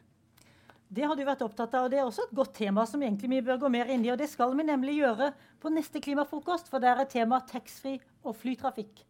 Det 0.94 1.02
har 1.08 1.16
du 1.18 1.24
vært 1.26 1.42
opptatt 1.42 1.72
av, 1.74 1.86
og 1.88 1.90
det 1.90 1.98
er 1.98 2.04
også 2.06 2.22
et 2.28 2.34
godt 2.38 2.52
tema 2.54 2.84
som 2.86 3.02
egentlig 3.02 3.30
vi 3.32 3.40
bør 3.48 3.58
gå 3.64 3.70
mer 3.72 3.88
inn 3.90 4.04
i. 4.06 4.10
Og 4.12 4.18
det 4.20 4.28
skal 4.30 4.52
vi 4.56 4.62
nemlig 4.68 4.94
gjøre 5.00 5.32
på 5.62 5.72
neste 5.74 6.00
klimafrokost, 6.04 6.68
for 6.70 6.78
der 6.84 7.00
er 7.02 7.08
tema 7.10 7.40
taxfree 7.50 7.98
og 8.24 8.36
flytrafikk. 8.38 9.02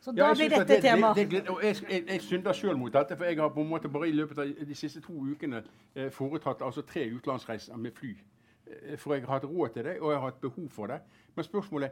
Så 0.00 0.14
da 0.16 0.22
Ja, 0.22 0.28
jeg 0.32 0.36
blir 0.48 0.48
dette 0.58 0.66
det- 0.74 0.82
tema. 0.82 1.12
det- 1.14 1.28
det- 1.30 1.44
jeg, 1.62 1.76
jeg, 1.90 2.04
jeg 2.08 2.20
synder 2.22 2.52
sjøl 2.52 2.76
mot 2.76 2.92
dette, 2.92 3.16
for 3.16 3.24
jeg 3.24 3.36
har 3.36 3.48
på 3.50 3.60
en 3.60 3.68
måte 3.68 3.88
bare 3.92 4.08
i 4.08 4.12
løpet 4.12 4.38
av 4.38 4.66
de 4.66 4.74
siste 4.74 5.00
to 5.00 5.12
ukene 5.12 5.62
eh, 5.94 6.08
foretatt 6.10 6.62
altså 6.62 6.82
tre 6.82 7.04
utenlandsreiser 7.12 7.76
med 7.76 7.92
fly. 7.92 8.16
Eh, 8.66 8.96
for 8.96 9.14
jeg 9.14 9.24
har 9.26 9.32
hatt 9.40 9.44
råd 9.44 9.74
til 9.74 9.84
det, 9.84 10.00
og 10.00 10.10
jeg 10.10 10.20
har 10.20 10.30
hatt 10.30 10.40
behov 10.40 10.68
for 10.70 10.86
det. 10.86 11.00
Men 11.36 11.44
spørsmålet 11.44 11.90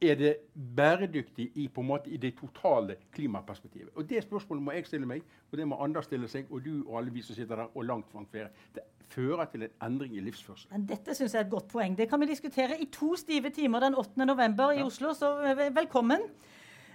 er 0.00 0.14
det 0.16 0.36
bæredyktig 0.76 1.50
i, 1.54 1.66
på 1.68 1.80
en 1.80 1.86
måte, 1.86 2.10
i 2.10 2.16
det 2.16 2.32
totale 2.38 2.96
klimaperspektivet. 3.12 3.90
Og 3.94 4.08
Det 4.08 4.22
spørsmålet 4.24 4.62
må 4.64 4.72
jeg 4.72 4.86
stille 4.86 5.06
meg, 5.06 5.22
og 5.50 5.58
det 5.58 5.66
må 5.68 5.76
andre 5.76 6.02
stille 6.02 6.28
seg, 6.28 6.46
og 6.50 6.64
du 6.64 6.84
og 6.86 6.98
alle 6.98 7.12
vi 7.12 7.22
som 7.22 7.36
sitter 7.36 7.56
der, 7.56 7.68
og 7.74 7.84
langt 7.84 8.14
langt 8.14 8.30
flere. 8.30 8.48
Det 8.74 8.82
fører 9.10 9.44
til 9.50 9.66
en 9.66 9.74
endring 9.84 10.16
i 10.16 10.22
livsførsel. 10.24 10.70
Men 10.72 10.86
dette 10.88 11.14
synes 11.14 11.34
jeg 11.34 11.40
er 11.40 11.44
et 11.44 11.52
godt 11.52 11.68
poeng. 11.68 11.98
Det 11.98 12.08
kan 12.08 12.20
vi 12.20 12.30
diskutere 12.30 12.78
i 12.80 12.86
to 12.92 13.16
stive 13.16 13.50
timer 13.50 13.80
den 13.80 13.94
8. 13.98 14.24
november 14.24 14.72
i 14.72 14.82
Oslo, 14.82 15.12
så 15.14 15.34
eh, 15.50 15.66
velkommen. 15.76 16.22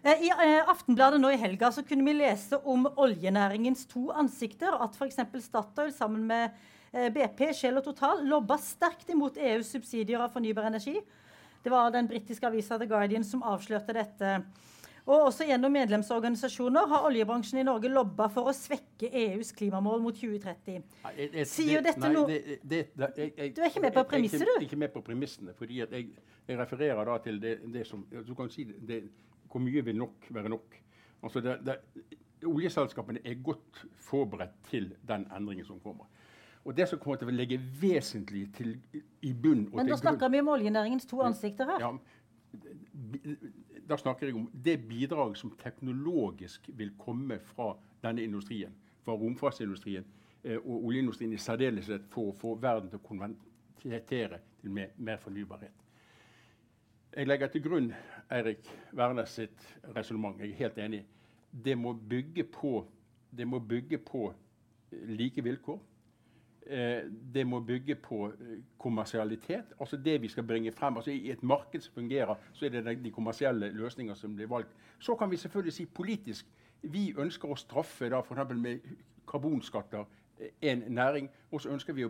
Eh, 0.04 0.24
I 0.26 0.32
eh, 0.32 0.62
Aftenbladet 0.72 1.22
nå 1.22 1.34
i 1.36 1.42
helga 1.42 1.70
så 1.76 1.84
kunne 1.86 2.08
vi 2.08 2.16
lese 2.16 2.58
om 2.66 2.88
oljenæringens 2.96 3.86
to 3.92 4.10
ansikter. 4.12 4.80
At 4.82 4.98
f.eks. 4.98 5.20
Statoil 5.46 5.94
sammen 5.94 6.26
med 6.28 6.50
BP, 6.96 7.50
Shell 7.54 7.78
og 7.78 7.84
Total 7.84 8.22
lobba 8.24 8.56
sterkt 8.58 9.10
imot 9.12 9.36
EUs 9.36 9.74
subsidier 9.76 10.22
av 10.24 10.32
fornybar 10.32 10.70
energi. 10.70 11.02
Det 11.66 11.72
var 11.74 11.90
den 11.92 12.06
britiske 12.08 12.46
avisa 12.46 12.78
The 12.78 12.86
Guardian 12.86 13.24
som 13.26 13.42
avslørte 13.42 13.94
dette. 13.98 14.34
Og 15.06 15.24
også 15.32 15.46
gjennom 15.50 15.74
medlemsorganisasjoner 15.74 16.86
har 16.92 17.06
oljebransjen 17.08 17.58
i 17.62 17.64
Norge 17.66 17.90
lobba 17.90 18.28
for 18.34 18.52
å 18.52 18.54
svekke 18.54 19.10
EUs 19.10 19.50
klimamål 19.58 20.04
mot 20.04 20.14
2030. 20.18 20.84
Nei, 21.04 21.14
jeg- 21.18 21.32
jeg- 21.34 21.48
Sier 21.48 21.82
det- 21.82 21.84
dette 21.96 22.00
nei, 22.06 22.14
noe- 22.14 22.28
det- 22.28 22.60
det- 22.64 22.90
jeg- 23.18 23.56
Du 23.56 23.62
er 23.62 23.70
ikke 23.70 23.82
med 23.82 23.94
på 23.96 24.04
premisset, 24.04 24.40
du? 24.40 24.46
Jeg 24.46 24.56
er 24.62 24.68
ikke 24.68 24.78
med 24.78 24.94
på 24.94 25.02
premissene, 25.02 25.54
fordi 25.56 25.78
jeg, 25.78 26.08
refererer 26.50 27.06
da 27.06 27.18
til 27.18 27.40
det, 27.40 27.72
det 27.74 27.88
som 27.88 28.06
Du 28.12 28.36
kan 28.36 28.50
si 28.50 28.64
det, 28.64 29.04
Hvor 29.50 29.60
mye 29.62 29.82
vil 29.84 29.96
nok 29.98 30.28
være 30.32 30.50
nok? 30.50 30.76
Altså 31.24 31.42
oljeselskapene 32.46 33.20
er 33.26 33.36
godt 33.36 33.86
forberedt 33.96 34.54
til 34.70 34.96
den 35.08 35.26
endringen 35.36 35.66
som 35.66 35.80
kommer. 35.80 36.06
Og 36.66 36.74
det 36.78 36.88
som 36.90 37.00
kommer 37.00 37.20
til 37.22 37.30
å 37.30 37.36
ligge 37.36 37.60
vesentlig 37.82 38.48
til, 38.58 38.74
i 39.22 39.34
bunn 39.34 39.68
og 39.70 39.78
Men 39.78 39.92
da 39.92 39.98
snakker 40.02 40.32
vi 40.34 40.42
om 40.42 40.50
oljenæringens 40.56 41.06
to 41.06 41.22
ansikter 41.22 41.70
her. 41.70 41.80
ja, 41.80 41.92
da 43.90 43.98
snakker 43.98 44.28
jeg 44.28 44.36
om 44.36 44.50
det 44.66 44.80
bidrag 44.88 45.38
som 45.38 45.52
teknologisk 45.62 46.70
vil 46.74 46.92
komme 46.98 47.38
fra 47.40 47.76
denne 48.02 48.24
industrien, 48.24 48.74
fra 49.06 49.14
romfartsindustrien 49.14 50.06
eh, 50.44 50.58
og 50.58 50.88
oljeindustrien 50.90 51.34
i 51.34 51.42
særdeleshet, 51.42 52.08
for 52.10 52.32
å 52.32 52.38
få 52.40 52.56
verden 52.62 52.90
til 52.90 53.02
å 53.02 53.06
konvertere 53.06 54.42
til 54.62 54.74
mer, 54.74 54.94
mer 54.98 55.22
fornybarhet. 55.22 55.84
Jeg 57.16 57.30
legger 57.30 57.48
til 57.48 57.64
grunn 57.64 57.94
Eirik 58.34 58.66
Wærnes 58.98 59.38
sitt 59.38 59.68
resonnement. 59.96 60.42
Jeg 60.42 60.52
er 60.52 60.64
helt 60.66 60.80
enig. 60.82 61.06
Det 61.52 61.78
må 61.78 61.94
bygge 61.94 62.44
på, 62.52 62.80
det 63.32 63.46
må 63.48 63.62
bygge 63.64 64.02
på 64.04 64.32
like 64.92 65.44
vilkår. 65.46 65.80
Eh, 66.66 67.04
det 67.34 67.48
må 67.48 67.60
bygge 67.60 67.96
på 67.96 68.26
eh, 68.28 68.58
kommersialitet. 68.78 69.74
Altså 69.80 69.98
det 69.98 70.22
vi 70.22 70.28
skal 70.28 70.44
bringe 70.44 70.72
frem. 70.72 70.96
Altså 70.98 71.12
I 71.12 71.32
et 71.32 71.44
marked 71.44 71.82
som 71.82 71.94
fungerer, 71.94 72.36
så 72.54 72.66
er 72.66 72.70
det 72.70 73.04
de- 73.04 73.12
kommersielle 73.12 73.70
løsninger 73.72 74.14
som 74.14 74.36
blir 74.36 74.48
valgt. 74.48 74.70
Så 75.00 75.16
kan 75.16 75.32
vi 75.32 75.38
selvfølgelig 75.38 75.74
si 75.74 75.86
politisk. 75.86 76.46
Vi 76.82 77.14
ønsker 77.18 77.50
å 77.50 77.56
straffe 77.56 78.10
da 78.10 78.20
f.eks. 78.20 78.56
med 78.58 78.80
karbonskatter 79.28 80.06
eh, 80.40 80.50
en 80.62 80.84
næring, 80.88 81.30
og 81.52 81.62
så 81.62 81.70
ønsker 81.70 81.94
vi 81.94 82.06
å 82.06 82.10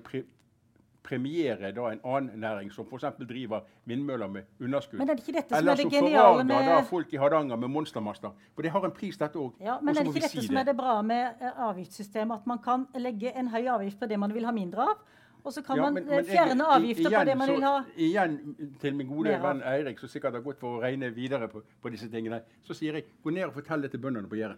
premiere 1.06 1.72
da 1.76 1.90
en 1.94 2.00
annen 2.04 2.40
næring 2.42 2.72
som 2.74 2.86
f.eks. 2.90 3.06
driver 3.30 3.62
vindmøller 3.86 4.28
med 4.28 4.44
underskudd. 4.62 5.00
Men 5.00 5.10
er 5.10 5.14
det 5.20 5.24
ikke 5.28 5.38
dette 5.38 5.50
som 5.54 5.58
Eller 5.60 5.72
er 5.72 5.76
det 5.84 5.92
geniale 5.94 6.44
med 6.44 6.56
Eller 6.56 6.70
da 6.72 6.80
med 6.82 6.88
folk 6.90 7.14
i 7.14 7.18
Hardanger 7.22 7.56
med 7.62 7.70
monstermaster. 7.70 8.32
For 8.56 8.62
det 8.66 8.72
har 8.72 8.86
en 8.86 8.92
pris, 8.92 9.18
dette 9.22 9.38
òg. 9.40 9.54
Ja, 9.62 9.78
men 9.82 9.96
er 9.98 10.04
det 10.04 10.16
ikke 10.16 10.26
dette 10.28 10.46
som 10.48 10.58
er 10.58 10.64
det 10.72 10.78
bra 10.78 11.02
med 11.02 11.42
eh, 11.42 11.60
avgiftssystemet? 11.70 12.42
At 12.42 12.48
man 12.48 12.60
kan 12.66 12.88
legge 12.98 13.32
en 13.38 13.48
høy 13.54 13.68
avgift 13.78 14.00
på 14.02 14.10
det 14.10 14.20
man 14.20 14.34
vil 14.34 14.46
ha 14.46 14.52
mindre 14.52 14.82
av, 14.82 14.98
og 15.46 15.54
så 15.54 15.62
kan 15.62 15.78
Ja, 15.78 15.84
man 15.84 15.94
men- 15.94 16.06
man 16.08 16.16
men 16.16 16.26
jeg- 16.26 16.36
fjerne 16.38 16.64
i- 16.64 16.76
avgifter 16.76 17.18
på 17.20 17.26
det 17.26 17.38
man 17.38 17.48
vil 17.54 17.64
ha 17.64 17.84
Igjen 17.98 18.56
til 18.82 18.96
min 18.96 19.08
gode 19.08 19.40
venn 19.42 19.62
Eirik, 19.62 20.00
som 20.00 20.10
sikkert 20.10 20.34
har 20.34 20.42
gått 20.42 20.60
for 20.60 20.80
å 20.80 20.82
regne 20.82 21.12
videre 21.14 21.48
på, 21.48 21.62
på 21.84 21.90
disse 21.92 22.10
tingene. 22.10 22.42
Så 22.64 22.74
sier 22.74 22.94
jeg 22.94 23.06
gå 23.24 23.32
ned 23.32 23.44
og 23.46 23.54
fortell 23.54 23.82
det 23.82 23.92
til 23.92 24.00
bøndene 24.00 24.28
på 24.28 24.36
Jæren. 24.36 24.58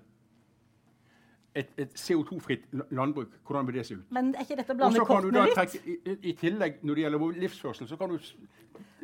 Et, 1.57 1.69
et 1.81 1.93
CO2-fritt 1.97 2.65
landbruk, 2.93 3.31
hvordan 3.47 3.65
vil 3.69 3.79
det 3.79 3.85
se 3.87 3.95
ut? 3.97 4.03
Men 4.13 4.27
er 4.35 4.45
ikke 4.45 4.57
dette 4.59 4.75
å 4.75 4.77
blande 4.77 4.99
så 4.99 5.05
kan 5.09 5.23
du 5.25 5.31
da 5.31 5.45
kortene 5.45 5.45
litt? 5.47 5.55
trekke, 5.57 5.95
i, 6.13 6.17
i- 6.29 6.33
tillegg, 6.37 6.75
når 6.85 6.99
det 6.99 7.05
gjelder 7.05 7.21
vår 7.23 7.39
livsførsel, 7.43 7.87
så 7.89 7.97
kan 7.97 8.13
du 8.13 8.19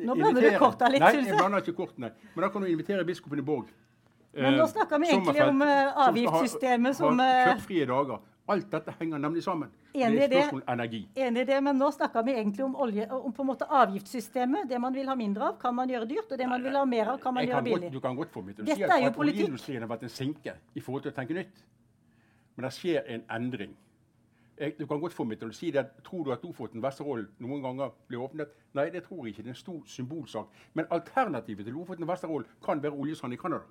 Nå 0.04 0.14
blander 0.18 0.42
du 0.46 0.58
korta 0.58 0.90
litt, 0.90 1.02
Nei, 1.02 1.10
jeg 1.24 1.38
blander 1.38 1.64
ikke 1.64 1.74
kortene. 1.80 2.12
Men 2.34 2.46
da 2.46 2.50
kan 2.54 2.62
du 2.62 2.68
invitere 2.70 3.06
biskopen 3.06 3.42
i 3.42 3.46
Borg. 3.46 3.72
Men 4.34 4.56
nå 4.58 4.64
eh, 4.66 4.70
snakker 4.70 5.02
vi 5.02 5.10
egentlig 5.14 5.42
om, 5.48 5.62
eh, 5.62 5.98
avgiftssystemet 6.08 6.96
som, 6.98 7.18
ha 7.18 7.26
eh, 7.32 7.50
Kjøttfrie 7.52 7.86
dager. 7.90 8.22
Alt 8.54 8.66
dette 8.74 8.92
henger 8.98 9.20
nemlig 9.22 9.40
sammen. 9.42 9.70
Enig 9.94 10.18
det 10.18 10.24
i 10.24 10.32
det. 10.34 11.28
i 11.40 11.44
det, 11.48 11.60
men 11.64 11.78
nå 11.80 11.86
snakker 11.94 12.24
vi 12.26 12.34
egentlig 12.34 12.64
om, 12.66 12.74
olje, 12.76 13.06
om 13.08 13.32
på 13.32 13.40
en 13.42 13.48
måte 13.48 13.64
avgiftssystemet. 13.64 14.68
Det 14.68 14.80
man 14.82 14.92
vil 14.92 15.08
ha 15.08 15.14
mindre 15.16 15.48
av, 15.48 15.54
kan 15.62 15.74
man 15.74 15.88
gjøre 15.88 16.08
dyrt, 16.10 16.32
og 16.34 16.38
det 16.38 16.48
man 16.50 16.62
vil 16.62 16.76
ha 16.76 16.82
mer 16.84 17.14
av, 17.14 17.20
kan 17.22 17.32
man 17.34 17.42
Jeg 17.46 17.54
gjøre 17.54 17.62
kan 17.62 17.70
godt, 17.70 17.80
billig. 17.80 17.92
du 17.94 18.00
kan 18.04 18.18
godt 18.18 18.34
få 18.34 18.42
meg 18.44 18.58
til 18.58 18.66
å 18.66 18.76
si 18.76 18.82
at, 18.84 19.16
oljeindustrien 19.24 19.86
har 19.86 19.88
vært 19.94 20.04
en 20.04 20.12
sinke 20.12 20.56
i 20.74 20.82
forhold 20.84 21.06
til 21.06 21.14
å 21.14 21.16
tenke 21.16 21.38
nytt. 21.38 21.64
Men 22.56 22.68
det 22.68 22.72
skjer 22.76 23.02
en 23.14 23.24
endring. 23.30 23.76
Jeg, 24.58 24.74
du 24.78 24.86
kan 24.86 25.00
godt 25.00 25.14
få 25.14 25.24
meg 25.26 25.40
til 25.40 25.50
å 25.50 25.54
si 25.56 25.70
det. 25.74 25.82
Tror 26.06 26.24
du 26.24 26.32
at 26.32 26.44
Lofoten 26.46 26.82
Vesterålen 26.82 27.26
noen 27.42 27.62
ganger 27.62 27.94
blir 28.08 28.22
åpnet? 28.22 28.52
Nei, 28.78 28.86
det 28.94 29.02
tror 29.06 29.24
jeg 29.24 29.34
ikke. 29.34 29.42
Det 29.42 29.50
er 29.50 29.56
en 29.56 29.62
stor 29.62 29.80
symbolsak. 29.90 30.60
Men 30.74 30.86
alternativet 30.94 31.66
til 31.66 31.74
Lofoten 31.74 32.06
Vesterålen 32.08 32.46
kan 32.64 32.82
være 32.82 32.94
oljesand 32.94 33.34
i 33.34 33.40
Canada. 33.40 33.66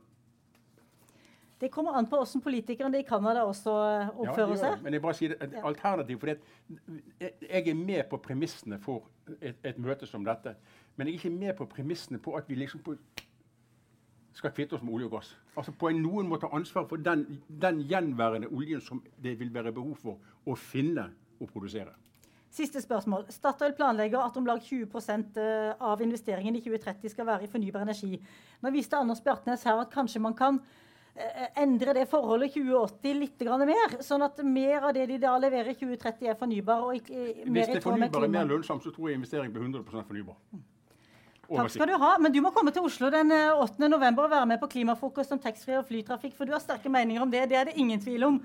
Det 1.64 1.72
kommer 1.72 1.96
an 1.96 2.08
på 2.12 2.18
hvordan 2.20 2.42
politikerne 2.44 3.00
i 3.00 3.06
Canada 3.08 3.46
også 3.48 3.72
eh, 3.72 4.10
oppfører 4.20 4.50
det. 4.50 4.60
seg. 4.60 4.82
Men 4.84 4.94
jeg 4.98 5.02
bare 5.02 5.16
sier 5.16 5.36
det, 5.40 5.62
alternativ, 5.64 6.20
for 6.20 6.34
jeg 6.34 7.68
er 7.70 7.78
med 7.80 8.04
på 8.10 8.18
premissene 8.18 8.80
for 8.84 9.08
et, 9.40 9.56
et 9.64 9.80
møte 9.80 10.10
som 10.10 10.26
dette. 10.28 10.58
Men 10.98 11.08
jeg 11.08 11.14
er 11.14 11.22
ikke 11.22 11.38
med 11.38 11.54
på 11.56 11.70
premissene 11.72 12.20
på 12.20 12.36
at 12.36 12.50
vi 12.52 12.58
liksom 12.60 12.84
på, 12.84 12.98
skal 14.34 14.54
kvitte 14.54 14.78
oss 14.78 14.84
med 14.84 14.94
olje 14.94 15.10
og 15.10 15.18
gass. 15.18 15.34
Altså 15.58 15.74
på 15.78 15.90
en 15.90 16.02
Noen 16.02 16.30
måte 16.30 16.50
ansvar 16.52 16.88
for 16.90 17.02
den, 17.02 17.26
den 17.48 17.84
gjenværende 17.90 18.50
oljen 18.52 18.82
som 18.82 19.04
det 19.22 19.38
vil 19.40 19.54
være 19.54 19.74
behov 19.76 19.96
for 20.02 20.50
å 20.50 20.58
finne 20.58 21.10
og 21.40 21.52
produsere. 21.52 21.94
Siste 22.54 22.82
spørsmål. 22.82 23.26
Statoil 23.34 23.74
planlegger 23.74 24.22
at 24.22 24.36
om 24.38 24.46
lag 24.46 24.62
20 24.62 24.86
eh, 25.42 25.72
av 25.82 26.02
investeringen 26.06 26.56
i 26.56 26.62
2030 26.62 27.10
skal 27.10 27.26
være 27.26 27.48
i 27.48 27.50
fornybar 27.50 27.82
energi. 27.82 28.20
Nå 28.62 28.72
viste 28.74 28.98
Anders 28.98 29.24
Bjartnes 29.26 29.66
her 29.66 29.82
at 29.82 29.90
kanskje 29.94 30.22
man 30.22 30.36
kan 30.38 30.60
eh, 31.16 31.48
endre 31.64 31.96
det 31.98 32.06
forholdet 32.12 32.54
2080 32.54 33.18
litt 33.18 33.42
mer, 33.66 33.98
sånn 34.06 34.22
at 34.22 34.44
mer 34.46 34.86
av 34.86 34.94
det 34.94 35.08
de 35.10 35.18
da 35.18 35.34
leverer 35.42 35.74
i 35.74 35.80
2030 35.80 36.30
er 36.30 36.38
fornybar 36.38 36.86
og 36.86 37.02
ikke, 37.02 37.48
mer 37.48 37.66
Hvis 37.66 37.74
det 37.80 37.84
fornybare 37.88 38.30
er 38.30 38.38
mer 38.38 38.46
lønnsomt, 38.54 38.86
så 38.86 38.94
tror 38.94 39.10
jeg 39.10 39.18
investering 39.18 39.54
blir 39.54 39.66
100% 39.66 40.06
fornybar. 40.12 40.38
Takk 41.50 41.74
skal 41.74 41.90
du 41.92 41.96
ha. 42.00 42.14
Men 42.24 42.32
du 42.32 42.40
må 42.44 42.52
komme 42.56 42.72
til 42.72 42.86
Oslo 42.88 43.10
den 43.12 43.32
eh, 43.36 43.52
8. 43.52 43.90
november 43.92 44.28
og 44.28 44.32
være 44.32 44.50
med 44.54 44.62
på 44.62 44.70
klimafrokost 44.72 45.34
om 45.36 45.42
taxfree 45.44 45.80
og 45.82 45.88
flytrafikk, 45.90 46.36
for 46.38 46.48
du 46.48 46.54
har 46.56 46.64
sterke 46.64 46.92
meninger 46.92 47.22
om 47.22 47.32
det. 47.32 47.44
Det 47.52 47.58
er 47.60 47.70
det 47.70 47.76
ingen 47.80 48.00
tvil 48.02 48.24
om. 48.30 48.40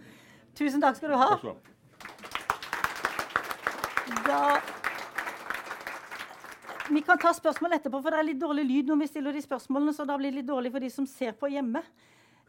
Tusen 0.59 0.83
takk 0.83 0.99
skal 0.99 1.15
du 1.15 1.19
ha. 1.21 1.55
Da 4.27 4.43
Vi 6.89 7.03
kan 7.05 7.21
ta 7.21 7.35
spørsmål 7.37 7.77
etterpå, 7.77 8.01
for 8.01 8.11
det 8.11 8.19
er 8.19 8.27
litt 8.31 8.41
dårlig 8.41 8.65
lyd 8.65 8.89
når 8.89 9.03
vi 9.03 9.09
stiller 9.11 9.35
de 9.37 9.43
spørsmålene, 9.45 9.93
så 9.93 10.07
da 10.09 10.17
blir 10.17 10.33
det 10.33 10.41
litt 10.41 10.49
dårlig 10.49 10.73
for 10.73 10.81
de 10.81 10.89
som 10.91 11.07
ser 11.07 11.35
på 11.37 11.51
hjemme. 11.53 11.83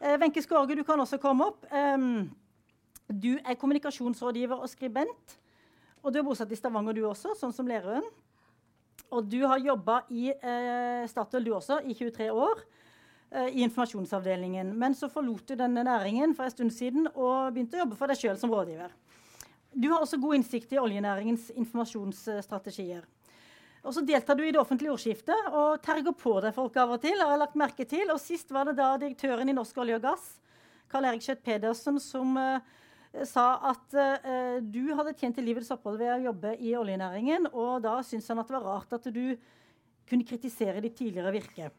Eh, 0.00 0.16
Wenche 0.18 0.42
Skårge, 0.42 0.78
du 0.78 0.82
kan 0.84 1.00
også 1.00 1.20
komme 1.20 1.50
opp. 1.52 1.68
Du 3.10 3.34
er 3.36 3.58
kommunikasjonsrådgiver 3.58 4.62
og 4.64 4.70
skribent. 4.70 5.36
Og 6.00 6.12
du 6.12 6.18
er 6.18 6.24
bosatt 6.24 6.52
i 6.52 6.56
Stavanger, 6.56 6.96
du 6.96 7.04
også, 7.04 7.34
sånn 7.36 7.52
som 7.52 7.68
Lerøen. 7.68 8.06
Og 9.10 9.24
du 9.26 9.40
har 9.46 9.58
jobba 9.58 10.02
i 10.12 10.28
eh, 10.30 11.06
Statoil, 11.10 11.44
du 11.44 11.54
også, 11.56 11.80
i 11.82 11.94
23 11.94 12.30
år. 12.30 12.64
eh, 13.30 13.48
I 13.48 13.62
informasjonsavdelingen. 13.66 14.74
Men 14.78 14.94
så 14.94 15.08
forlot 15.08 15.46
du 15.48 15.54
denne 15.56 15.84
næringen 15.86 16.34
for 16.34 16.44
en 16.44 16.50
stund 16.50 16.74
siden 16.74 17.08
og 17.14 17.54
begynte 17.54 17.78
å 17.78 17.84
jobbe 17.84 17.98
for 17.98 18.10
deg 18.10 18.20
sjøl 18.20 18.38
som 18.38 18.52
rådgiver. 18.54 18.92
Du 19.72 19.88
har 19.92 20.02
også 20.02 20.18
god 20.18 20.34
innsikt 20.40 20.72
i 20.74 20.80
oljenæringens 20.82 21.50
informasjonsstrategier. 21.54 23.04
Og 23.86 23.94
så 23.96 24.02
deltar 24.04 24.36
du 24.36 24.42
i 24.44 24.50
det 24.52 24.60
offentlige 24.60 24.92
ordskiftet 24.92 25.46
og 25.56 25.80
terger 25.84 26.12
på 26.12 26.34
deg 26.44 26.52
folk 26.54 26.74
av 26.76 26.96
og 26.96 27.00
til. 27.00 27.16
har 27.16 27.32
jeg 27.32 27.42
lagt 27.44 27.56
merke 27.56 27.86
til. 27.88 28.10
Og 28.12 28.20
Sist 28.20 28.50
var 28.52 28.68
det 28.68 28.76
da 28.76 28.92
direktøren 29.00 29.48
i 29.48 29.56
Norsk 29.56 29.78
olje 29.80 29.96
og 29.96 30.04
gass, 30.04 30.26
Karl 30.90 31.06
Erik 31.08 31.24
Schjøtt 31.24 31.42
Pedersen, 31.46 32.00
som 32.02 32.36
eh, 32.36 32.60
sa 33.26 33.44
at 33.70 33.96
uh, 33.98 34.58
du 34.62 34.92
hadde 34.94 35.16
tjent 35.18 35.34
til 35.38 35.48
livets 35.48 35.70
opphold 35.74 35.98
ved 35.98 36.12
å 36.14 36.20
jobbe 36.28 36.54
i 36.62 36.76
oljenæringen. 36.78 37.48
Og 37.50 37.80
da 37.84 37.96
syntes 38.06 38.30
han 38.30 38.42
at 38.42 38.50
det 38.50 38.56
var 38.58 38.68
rart 38.68 38.94
at 38.96 39.08
du 39.10 39.24
kunne 40.10 40.26
kritisere 40.26 40.82
ditt 40.84 40.98
tidligere 40.98 41.34
virke. 41.34 41.70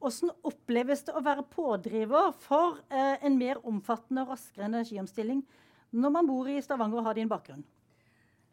Hvordan 0.00 0.32
oppleves 0.48 1.02
det 1.06 1.16
å 1.16 1.24
være 1.24 1.44
pådriver 1.50 2.30
for 2.46 2.78
uh, 2.92 3.16
en 3.18 3.36
mer 3.40 3.60
omfattende 3.66 4.24
og 4.24 4.36
raskere 4.36 4.70
energiomstilling 4.70 5.42
når 5.90 6.14
man 6.14 6.30
bor 6.30 6.48
i 6.48 6.60
Stavanger 6.62 7.02
og 7.02 7.10
har 7.10 7.18
din 7.18 7.30
bakgrunn? 7.30 7.66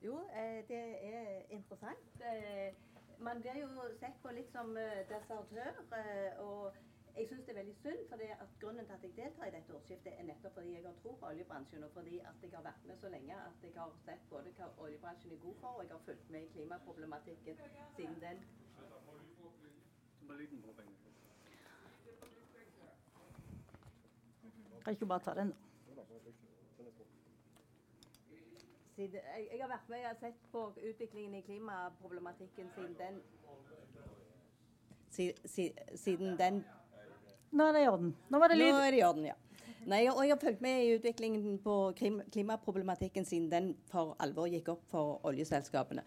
Jo, 0.02 0.18
eh, 0.34 0.64
det 0.68 0.84
er 1.06 1.42
interessant. 1.54 2.22
Eh, 2.22 2.74
man 3.20 3.42
blir 3.42 3.58
jo 3.62 3.68
sett 4.00 4.18
på 4.22 4.32
litt 4.36 4.52
som 4.54 4.76
eh, 4.78 5.04
desertør. 5.10 5.74
Eh, 5.98 6.42
og 6.44 6.78
jeg 7.18 7.28
syns 7.28 7.46
det 7.46 7.50
er 7.50 7.60
veldig 7.60 7.76
synd, 7.76 8.02
for 8.10 8.18
grunnen 8.62 8.86
til 8.86 8.94
at 8.94 9.04
jeg 9.04 9.14
deltar 9.16 9.46
i 9.46 9.54
dette 9.56 9.76
årsskiftet, 9.76 10.14
er 10.20 10.24
nettopp 10.24 10.54
fordi 10.54 10.74
jeg 10.74 10.84
har 10.86 10.98
tro 11.04 11.12
på 11.22 11.26
oljebransjen, 11.26 11.84
og 11.84 11.92
fordi 11.92 12.20
at 12.20 12.44
jeg 12.44 12.52
har 12.54 12.64
vært 12.70 12.86
med 12.86 12.98
så 13.02 13.10
lenge 13.10 13.36
at 13.36 13.64
jeg 13.64 13.72
har 13.76 13.94
sett 14.06 14.30
både 14.30 14.54
hva 14.58 14.68
oljebransjen 14.86 15.32
er 15.32 15.42
god 15.46 15.56
for, 15.62 15.68
og 15.68 15.84
jeg 15.84 15.92
har 15.92 16.04
fulgt 16.06 16.30
med 16.30 16.44
i 16.44 16.52
klimaproblematikken 16.56 17.58
siden 17.96 18.22
den. 18.22 18.44
Kan 24.84 24.94
ikke 24.94 25.06
bare 25.06 25.20
ta 25.20 25.34
den, 25.34 25.50
da. 25.50 25.56
Jeg, 28.98 29.10
jeg 29.52 29.60
har 29.62 29.70
vært 29.70 29.90
med 29.90 30.06
og 30.10 30.18
sett 30.20 30.46
på 30.52 30.62
utviklingen 30.90 31.34
i 31.38 31.42
klimaproblematikken 31.42 32.72
siden 32.76 32.96
den 32.98 33.22
si, 35.10 35.32
si, 35.46 35.74
Siden 35.96 36.40
den 36.40 36.66
Nå 37.52 37.68
er 37.68 37.76
det 37.78 37.84
i 37.86 37.92
orden. 37.92 38.16
Nå 38.30 38.40
var 38.42 38.52
det 38.52 38.58
Nå 38.60 38.72
er 38.76 38.92
det 38.92 39.02
i 39.02 39.06
orden, 39.08 39.28
ja. 39.30 39.36
Nei, 39.88 40.02
og 40.12 40.20
jeg 40.26 40.34
har 40.34 40.40
fulgt 40.42 40.64
med 40.64 40.82
i 40.84 40.96
utviklingen 40.98 41.60
på 41.64 41.76
klimaproblematikken 41.96 43.24
siden 43.26 43.48
den 43.52 43.70
for 43.88 44.18
alvor 44.20 44.50
gikk 44.52 44.74
opp 44.74 44.82
for 44.92 45.22
oljeselskapene. 45.30 46.04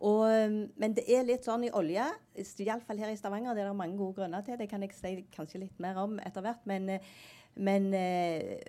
Og, 0.00 0.22
um, 0.24 0.54
men 0.80 0.94
det 0.96 1.04
er 1.12 1.26
litt 1.28 1.44
sånn 1.44 1.66
i 1.68 1.72
olje, 1.76 2.06
iallfall 2.64 3.02
her 3.02 3.12
i 3.12 3.18
Stavanger, 3.20 3.52
det 3.52 3.66
er 3.66 3.68
det 3.68 3.76
mange 3.76 3.98
gode 4.00 4.22
grunner 4.22 4.44
til. 4.46 4.56
Det 4.56 4.70
kan 4.70 4.80
jeg 4.80 4.96
si 4.96 5.12
kanskje 5.34 5.66
litt 5.66 5.82
mer 5.84 6.00
om 6.00 6.16
etter 6.24 6.46
hvert. 6.46 6.64
Men, 6.70 6.88
eh, 6.88 7.12
men 7.58 7.88
eh, 7.94 8.60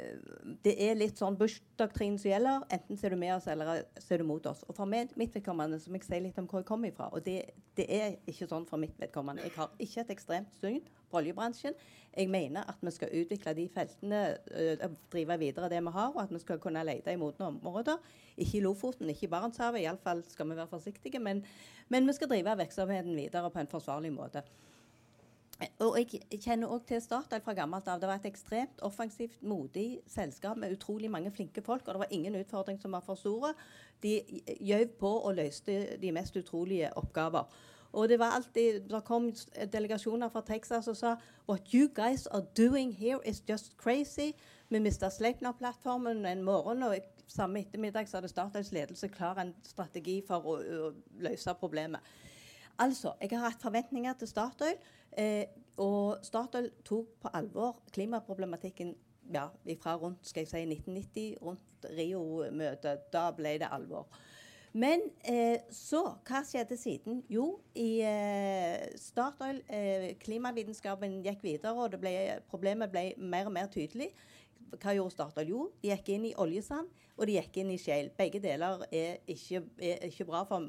det 0.66 0.74
er 0.84 0.98
litt 0.98 1.20
sånn 1.20 1.38
Bush-doktrinen 1.40 2.18
som 2.20 2.32
gjelder. 2.32 2.64
Enten 2.74 2.98
så 2.98 3.08
er 3.08 3.14
du 3.14 3.20
med 3.22 3.36
oss, 3.36 3.48
eller 3.52 3.84
så 4.02 4.16
er 4.16 4.24
du 4.24 4.28
mot 4.28 4.48
oss. 4.50 4.64
Og 4.68 4.76
for 4.76 4.90
meg, 4.90 5.14
mitt 5.20 5.36
vedkommende 5.36 5.78
så 5.80 5.92
må 5.92 6.00
jeg 6.00 6.08
si 6.08 6.20
litt 6.24 6.40
om 6.42 6.48
hvor 6.50 6.64
jeg 6.64 6.70
kommer 6.72 6.92
ifra. 6.92 7.12
Og 7.14 7.24
det, 7.26 7.38
det 7.78 7.86
er 7.94 8.18
ikke 8.30 8.50
sånn 8.50 8.66
for 8.70 8.82
mitt 8.82 8.98
vedkommende. 9.00 9.46
Jeg 9.46 9.56
har 9.56 9.70
ikke 9.78 10.04
et 10.04 10.16
ekstremt 10.16 10.58
syn 10.58 10.82
på 11.12 11.20
oljebransjen. 11.22 11.78
Jeg 12.12 12.32
mener 12.32 12.68
at 12.68 12.82
vi 12.84 12.92
skal 12.96 13.14
utvikle 13.22 13.54
de 13.56 13.68
feltene, 13.72 14.24
ø, 14.50 14.90
drive 15.14 15.38
videre 15.40 15.70
det 15.72 15.80
vi 15.86 15.94
har, 15.96 16.10
og 16.12 16.24
at 16.26 16.34
vi 16.34 16.42
skal 16.44 16.60
kunne 16.64 16.84
lete 16.88 17.14
i 17.14 17.22
modne 17.22 17.52
områder. 17.54 18.02
Ikke 18.36 18.58
i 18.60 18.66
Lofoten, 18.66 19.14
ikke 19.14 19.30
i 19.30 19.32
Barentshavet, 19.32 19.86
iallfall 19.86 20.26
skal 20.28 20.50
vi 20.50 20.58
være 20.58 20.72
forsiktige. 20.74 21.22
Men, 21.24 21.46
men 21.94 22.10
vi 22.10 22.18
skal 22.18 22.34
drive 22.34 22.58
virksomheten 22.66 23.16
videre 23.16 23.54
på 23.54 23.62
en 23.62 23.72
forsvarlig 23.72 24.12
måte. 24.18 24.44
Og 25.86 25.98
jeg 26.00 26.40
kjenner 26.42 26.72
òg 26.74 26.86
til 26.90 27.02
Statoil 27.04 27.42
fra 27.46 27.54
gammelt 27.58 27.90
av. 27.90 28.00
Det 28.02 28.10
var 28.10 28.22
et 28.22 28.30
ekstremt 28.32 28.82
offensivt, 28.86 29.42
modig 29.46 30.02
selskap 30.10 30.58
med 30.58 30.74
utrolig 30.74 31.12
mange 31.12 31.32
flinke 31.32 31.62
folk. 31.62 31.84
Og 31.86 31.94
det 31.94 32.04
var 32.04 32.16
ingen 32.16 32.38
utfordring 32.40 32.80
som 32.82 32.96
var 32.98 33.04
for 33.06 33.20
store. 33.20 33.54
De 34.02 34.16
gjøv 34.60 34.88
på 35.02 35.12
og 35.20 35.36
løste 35.38 35.98
de 36.02 36.12
mest 36.16 36.38
utrolige 36.38 36.90
oppgaver. 36.98 37.46
Og 37.92 38.10
det 38.10 38.20
var 38.20 38.32
alltid, 38.32 38.80
det 38.90 39.04
kom 39.06 39.34
delegasjoner 39.74 40.30
fra 40.30 40.42
Texas 40.48 40.88
og 40.88 40.98
sa 40.98 41.16
What 41.50 41.74
you 41.74 41.90
guys 41.94 42.26
are 42.28 42.46
doing 42.58 42.94
here 42.96 43.20
is 43.26 43.44
just 43.50 43.78
crazy. 43.78 44.32
Vi 44.70 44.80
mista 44.80 45.10
Sleipner-plattformen 45.10 46.26
en 46.26 46.44
morgen, 46.44 46.84
og 46.84 46.96
samme 47.28 47.60
ettermiddag 47.60 48.08
så 48.08 48.18
hadde 48.18 48.28
Statoils 48.32 48.72
ledelse 48.72 49.08
klar 49.08 49.42
en 49.42 49.52
strategi 49.64 50.22
for 50.28 50.48
å, 50.48 50.56
å 50.88 50.92
løse 51.20 51.54
problemet. 51.60 52.00
Altså, 52.80 53.14
jeg 53.22 53.34
har 53.36 53.50
hatt 53.50 53.62
forventninger 53.62 54.14
til 54.20 54.28
Statoil. 54.28 54.78
Eh, 55.18 55.46
og 55.78 56.22
Statoil 56.24 56.72
tok 56.86 57.08
på 57.22 57.32
alvor 57.34 57.82
klimaproblematikken 57.92 58.96
ja, 59.34 59.48
fra 59.82 59.96
rundt 59.96 60.28
skal 60.28 60.46
jeg 60.46 60.52
si, 60.52 60.62
1990, 60.68 61.38
rundt 61.42 61.90
Rio-møtet. 61.98 63.08
Da 63.14 63.30
ble 63.36 63.58
det 63.62 63.70
alvor. 63.72 64.08
Men 64.74 65.02
eh, 65.28 65.60
så, 65.74 66.00
hva 66.28 66.42
skjedde 66.48 66.78
siden? 66.80 67.20
Jo, 67.32 67.58
i 67.76 68.00
eh, 68.08 68.86
Statoil 69.00 69.60
eh, 69.68 70.14
Klimavitenskapen 70.22 71.20
gikk 71.26 71.44
videre, 71.44 71.76
og 71.76 71.98
ble, 72.00 72.14
problemet 72.52 72.92
ble 72.94 73.10
mer 73.20 73.50
og 73.50 73.56
mer 73.58 73.68
tydelig. 73.72 74.14
Hva 74.78 74.96
gjorde 74.96 75.18
Statoil? 75.18 75.52
Jo, 75.52 75.66
de 75.84 75.92
gikk 75.92 76.14
inn 76.16 76.30
i 76.30 76.36
oljesand, 76.40 76.88
og 77.18 77.28
de 77.28 77.36
gikk 77.36 77.60
inn 77.60 77.74
i 77.76 77.80
shale. 77.82 78.14
Begge 78.16 78.40
deler 78.44 78.86
er 78.88 79.20
ikke, 79.28 79.66
er 79.84 80.08
ikke 80.08 80.30
bra 80.30 80.46
for 80.48 80.64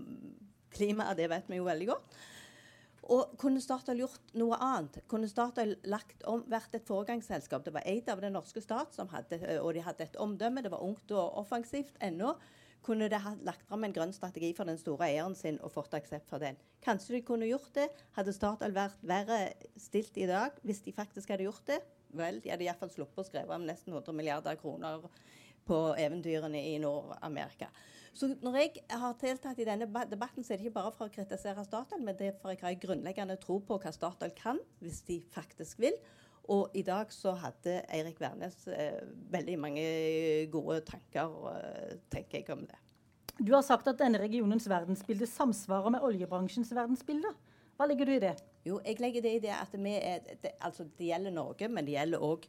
klimaet, 0.74 1.18
det 1.18 1.28
vet 1.32 1.50
vi 1.50 1.60
jo 1.60 1.68
veldig 1.68 1.90
godt. 1.92 2.16
Og 3.10 3.34
kunne 3.40 3.60
Statoil 3.60 4.04
gjort 4.04 4.34
noe 4.38 4.56
annet? 4.62 5.00
Kunne 5.10 5.28
Statoil 5.30 5.74
lagt 5.90 6.22
om, 6.30 6.44
vært 6.50 6.76
et 6.78 6.86
foregangsselskap? 6.86 7.64
Det 7.66 7.74
var 7.74 7.86
eid 7.88 8.10
av 8.12 8.22
den 8.22 8.36
norske 8.36 8.62
stat, 8.62 8.94
som 8.94 9.10
hadde, 9.10 9.40
og 9.58 9.72
de 9.74 9.82
hadde 9.82 10.06
et 10.06 10.18
omdømme. 10.22 10.62
Det 10.62 10.70
var 10.70 10.84
ungt 10.86 11.10
og 11.16 11.40
offensivt 11.42 11.98
ennå. 12.04 12.36
Kunne 12.82 13.06
de 13.10 13.18
ha 13.18 13.34
lagt 13.46 13.66
fram 13.68 13.84
en 13.86 13.94
grønn 13.94 14.14
strategi 14.14 14.50
for 14.58 14.66
den 14.66 14.78
store 14.78 15.06
eieren 15.06 15.34
sin 15.38 15.58
og 15.62 15.70
fått 15.74 15.94
aksept 15.94 16.30
for 16.30 16.42
den? 16.42 16.58
Kanskje 16.82 17.16
de 17.16 17.20
kunne 17.26 17.46
gjort 17.46 17.70
det. 17.76 17.88
Hadde 18.16 18.34
Statoil 18.34 18.74
vært 18.74 19.04
verre 19.06 19.40
stilt 19.78 20.18
i 20.18 20.26
dag 20.30 20.56
hvis 20.66 20.82
de 20.86 20.94
faktisk 20.94 21.30
hadde 21.30 21.46
gjort 21.46 21.66
det? 21.70 21.78
Vel, 22.18 22.40
de 22.42 22.50
hadde 22.50 22.66
iallfall 22.66 22.90
sluppet 22.92 23.22
å 23.22 23.28
skrive 23.28 23.54
om 23.54 23.66
nesten 23.66 23.94
100 23.94 24.14
milliarder 24.18 24.58
kroner 24.60 25.06
på 25.66 25.78
eventyrene 25.94 26.58
i 26.72 26.74
Nord-Amerika. 26.82 27.70
Så 28.12 28.28
når 28.44 28.56
jeg 28.60 28.82
har 28.92 29.14
deltatt 29.20 29.60
i 29.62 29.66
denne 29.66 29.86
debatten, 30.10 30.44
så 30.44 30.52
er 30.52 30.60
det 30.60 30.66
ikke 30.66 30.76
bare 30.80 30.92
for 30.92 31.08
å 31.08 31.12
kritisere 31.12 31.64
Statoil, 31.64 32.02
men 32.04 32.16
det 32.18 32.28
er 32.28 32.34
for 32.40 32.52
jeg 32.52 32.60
har 32.60 32.76
grunnleggende 32.82 33.38
tro 33.40 33.56
på 33.64 33.78
hva 33.80 33.92
Statoil 33.94 34.34
kan, 34.36 34.60
hvis 34.84 35.00
de 35.08 35.22
faktisk 35.32 35.80
vil. 35.80 35.96
Og 36.52 36.74
i 36.76 36.82
dag 36.84 37.12
så 37.14 37.32
hadde 37.38 37.78
Eirik 37.94 38.18
Wærnes 38.20 38.66
eh, 38.68 38.98
veldig 39.32 39.56
mange 39.62 39.84
gode 40.52 40.80
tanker, 40.88 41.36
eh, 41.54 41.94
tenker 42.12 42.40
jeg, 42.40 42.48
om 42.52 42.66
det. 42.66 42.80
Du 43.38 43.54
har 43.54 43.64
sagt 43.64 43.88
at 43.88 44.00
denne 44.02 44.20
regionens 44.20 44.68
verdensbilde 44.68 45.26
samsvarer 45.30 45.94
med 45.94 46.04
oljebransjens 46.04 46.74
verdensbilde. 46.76 47.30
Hva 47.78 47.88
legger 47.88 48.10
du 48.10 48.16
i 48.16 48.22
det? 48.22 48.34
Jo, 48.66 48.76
jeg 48.84 49.00
legger 49.00 49.24
det 49.24 49.32
i 49.38 49.40
det 49.46 49.54
at 49.56 49.72
vi 49.72 49.94
er, 49.96 50.20
det, 50.42 50.52
altså 50.60 50.84
det 50.98 51.08
gjelder 51.08 51.34
Norge, 51.34 51.70
men 51.72 51.88
det 51.88 51.96
gjelder 51.96 52.26
òg 52.26 52.44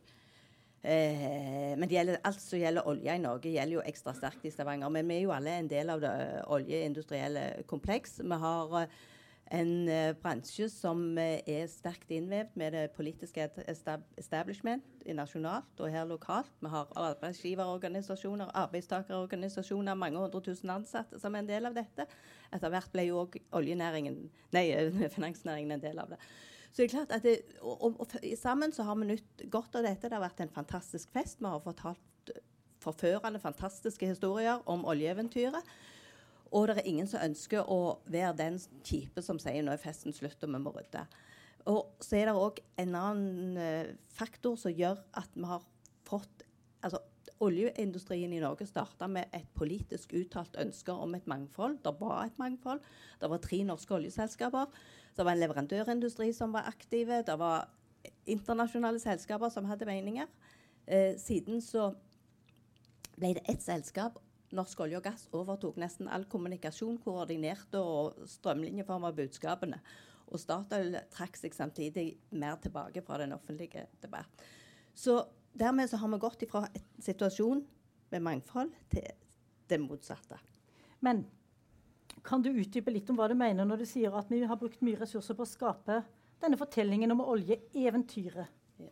Eh, 0.83 1.73
men 1.79 1.87
gjelder, 1.87 2.19
alt 2.27 2.41
som 2.43 2.59
gjelder 2.59 2.87
olje 2.91 3.15
i 3.15 3.23
Norge, 3.23 3.53
gjelder 3.53 3.77
jo 3.77 3.87
ekstra 3.87 4.13
sterkt 4.17 4.43
i 4.43 4.51
Stavanger. 4.51 4.91
Men 4.91 5.07
vi 5.07 5.21
er 5.21 5.25
jo 5.25 5.33
alle 5.35 5.57
en 5.61 5.71
del 5.71 5.93
av 5.93 6.03
det 6.03 6.13
oljeindustrielle 6.51 7.45
kompleks. 7.71 8.19
Vi 8.19 8.39
har 8.43 8.79
eh, 8.81 8.97
en 9.53 9.89
eh, 9.89 10.15
bransje 10.17 10.67
som 10.71 11.01
eh, 11.21 11.39
er 11.49 11.67
sterkt 11.71 12.11
innvevd 12.11 12.55
med 12.59 12.73
det 12.75 12.83
politiske 12.97 13.47
estab 13.67 14.05
establishment 14.17 14.83
nasjonalt 15.13 15.81
og 15.83 15.91
her 15.91 16.07
lokalt. 16.07 16.51
Vi 16.63 16.71
har 16.71 16.91
arbeidsgiverorganisasjoner, 16.95 18.53
arbeidstakerorganisasjoner, 18.63 19.99
mange 19.99 20.19
hundre 20.19 20.41
tusen 20.41 20.71
ansatte 20.71 21.19
som 21.19 21.35
er 21.35 21.43
en 21.43 21.51
del 21.51 21.67
av 21.69 21.75
dette. 21.75 22.07
Etter 22.55 22.71
hvert 22.71 22.91
ble 22.93 23.07
jo 23.09 23.19
òg 23.25 23.37
oljenæringen, 23.59 24.23
nei, 24.55 24.65
finansnæringen 25.15 25.77
en 25.77 25.83
del 25.83 25.99
av 26.01 26.15
det. 26.15 26.21
Så 26.73 26.81
det 26.81 26.87
er 26.87 26.93
klart 26.95 27.11
at 27.13 27.25
det, 27.25 27.35
og, 27.61 27.83
og, 27.85 27.99
og, 28.01 28.13
Sammen 28.39 28.73
så 28.73 28.85
har 28.87 28.97
vi 28.97 29.11
nytt 29.11 29.43
godt 29.53 29.75
av 29.77 29.85
dette. 29.85 30.09
Det 30.09 30.17
har 30.17 30.23
vært 30.23 30.41
en 30.41 30.53
fantastisk 30.55 31.11
fest. 31.13 31.37
Vi 31.37 31.45
har 31.45 31.61
fortalt 31.61 32.31
forførende, 32.81 33.39
fantastiske 33.39 34.09
historier 34.09 34.63
om 34.65 34.81
oljeeventyret. 34.89 35.69
Og 36.53 36.67
det 36.67 36.79
er 36.79 36.89
ingen 36.89 37.09
som 37.09 37.21
ønsker 37.21 37.69
å 37.69 37.99
være 38.09 38.33
den 38.41 38.57
kjipe 38.85 39.21
som 39.25 39.39
sier 39.41 39.63
nå 39.65 39.73
er 39.73 39.81
festen 39.81 40.13
slutt 40.13 40.41
og 40.45 40.51
vi 40.53 40.61
må 40.61 40.73
rydde. 40.73 41.05
Og 41.69 41.93
så 42.03 42.19
er 42.19 42.29
det 42.29 42.35
òg 42.37 42.59
en 42.81 42.97
annen 42.99 43.57
eh, 43.61 43.93
faktor 44.13 44.57
som 44.59 44.73
gjør 44.73 44.99
at 45.17 45.37
vi 45.37 45.47
har 45.47 45.63
fått 46.09 46.43
altså 46.83 46.99
Oljeindustrien 47.41 48.33
i 48.33 48.41
Norge 48.41 48.67
starta 48.69 49.07
med 49.09 49.31
et 49.33 49.47
politisk 49.57 50.13
uttalt 50.13 50.55
ønske 50.61 50.93
om 50.93 51.15
et 51.17 51.27
mangfold. 51.27 51.79
Det 51.83 51.95
var 51.99 52.27
et 52.27 52.37
mangfold. 52.39 52.83
Det 53.21 53.29
var 53.29 53.41
tre 53.43 53.63
norske 53.67 53.95
oljeselskaper. 53.95 54.67
Det 55.17 55.25
var 55.25 55.33
en 55.33 55.41
leverandørindustri 55.41 56.31
som 56.33 56.53
var 56.53 56.69
aktive. 56.69 57.23
Det 57.25 57.37
var 57.39 57.67
internasjonale 58.29 59.01
selskaper 59.01 59.49
som 59.49 59.65
hadde 59.65 59.89
meninger. 59.89 60.29
Eh, 60.85 61.17
siden 61.17 61.61
så 61.61 61.91
ble 63.17 63.33
det 63.37 63.45
ett 63.49 63.63
selskap. 63.63 64.19
Norsk 64.53 64.83
olje 64.85 64.99
og 64.99 65.05
gass 65.07 65.27
overtok 65.33 65.79
nesten 65.81 66.09
all 66.13 66.27
kommunikasjon, 66.29 66.99
koordinerte 67.01 67.81
og 67.81 68.27
strømlinjeforma 68.29 69.13
budskapene. 69.17 69.79
Og 70.29 70.41
Statoil 70.41 70.97
trakk 71.13 71.37
seg 71.37 71.55
samtidig 71.57 72.11
mer 72.37 72.59
tilbake 72.61 73.01
fra 73.05 73.17
den 73.21 73.33
offentlige 73.33 73.87
debatt. 74.01 74.45
Så 74.93 75.23
dermed 75.53 75.89
så 75.89 75.99
har 76.01 76.11
vi 76.13 76.19
gått 76.21 76.43
fra 76.49 76.65
en 76.67 77.03
situasjon 77.03 77.63
med 78.13 78.25
mangfold 78.25 78.73
til 78.91 79.07
det 79.69 79.79
motsatte. 79.81 80.37
Men 81.03 81.23
kan 82.23 82.43
du 82.43 82.51
utdype 82.51 82.91
litt 82.93 83.09
om 83.11 83.19
hva 83.19 83.27
du 83.31 83.35
mener 83.37 83.67
når 83.67 83.83
du 83.83 83.87
sier 83.89 84.13
at 84.15 84.29
vi 84.31 84.43
har 84.47 84.59
brukt 84.59 84.83
mye 84.85 84.99
ressurser 84.99 85.37
på 85.37 85.45
å 85.45 85.49
skape 85.49 86.01
denne 86.43 86.59
fortellingen 86.59 87.11
om 87.15 87.23
oljeeventyret? 87.25 88.59
Ja. 88.79 88.91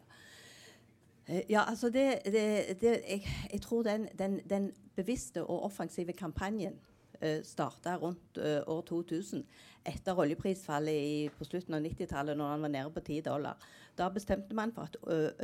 Ja, 1.47 1.61
altså 1.63 1.91
det, 1.93 2.25
det, 2.25 2.45
det 2.81 2.95
jeg, 3.05 3.27
jeg 3.53 3.61
tror 3.63 3.85
den, 3.87 4.07
den, 4.19 4.39
den 4.49 4.71
bevisste 4.97 5.45
og 5.45 5.67
offensive 5.69 6.15
kampanjen 6.17 6.75
uh, 7.21 7.39
starta 7.45 7.93
rundt 8.01 8.39
eh, 8.41 8.59
år 8.67 8.81
2000, 8.89 9.45
etter 9.87 10.17
oljeprisfallet 10.19 10.97
i, 10.97 11.29
på 11.37 11.47
slutten 11.47 11.77
av 11.77 11.85
90-tallet, 11.85 12.37
når 12.37 12.55
den 12.55 12.65
var 12.65 12.73
nede 12.73 12.91
på 12.91 13.05
10 13.05 13.21
dollar. 13.29 13.69
Da 13.99 14.07
bestemte 14.09 14.55
man 14.55 14.71
for 14.75 14.87
at, 14.87 14.97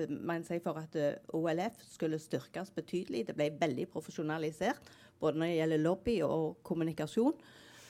man 0.10 0.46
sier 0.48 0.62
for 0.64 0.80
at 0.80 0.96
OLF 1.36 1.82
skulle 1.92 2.20
styrkes 2.20 2.72
betydelig. 2.76 3.26
Det 3.28 3.36
ble 3.36 3.52
veldig 3.60 3.88
profesjonalisert, 3.92 4.92
både 5.20 5.40
når 5.40 5.52
det 5.52 5.58
gjelder 5.58 5.84
lobby 5.84 6.16
og 6.26 6.58
kommunikasjon. 6.68 7.36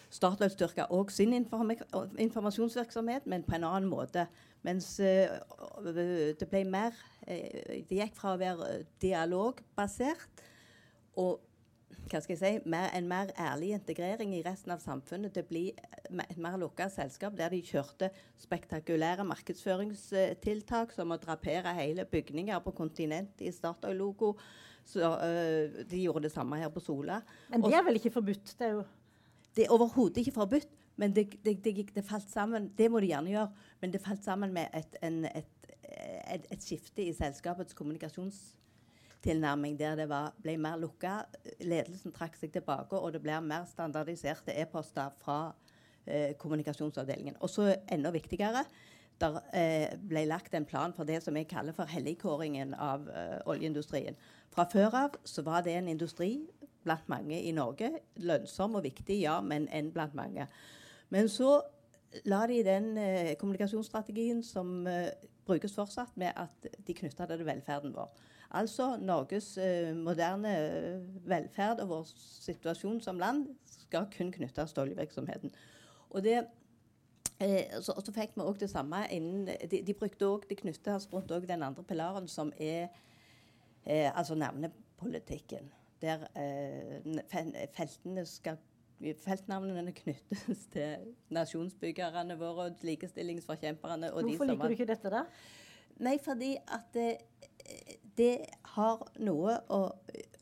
Statoil 0.09 0.51
styrka 0.53 0.85
òg 0.95 1.11
sin 1.11 1.35
inform 1.35 1.73
informasjonsvirksomhet, 2.17 3.25
men 3.27 3.43
på 3.43 3.57
en 3.57 3.67
annen 3.67 3.89
måte. 3.91 4.25
Mens 4.65 4.95
det 4.97 6.47
ble 6.49 6.63
mer 6.67 6.95
Det 7.27 7.99
gikk 7.99 8.15
fra 8.15 8.33
å 8.33 8.39
være 8.39 8.85
dialogbasert 9.03 10.43
og 11.17 11.41
hva 12.07 12.19
skal 12.23 12.35
jeg 12.35 12.39
si, 12.39 12.69
mer, 12.69 12.89
en 12.95 13.07
mer 13.07 13.31
ærlig 13.39 13.73
integrering 13.75 14.33
i 14.37 14.43
resten 14.45 14.71
av 14.71 14.79
samfunnet. 14.83 15.33
Det 15.35 15.45
blir 15.47 15.75
me- 16.09 16.25
et 16.29 16.37
mer 16.39 16.57
lukka 16.59 16.87
selskap 16.91 17.35
der 17.37 17.51
de 17.51 17.61
kjørte 17.63 18.09
spektakulære 18.39 19.25
markedsføringstiltak 19.27 20.93
som 20.95 21.11
å 21.11 21.19
drapere 21.19 21.73
hele 21.77 22.05
bygninger 22.05 22.59
på 22.63 22.71
kontinentet 22.75 23.43
i 23.47 23.51
Statoil-logo. 23.51 24.35
Så 24.87 25.03
øh, 25.03 25.83
De 25.89 26.03
gjorde 26.03 26.23
det 26.23 26.31
samme 26.31 26.55
her 26.57 26.69
på 26.69 26.79
Sola. 26.79 27.21
Men 27.49 27.61
det 27.63 27.73
er 27.75 27.83
vel 27.83 27.99
ikke 27.99 28.13
forbudt? 28.15 28.55
Det 28.59 28.67
er 28.67 28.77
jo 28.77 28.83
Det 29.55 29.65
er 29.65 29.73
overhodet 29.73 30.17
ikke 30.17 30.31
forbudt, 30.31 30.69
men 30.95 31.15
det, 31.15 31.43
det, 31.43 31.63
det, 31.63 31.95
det 31.95 32.03
falt 32.05 32.29
sammen 32.29 32.71
Det 32.77 32.91
må 32.91 32.99
de 32.99 33.07
gjerne 33.07 33.29
gjøre, 33.29 33.49
men 33.81 33.93
det 33.93 34.01
falt 34.01 34.23
sammen 34.23 34.53
med 34.53 34.67
et, 34.73 34.95
en, 35.01 35.25
et, 35.25 35.73
et, 36.33 36.45
et 36.51 36.63
skifte 36.63 37.03
i 37.03 37.13
selskapets 37.13 37.73
kommunikasjonstilnærming, 39.23 39.79
der 39.79 39.95
det 39.95 40.09
var, 40.09 40.33
ble 40.41 40.57
mer 40.57 40.77
lukka. 40.77 41.25
Ledelsen 41.61 42.11
trakk 42.11 42.35
seg 42.35 42.51
tilbake, 42.51 42.95
og 42.95 43.13
det 43.13 43.21
ble 43.21 43.39
mer 43.41 43.65
standardiserte 43.65 44.53
e-poster 44.53 45.09
fra 45.19 45.53
eh, 46.05 46.35
kommunikasjonsavdelingen. 46.37 47.37
Og 47.41 47.49
så 47.49 47.75
enda 47.91 48.11
viktigere 48.11 48.63
der 49.19 49.39
eh, 49.53 49.97
ble 49.97 50.25
lagt 50.25 50.53
en 50.53 50.65
plan 50.65 50.93
for 50.93 51.03
det 51.03 51.23
som 51.23 51.35
jeg 51.35 51.47
kaller 51.47 51.73
for 51.73 51.85
helligkåringen 51.85 52.73
av 52.73 53.09
eh, 53.09 53.39
oljeindustrien. 53.45 54.15
Fra 54.53 54.67
før 54.69 54.93
av 54.95 55.17
så 55.23 55.41
var 55.41 55.63
det 55.63 55.75
en 55.75 55.89
industri 55.89 56.47
blant 56.83 57.07
mange 57.09 57.41
i 57.41 57.51
Norge. 57.51 57.99
Lønnsom 58.15 58.75
og 58.75 58.83
viktig, 58.83 59.21
ja, 59.21 59.41
men 59.41 59.67
en 59.73 59.91
blant 59.91 60.13
mange. 60.15 60.47
Men 61.09 61.27
så 61.29 61.61
la 62.25 62.45
de 62.47 62.61
den 62.63 62.97
eh, 62.97 63.35
kommunikasjonsstrategien 63.35 64.43
som 64.43 64.87
eh, 64.87 65.09
brukes 65.47 65.73
fortsatt, 65.73 66.15
med 66.15 66.31
at 66.35 66.67
de 66.87 66.93
knytta 66.93 67.25
det 67.25 67.39
til 67.39 67.47
velferden 67.47 67.95
vår. 67.95 68.11
Altså 68.51 68.93
Norges 69.01 69.57
eh, 69.57 69.95
moderne 69.95 70.53
eh, 70.57 71.01
velferd 71.27 71.81
og 71.83 71.89
vår 71.89 72.05
situasjon 72.15 73.01
som 73.03 73.19
land 73.19 73.47
skal 73.67 74.07
kun 74.13 74.31
knyttes 74.31 74.73
til 74.73 74.87
oljevirksomheten. 74.87 75.51
Og 76.09 76.23
det 76.23 76.45
Eh, 77.39 77.81
så, 77.81 77.93
så 78.01 78.13
fikk 78.13 78.31
vi 78.33 78.45
òg 78.49 78.55
det 78.57 78.69
samme 78.71 79.03
innen 79.13 79.43
De, 79.45 79.81
de 79.85 79.93
brukte 79.93 80.25
også, 80.25 80.47
de 80.49 80.55
knyttet, 80.57 80.87
oss 80.95 81.05
rundt 81.11 81.29
den 81.45 81.63
andre 81.63 81.83
pilaren, 81.85 82.27
som 82.27 82.49
er 82.57 82.87
eh, 83.85 84.09
altså 84.09 84.35
navnepolitikken. 84.35 85.69
Der 86.01 86.25
eh, 86.33 87.67
feltene 87.77 88.25
skal 88.25 88.57
Feltnavnene 88.97 89.91
knyttes 89.93 90.63
til 90.73 91.11
nasjonsbyggerne 91.29 92.33
våre, 92.39 92.71
likestillingsforkjemperne 92.81 94.09
og 94.09 94.23
de 94.25 94.33
som 94.33 94.47
Hvorfor 94.47 94.49
liker 94.49 94.71
du 94.71 94.73
ikke 94.73 94.87
dette, 94.89 95.11
da? 95.13 95.21
Nei, 96.01 96.15
fordi 96.17 96.55
at 96.57 96.97
eh, 96.97 97.96
det 98.17 98.33
har 98.73 99.05
noe 99.23 99.59
å, 99.73 99.79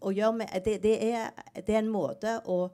å 0.02 0.12
gjøre 0.16 0.42
med 0.42 0.66
det, 0.66 0.80
det, 0.84 0.96
er, 1.12 1.32
det 1.60 1.76
er 1.76 1.82
en 1.82 1.92
måte 1.92 2.38
å, 2.52 2.70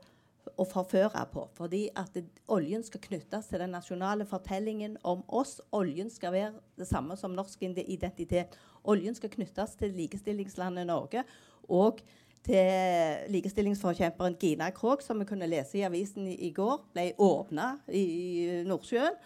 å 0.57 0.65
forføre 0.69 1.23
på. 1.33 1.47
Fordi 1.57 1.83
at 1.97 2.13
det, 2.15 2.25
oljen 2.51 2.85
skal 2.85 3.03
knyttes 3.03 3.49
til 3.49 3.63
den 3.63 3.73
nasjonale 3.75 4.27
fortellingen 4.29 4.97
om 5.07 5.23
oss. 5.27 5.59
Oljen 5.75 6.11
skal 6.13 6.35
være 6.35 6.53
det 6.79 6.89
samme 6.89 7.17
som 7.19 7.35
norsk 7.37 7.63
identitet. 7.65 8.57
Oljen 8.83 9.17
skal 9.17 9.33
knyttes 9.33 9.77
til 9.79 9.93
likestillingslandet 9.97 10.89
Norge. 10.89 11.25
Og 11.69 12.01
til 12.45 13.27
likestillingsforkjemperen 13.29 14.37
Gina 14.41 14.71
Krog, 14.73 15.03
som 15.05 15.19
vi 15.21 15.27
kunne 15.29 15.49
lese 15.49 15.77
i 15.77 15.85
avisen 15.85 16.25
i, 16.29 16.39
i 16.47 16.53
går, 16.55 16.79
ble 16.93 17.11
åpna 17.21 17.75
i, 17.87 18.01
i 18.01 18.63
Nordsjøen. 18.65 19.17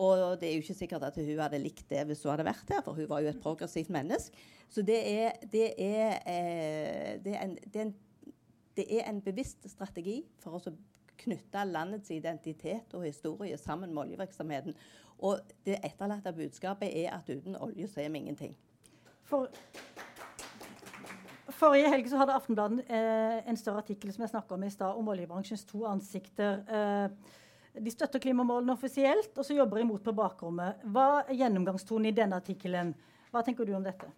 Og 0.00 0.40
det 0.40 0.48
er 0.48 0.54
jo 0.56 0.64
ikke 0.64 0.78
sikkert 0.78 1.04
at 1.04 1.18
hun 1.20 1.40
hadde 1.42 1.60
likt 1.60 1.84
det 1.90 2.06
hvis 2.08 2.22
hun 2.24 2.32
hadde 2.32 2.46
vært 2.48 2.70
her, 2.72 2.80
for 2.84 2.96
hun 2.96 3.08
var 3.10 3.20
jo 3.20 3.32
et 3.32 3.42
progressivt 3.42 3.92
menneske. 3.92 4.36
Så 4.72 4.82
det 4.82 5.00
er, 5.04 5.36
det 5.52 5.66
er, 5.76 6.14
eh, 6.26 7.18
det 7.24 7.34
er, 7.36 7.42
en, 7.42 7.58
det 7.60 7.80
er, 7.80 7.90
en, 7.90 7.94
det 8.76 8.86
er 8.88 9.10
en 9.10 9.20
bevisst 9.20 9.68
strategi 9.68 10.22
for 10.40 10.56
å 10.56 10.74
knytte 11.22 11.64
landets 11.68 12.10
identitet 12.10 12.94
og 12.96 13.04
historie 13.04 13.58
sammen 13.60 13.92
med 13.92 14.06
oljevirksomheten. 14.06 14.76
Og 15.22 15.42
det 15.66 15.76
etterlatte 15.84 16.32
budskapet 16.34 16.88
er 17.04 17.12
at 17.14 17.28
uten 17.28 17.58
olje 17.60 17.86
så 17.90 18.00
er 18.02 18.08
vi 18.10 18.24
ingenting. 18.24 18.56
For, 19.28 19.52
forrige 21.52 21.92
helg 21.92 22.08
så 22.10 22.18
hadde 22.20 22.34
Aftenbladet 22.34 22.82
eh, 22.88 23.38
en 23.48 23.60
større 23.60 23.84
artikkel 23.84 24.12
som 24.12 24.24
jeg 24.24 24.32
snakket 24.32 24.56
om 24.56 24.66
i 24.66 24.72
stad, 24.72 24.98
om 24.98 25.12
oljebransjens 25.12 25.64
to 25.68 25.84
ansikter. 25.86 26.64
Eh, 26.66 27.38
de 27.74 27.90
støtter 27.90 28.20
klimamålene 28.20 28.74
offisielt, 28.74 29.30
og 29.38 29.44
så 29.46 29.54
jobber 29.56 29.78
de 29.80 29.84
imot 29.86 30.02
på 30.04 30.12
bakrommet. 30.16 30.82
Hva 30.92 31.22
er 31.24 31.38
gjennomgangstonen 31.38 32.10
i 32.10 32.16
denne 32.16 32.36
artikkelen? 32.36 32.92
Hva 33.32 33.40
tenker 33.46 33.64
du 33.64 33.72
om 33.78 33.84
dette? 33.86 34.10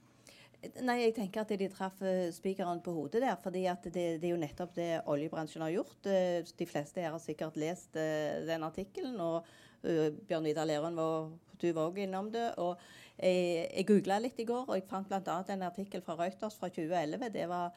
Nei, 0.80 0.96
jeg 1.02 1.12
tenker 1.18 1.42
at 1.42 1.50
de 1.60 1.68
traff 1.68 1.98
eh, 2.02 2.30
spikeren 2.32 2.80
på 2.82 2.94
hodet 2.96 3.20
der. 3.20 3.36
fordi 3.36 3.66
det, 3.84 4.04
det 4.22 4.24
er 4.24 4.32
jo 4.32 4.40
nettopp 4.40 4.72
det 4.74 4.88
oljebransjen 5.12 5.60
har 5.62 5.74
gjort. 5.74 6.06
Eh, 6.08 6.40
de 6.56 6.66
fleste 6.66 7.02
her 7.04 7.12
har 7.12 7.20
sikkert 7.20 7.58
lest 7.60 7.96
eh, 8.00 8.40
den 8.48 8.64
artikkelen. 8.64 9.20
og 9.20 9.44
Bjørn 9.84 10.46
Vidar 10.48 10.64
Lerøen, 10.64 10.96
var- 10.96 11.28
du 11.60 11.66
var 11.72 11.90
også 11.90 12.00
innom 12.00 12.30
det. 12.32 12.54
og 12.58 12.78
Jeg, 13.18 13.68
jeg 13.76 13.86
googla 13.86 14.16
litt 14.18 14.40
i 14.40 14.44
går, 14.48 14.64
og 14.66 14.74
jeg 14.74 14.88
fant 14.88 15.06
bl.a. 15.06 15.36
en 15.52 15.62
artikkel 15.62 16.00
fra 16.02 16.16
Reuters 16.18 16.56
fra 16.58 16.68
2011. 16.72 17.28
Det 17.30 17.44
var 17.48 17.70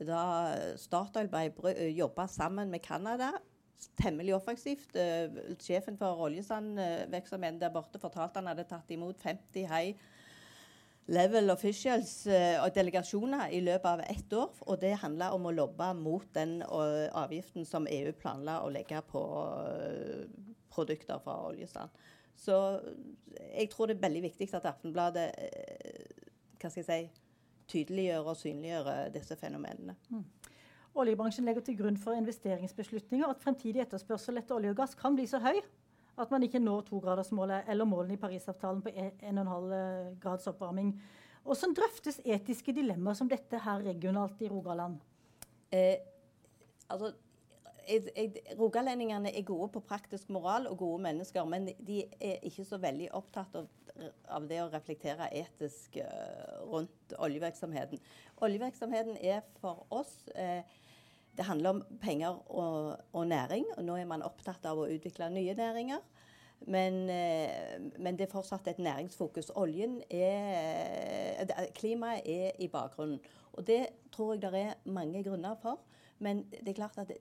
da 0.00 0.22
Statoil 0.78 1.28
jobba 1.96 2.26
sammen 2.28 2.70
med 2.70 2.80
Canada. 2.86 3.32
Temmelig 3.98 4.34
offensivt. 4.36 4.94
Eh, 4.96 5.30
sjefen 5.62 5.98
for 5.98 6.24
oljesandvirksomheten 6.26 7.60
der 7.60 7.74
borte 7.74 8.00
fortalte 8.02 8.40
han 8.40 8.50
hadde 8.50 8.66
tatt 8.68 8.90
imot 8.94 9.20
50 9.22 9.66
high 9.70 9.94
level 11.08 11.50
officials 11.50 12.26
eh, 12.26 12.58
og 12.60 12.74
delegasjoner 12.76 13.54
i 13.56 13.62
løpet 13.64 13.88
av 13.90 14.02
ett 14.04 14.32
år. 14.36 14.52
Og 14.66 14.80
det 14.82 14.98
handla 15.02 15.32
om 15.36 15.48
å 15.48 15.54
lobbe 15.54 15.92
mot 15.98 16.26
den 16.36 16.60
eh, 16.62 17.08
avgiften 17.16 17.66
som 17.68 17.88
EU 17.90 18.12
planla 18.18 18.60
å 18.64 18.72
legge 18.72 19.00
på 19.08 19.24
eh, 19.72 20.26
produkter 20.74 21.22
fra 21.24 21.40
oljesand. 21.48 22.04
Så 22.38 22.54
jeg 23.50 23.70
tror 23.72 23.88
det 23.88 23.96
er 23.96 24.04
veldig 24.04 24.22
viktig 24.28 24.50
at 24.54 24.68
Aftenbladet 24.70 25.30
eh, 25.42 26.12
hva 26.58 26.70
skal 26.70 26.82
jeg 26.82 26.88
si, 26.88 27.24
tydeliggjør 27.72 28.30
og 28.32 28.38
synliggjør 28.38 28.92
eh, 28.92 29.08
disse 29.14 29.36
fenomenene. 29.38 29.96
Oljebransjen 30.94 31.44
legger 31.44 31.64
til 31.66 31.76
grunn 31.78 31.98
for 32.00 32.16
investeringsbeslutninger 32.18 33.28
at 33.28 33.42
fremtidig 33.42 33.82
etterspørsel 33.84 34.40
etter 34.40 34.56
olje 34.56 34.72
og 34.72 34.80
gass 34.80 34.96
kan 34.98 35.16
bli 35.18 35.26
så 35.30 35.40
høy 35.42 35.60
at 36.18 36.30
man 36.30 36.42
ikke 36.42 36.58
når 36.58 36.88
togradersmålet 36.88 37.68
eller 37.70 37.86
målene 37.86 38.16
i 38.16 38.20
Parisavtalen 38.20 38.82
på 38.82 38.90
1,5 38.90 40.18
grads 40.22 40.50
oppvarming. 40.50 40.90
Hvordan 41.46 41.74
drøftes 41.78 42.20
etiske 42.24 42.74
dilemmaer 42.74 43.16
som 43.16 43.30
dette 43.30 43.60
her 43.62 43.84
regionalt 43.86 44.42
i 44.42 44.50
Rogaland? 44.50 44.98
Eh, 45.70 45.96
altså, 46.88 47.12
Rogalendingene 48.58 49.30
er 49.32 49.46
gode 49.48 49.70
på 49.72 49.80
praktisk 49.80 50.28
moral 50.28 50.66
og 50.68 50.76
gode 50.78 51.02
mennesker, 51.06 51.44
men 51.48 51.70
de 51.86 52.02
er 52.20 52.42
ikke 52.44 52.66
så 52.68 52.76
veldig 52.82 53.08
opptatt 53.16 53.54
av, 53.56 53.68
av 54.32 54.46
det 54.48 54.60
å 54.62 54.68
reflektere 54.72 55.28
etisk 55.36 55.98
eh, 56.02 56.58
rundt 56.70 57.14
oljevirksomheten. 57.18 58.00
Oljevirksomheten 58.44 59.18
er 59.22 59.42
for 59.62 59.86
oss 59.94 60.12
eh, 60.34 60.62
Det 61.38 61.46
handler 61.46 61.70
om 61.70 61.82
penger 62.02 62.34
og, 62.50 62.96
og, 63.12 63.26
næring, 63.30 63.64
og 63.76 63.84
nå 63.86 63.96
er 63.96 64.08
man 64.10 64.24
opptatt 64.26 64.64
av 64.66 64.80
å 64.80 64.88
utvikle 64.90 65.30
nye 65.30 65.54
næringer. 65.54 66.00
Men, 66.66 67.04
eh, 67.14 67.76
men 67.98 68.18
det 68.18 68.26
er 68.26 68.32
fortsatt 68.32 68.66
et 68.66 68.80
næringsfokus. 68.82 69.52
Oljen 69.54 70.00
er 70.10 71.46
Klimaet 71.78 72.26
er 72.26 72.58
i 72.58 72.66
bakgrunnen. 72.68 73.20
Og 73.52 73.66
det 73.66 73.84
tror 74.14 74.34
jeg 74.34 74.42
det 74.42 74.64
er 74.64 74.74
mange 74.90 75.22
grunner 75.22 75.54
for. 75.62 75.78
Men 76.18 76.44
det 76.50 76.68
er 76.68 76.78
klart 76.80 76.98
at 76.98 77.12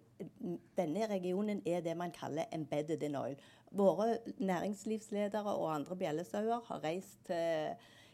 denne 0.77 1.07
regionen 1.09 1.61
er 1.65 1.81
det 1.85 1.97
man 1.97 2.11
kaller 2.11 2.45
'embedded 2.53 3.03
in 3.03 3.15
oil'. 3.15 3.39
Våre 3.71 4.17
næringslivsledere 4.37 5.55
og 5.55 5.75
andre 5.75 5.95
bjellesauer 5.95 6.61
har 6.65 6.83
reist 6.83 7.29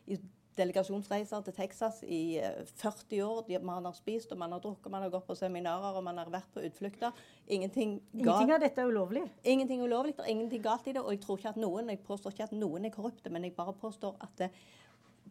i 0.08 0.18
delegasjonsreiser 0.58 1.42
til 1.48 1.56
Texas 1.56 2.02
i 2.06 2.38
40 2.76 3.18
eh, 3.18 3.24
år. 3.26 3.50
Man 3.66 3.88
har 3.88 3.96
spist 3.98 4.32
og 4.32 4.40
man 4.42 4.54
har 4.54 4.62
drukket, 4.64 4.92
man 4.92 5.06
har 5.06 5.14
gått 5.14 5.28
på 5.28 5.38
seminarer 5.38 5.98
og 5.98 6.06
man 6.06 6.20
har 6.22 6.30
vært 6.34 6.52
på 6.54 6.64
utflukter. 6.68 7.12
Ingenting, 7.48 8.00
ingenting 8.14 8.54
av 8.54 8.62
dette 8.64 8.84
er 8.84 8.92
ulovlig? 8.92 9.24
Ingenting 9.44 9.84
ulovlig. 9.84 10.16
Det 10.18 10.26
er 10.28 10.34
ingenting 10.36 10.64
galt 10.64 10.88
i 10.88 10.96
det. 10.96 11.04
Og 11.04 11.16
jeg 11.16 11.24
tror 11.26 11.42
ikke 11.42 11.54
at 11.56 11.62
noen, 11.62 11.92
jeg 11.94 12.04
påstår 12.06 12.36
ikke 12.36 12.50
at 12.50 12.56
noen 12.58 12.88
er 12.88 12.94
korrupte, 12.94 13.34
men 13.34 13.48
jeg 13.48 13.58
bare 13.58 13.76
påstår 13.82 14.18
at 14.24 14.38
det, 14.42 14.52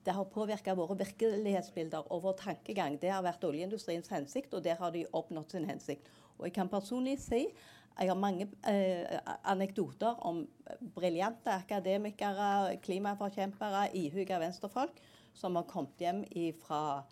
det 0.05 0.15
har 0.17 0.25
påvirka 0.33 0.75
våre 0.75 0.97
virkelighetsbilder 0.99 2.11
og 2.11 2.25
vår 2.25 2.35
tankegang. 2.41 2.99
Det 3.01 3.13
har 3.13 3.23
vært 3.23 3.45
oljeindustriens 3.47 4.11
hensikt, 4.11 4.55
og 4.55 4.65
der 4.65 4.81
har 4.81 4.91
de 4.95 5.07
oppnådd 5.13 5.55
sin 5.55 5.69
hensikt. 5.69 6.11
Og 6.39 6.49
jeg 6.49 6.57
kan 6.59 6.71
personlig 6.73 7.21
si 7.23 7.47
jeg 7.93 8.09
har 8.09 8.17
mange 8.17 8.47
eh, 8.69 9.19
anekdoter 9.45 10.17
om 10.25 10.47
briljante 10.95 11.53
akademikere, 11.53 12.79
klimaforkjempere, 12.85 13.91
ihuga 13.95 14.39
venstrefolk 14.41 15.03
som 15.37 15.57
har 15.57 15.69
kommet 15.69 16.01
hjem 16.01 16.23
fra 16.61 17.05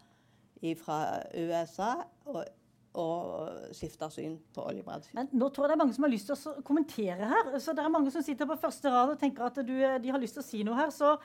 USA 1.36 1.90
og, 2.28 2.40
og 3.00 3.76
skifta 3.76 4.08
syn 4.12 4.38
på 4.54 4.64
oljebransjen. 4.72 5.14
Men 5.20 5.30
nå 5.32 5.50
tror 5.52 5.66
jeg 5.66 5.72
det 5.72 5.76
er 5.76 5.82
mange 5.84 5.96
som 5.96 6.08
har 6.08 6.14
lyst 6.14 6.32
til 6.32 6.36
å 6.36 6.64
kommentere 6.66 7.28
her. 7.28 7.52
Så 7.60 7.76
det 7.76 7.84
er 7.84 7.92
mange 7.92 8.12
som 8.14 8.24
sitter 8.24 8.48
på 8.48 8.58
første 8.60 8.92
rad 8.92 9.14
og 9.14 9.20
tenker 9.20 9.46
at 9.46 9.60
du, 9.60 9.76
de 9.76 10.12
har 10.12 10.20
lyst 10.20 10.38
til 10.38 10.44
å 10.44 10.48
si 10.48 10.64
noe 10.66 10.80
her. 10.80 10.92
så 10.94 11.16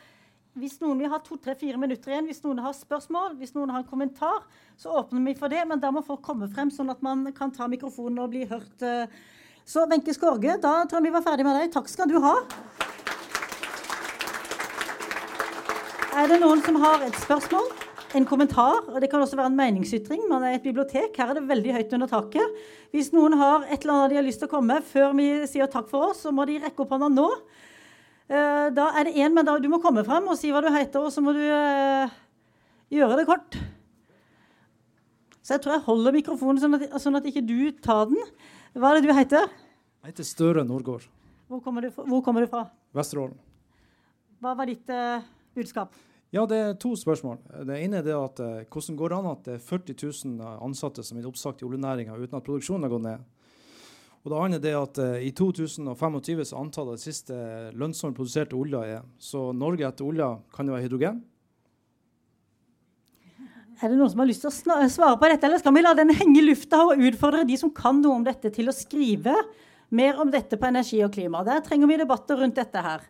hvis 0.56 0.77
noen 0.80 1.02
vil 1.03 1.11
ha 1.11 1.19
to-tre-fire 1.19 1.80
minutter 1.80 2.14
igjen, 2.14 2.27
hvis 2.30 2.44
noen 2.45 2.61
har 2.64 2.76
spørsmål, 2.76 3.34
hvis 3.40 3.52
noen 3.57 3.73
har 3.73 3.82
en 3.82 3.90
kommentar, 3.90 4.45
så 4.80 4.94
åpner 5.02 5.23
vi 5.27 5.34
for 5.36 5.52
det. 5.52 5.65
Men 5.68 5.82
da 5.84 5.91
må 5.91 6.03
folk 6.06 6.23
komme 6.23 6.48
frem, 6.52 6.72
sånn 6.72 6.94
at 6.94 7.02
man 7.03 7.26
kan 7.36 7.52
ta 7.52 7.68
mikrofonen 7.72 8.22
og 8.23 8.32
bli 8.32 8.45
hørt. 8.48 8.86
Så 9.68 9.84
Wenche 9.91 10.14
Skorge, 10.15 10.56
da 10.61 10.77
tror 10.86 11.02
jeg 11.02 11.10
vi 11.10 11.15
var 11.18 11.26
ferdig 11.26 11.48
med 11.48 11.60
deg. 11.60 11.73
Takk 11.76 11.91
skal 11.91 12.07
du 12.07 12.22
ha. 12.23 12.38
Er 16.15 16.32
det 16.32 16.40
noen 16.40 16.64
som 16.64 16.80
har 16.80 17.03
et 17.03 17.18
spørsmål? 17.26 17.68
En 18.15 18.23
kommentar? 18.23 18.77
og 18.88 19.02
Det 19.03 19.10
kan 19.11 19.19
også 19.19 19.36
være 19.36 19.52
en 19.52 19.57
meningsytring. 19.60 20.22
Man 20.32 20.45
er 20.48 20.56
et 20.56 20.64
bibliotek. 20.64 21.18
Her 21.19 21.34
er 21.34 21.41
det 21.41 21.49
veldig 21.49 21.73
høyt 21.76 21.95
under 21.98 22.07
taket. 22.07 22.64
Hvis 22.95 23.11
noen 23.11 23.36
har 23.36 23.65
et 23.68 23.82
eller 23.84 23.98
annet 23.98 24.14
de 24.14 24.19
har 24.22 24.27
lyst 24.30 24.40
til 24.40 24.48
å 24.48 24.53
komme 24.56 24.80
før 24.88 25.11
vi 25.18 25.27
sier 25.52 25.68
takk 25.68 25.91
for 25.91 26.14
oss, 26.14 26.23
så 26.23 26.32
må 26.32 26.48
de 26.48 26.61
rekke 26.64 26.86
opp 26.86 26.95
hånda 26.95 27.11
nå. 27.11 27.27
Uh, 28.26 28.72
da 28.73 28.88
er 28.97 29.06
det 29.06 29.19
én, 29.22 29.34
men 29.35 29.45
da, 29.45 29.53
du 29.61 29.68
må 29.69 29.77
komme 29.81 30.02
frem 30.06 30.26
og 30.31 30.38
si 30.39 30.49
hva 30.49 30.64
du 30.65 30.72
heter, 30.73 31.03
og 31.03 31.14
så 31.14 31.22
må 31.22 31.35
du 31.35 31.43
uh, 31.45 32.14
gjøre 32.89 33.19
det 33.19 33.26
kort. 33.30 33.57
Så 35.45 35.53
jeg 35.53 35.61
tror 35.61 35.76
jeg 35.76 35.85
holder 35.85 36.15
mikrofonen 36.15 36.61
sånn 36.61 36.77
at, 36.80 36.88
sånn 37.03 37.19
at 37.19 37.27
ikke 37.30 37.43
du 37.45 37.69
tar 37.85 38.07
den. 38.10 38.18
Hva 38.73 38.91
er 38.91 38.97
det 38.97 39.06
du 39.06 39.14
heter? 39.14 39.45
Jeg 40.02 40.15
heter 40.15 40.26
Støre 40.26 40.65
Nordgård. 40.65 41.06
Hvor 41.45 41.61
kommer 41.61 41.85
du, 41.85 41.91
hvor 41.93 42.23
kommer 42.26 42.41
du 42.41 42.49
fra? 42.49 42.64
Vesterålen. 42.97 43.38
Hva 44.41 44.56
var 44.57 44.73
ditt 44.73 44.89
uh, 44.89 45.22
budskap? 45.53 45.93
Ja, 46.34 46.47
Det 46.49 46.57
er 46.57 46.73
to 46.81 46.95
spørsmål. 46.97 47.38
Det 47.69 47.77
ene 47.77 48.02
er 48.02 48.10
det 48.10 48.15
at 48.18 48.41
hvordan 48.73 48.97
går 48.97 49.14
det 49.14 49.19
an 49.22 49.27
at 49.30 49.45
det 49.45 49.53
er 49.60 49.61
40 49.69 49.95
000 50.02 50.57
ansatte 50.65 51.06
som 51.06 51.22
er 51.22 51.30
oppsagt 51.30 51.61
i 51.61 51.68
oljenæringa 51.69 52.18
uten 52.18 52.41
at 52.41 52.43
produksjonen 52.43 52.89
har 52.89 52.91
gått 52.91 53.06
ned? 53.06 53.30
Og 54.26 54.31
det 54.34 54.38
andre 54.41 54.72
er 54.72 54.80
at 54.80 54.97
uh, 54.97 55.19
I 55.22 55.30
2025 55.38 56.47
så 56.49 56.57
antallet 56.57 57.02
siste 57.03 57.35
lønnsomt 57.77 58.18
produserte 58.18 58.57
olja 58.57 58.81
er. 58.97 59.03
Så 59.22 59.52
Norge 59.53 59.85
etter 59.85 60.07
olja 60.07 60.31
kan 60.56 60.65
det 60.65 60.73
være 60.73 60.88
hydrogen? 60.88 61.19
Er 63.84 63.91
det 63.91 63.99
noen 63.99 64.10
som 64.10 64.23
har 64.23 64.30
lyst 64.31 64.41
til 64.41 64.49
å 64.49 64.88
svare 64.89 65.19
på 65.22 65.30
dette, 65.30 65.45
eller 65.45 65.61
skal 65.61 65.76
vi 65.76 65.84
la 65.85 65.93
den 65.93 66.14
henge 66.15 66.39
i 66.39 66.45
lufta 66.47 66.80
og 66.88 67.06
utfordre 67.06 67.45
de 67.45 67.57
som 67.60 67.69
kan 67.76 67.99
noe 68.02 68.18
om 68.18 68.26
dette, 68.26 68.49
til 68.56 68.72
å 68.72 68.73
skrive 68.73 69.35
mer 69.93 70.18
om 70.23 70.31
dette 70.34 70.57
på 70.57 70.69
energi 70.72 71.03
og 71.06 71.14
klima? 71.14 71.43
Der 71.45 71.61
trenger 71.61 71.91
vi 71.91 72.02
debatter 72.02 72.39
rundt 72.41 72.57
dette 72.57 72.81
her. 72.81 73.03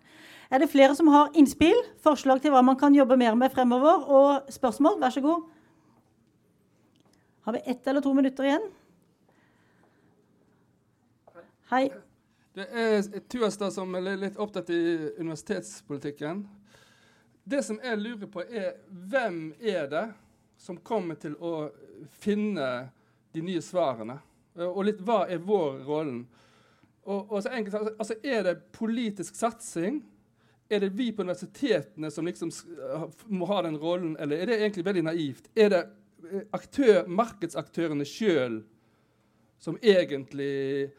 Er 0.51 0.59
det 0.59 0.71
flere 0.73 0.97
som 0.97 1.07
har 1.13 1.31
innspill, 1.37 1.77
forslag 2.03 2.41
til 2.43 2.51
hva 2.51 2.65
man 2.65 2.75
kan 2.81 2.97
jobbe 2.97 3.15
mer 3.21 3.37
med 3.39 3.55
fremover, 3.55 4.03
og 4.09 4.51
spørsmål? 4.51 4.99
Vær 5.05 5.15
så 5.15 5.23
god. 5.23 5.45
Har 7.47 7.55
vi 7.55 7.63
ett 7.71 7.87
eller 7.87 8.03
to 8.03 8.11
minutter 8.17 8.49
igjen? 8.49 8.67
Hei. 11.65 11.89
Det 12.53 12.67
er 12.69 12.99
Tuastad 13.25 13.71
som 13.73 13.95
er 13.97 14.19
litt 14.21 14.35
opptatt 14.37 14.67
i 14.69 15.09
universitetspolitikken. 15.17 16.43
Det 17.41 17.63
som 17.65 17.79
jeg 17.81 17.97
lurer 17.97 18.27
på, 18.29 18.43
er 18.45 18.75
hvem 18.85 19.39
er 19.57 19.87
det 19.89 20.03
som 20.61 20.77
kommer 20.77 21.17
til 21.17 21.33
å 21.41 21.71
finne 22.21 22.67
de 23.33 23.41
nye 23.41 23.63
svarene? 23.65 24.19
Og 24.61 24.77
litt 24.85 25.01
hva 25.01 25.23
er 25.25 25.41
vår 25.41 25.79
rollen? 25.87 26.19
Og, 27.01 27.33
og 27.33 27.47
enkelt, 27.49 27.95
altså, 27.97 28.13
Er 28.21 28.43
det 28.45 28.53
politisk 28.71 29.33
satsing? 29.35 30.03
Er 30.69 30.83
det 30.85 30.91
vi 30.93 31.07
på 31.11 31.25
universitetene 31.25 32.11
som 32.13 32.29
liksom 32.29 32.51
må 33.25 33.49
ha 33.49 33.63
den 33.65 33.79
rollen, 33.81 34.13
eller 34.21 34.37
er 34.37 34.51
det 34.51 34.59
egentlig 34.59 34.85
veldig 34.85 35.03
naivt? 35.09 35.49
Er 35.57 35.73
det 35.73 35.81
eh, 36.29 36.45
aktør, 36.53 37.09
markedsaktørene 37.09 38.05
sjøl 38.05 38.61
som 39.57 39.81
egentlig 39.81 40.93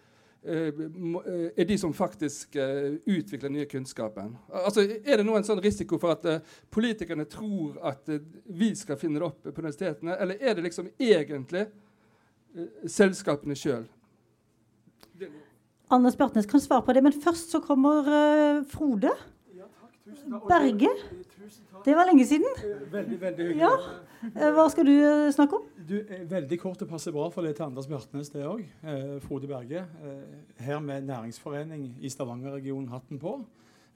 er 0.47 1.67
de 1.67 1.77
som 1.79 1.93
faktisk 1.97 2.57
utvikler 2.57 3.47
utvikler 3.47 3.51
nye 3.51 3.67
kunnskapen. 3.71 4.37
Altså, 4.51 4.85
er 4.87 5.19
det 5.19 5.27
nå 5.27 5.35
en 5.37 5.47
sånn 5.47 5.63
risiko 5.65 5.99
for 5.99 6.15
at 6.15 6.47
politikerne 6.73 7.27
tror 7.31 7.81
at 7.91 8.09
vi 8.47 8.71
skal 8.79 8.99
finne 9.01 9.19
det 9.19 9.27
opp 9.27 9.43
på 9.43 9.61
universitetene, 9.61 10.17
eller 10.17 10.39
er 10.41 10.55
det 10.55 10.67
liksom 10.69 10.93
egentlig 10.99 11.67
selskapene 12.89 13.57
sjøl? 13.59 13.85
Anders 15.93 16.17
Bjartnes 16.19 16.49
kan 16.51 16.63
svare 16.63 16.83
på 16.87 16.95
det, 16.97 17.03
men 17.05 17.15
først 17.15 17.53
så 17.55 17.61
kommer 17.63 18.07
Frode. 18.71 19.13
Berge. 20.49 20.89
Det 21.85 21.95
var 21.97 22.07
lenge 22.07 22.27
siden. 22.27 22.47
Veldig, 22.93 23.17
veldig 23.21 23.47
hyggelig. 23.49 23.63
Ja. 23.63 24.51
Hva 24.55 24.67
skal 24.71 24.87
du 24.87 24.95
snakke 25.35 25.59
om? 25.59 25.65
Du, 25.89 25.97
veldig 26.31 26.59
kort 26.63 26.83
og 26.83 26.91
passer 26.91 27.15
bra 27.15 27.27
for 27.35 27.47
det 27.47 27.57
til 27.59 27.67
Anders 27.67 27.89
Bjartnes, 27.91 28.31
det 28.35 28.45
òg. 28.47 28.63
Eh, 28.87 29.17
Frode 29.25 29.51
Berge. 29.51 29.83
Eh, 29.83 30.63
her 30.67 30.79
med 30.83 31.09
næringsforening 31.09 31.89
i 31.99 32.11
Stavanger-regionen 32.13 32.89
hatten 32.95 33.19
på. 33.23 33.41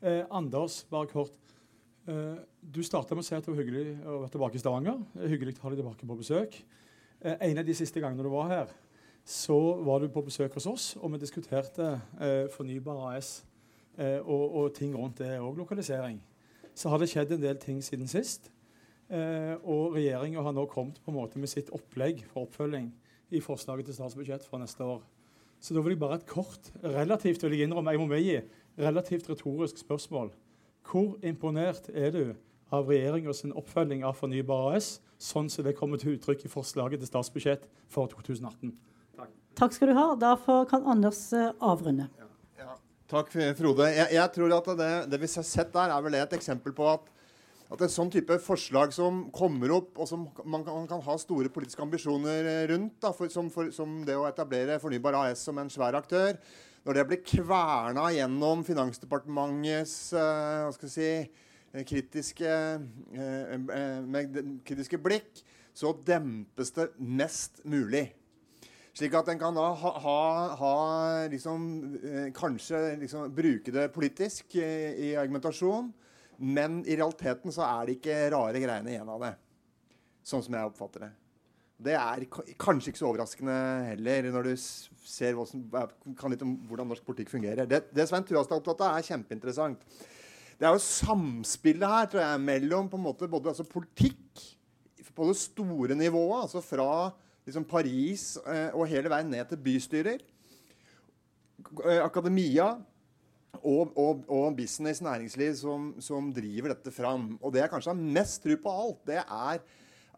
Eh, 0.03 0.25
Anders, 0.31 0.83
bare 0.91 1.11
kort. 1.11 1.39
Eh, 2.09 2.41
du 2.61 2.83
starta 2.83 3.15
med 3.15 3.23
å 3.23 3.29
si 3.29 3.37
at 3.37 3.47
det 3.47 3.55
var 3.55 3.63
hyggelig 3.63 3.87
å 4.03 4.21
være 4.25 4.35
tilbake 4.35 4.59
i 4.59 4.63
Stavanger. 4.63 5.03
Hyggelig 5.15 5.59
å 5.59 5.67
ha 5.67 5.75
deg 5.75 5.83
tilbake 5.83 6.11
på 6.11 6.19
besøk. 6.19 6.59
Eh, 7.21 7.37
en 7.51 7.63
av 7.63 7.67
de 7.67 7.77
siste 7.77 8.03
gangene 8.03 8.27
du 8.27 8.33
var 8.33 8.51
her, 8.51 8.75
så 9.27 9.61
var 9.87 10.03
du 10.03 10.09
på 10.11 10.25
besøk 10.27 10.59
hos 10.59 10.67
oss, 10.67 10.97
og 10.99 11.13
vi 11.15 11.23
diskuterte 11.23 12.01
eh, 12.19 12.49
Fornybar 12.51 13.13
AS 13.13 13.45
og, 13.99 14.45
og, 14.57 14.75
ting 14.75 14.95
rundt 14.97 15.19
det, 15.19 15.35
òg, 15.41 15.59
lokalisering. 15.59 16.21
Så 16.75 16.89
har 16.89 17.03
det 17.03 17.11
skjedd 17.11 17.35
en 17.35 17.43
del 17.43 17.59
ting 17.61 17.83
siden 17.85 18.09
sist. 18.09 18.51
Eh, 19.11 19.57
og 19.67 19.97
regjeringa 19.97 20.43
har 20.47 20.55
nå 20.55 20.69
kommet 20.71 21.01
på 21.03 21.11
en 21.11 21.17
måte 21.19 21.41
med 21.43 21.51
sitt 21.51 21.73
opplegg 21.75 22.23
for 22.31 22.47
oppfølging 22.47 22.93
i 23.35 23.41
forslaget 23.43 23.89
til 23.91 23.97
statsbudsjett 23.97 24.47
for 24.47 24.63
neste 24.63 24.87
år. 24.87 25.01
Så 25.61 25.75
da 25.75 25.83
vil 25.83 25.97
jeg 25.97 26.01
bare 26.01 26.21
et 26.21 26.29
kort, 26.31 26.71
relativt 26.85 27.43
vil 27.43 27.57
jeg 27.59 27.67
innrømme, 27.69 27.91
jeg 27.91 28.01
må 28.01 28.07
medgi, 28.09 28.39
relativt 28.79 29.29
retorisk 29.29 29.83
spørsmål. 29.83 30.31
Hvor 30.87 31.19
imponert 31.27 31.91
er 31.93 32.15
du 32.15 32.23
av 32.73 32.89
regjeringas 32.89 33.43
oppfølging 33.51 34.07
av 34.07 34.15
Fornybar 34.17 34.77
AS, 34.77 35.01
sånn 35.19 35.51
som 35.53 35.67
det 35.67 35.75
kommer 35.77 36.01
til 36.01 36.15
uttrykk 36.15 36.47
i 36.47 36.53
forslaget 36.53 37.03
til 37.03 37.11
statsbudsjett 37.11 37.67
for 37.91 38.09
2018? 38.15 38.73
Takk. 39.19 39.37
Takk 39.59 39.77
skal 39.77 39.91
du 39.91 39.99
ha. 39.99 40.07
Da 40.23 40.37
kan 40.71 40.87
Anders 40.89 41.27
uh, 41.35 41.51
avrunde. 41.59 42.07
Ja. 42.15 42.30
Takk, 43.11 43.33
Frode. 43.59 43.89
Jeg, 43.91 44.07
jeg 44.15 44.33
tror 44.37 44.53
at 44.55 44.69
det, 44.79 44.91
det 45.11 45.19
vi 45.19 45.31
har 45.35 45.47
sett 45.47 45.73
der, 45.75 45.91
er 45.91 46.05
vel 46.05 46.15
et 46.21 46.37
eksempel 46.37 46.75
på 46.77 46.87
at 46.93 47.09
at 47.71 47.85
en 47.85 47.93
sånn 47.93 48.11
type 48.11 48.35
forslag 48.43 48.91
som 48.95 49.23
kommer 49.35 49.71
opp, 49.77 49.93
og 50.03 50.09
som 50.11 50.25
man 50.43 50.65
kan, 50.67 50.75
man 50.75 50.89
kan 50.91 51.03
ha 51.07 51.15
store 51.23 51.53
politiske 51.55 51.85
ambisjoner 51.85 52.49
eh, 52.51 52.65
rundt, 52.73 52.97
da, 53.03 53.13
for, 53.15 53.31
som, 53.31 53.47
for, 53.55 53.71
som, 53.75 54.01
det 54.07 54.17
å 54.19 54.27
etablere 54.27 54.81
Fornybar 54.83 55.15
AS 55.21 55.45
som 55.47 55.59
en 55.63 55.71
svær 55.71 55.95
aktør, 55.99 56.35
når 56.87 56.99
det 56.99 57.05
blir 57.07 57.23
kverna 57.23 58.09
gjennom 58.17 58.65
Finansdepartementets 58.67 59.95
uh, 60.17 60.65
hva 60.65 60.75
skal 60.75 60.91
si, 60.91 61.11
eh, 61.71 61.87
kritiske, 61.87 62.55
uh, 63.15 63.55
uh, 63.71 64.41
kritiske 64.67 64.99
blikk, 65.05 65.45
så 65.77 65.93
dempes 66.09 66.75
det 66.75 66.89
mest 66.99 67.63
mulig. 67.69 68.09
Slik 69.01 69.15
at 69.17 69.31
en 69.33 69.39
kan 69.41 69.57
da 69.57 69.63
ha, 69.81 69.91
ha, 70.05 70.19
ha 70.61 70.73
liksom, 71.33 71.63
eh, 72.05 72.27
Kanskje 72.37 72.99
liksom, 73.01 73.31
bruke 73.33 73.73
det 73.73 73.87
politisk 73.95 74.59
eh, 74.61 74.93
i 75.07 75.15
argumentasjon, 75.17 75.87
men 76.37 76.83
i 76.85 76.99
realiteten 76.99 77.55
så 77.55 77.65
er 77.65 77.89
det 77.89 77.95
ikke 77.97 78.19
rare 78.35 78.61
greiene 78.61 78.93
igjen 78.93 79.09
av 79.09 79.25
det. 79.25 79.31
Sånn 80.21 80.45
som 80.45 80.53
jeg 80.53 80.69
oppfatter 80.69 81.07
det. 81.07 81.11
Det 81.81 81.95
er 81.97 82.27
kanskje 82.61 82.93
ikke 82.93 83.01
så 83.01 83.09
overraskende 83.09 83.57
heller, 83.87 84.29
når 84.35 84.51
du 84.51 84.53
ser 84.61 85.41
som, 85.49 85.65
kan 86.21 86.35
litt 86.35 86.45
om 86.45 86.53
hvordan 86.69 86.93
norsk 86.93 87.09
politikk 87.09 87.33
fungerer. 87.33 87.65
Det, 87.71 87.87
det 87.97 88.05
Svein 88.11 88.29
Tuastad 88.29 88.59
er 88.59 88.61
opptatt 88.61 88.85
av, 88.85 88.99
er 88.99 89.09
kjempeinteressant. 89.09 89.89
Det 90.61 90.69
er 90.69 90.77
jo 90.77 90.85
samspillet 90.91 91.89
her 91.89 92.13
tror 92.13 92.25
jeg, 92.27 92.45
mellom 92.53 92.93
på 92.93 93.01
en 93.01 93.07
måte 93.09 93.33
både 93.33 93.55
altså 93.55 93.65
politikk 93.65 94.45
på 95.17 95.33
det 95.33 95.41
store 95.41 95.97
nivået, 95.97 96.45
altså 96.45 96.61
fra 96.61 96.91
liksom 97.51 97.67
Paris 97.69 98.37
eh, 98.47 98.71
og 98.73 98.89
hele 98.91 99.11
veien 99.13 99.31
ned 99.31 99.51
til 99.51 99.61
bystyrer, 99.65 100.23
eh, 101.85 102.01
akademia 102.01 102.73
og, 103.61 103.93
og, 103.99 104.25
og 104.31 104.57
business, 104.57 105.03
næringsliv, 105.05 105.55
som, 105.59 105.93
som 106.01 106.31
driver 106.33 106.75
dette 106.75 106.95
fram. 106.95 107.35
Og 107.43 107.53
det 107.53 107.65
jeg 107.65 107.73
kanskje 107.75 107.93
har 107.93 108.13
mest 108.19 108.43
tro 108.45 108.57
på 108.63 108.75
alt, 108.85 109.01
det 109.11 109.21
er 109.21 109.63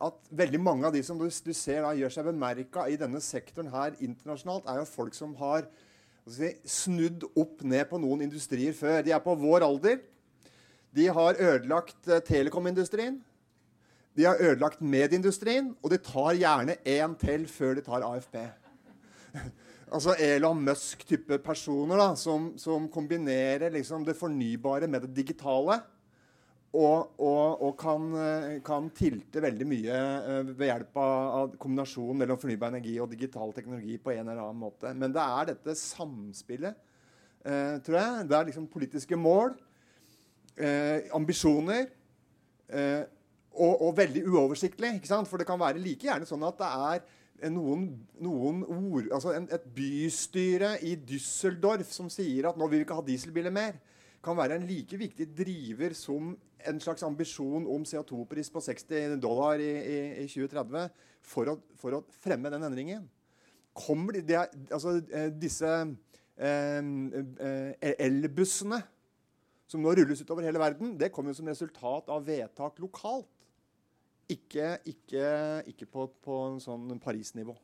at 0.03 0.31
veldig 0.35 0.61
mange 0.63 0.87
av 0.89 0.95
de 0.95 1.03
som 1.07 1.19
du, 1.19 1.29
du 1.29 1.53
ser 1.55 1.83
da, 1.85 1.95
gjør 1.97 2.13
seg 2.13 2.29
bemerka 2.29 2.87
i 2.91 2.99
denne 2.99 3.21
sektoren 3.23 3.71
her 3.73 3.97
internasjonalt, 4.03 4.67
er 4.67 4.81
jo 4.83 4.89
folk 4.91 5.15
som 5.17 5.35
har 5.39 5.69
si, 6.27 6.51
snudd 6.67 7.27
opp 7.39 7.63
ned 7.67 7.87
på 7.91 8.01
noen 8.03 8.25
industrier 8.27 8.75
før. 8.77 9.03
De 9.07 9.15
er 9.15 9.23
på 9.23 9.37
vår 9.39 9.67
alder. 9.67 10.01
De 10.93 11.07
har 11.09 11.39
ødelagt 11.39 12.11
eh, 12.11 12.23
telekomindustrien. 12.27 13.21
De 14.17 14.27
har 14.29 14.41
ødelagt 14.41 14.83
medieindustrien, 14.85 15.73
og 15.81 15.93
de 15.93 15.99
tar 16.05 16.37
gjerne 16.37 16.77
én 16.85 17.15
til 17.21 17.47
før 17.49 17.79
de 17.79 17.85
tar 17.87 18.05
AFP. 18.05 18.37
altså 19.95 20.17
Elon 20.21 20.61
Musk-type 20.67 21.39
personer 21.45 22.01
da, 22.01 22.11
som, 22.19 22.53
som 22.61 22.91
kombinerer 22.93 23.73
liksom 23.73 24.05
det 24.05 24.19
fornybare 24.19 24.89
med 24.91 25.07
det 25.07 25.15
digitale. 25.23 25.81
Og, 26.73 27.19
og, 27.21 27.63
og 27.67 27.73
kan, 27.77 28.05
eh, 28.17 28.53
kan 28.65 28.87
tilte 28.97 29.43
veldig 29.45 29.67
mye 29.69 29.97
eh, 29.97 30.53
ved 30.57 30.71
hjelp 30.71 31.01
av, 31.03 31.51
kombinasjonen 31.61 32.23
mellom 32.23 32.39
fornybar 32.41 32.73
energi 32.73 32.95
og 32.97 33.11
digital 33.13 33.53
teknologi 33.53 33.99
på 34.01 34.15
en 34.15 34.23
eller 34.23 34.41
annen 34.41 34.63
måte. 34.63 34.95
Men 34.97 35.13
det 35.13 35.21
er 35.21 35.51
dette 35.51 35.75
samspillet, 35.77 36.79
eh, 37.45 37.75
tror 37.85 37.99
jeg. 37.99 38.25
Det 38.31 38.39
er 38.39 38.49
liksom 38.49 38.71
politiske 38.73 39.19
mål, 39.21 39.53
eh, 40.57 41.13
ambisjoner. 41.13 41.93
Eh, 42.73 43.05
og, 43.55 43.83
og 43.89 43.97
veldig 43.97 44.24
uoversiktlig. 44.29 44.97
ikke 44.99 45.11
sant? 45.11 45.29
For 45.31 45.41
det 45.41 45.49
kan 45.49 45.61
være 45.61 45.83
like 45.83 46.09
gjerne 46.09 46.29
sånn 46.29 46.45
at 46.49 46.61
det 46.61 46.70
er 46.70 47.51
noen, 47.51 47.89
noen 48.23 48.61
ord 48.62 49.09
Altså 49.15 49.33
en, 49.35 49.49
et 49.51 49.65
bystyre 49.74 50.77
i 50.87 50.95
Düsseldorf 50.97 51.91
som 51.95 52.11
sier 52.12 52.49
at 52.49 52.59
nå 52.59 52.69
vil 52.69 52.83
vi 52.83 52.87
ikke 52.87 52.99
ha 53.01 53.05
dieselbiler 53.07 53.55
mer, 53.55 53.81
kan 54.23 54.39
være 54.39 54.61
en 54.61 54.69
like 54.69 54.97
viktig 54.99 55.27
driver 55.35 55.97
som 55.99 56.37
en 56.62 56.79
slags 56.81 57.03
ambisjon 57.03 57.66
om 57.66 57.83
CO2-pris 57.89 58.53
på 58.55 58.62
60 58.62 59.16
dollar 59.23 59.59
i, 59.59 59.73
i, 59.73 59.99
i 60.23 60.29
2030 60.31 60.93
for 61.27 61.51
å, 61.51 61.57
for 61.81 61.99
å 61.99 62.05
fremme 62.23 62.53
den 62.53 62.62
endringen. 62.69 63.09
Kommer 63.74 64.15
de, 64.15 64.23
de, 64.29 64.39
altså, 64.70 65.01
eh, 65.11 65.31
disse 65.35 65.70
eh, 66.37 66.79
eh, 66.79 67.95
elbussene 68.07 68.79
som 69.73 69.83
nå 69.83 69.95
rulles 69.97 70.20
utover 70.20 70.45
hele 70.45 70.61
verden, 70.61 70.97
det 71.01 71.11
kommer 71.15 71.35
som 71.35 71.49
resultat 71.49 72.11
av 72.12 72.27
vedtak 72.27 72.79
lokalt. 72.83 73.32
Ikke, 74.31 74.78
ikke, 74.86 75.27
ikke 75.69 75.86
på, 75.90 76.07
på 76.23 76.39
en 76.47 76.61
sånn 76.62 77.01
Paris-nivå. 77.03 77.55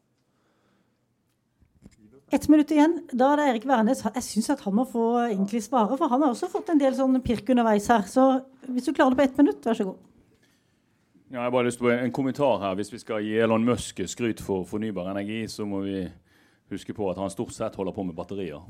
Ett 2.30 2.44
minutt 2.52 2.72
igjen. 2.74 2.98
Da 3.08 3.30
er 3.32 3.40
det 3.40 3.46
Erik 3.52 3.64
Wærnes. 3.68 4.02
Jeg 4.04 4.24
syns 4.26 4.50
han 4.60 4.74
må 4.76 4.84
få 4.88 5.04
egentlig 5.30 5.62
svare, 5.64 5.96
for 5.96 6.12
han 6.12 6.20
har 6.20 6.34
også 6.34 6.50
fått 6.52 6.68
en 6.74 6.80
del 6.80 6.92
sånn 6.96 7.16
pirk 7.24 7.48
underveis 7.54 7.88
her. 7.88 8.04
Så 8.10 8.26
hvis 8.68 8.84
du 8.84 8.92
klarer 8.92 9.14
det 9.14 9.20
på 9.20 9.24
ett 9.24 9.40
minutt, 9.40 9.64
vær 9.64 9.78
så 9.78 9.86
god. 9.88 10.04
Ja, 11.28 11.38
jeg 11.38 11.46
har 11.46 11.54
bare 11.54 11.68
lyst 11.68 11.80
på 11.80 11.88
en 11.92 12.12
kommentar 12.12 12.60
her. 12.60 12.76
Hvis 12.76 12.92
vi 12.92 13.00
skal 13.00 13.24
gi 13.24 13.34
Elon 13.40 13.64
Musk 13.64 14.02
skryt 14.08 14.42
for 14.44 14.68
fornybar 14.68 15.08
energi, 15.12 15.42
så 15.48 15.64
må 15.68 15.82
vi 15.86 16.02
huske 16.72 16.92
på 16.96 17.08
at 17.08 17.20
han 17.20 17.32
stort 17.32 17.56
sett 17.56 17.76
holder 17.80 17.96
på 17.96 18.04
med 18.04 18.16
batterier. 18.16 18.60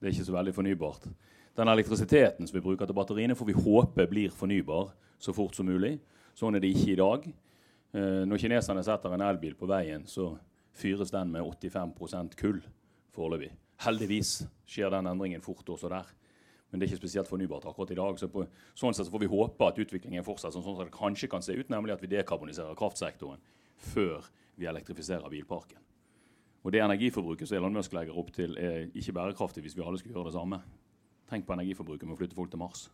Det 0.00 0.10
er 0.10 0.14
ikke 0.16 0.28
så 0.28 0.36
veldig 0.36 0.54
fornybart. 0.56 1.08
Den 1.56 1.68
elektrisiteten 1.68 2.48
som 2.48 2.56
vi 2.56 2.64
bruker 2.64 2.88
til 2.88 2.96
batteriene, 2.96 3.36
får 3.36 3.48
vi 3.48 3.56
håpe 3.56 4.06
blir 4.08 4.32
fornybar 4.32 4.92
så 5.20 5.32
fort 5.36 5.56
som 5.56 5.68
mulig. 5.68 5.98
Sånn 6.36 6.56
er 6.56 6.64
det 6.64 6.72
ikke 6.72 6.92
i 6.94 7.00
dag. 7.00 7.26
Eh, 7.92 8.22
når 8.28 8.40
kineserne 8.40 8.84
setter 8.86 9.14
en 9.14 9.24
elbil 9.26 9.54
på 9.58 9.68
veien, 9.68 10.06
så 10.08 10.32
fyres 10.72 11.12
den 11.12 11.32
med 11.32 11.44
85% 11.44 12.36
kull 12.40 12.62
foreløpig. 13.12 13.52
Heldigvis 13.84 14.42
skjer 14.68 14.92
den 14.94 15.10
endringen 15.10 15.42
fort 15.44 15.68
også 15.68 15.90
der. 15.92 16.08
Men 16.70 16.80
det 16.80 16.86
er 16.86 16.92
ikke 16.94 17.02
spesielt 17.02 17.28
fornybart 17.28 17.66
akkurat 17.68 17.90
i 17.92 17.98
dag. 17.98 18.16
Så 18.16 18.30
på, 18.32 18.46
sånn 18.78 18.96
sett 18.96 19.04
så 19.08 19.12
får 19.12 19.26
vi 19.26 19.32
håpe 19.32 19.66
at 19.68 19.80
utviklingen 19.82 20.24
fortsetter 20.24 20.56
sånn 20.56 20.64
som 20.64 20.78
det 20.80 20.94
kanskje 20.94 21.28
kan 21.28 21.44
se 21.44 21.56
ut, 21.58 21.68
nemlig 21.72 21.92
at 21.92 22.04
vi 22.04 22.08
dekarboniserer 22.14 22.78
kraftsektoren 22.78 23.42
før 23.92 24.24
vi 24.56 24.68
elektrifiserer 24.70 25.28
bilparken. 25.28 25.82
Og 26.62 26.72
det 26.72 26.80
energiforbruket 26.80 27.50
som 27.50 27.58
Elon 27.58 27.76
Musk 27.76 27.92
legger 27.92 28.16
opp 28.16 28.30
til, 28.32 28.56
er 28.56 28.86
ikke 28.94 29.16
bærekraftig 29.18 29.64
hvis 29.66 29.76
vi 29.76 29.84
alle 29.84 30.00
skulle 30.00 30.16
gjøre 30.16 30.30
det 30.30 30.36
samme. 30.38 30.62
Tenk 31.28 31.44
på 31.44 31.56
energiforbruket 31.56 32.06
med 32.06 32.14
å 32.14 32.20
flytte 32.20 32.38
folk 32.38 32.52
til 32.52 32.62
Mars. 32.62 32.86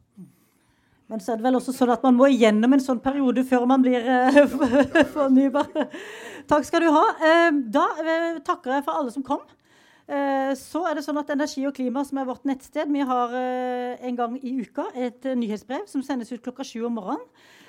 Men 1.08 1.22
så 1.24 1.32
er 1.32 1.38
det 1.40 1.46
vel 1.46 1.56
også 1.56 1.72
sånn 1.72 1.92
at 1.94 2.02
man 2.04 2.16
må 2.18 2.26
igjennom 2.28 2.74
en 2.76 2.82
sånn 2.84 3.00
periode 3.00 3.44
før 3.48 3.64
man 3.68 3.84
blir 3.84 4.04
eh, 4.04 4.42
fornybar. 5.14 5.70
Takk 6.48 6.66
skal 6.68 6.84
du 6.84 6.90
ha. 6.92 7.04
Eh, 7.24 7.62
da 7.72 7.86
eh, 8.02 8.42
takker 8.44 8.76
jeg 8.76 8.84
for 8.84 9.00
alle 9.00 9.14
som 9.14 9.24
kom. 9.24 9.40
Eh, 10.08 10.52
så 10.56 10.86
er 10.88 10.96
det 10.96 11.04
sånn 11.04 11.20
at 11.20 11.32
Energi 11.32 11.66
og 11.68 11.74
klima, 11.76 12.04
som 12.08 12.20
er 12.20 12.28
vårt 12.28 12.44
nettsted, 12.48 12.88
vi 12.92 13.04
har 13.08 13.32
eh, 13.36 13.96
en 14.08 14.16
gang 14.16 14.36
i 14.40 14.54
uka 14.60 14.86
et 14.96 15.24
eh, 15.28 15.36
nyhetsbrev 15.36 15.88
som 15.88 16.04
sendes 16.04 16.32
ut 16.32 16.44
klokka 16.44 16.64
sju 16.64 16.86
om 16.88 16.96
morgenen 16.96 17.24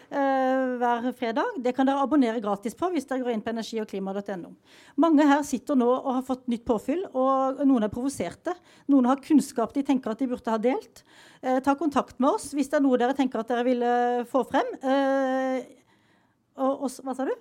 hver 0.10 1.06
fredag. 1.18 1.60
Det 1.62 1.74
kan 1.78 1.88
dere 1.88 2.02
abonnere 2.02 2.42
gratis 2.42 2.76
på 2.78 2.90
hvis 2.94 3.06
dere 3.10 3.22
går 3.24 3.36
inn 3.36 3.44
på 3.46 3.52
energi- 3.54 3.82
og 3.82 3.88
klima.no. 3.90 4.52
Mange 4.98 5.26
her 5.30 5.44
sitter 5.48 5.78
nå 5.78 5.88
og 5.94 6.10
har 6.18 6.26
fått 6.26 6.48
nytt 6.50 6.66
påfyll, 6.68 7.04
og 7.14 7.62
noen 7.70 7.86
er 7.86 7.94
provoserte. 7.94 8.56
Noen 8.90 9.10
har 9.10 9.22
kunnskap 9.24 9.76
de 9.76 9.84
tenker 9.86 10.14
at 10.14 10.24
de 10.24 10.30
burde 10.32 10.54
ha 10.54 10.58
delt. 10.62 11.04
Eh, 11.42 11.60
ta 11.64 11.76
kontakt 11.80 12.18
med 12.20 12.32
oss 12.36 12.50
hvis 12.58 12.72
det 12.72 12.80
er 12.80 12.86
noe 12.86 13.00
dere 13.00 13.16
tenker 13.18 13.44
at 13.44 13.52
dere 13.52 13.68
vil 13.68 13.86
eh, 13.86 14.24
få 14.30 14.44
frem. 14.50 14.74
Eh, 14.82 15.62
og, 16.60 16.88
og, 16.88 16.98
hva 17.06 17.16
sa 17.16 17.28
du? 17.30 17.36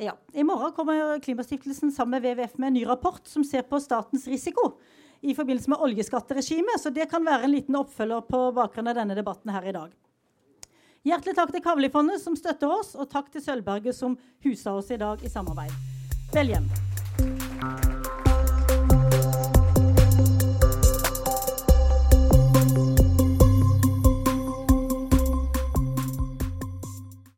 Ja. 0.00 0.14
I 0.36 0.44
morgen 0.44 0.72
kommer 0.76 1.18
Klimastiftelsen 1.24 1.92
sammen 1.92 2.16
med 2.16 2.24
WWF 2.24 2.56
med 2.60 2.70
en 2.70 2.78
ny 2.78 2.86
rapport 2.88 3.24
som 3.28 3.44
ser 3.44 3.64
på 3.68 3.80
statens 3.80 4.26
risiko 4.28 4.74
i 5.20 5.34
forbindelse 5.34 5.72
med 5.72 5.84
oljeskatteregimet. 5.84 6.80
Så 6.80 6.92
det 6.92 7.08
kan 7.10 7.24
være 7.24 7.48
en 7.48 7.54
liten 7.54 7.78
oppfølger 7.78 8.26
på 8.28 8.42
bakgrunn 8.56 8.92
av 8.92 8.98
denne 9.00 9.16
debatten 9.16 9.52
her 9.52 9.68
i 9.68 9.74
dag. 9.76 9.94
Hjertelig 11.06 11.36
takk 11.38 11.52
til 11.54 11.62
Kavlifondet 11.62 12.18
som 12.18 12.34
støtter 12.34 12.72
oss, 12.80 12.96
og 12.98 13.06
takk 13.12 13.30
til 13.30 13.44
Sølvberget 13.44 13.94
som 13.94 14.16
huser 14.42 14.74
oss 14.74 14.90
i 14.90 14.98
dag 14.98 15.22
i 15.22 15.30
samarbeid. 15.30 15.70
Vel 16.34 16.50
hjem. 16.50 16.66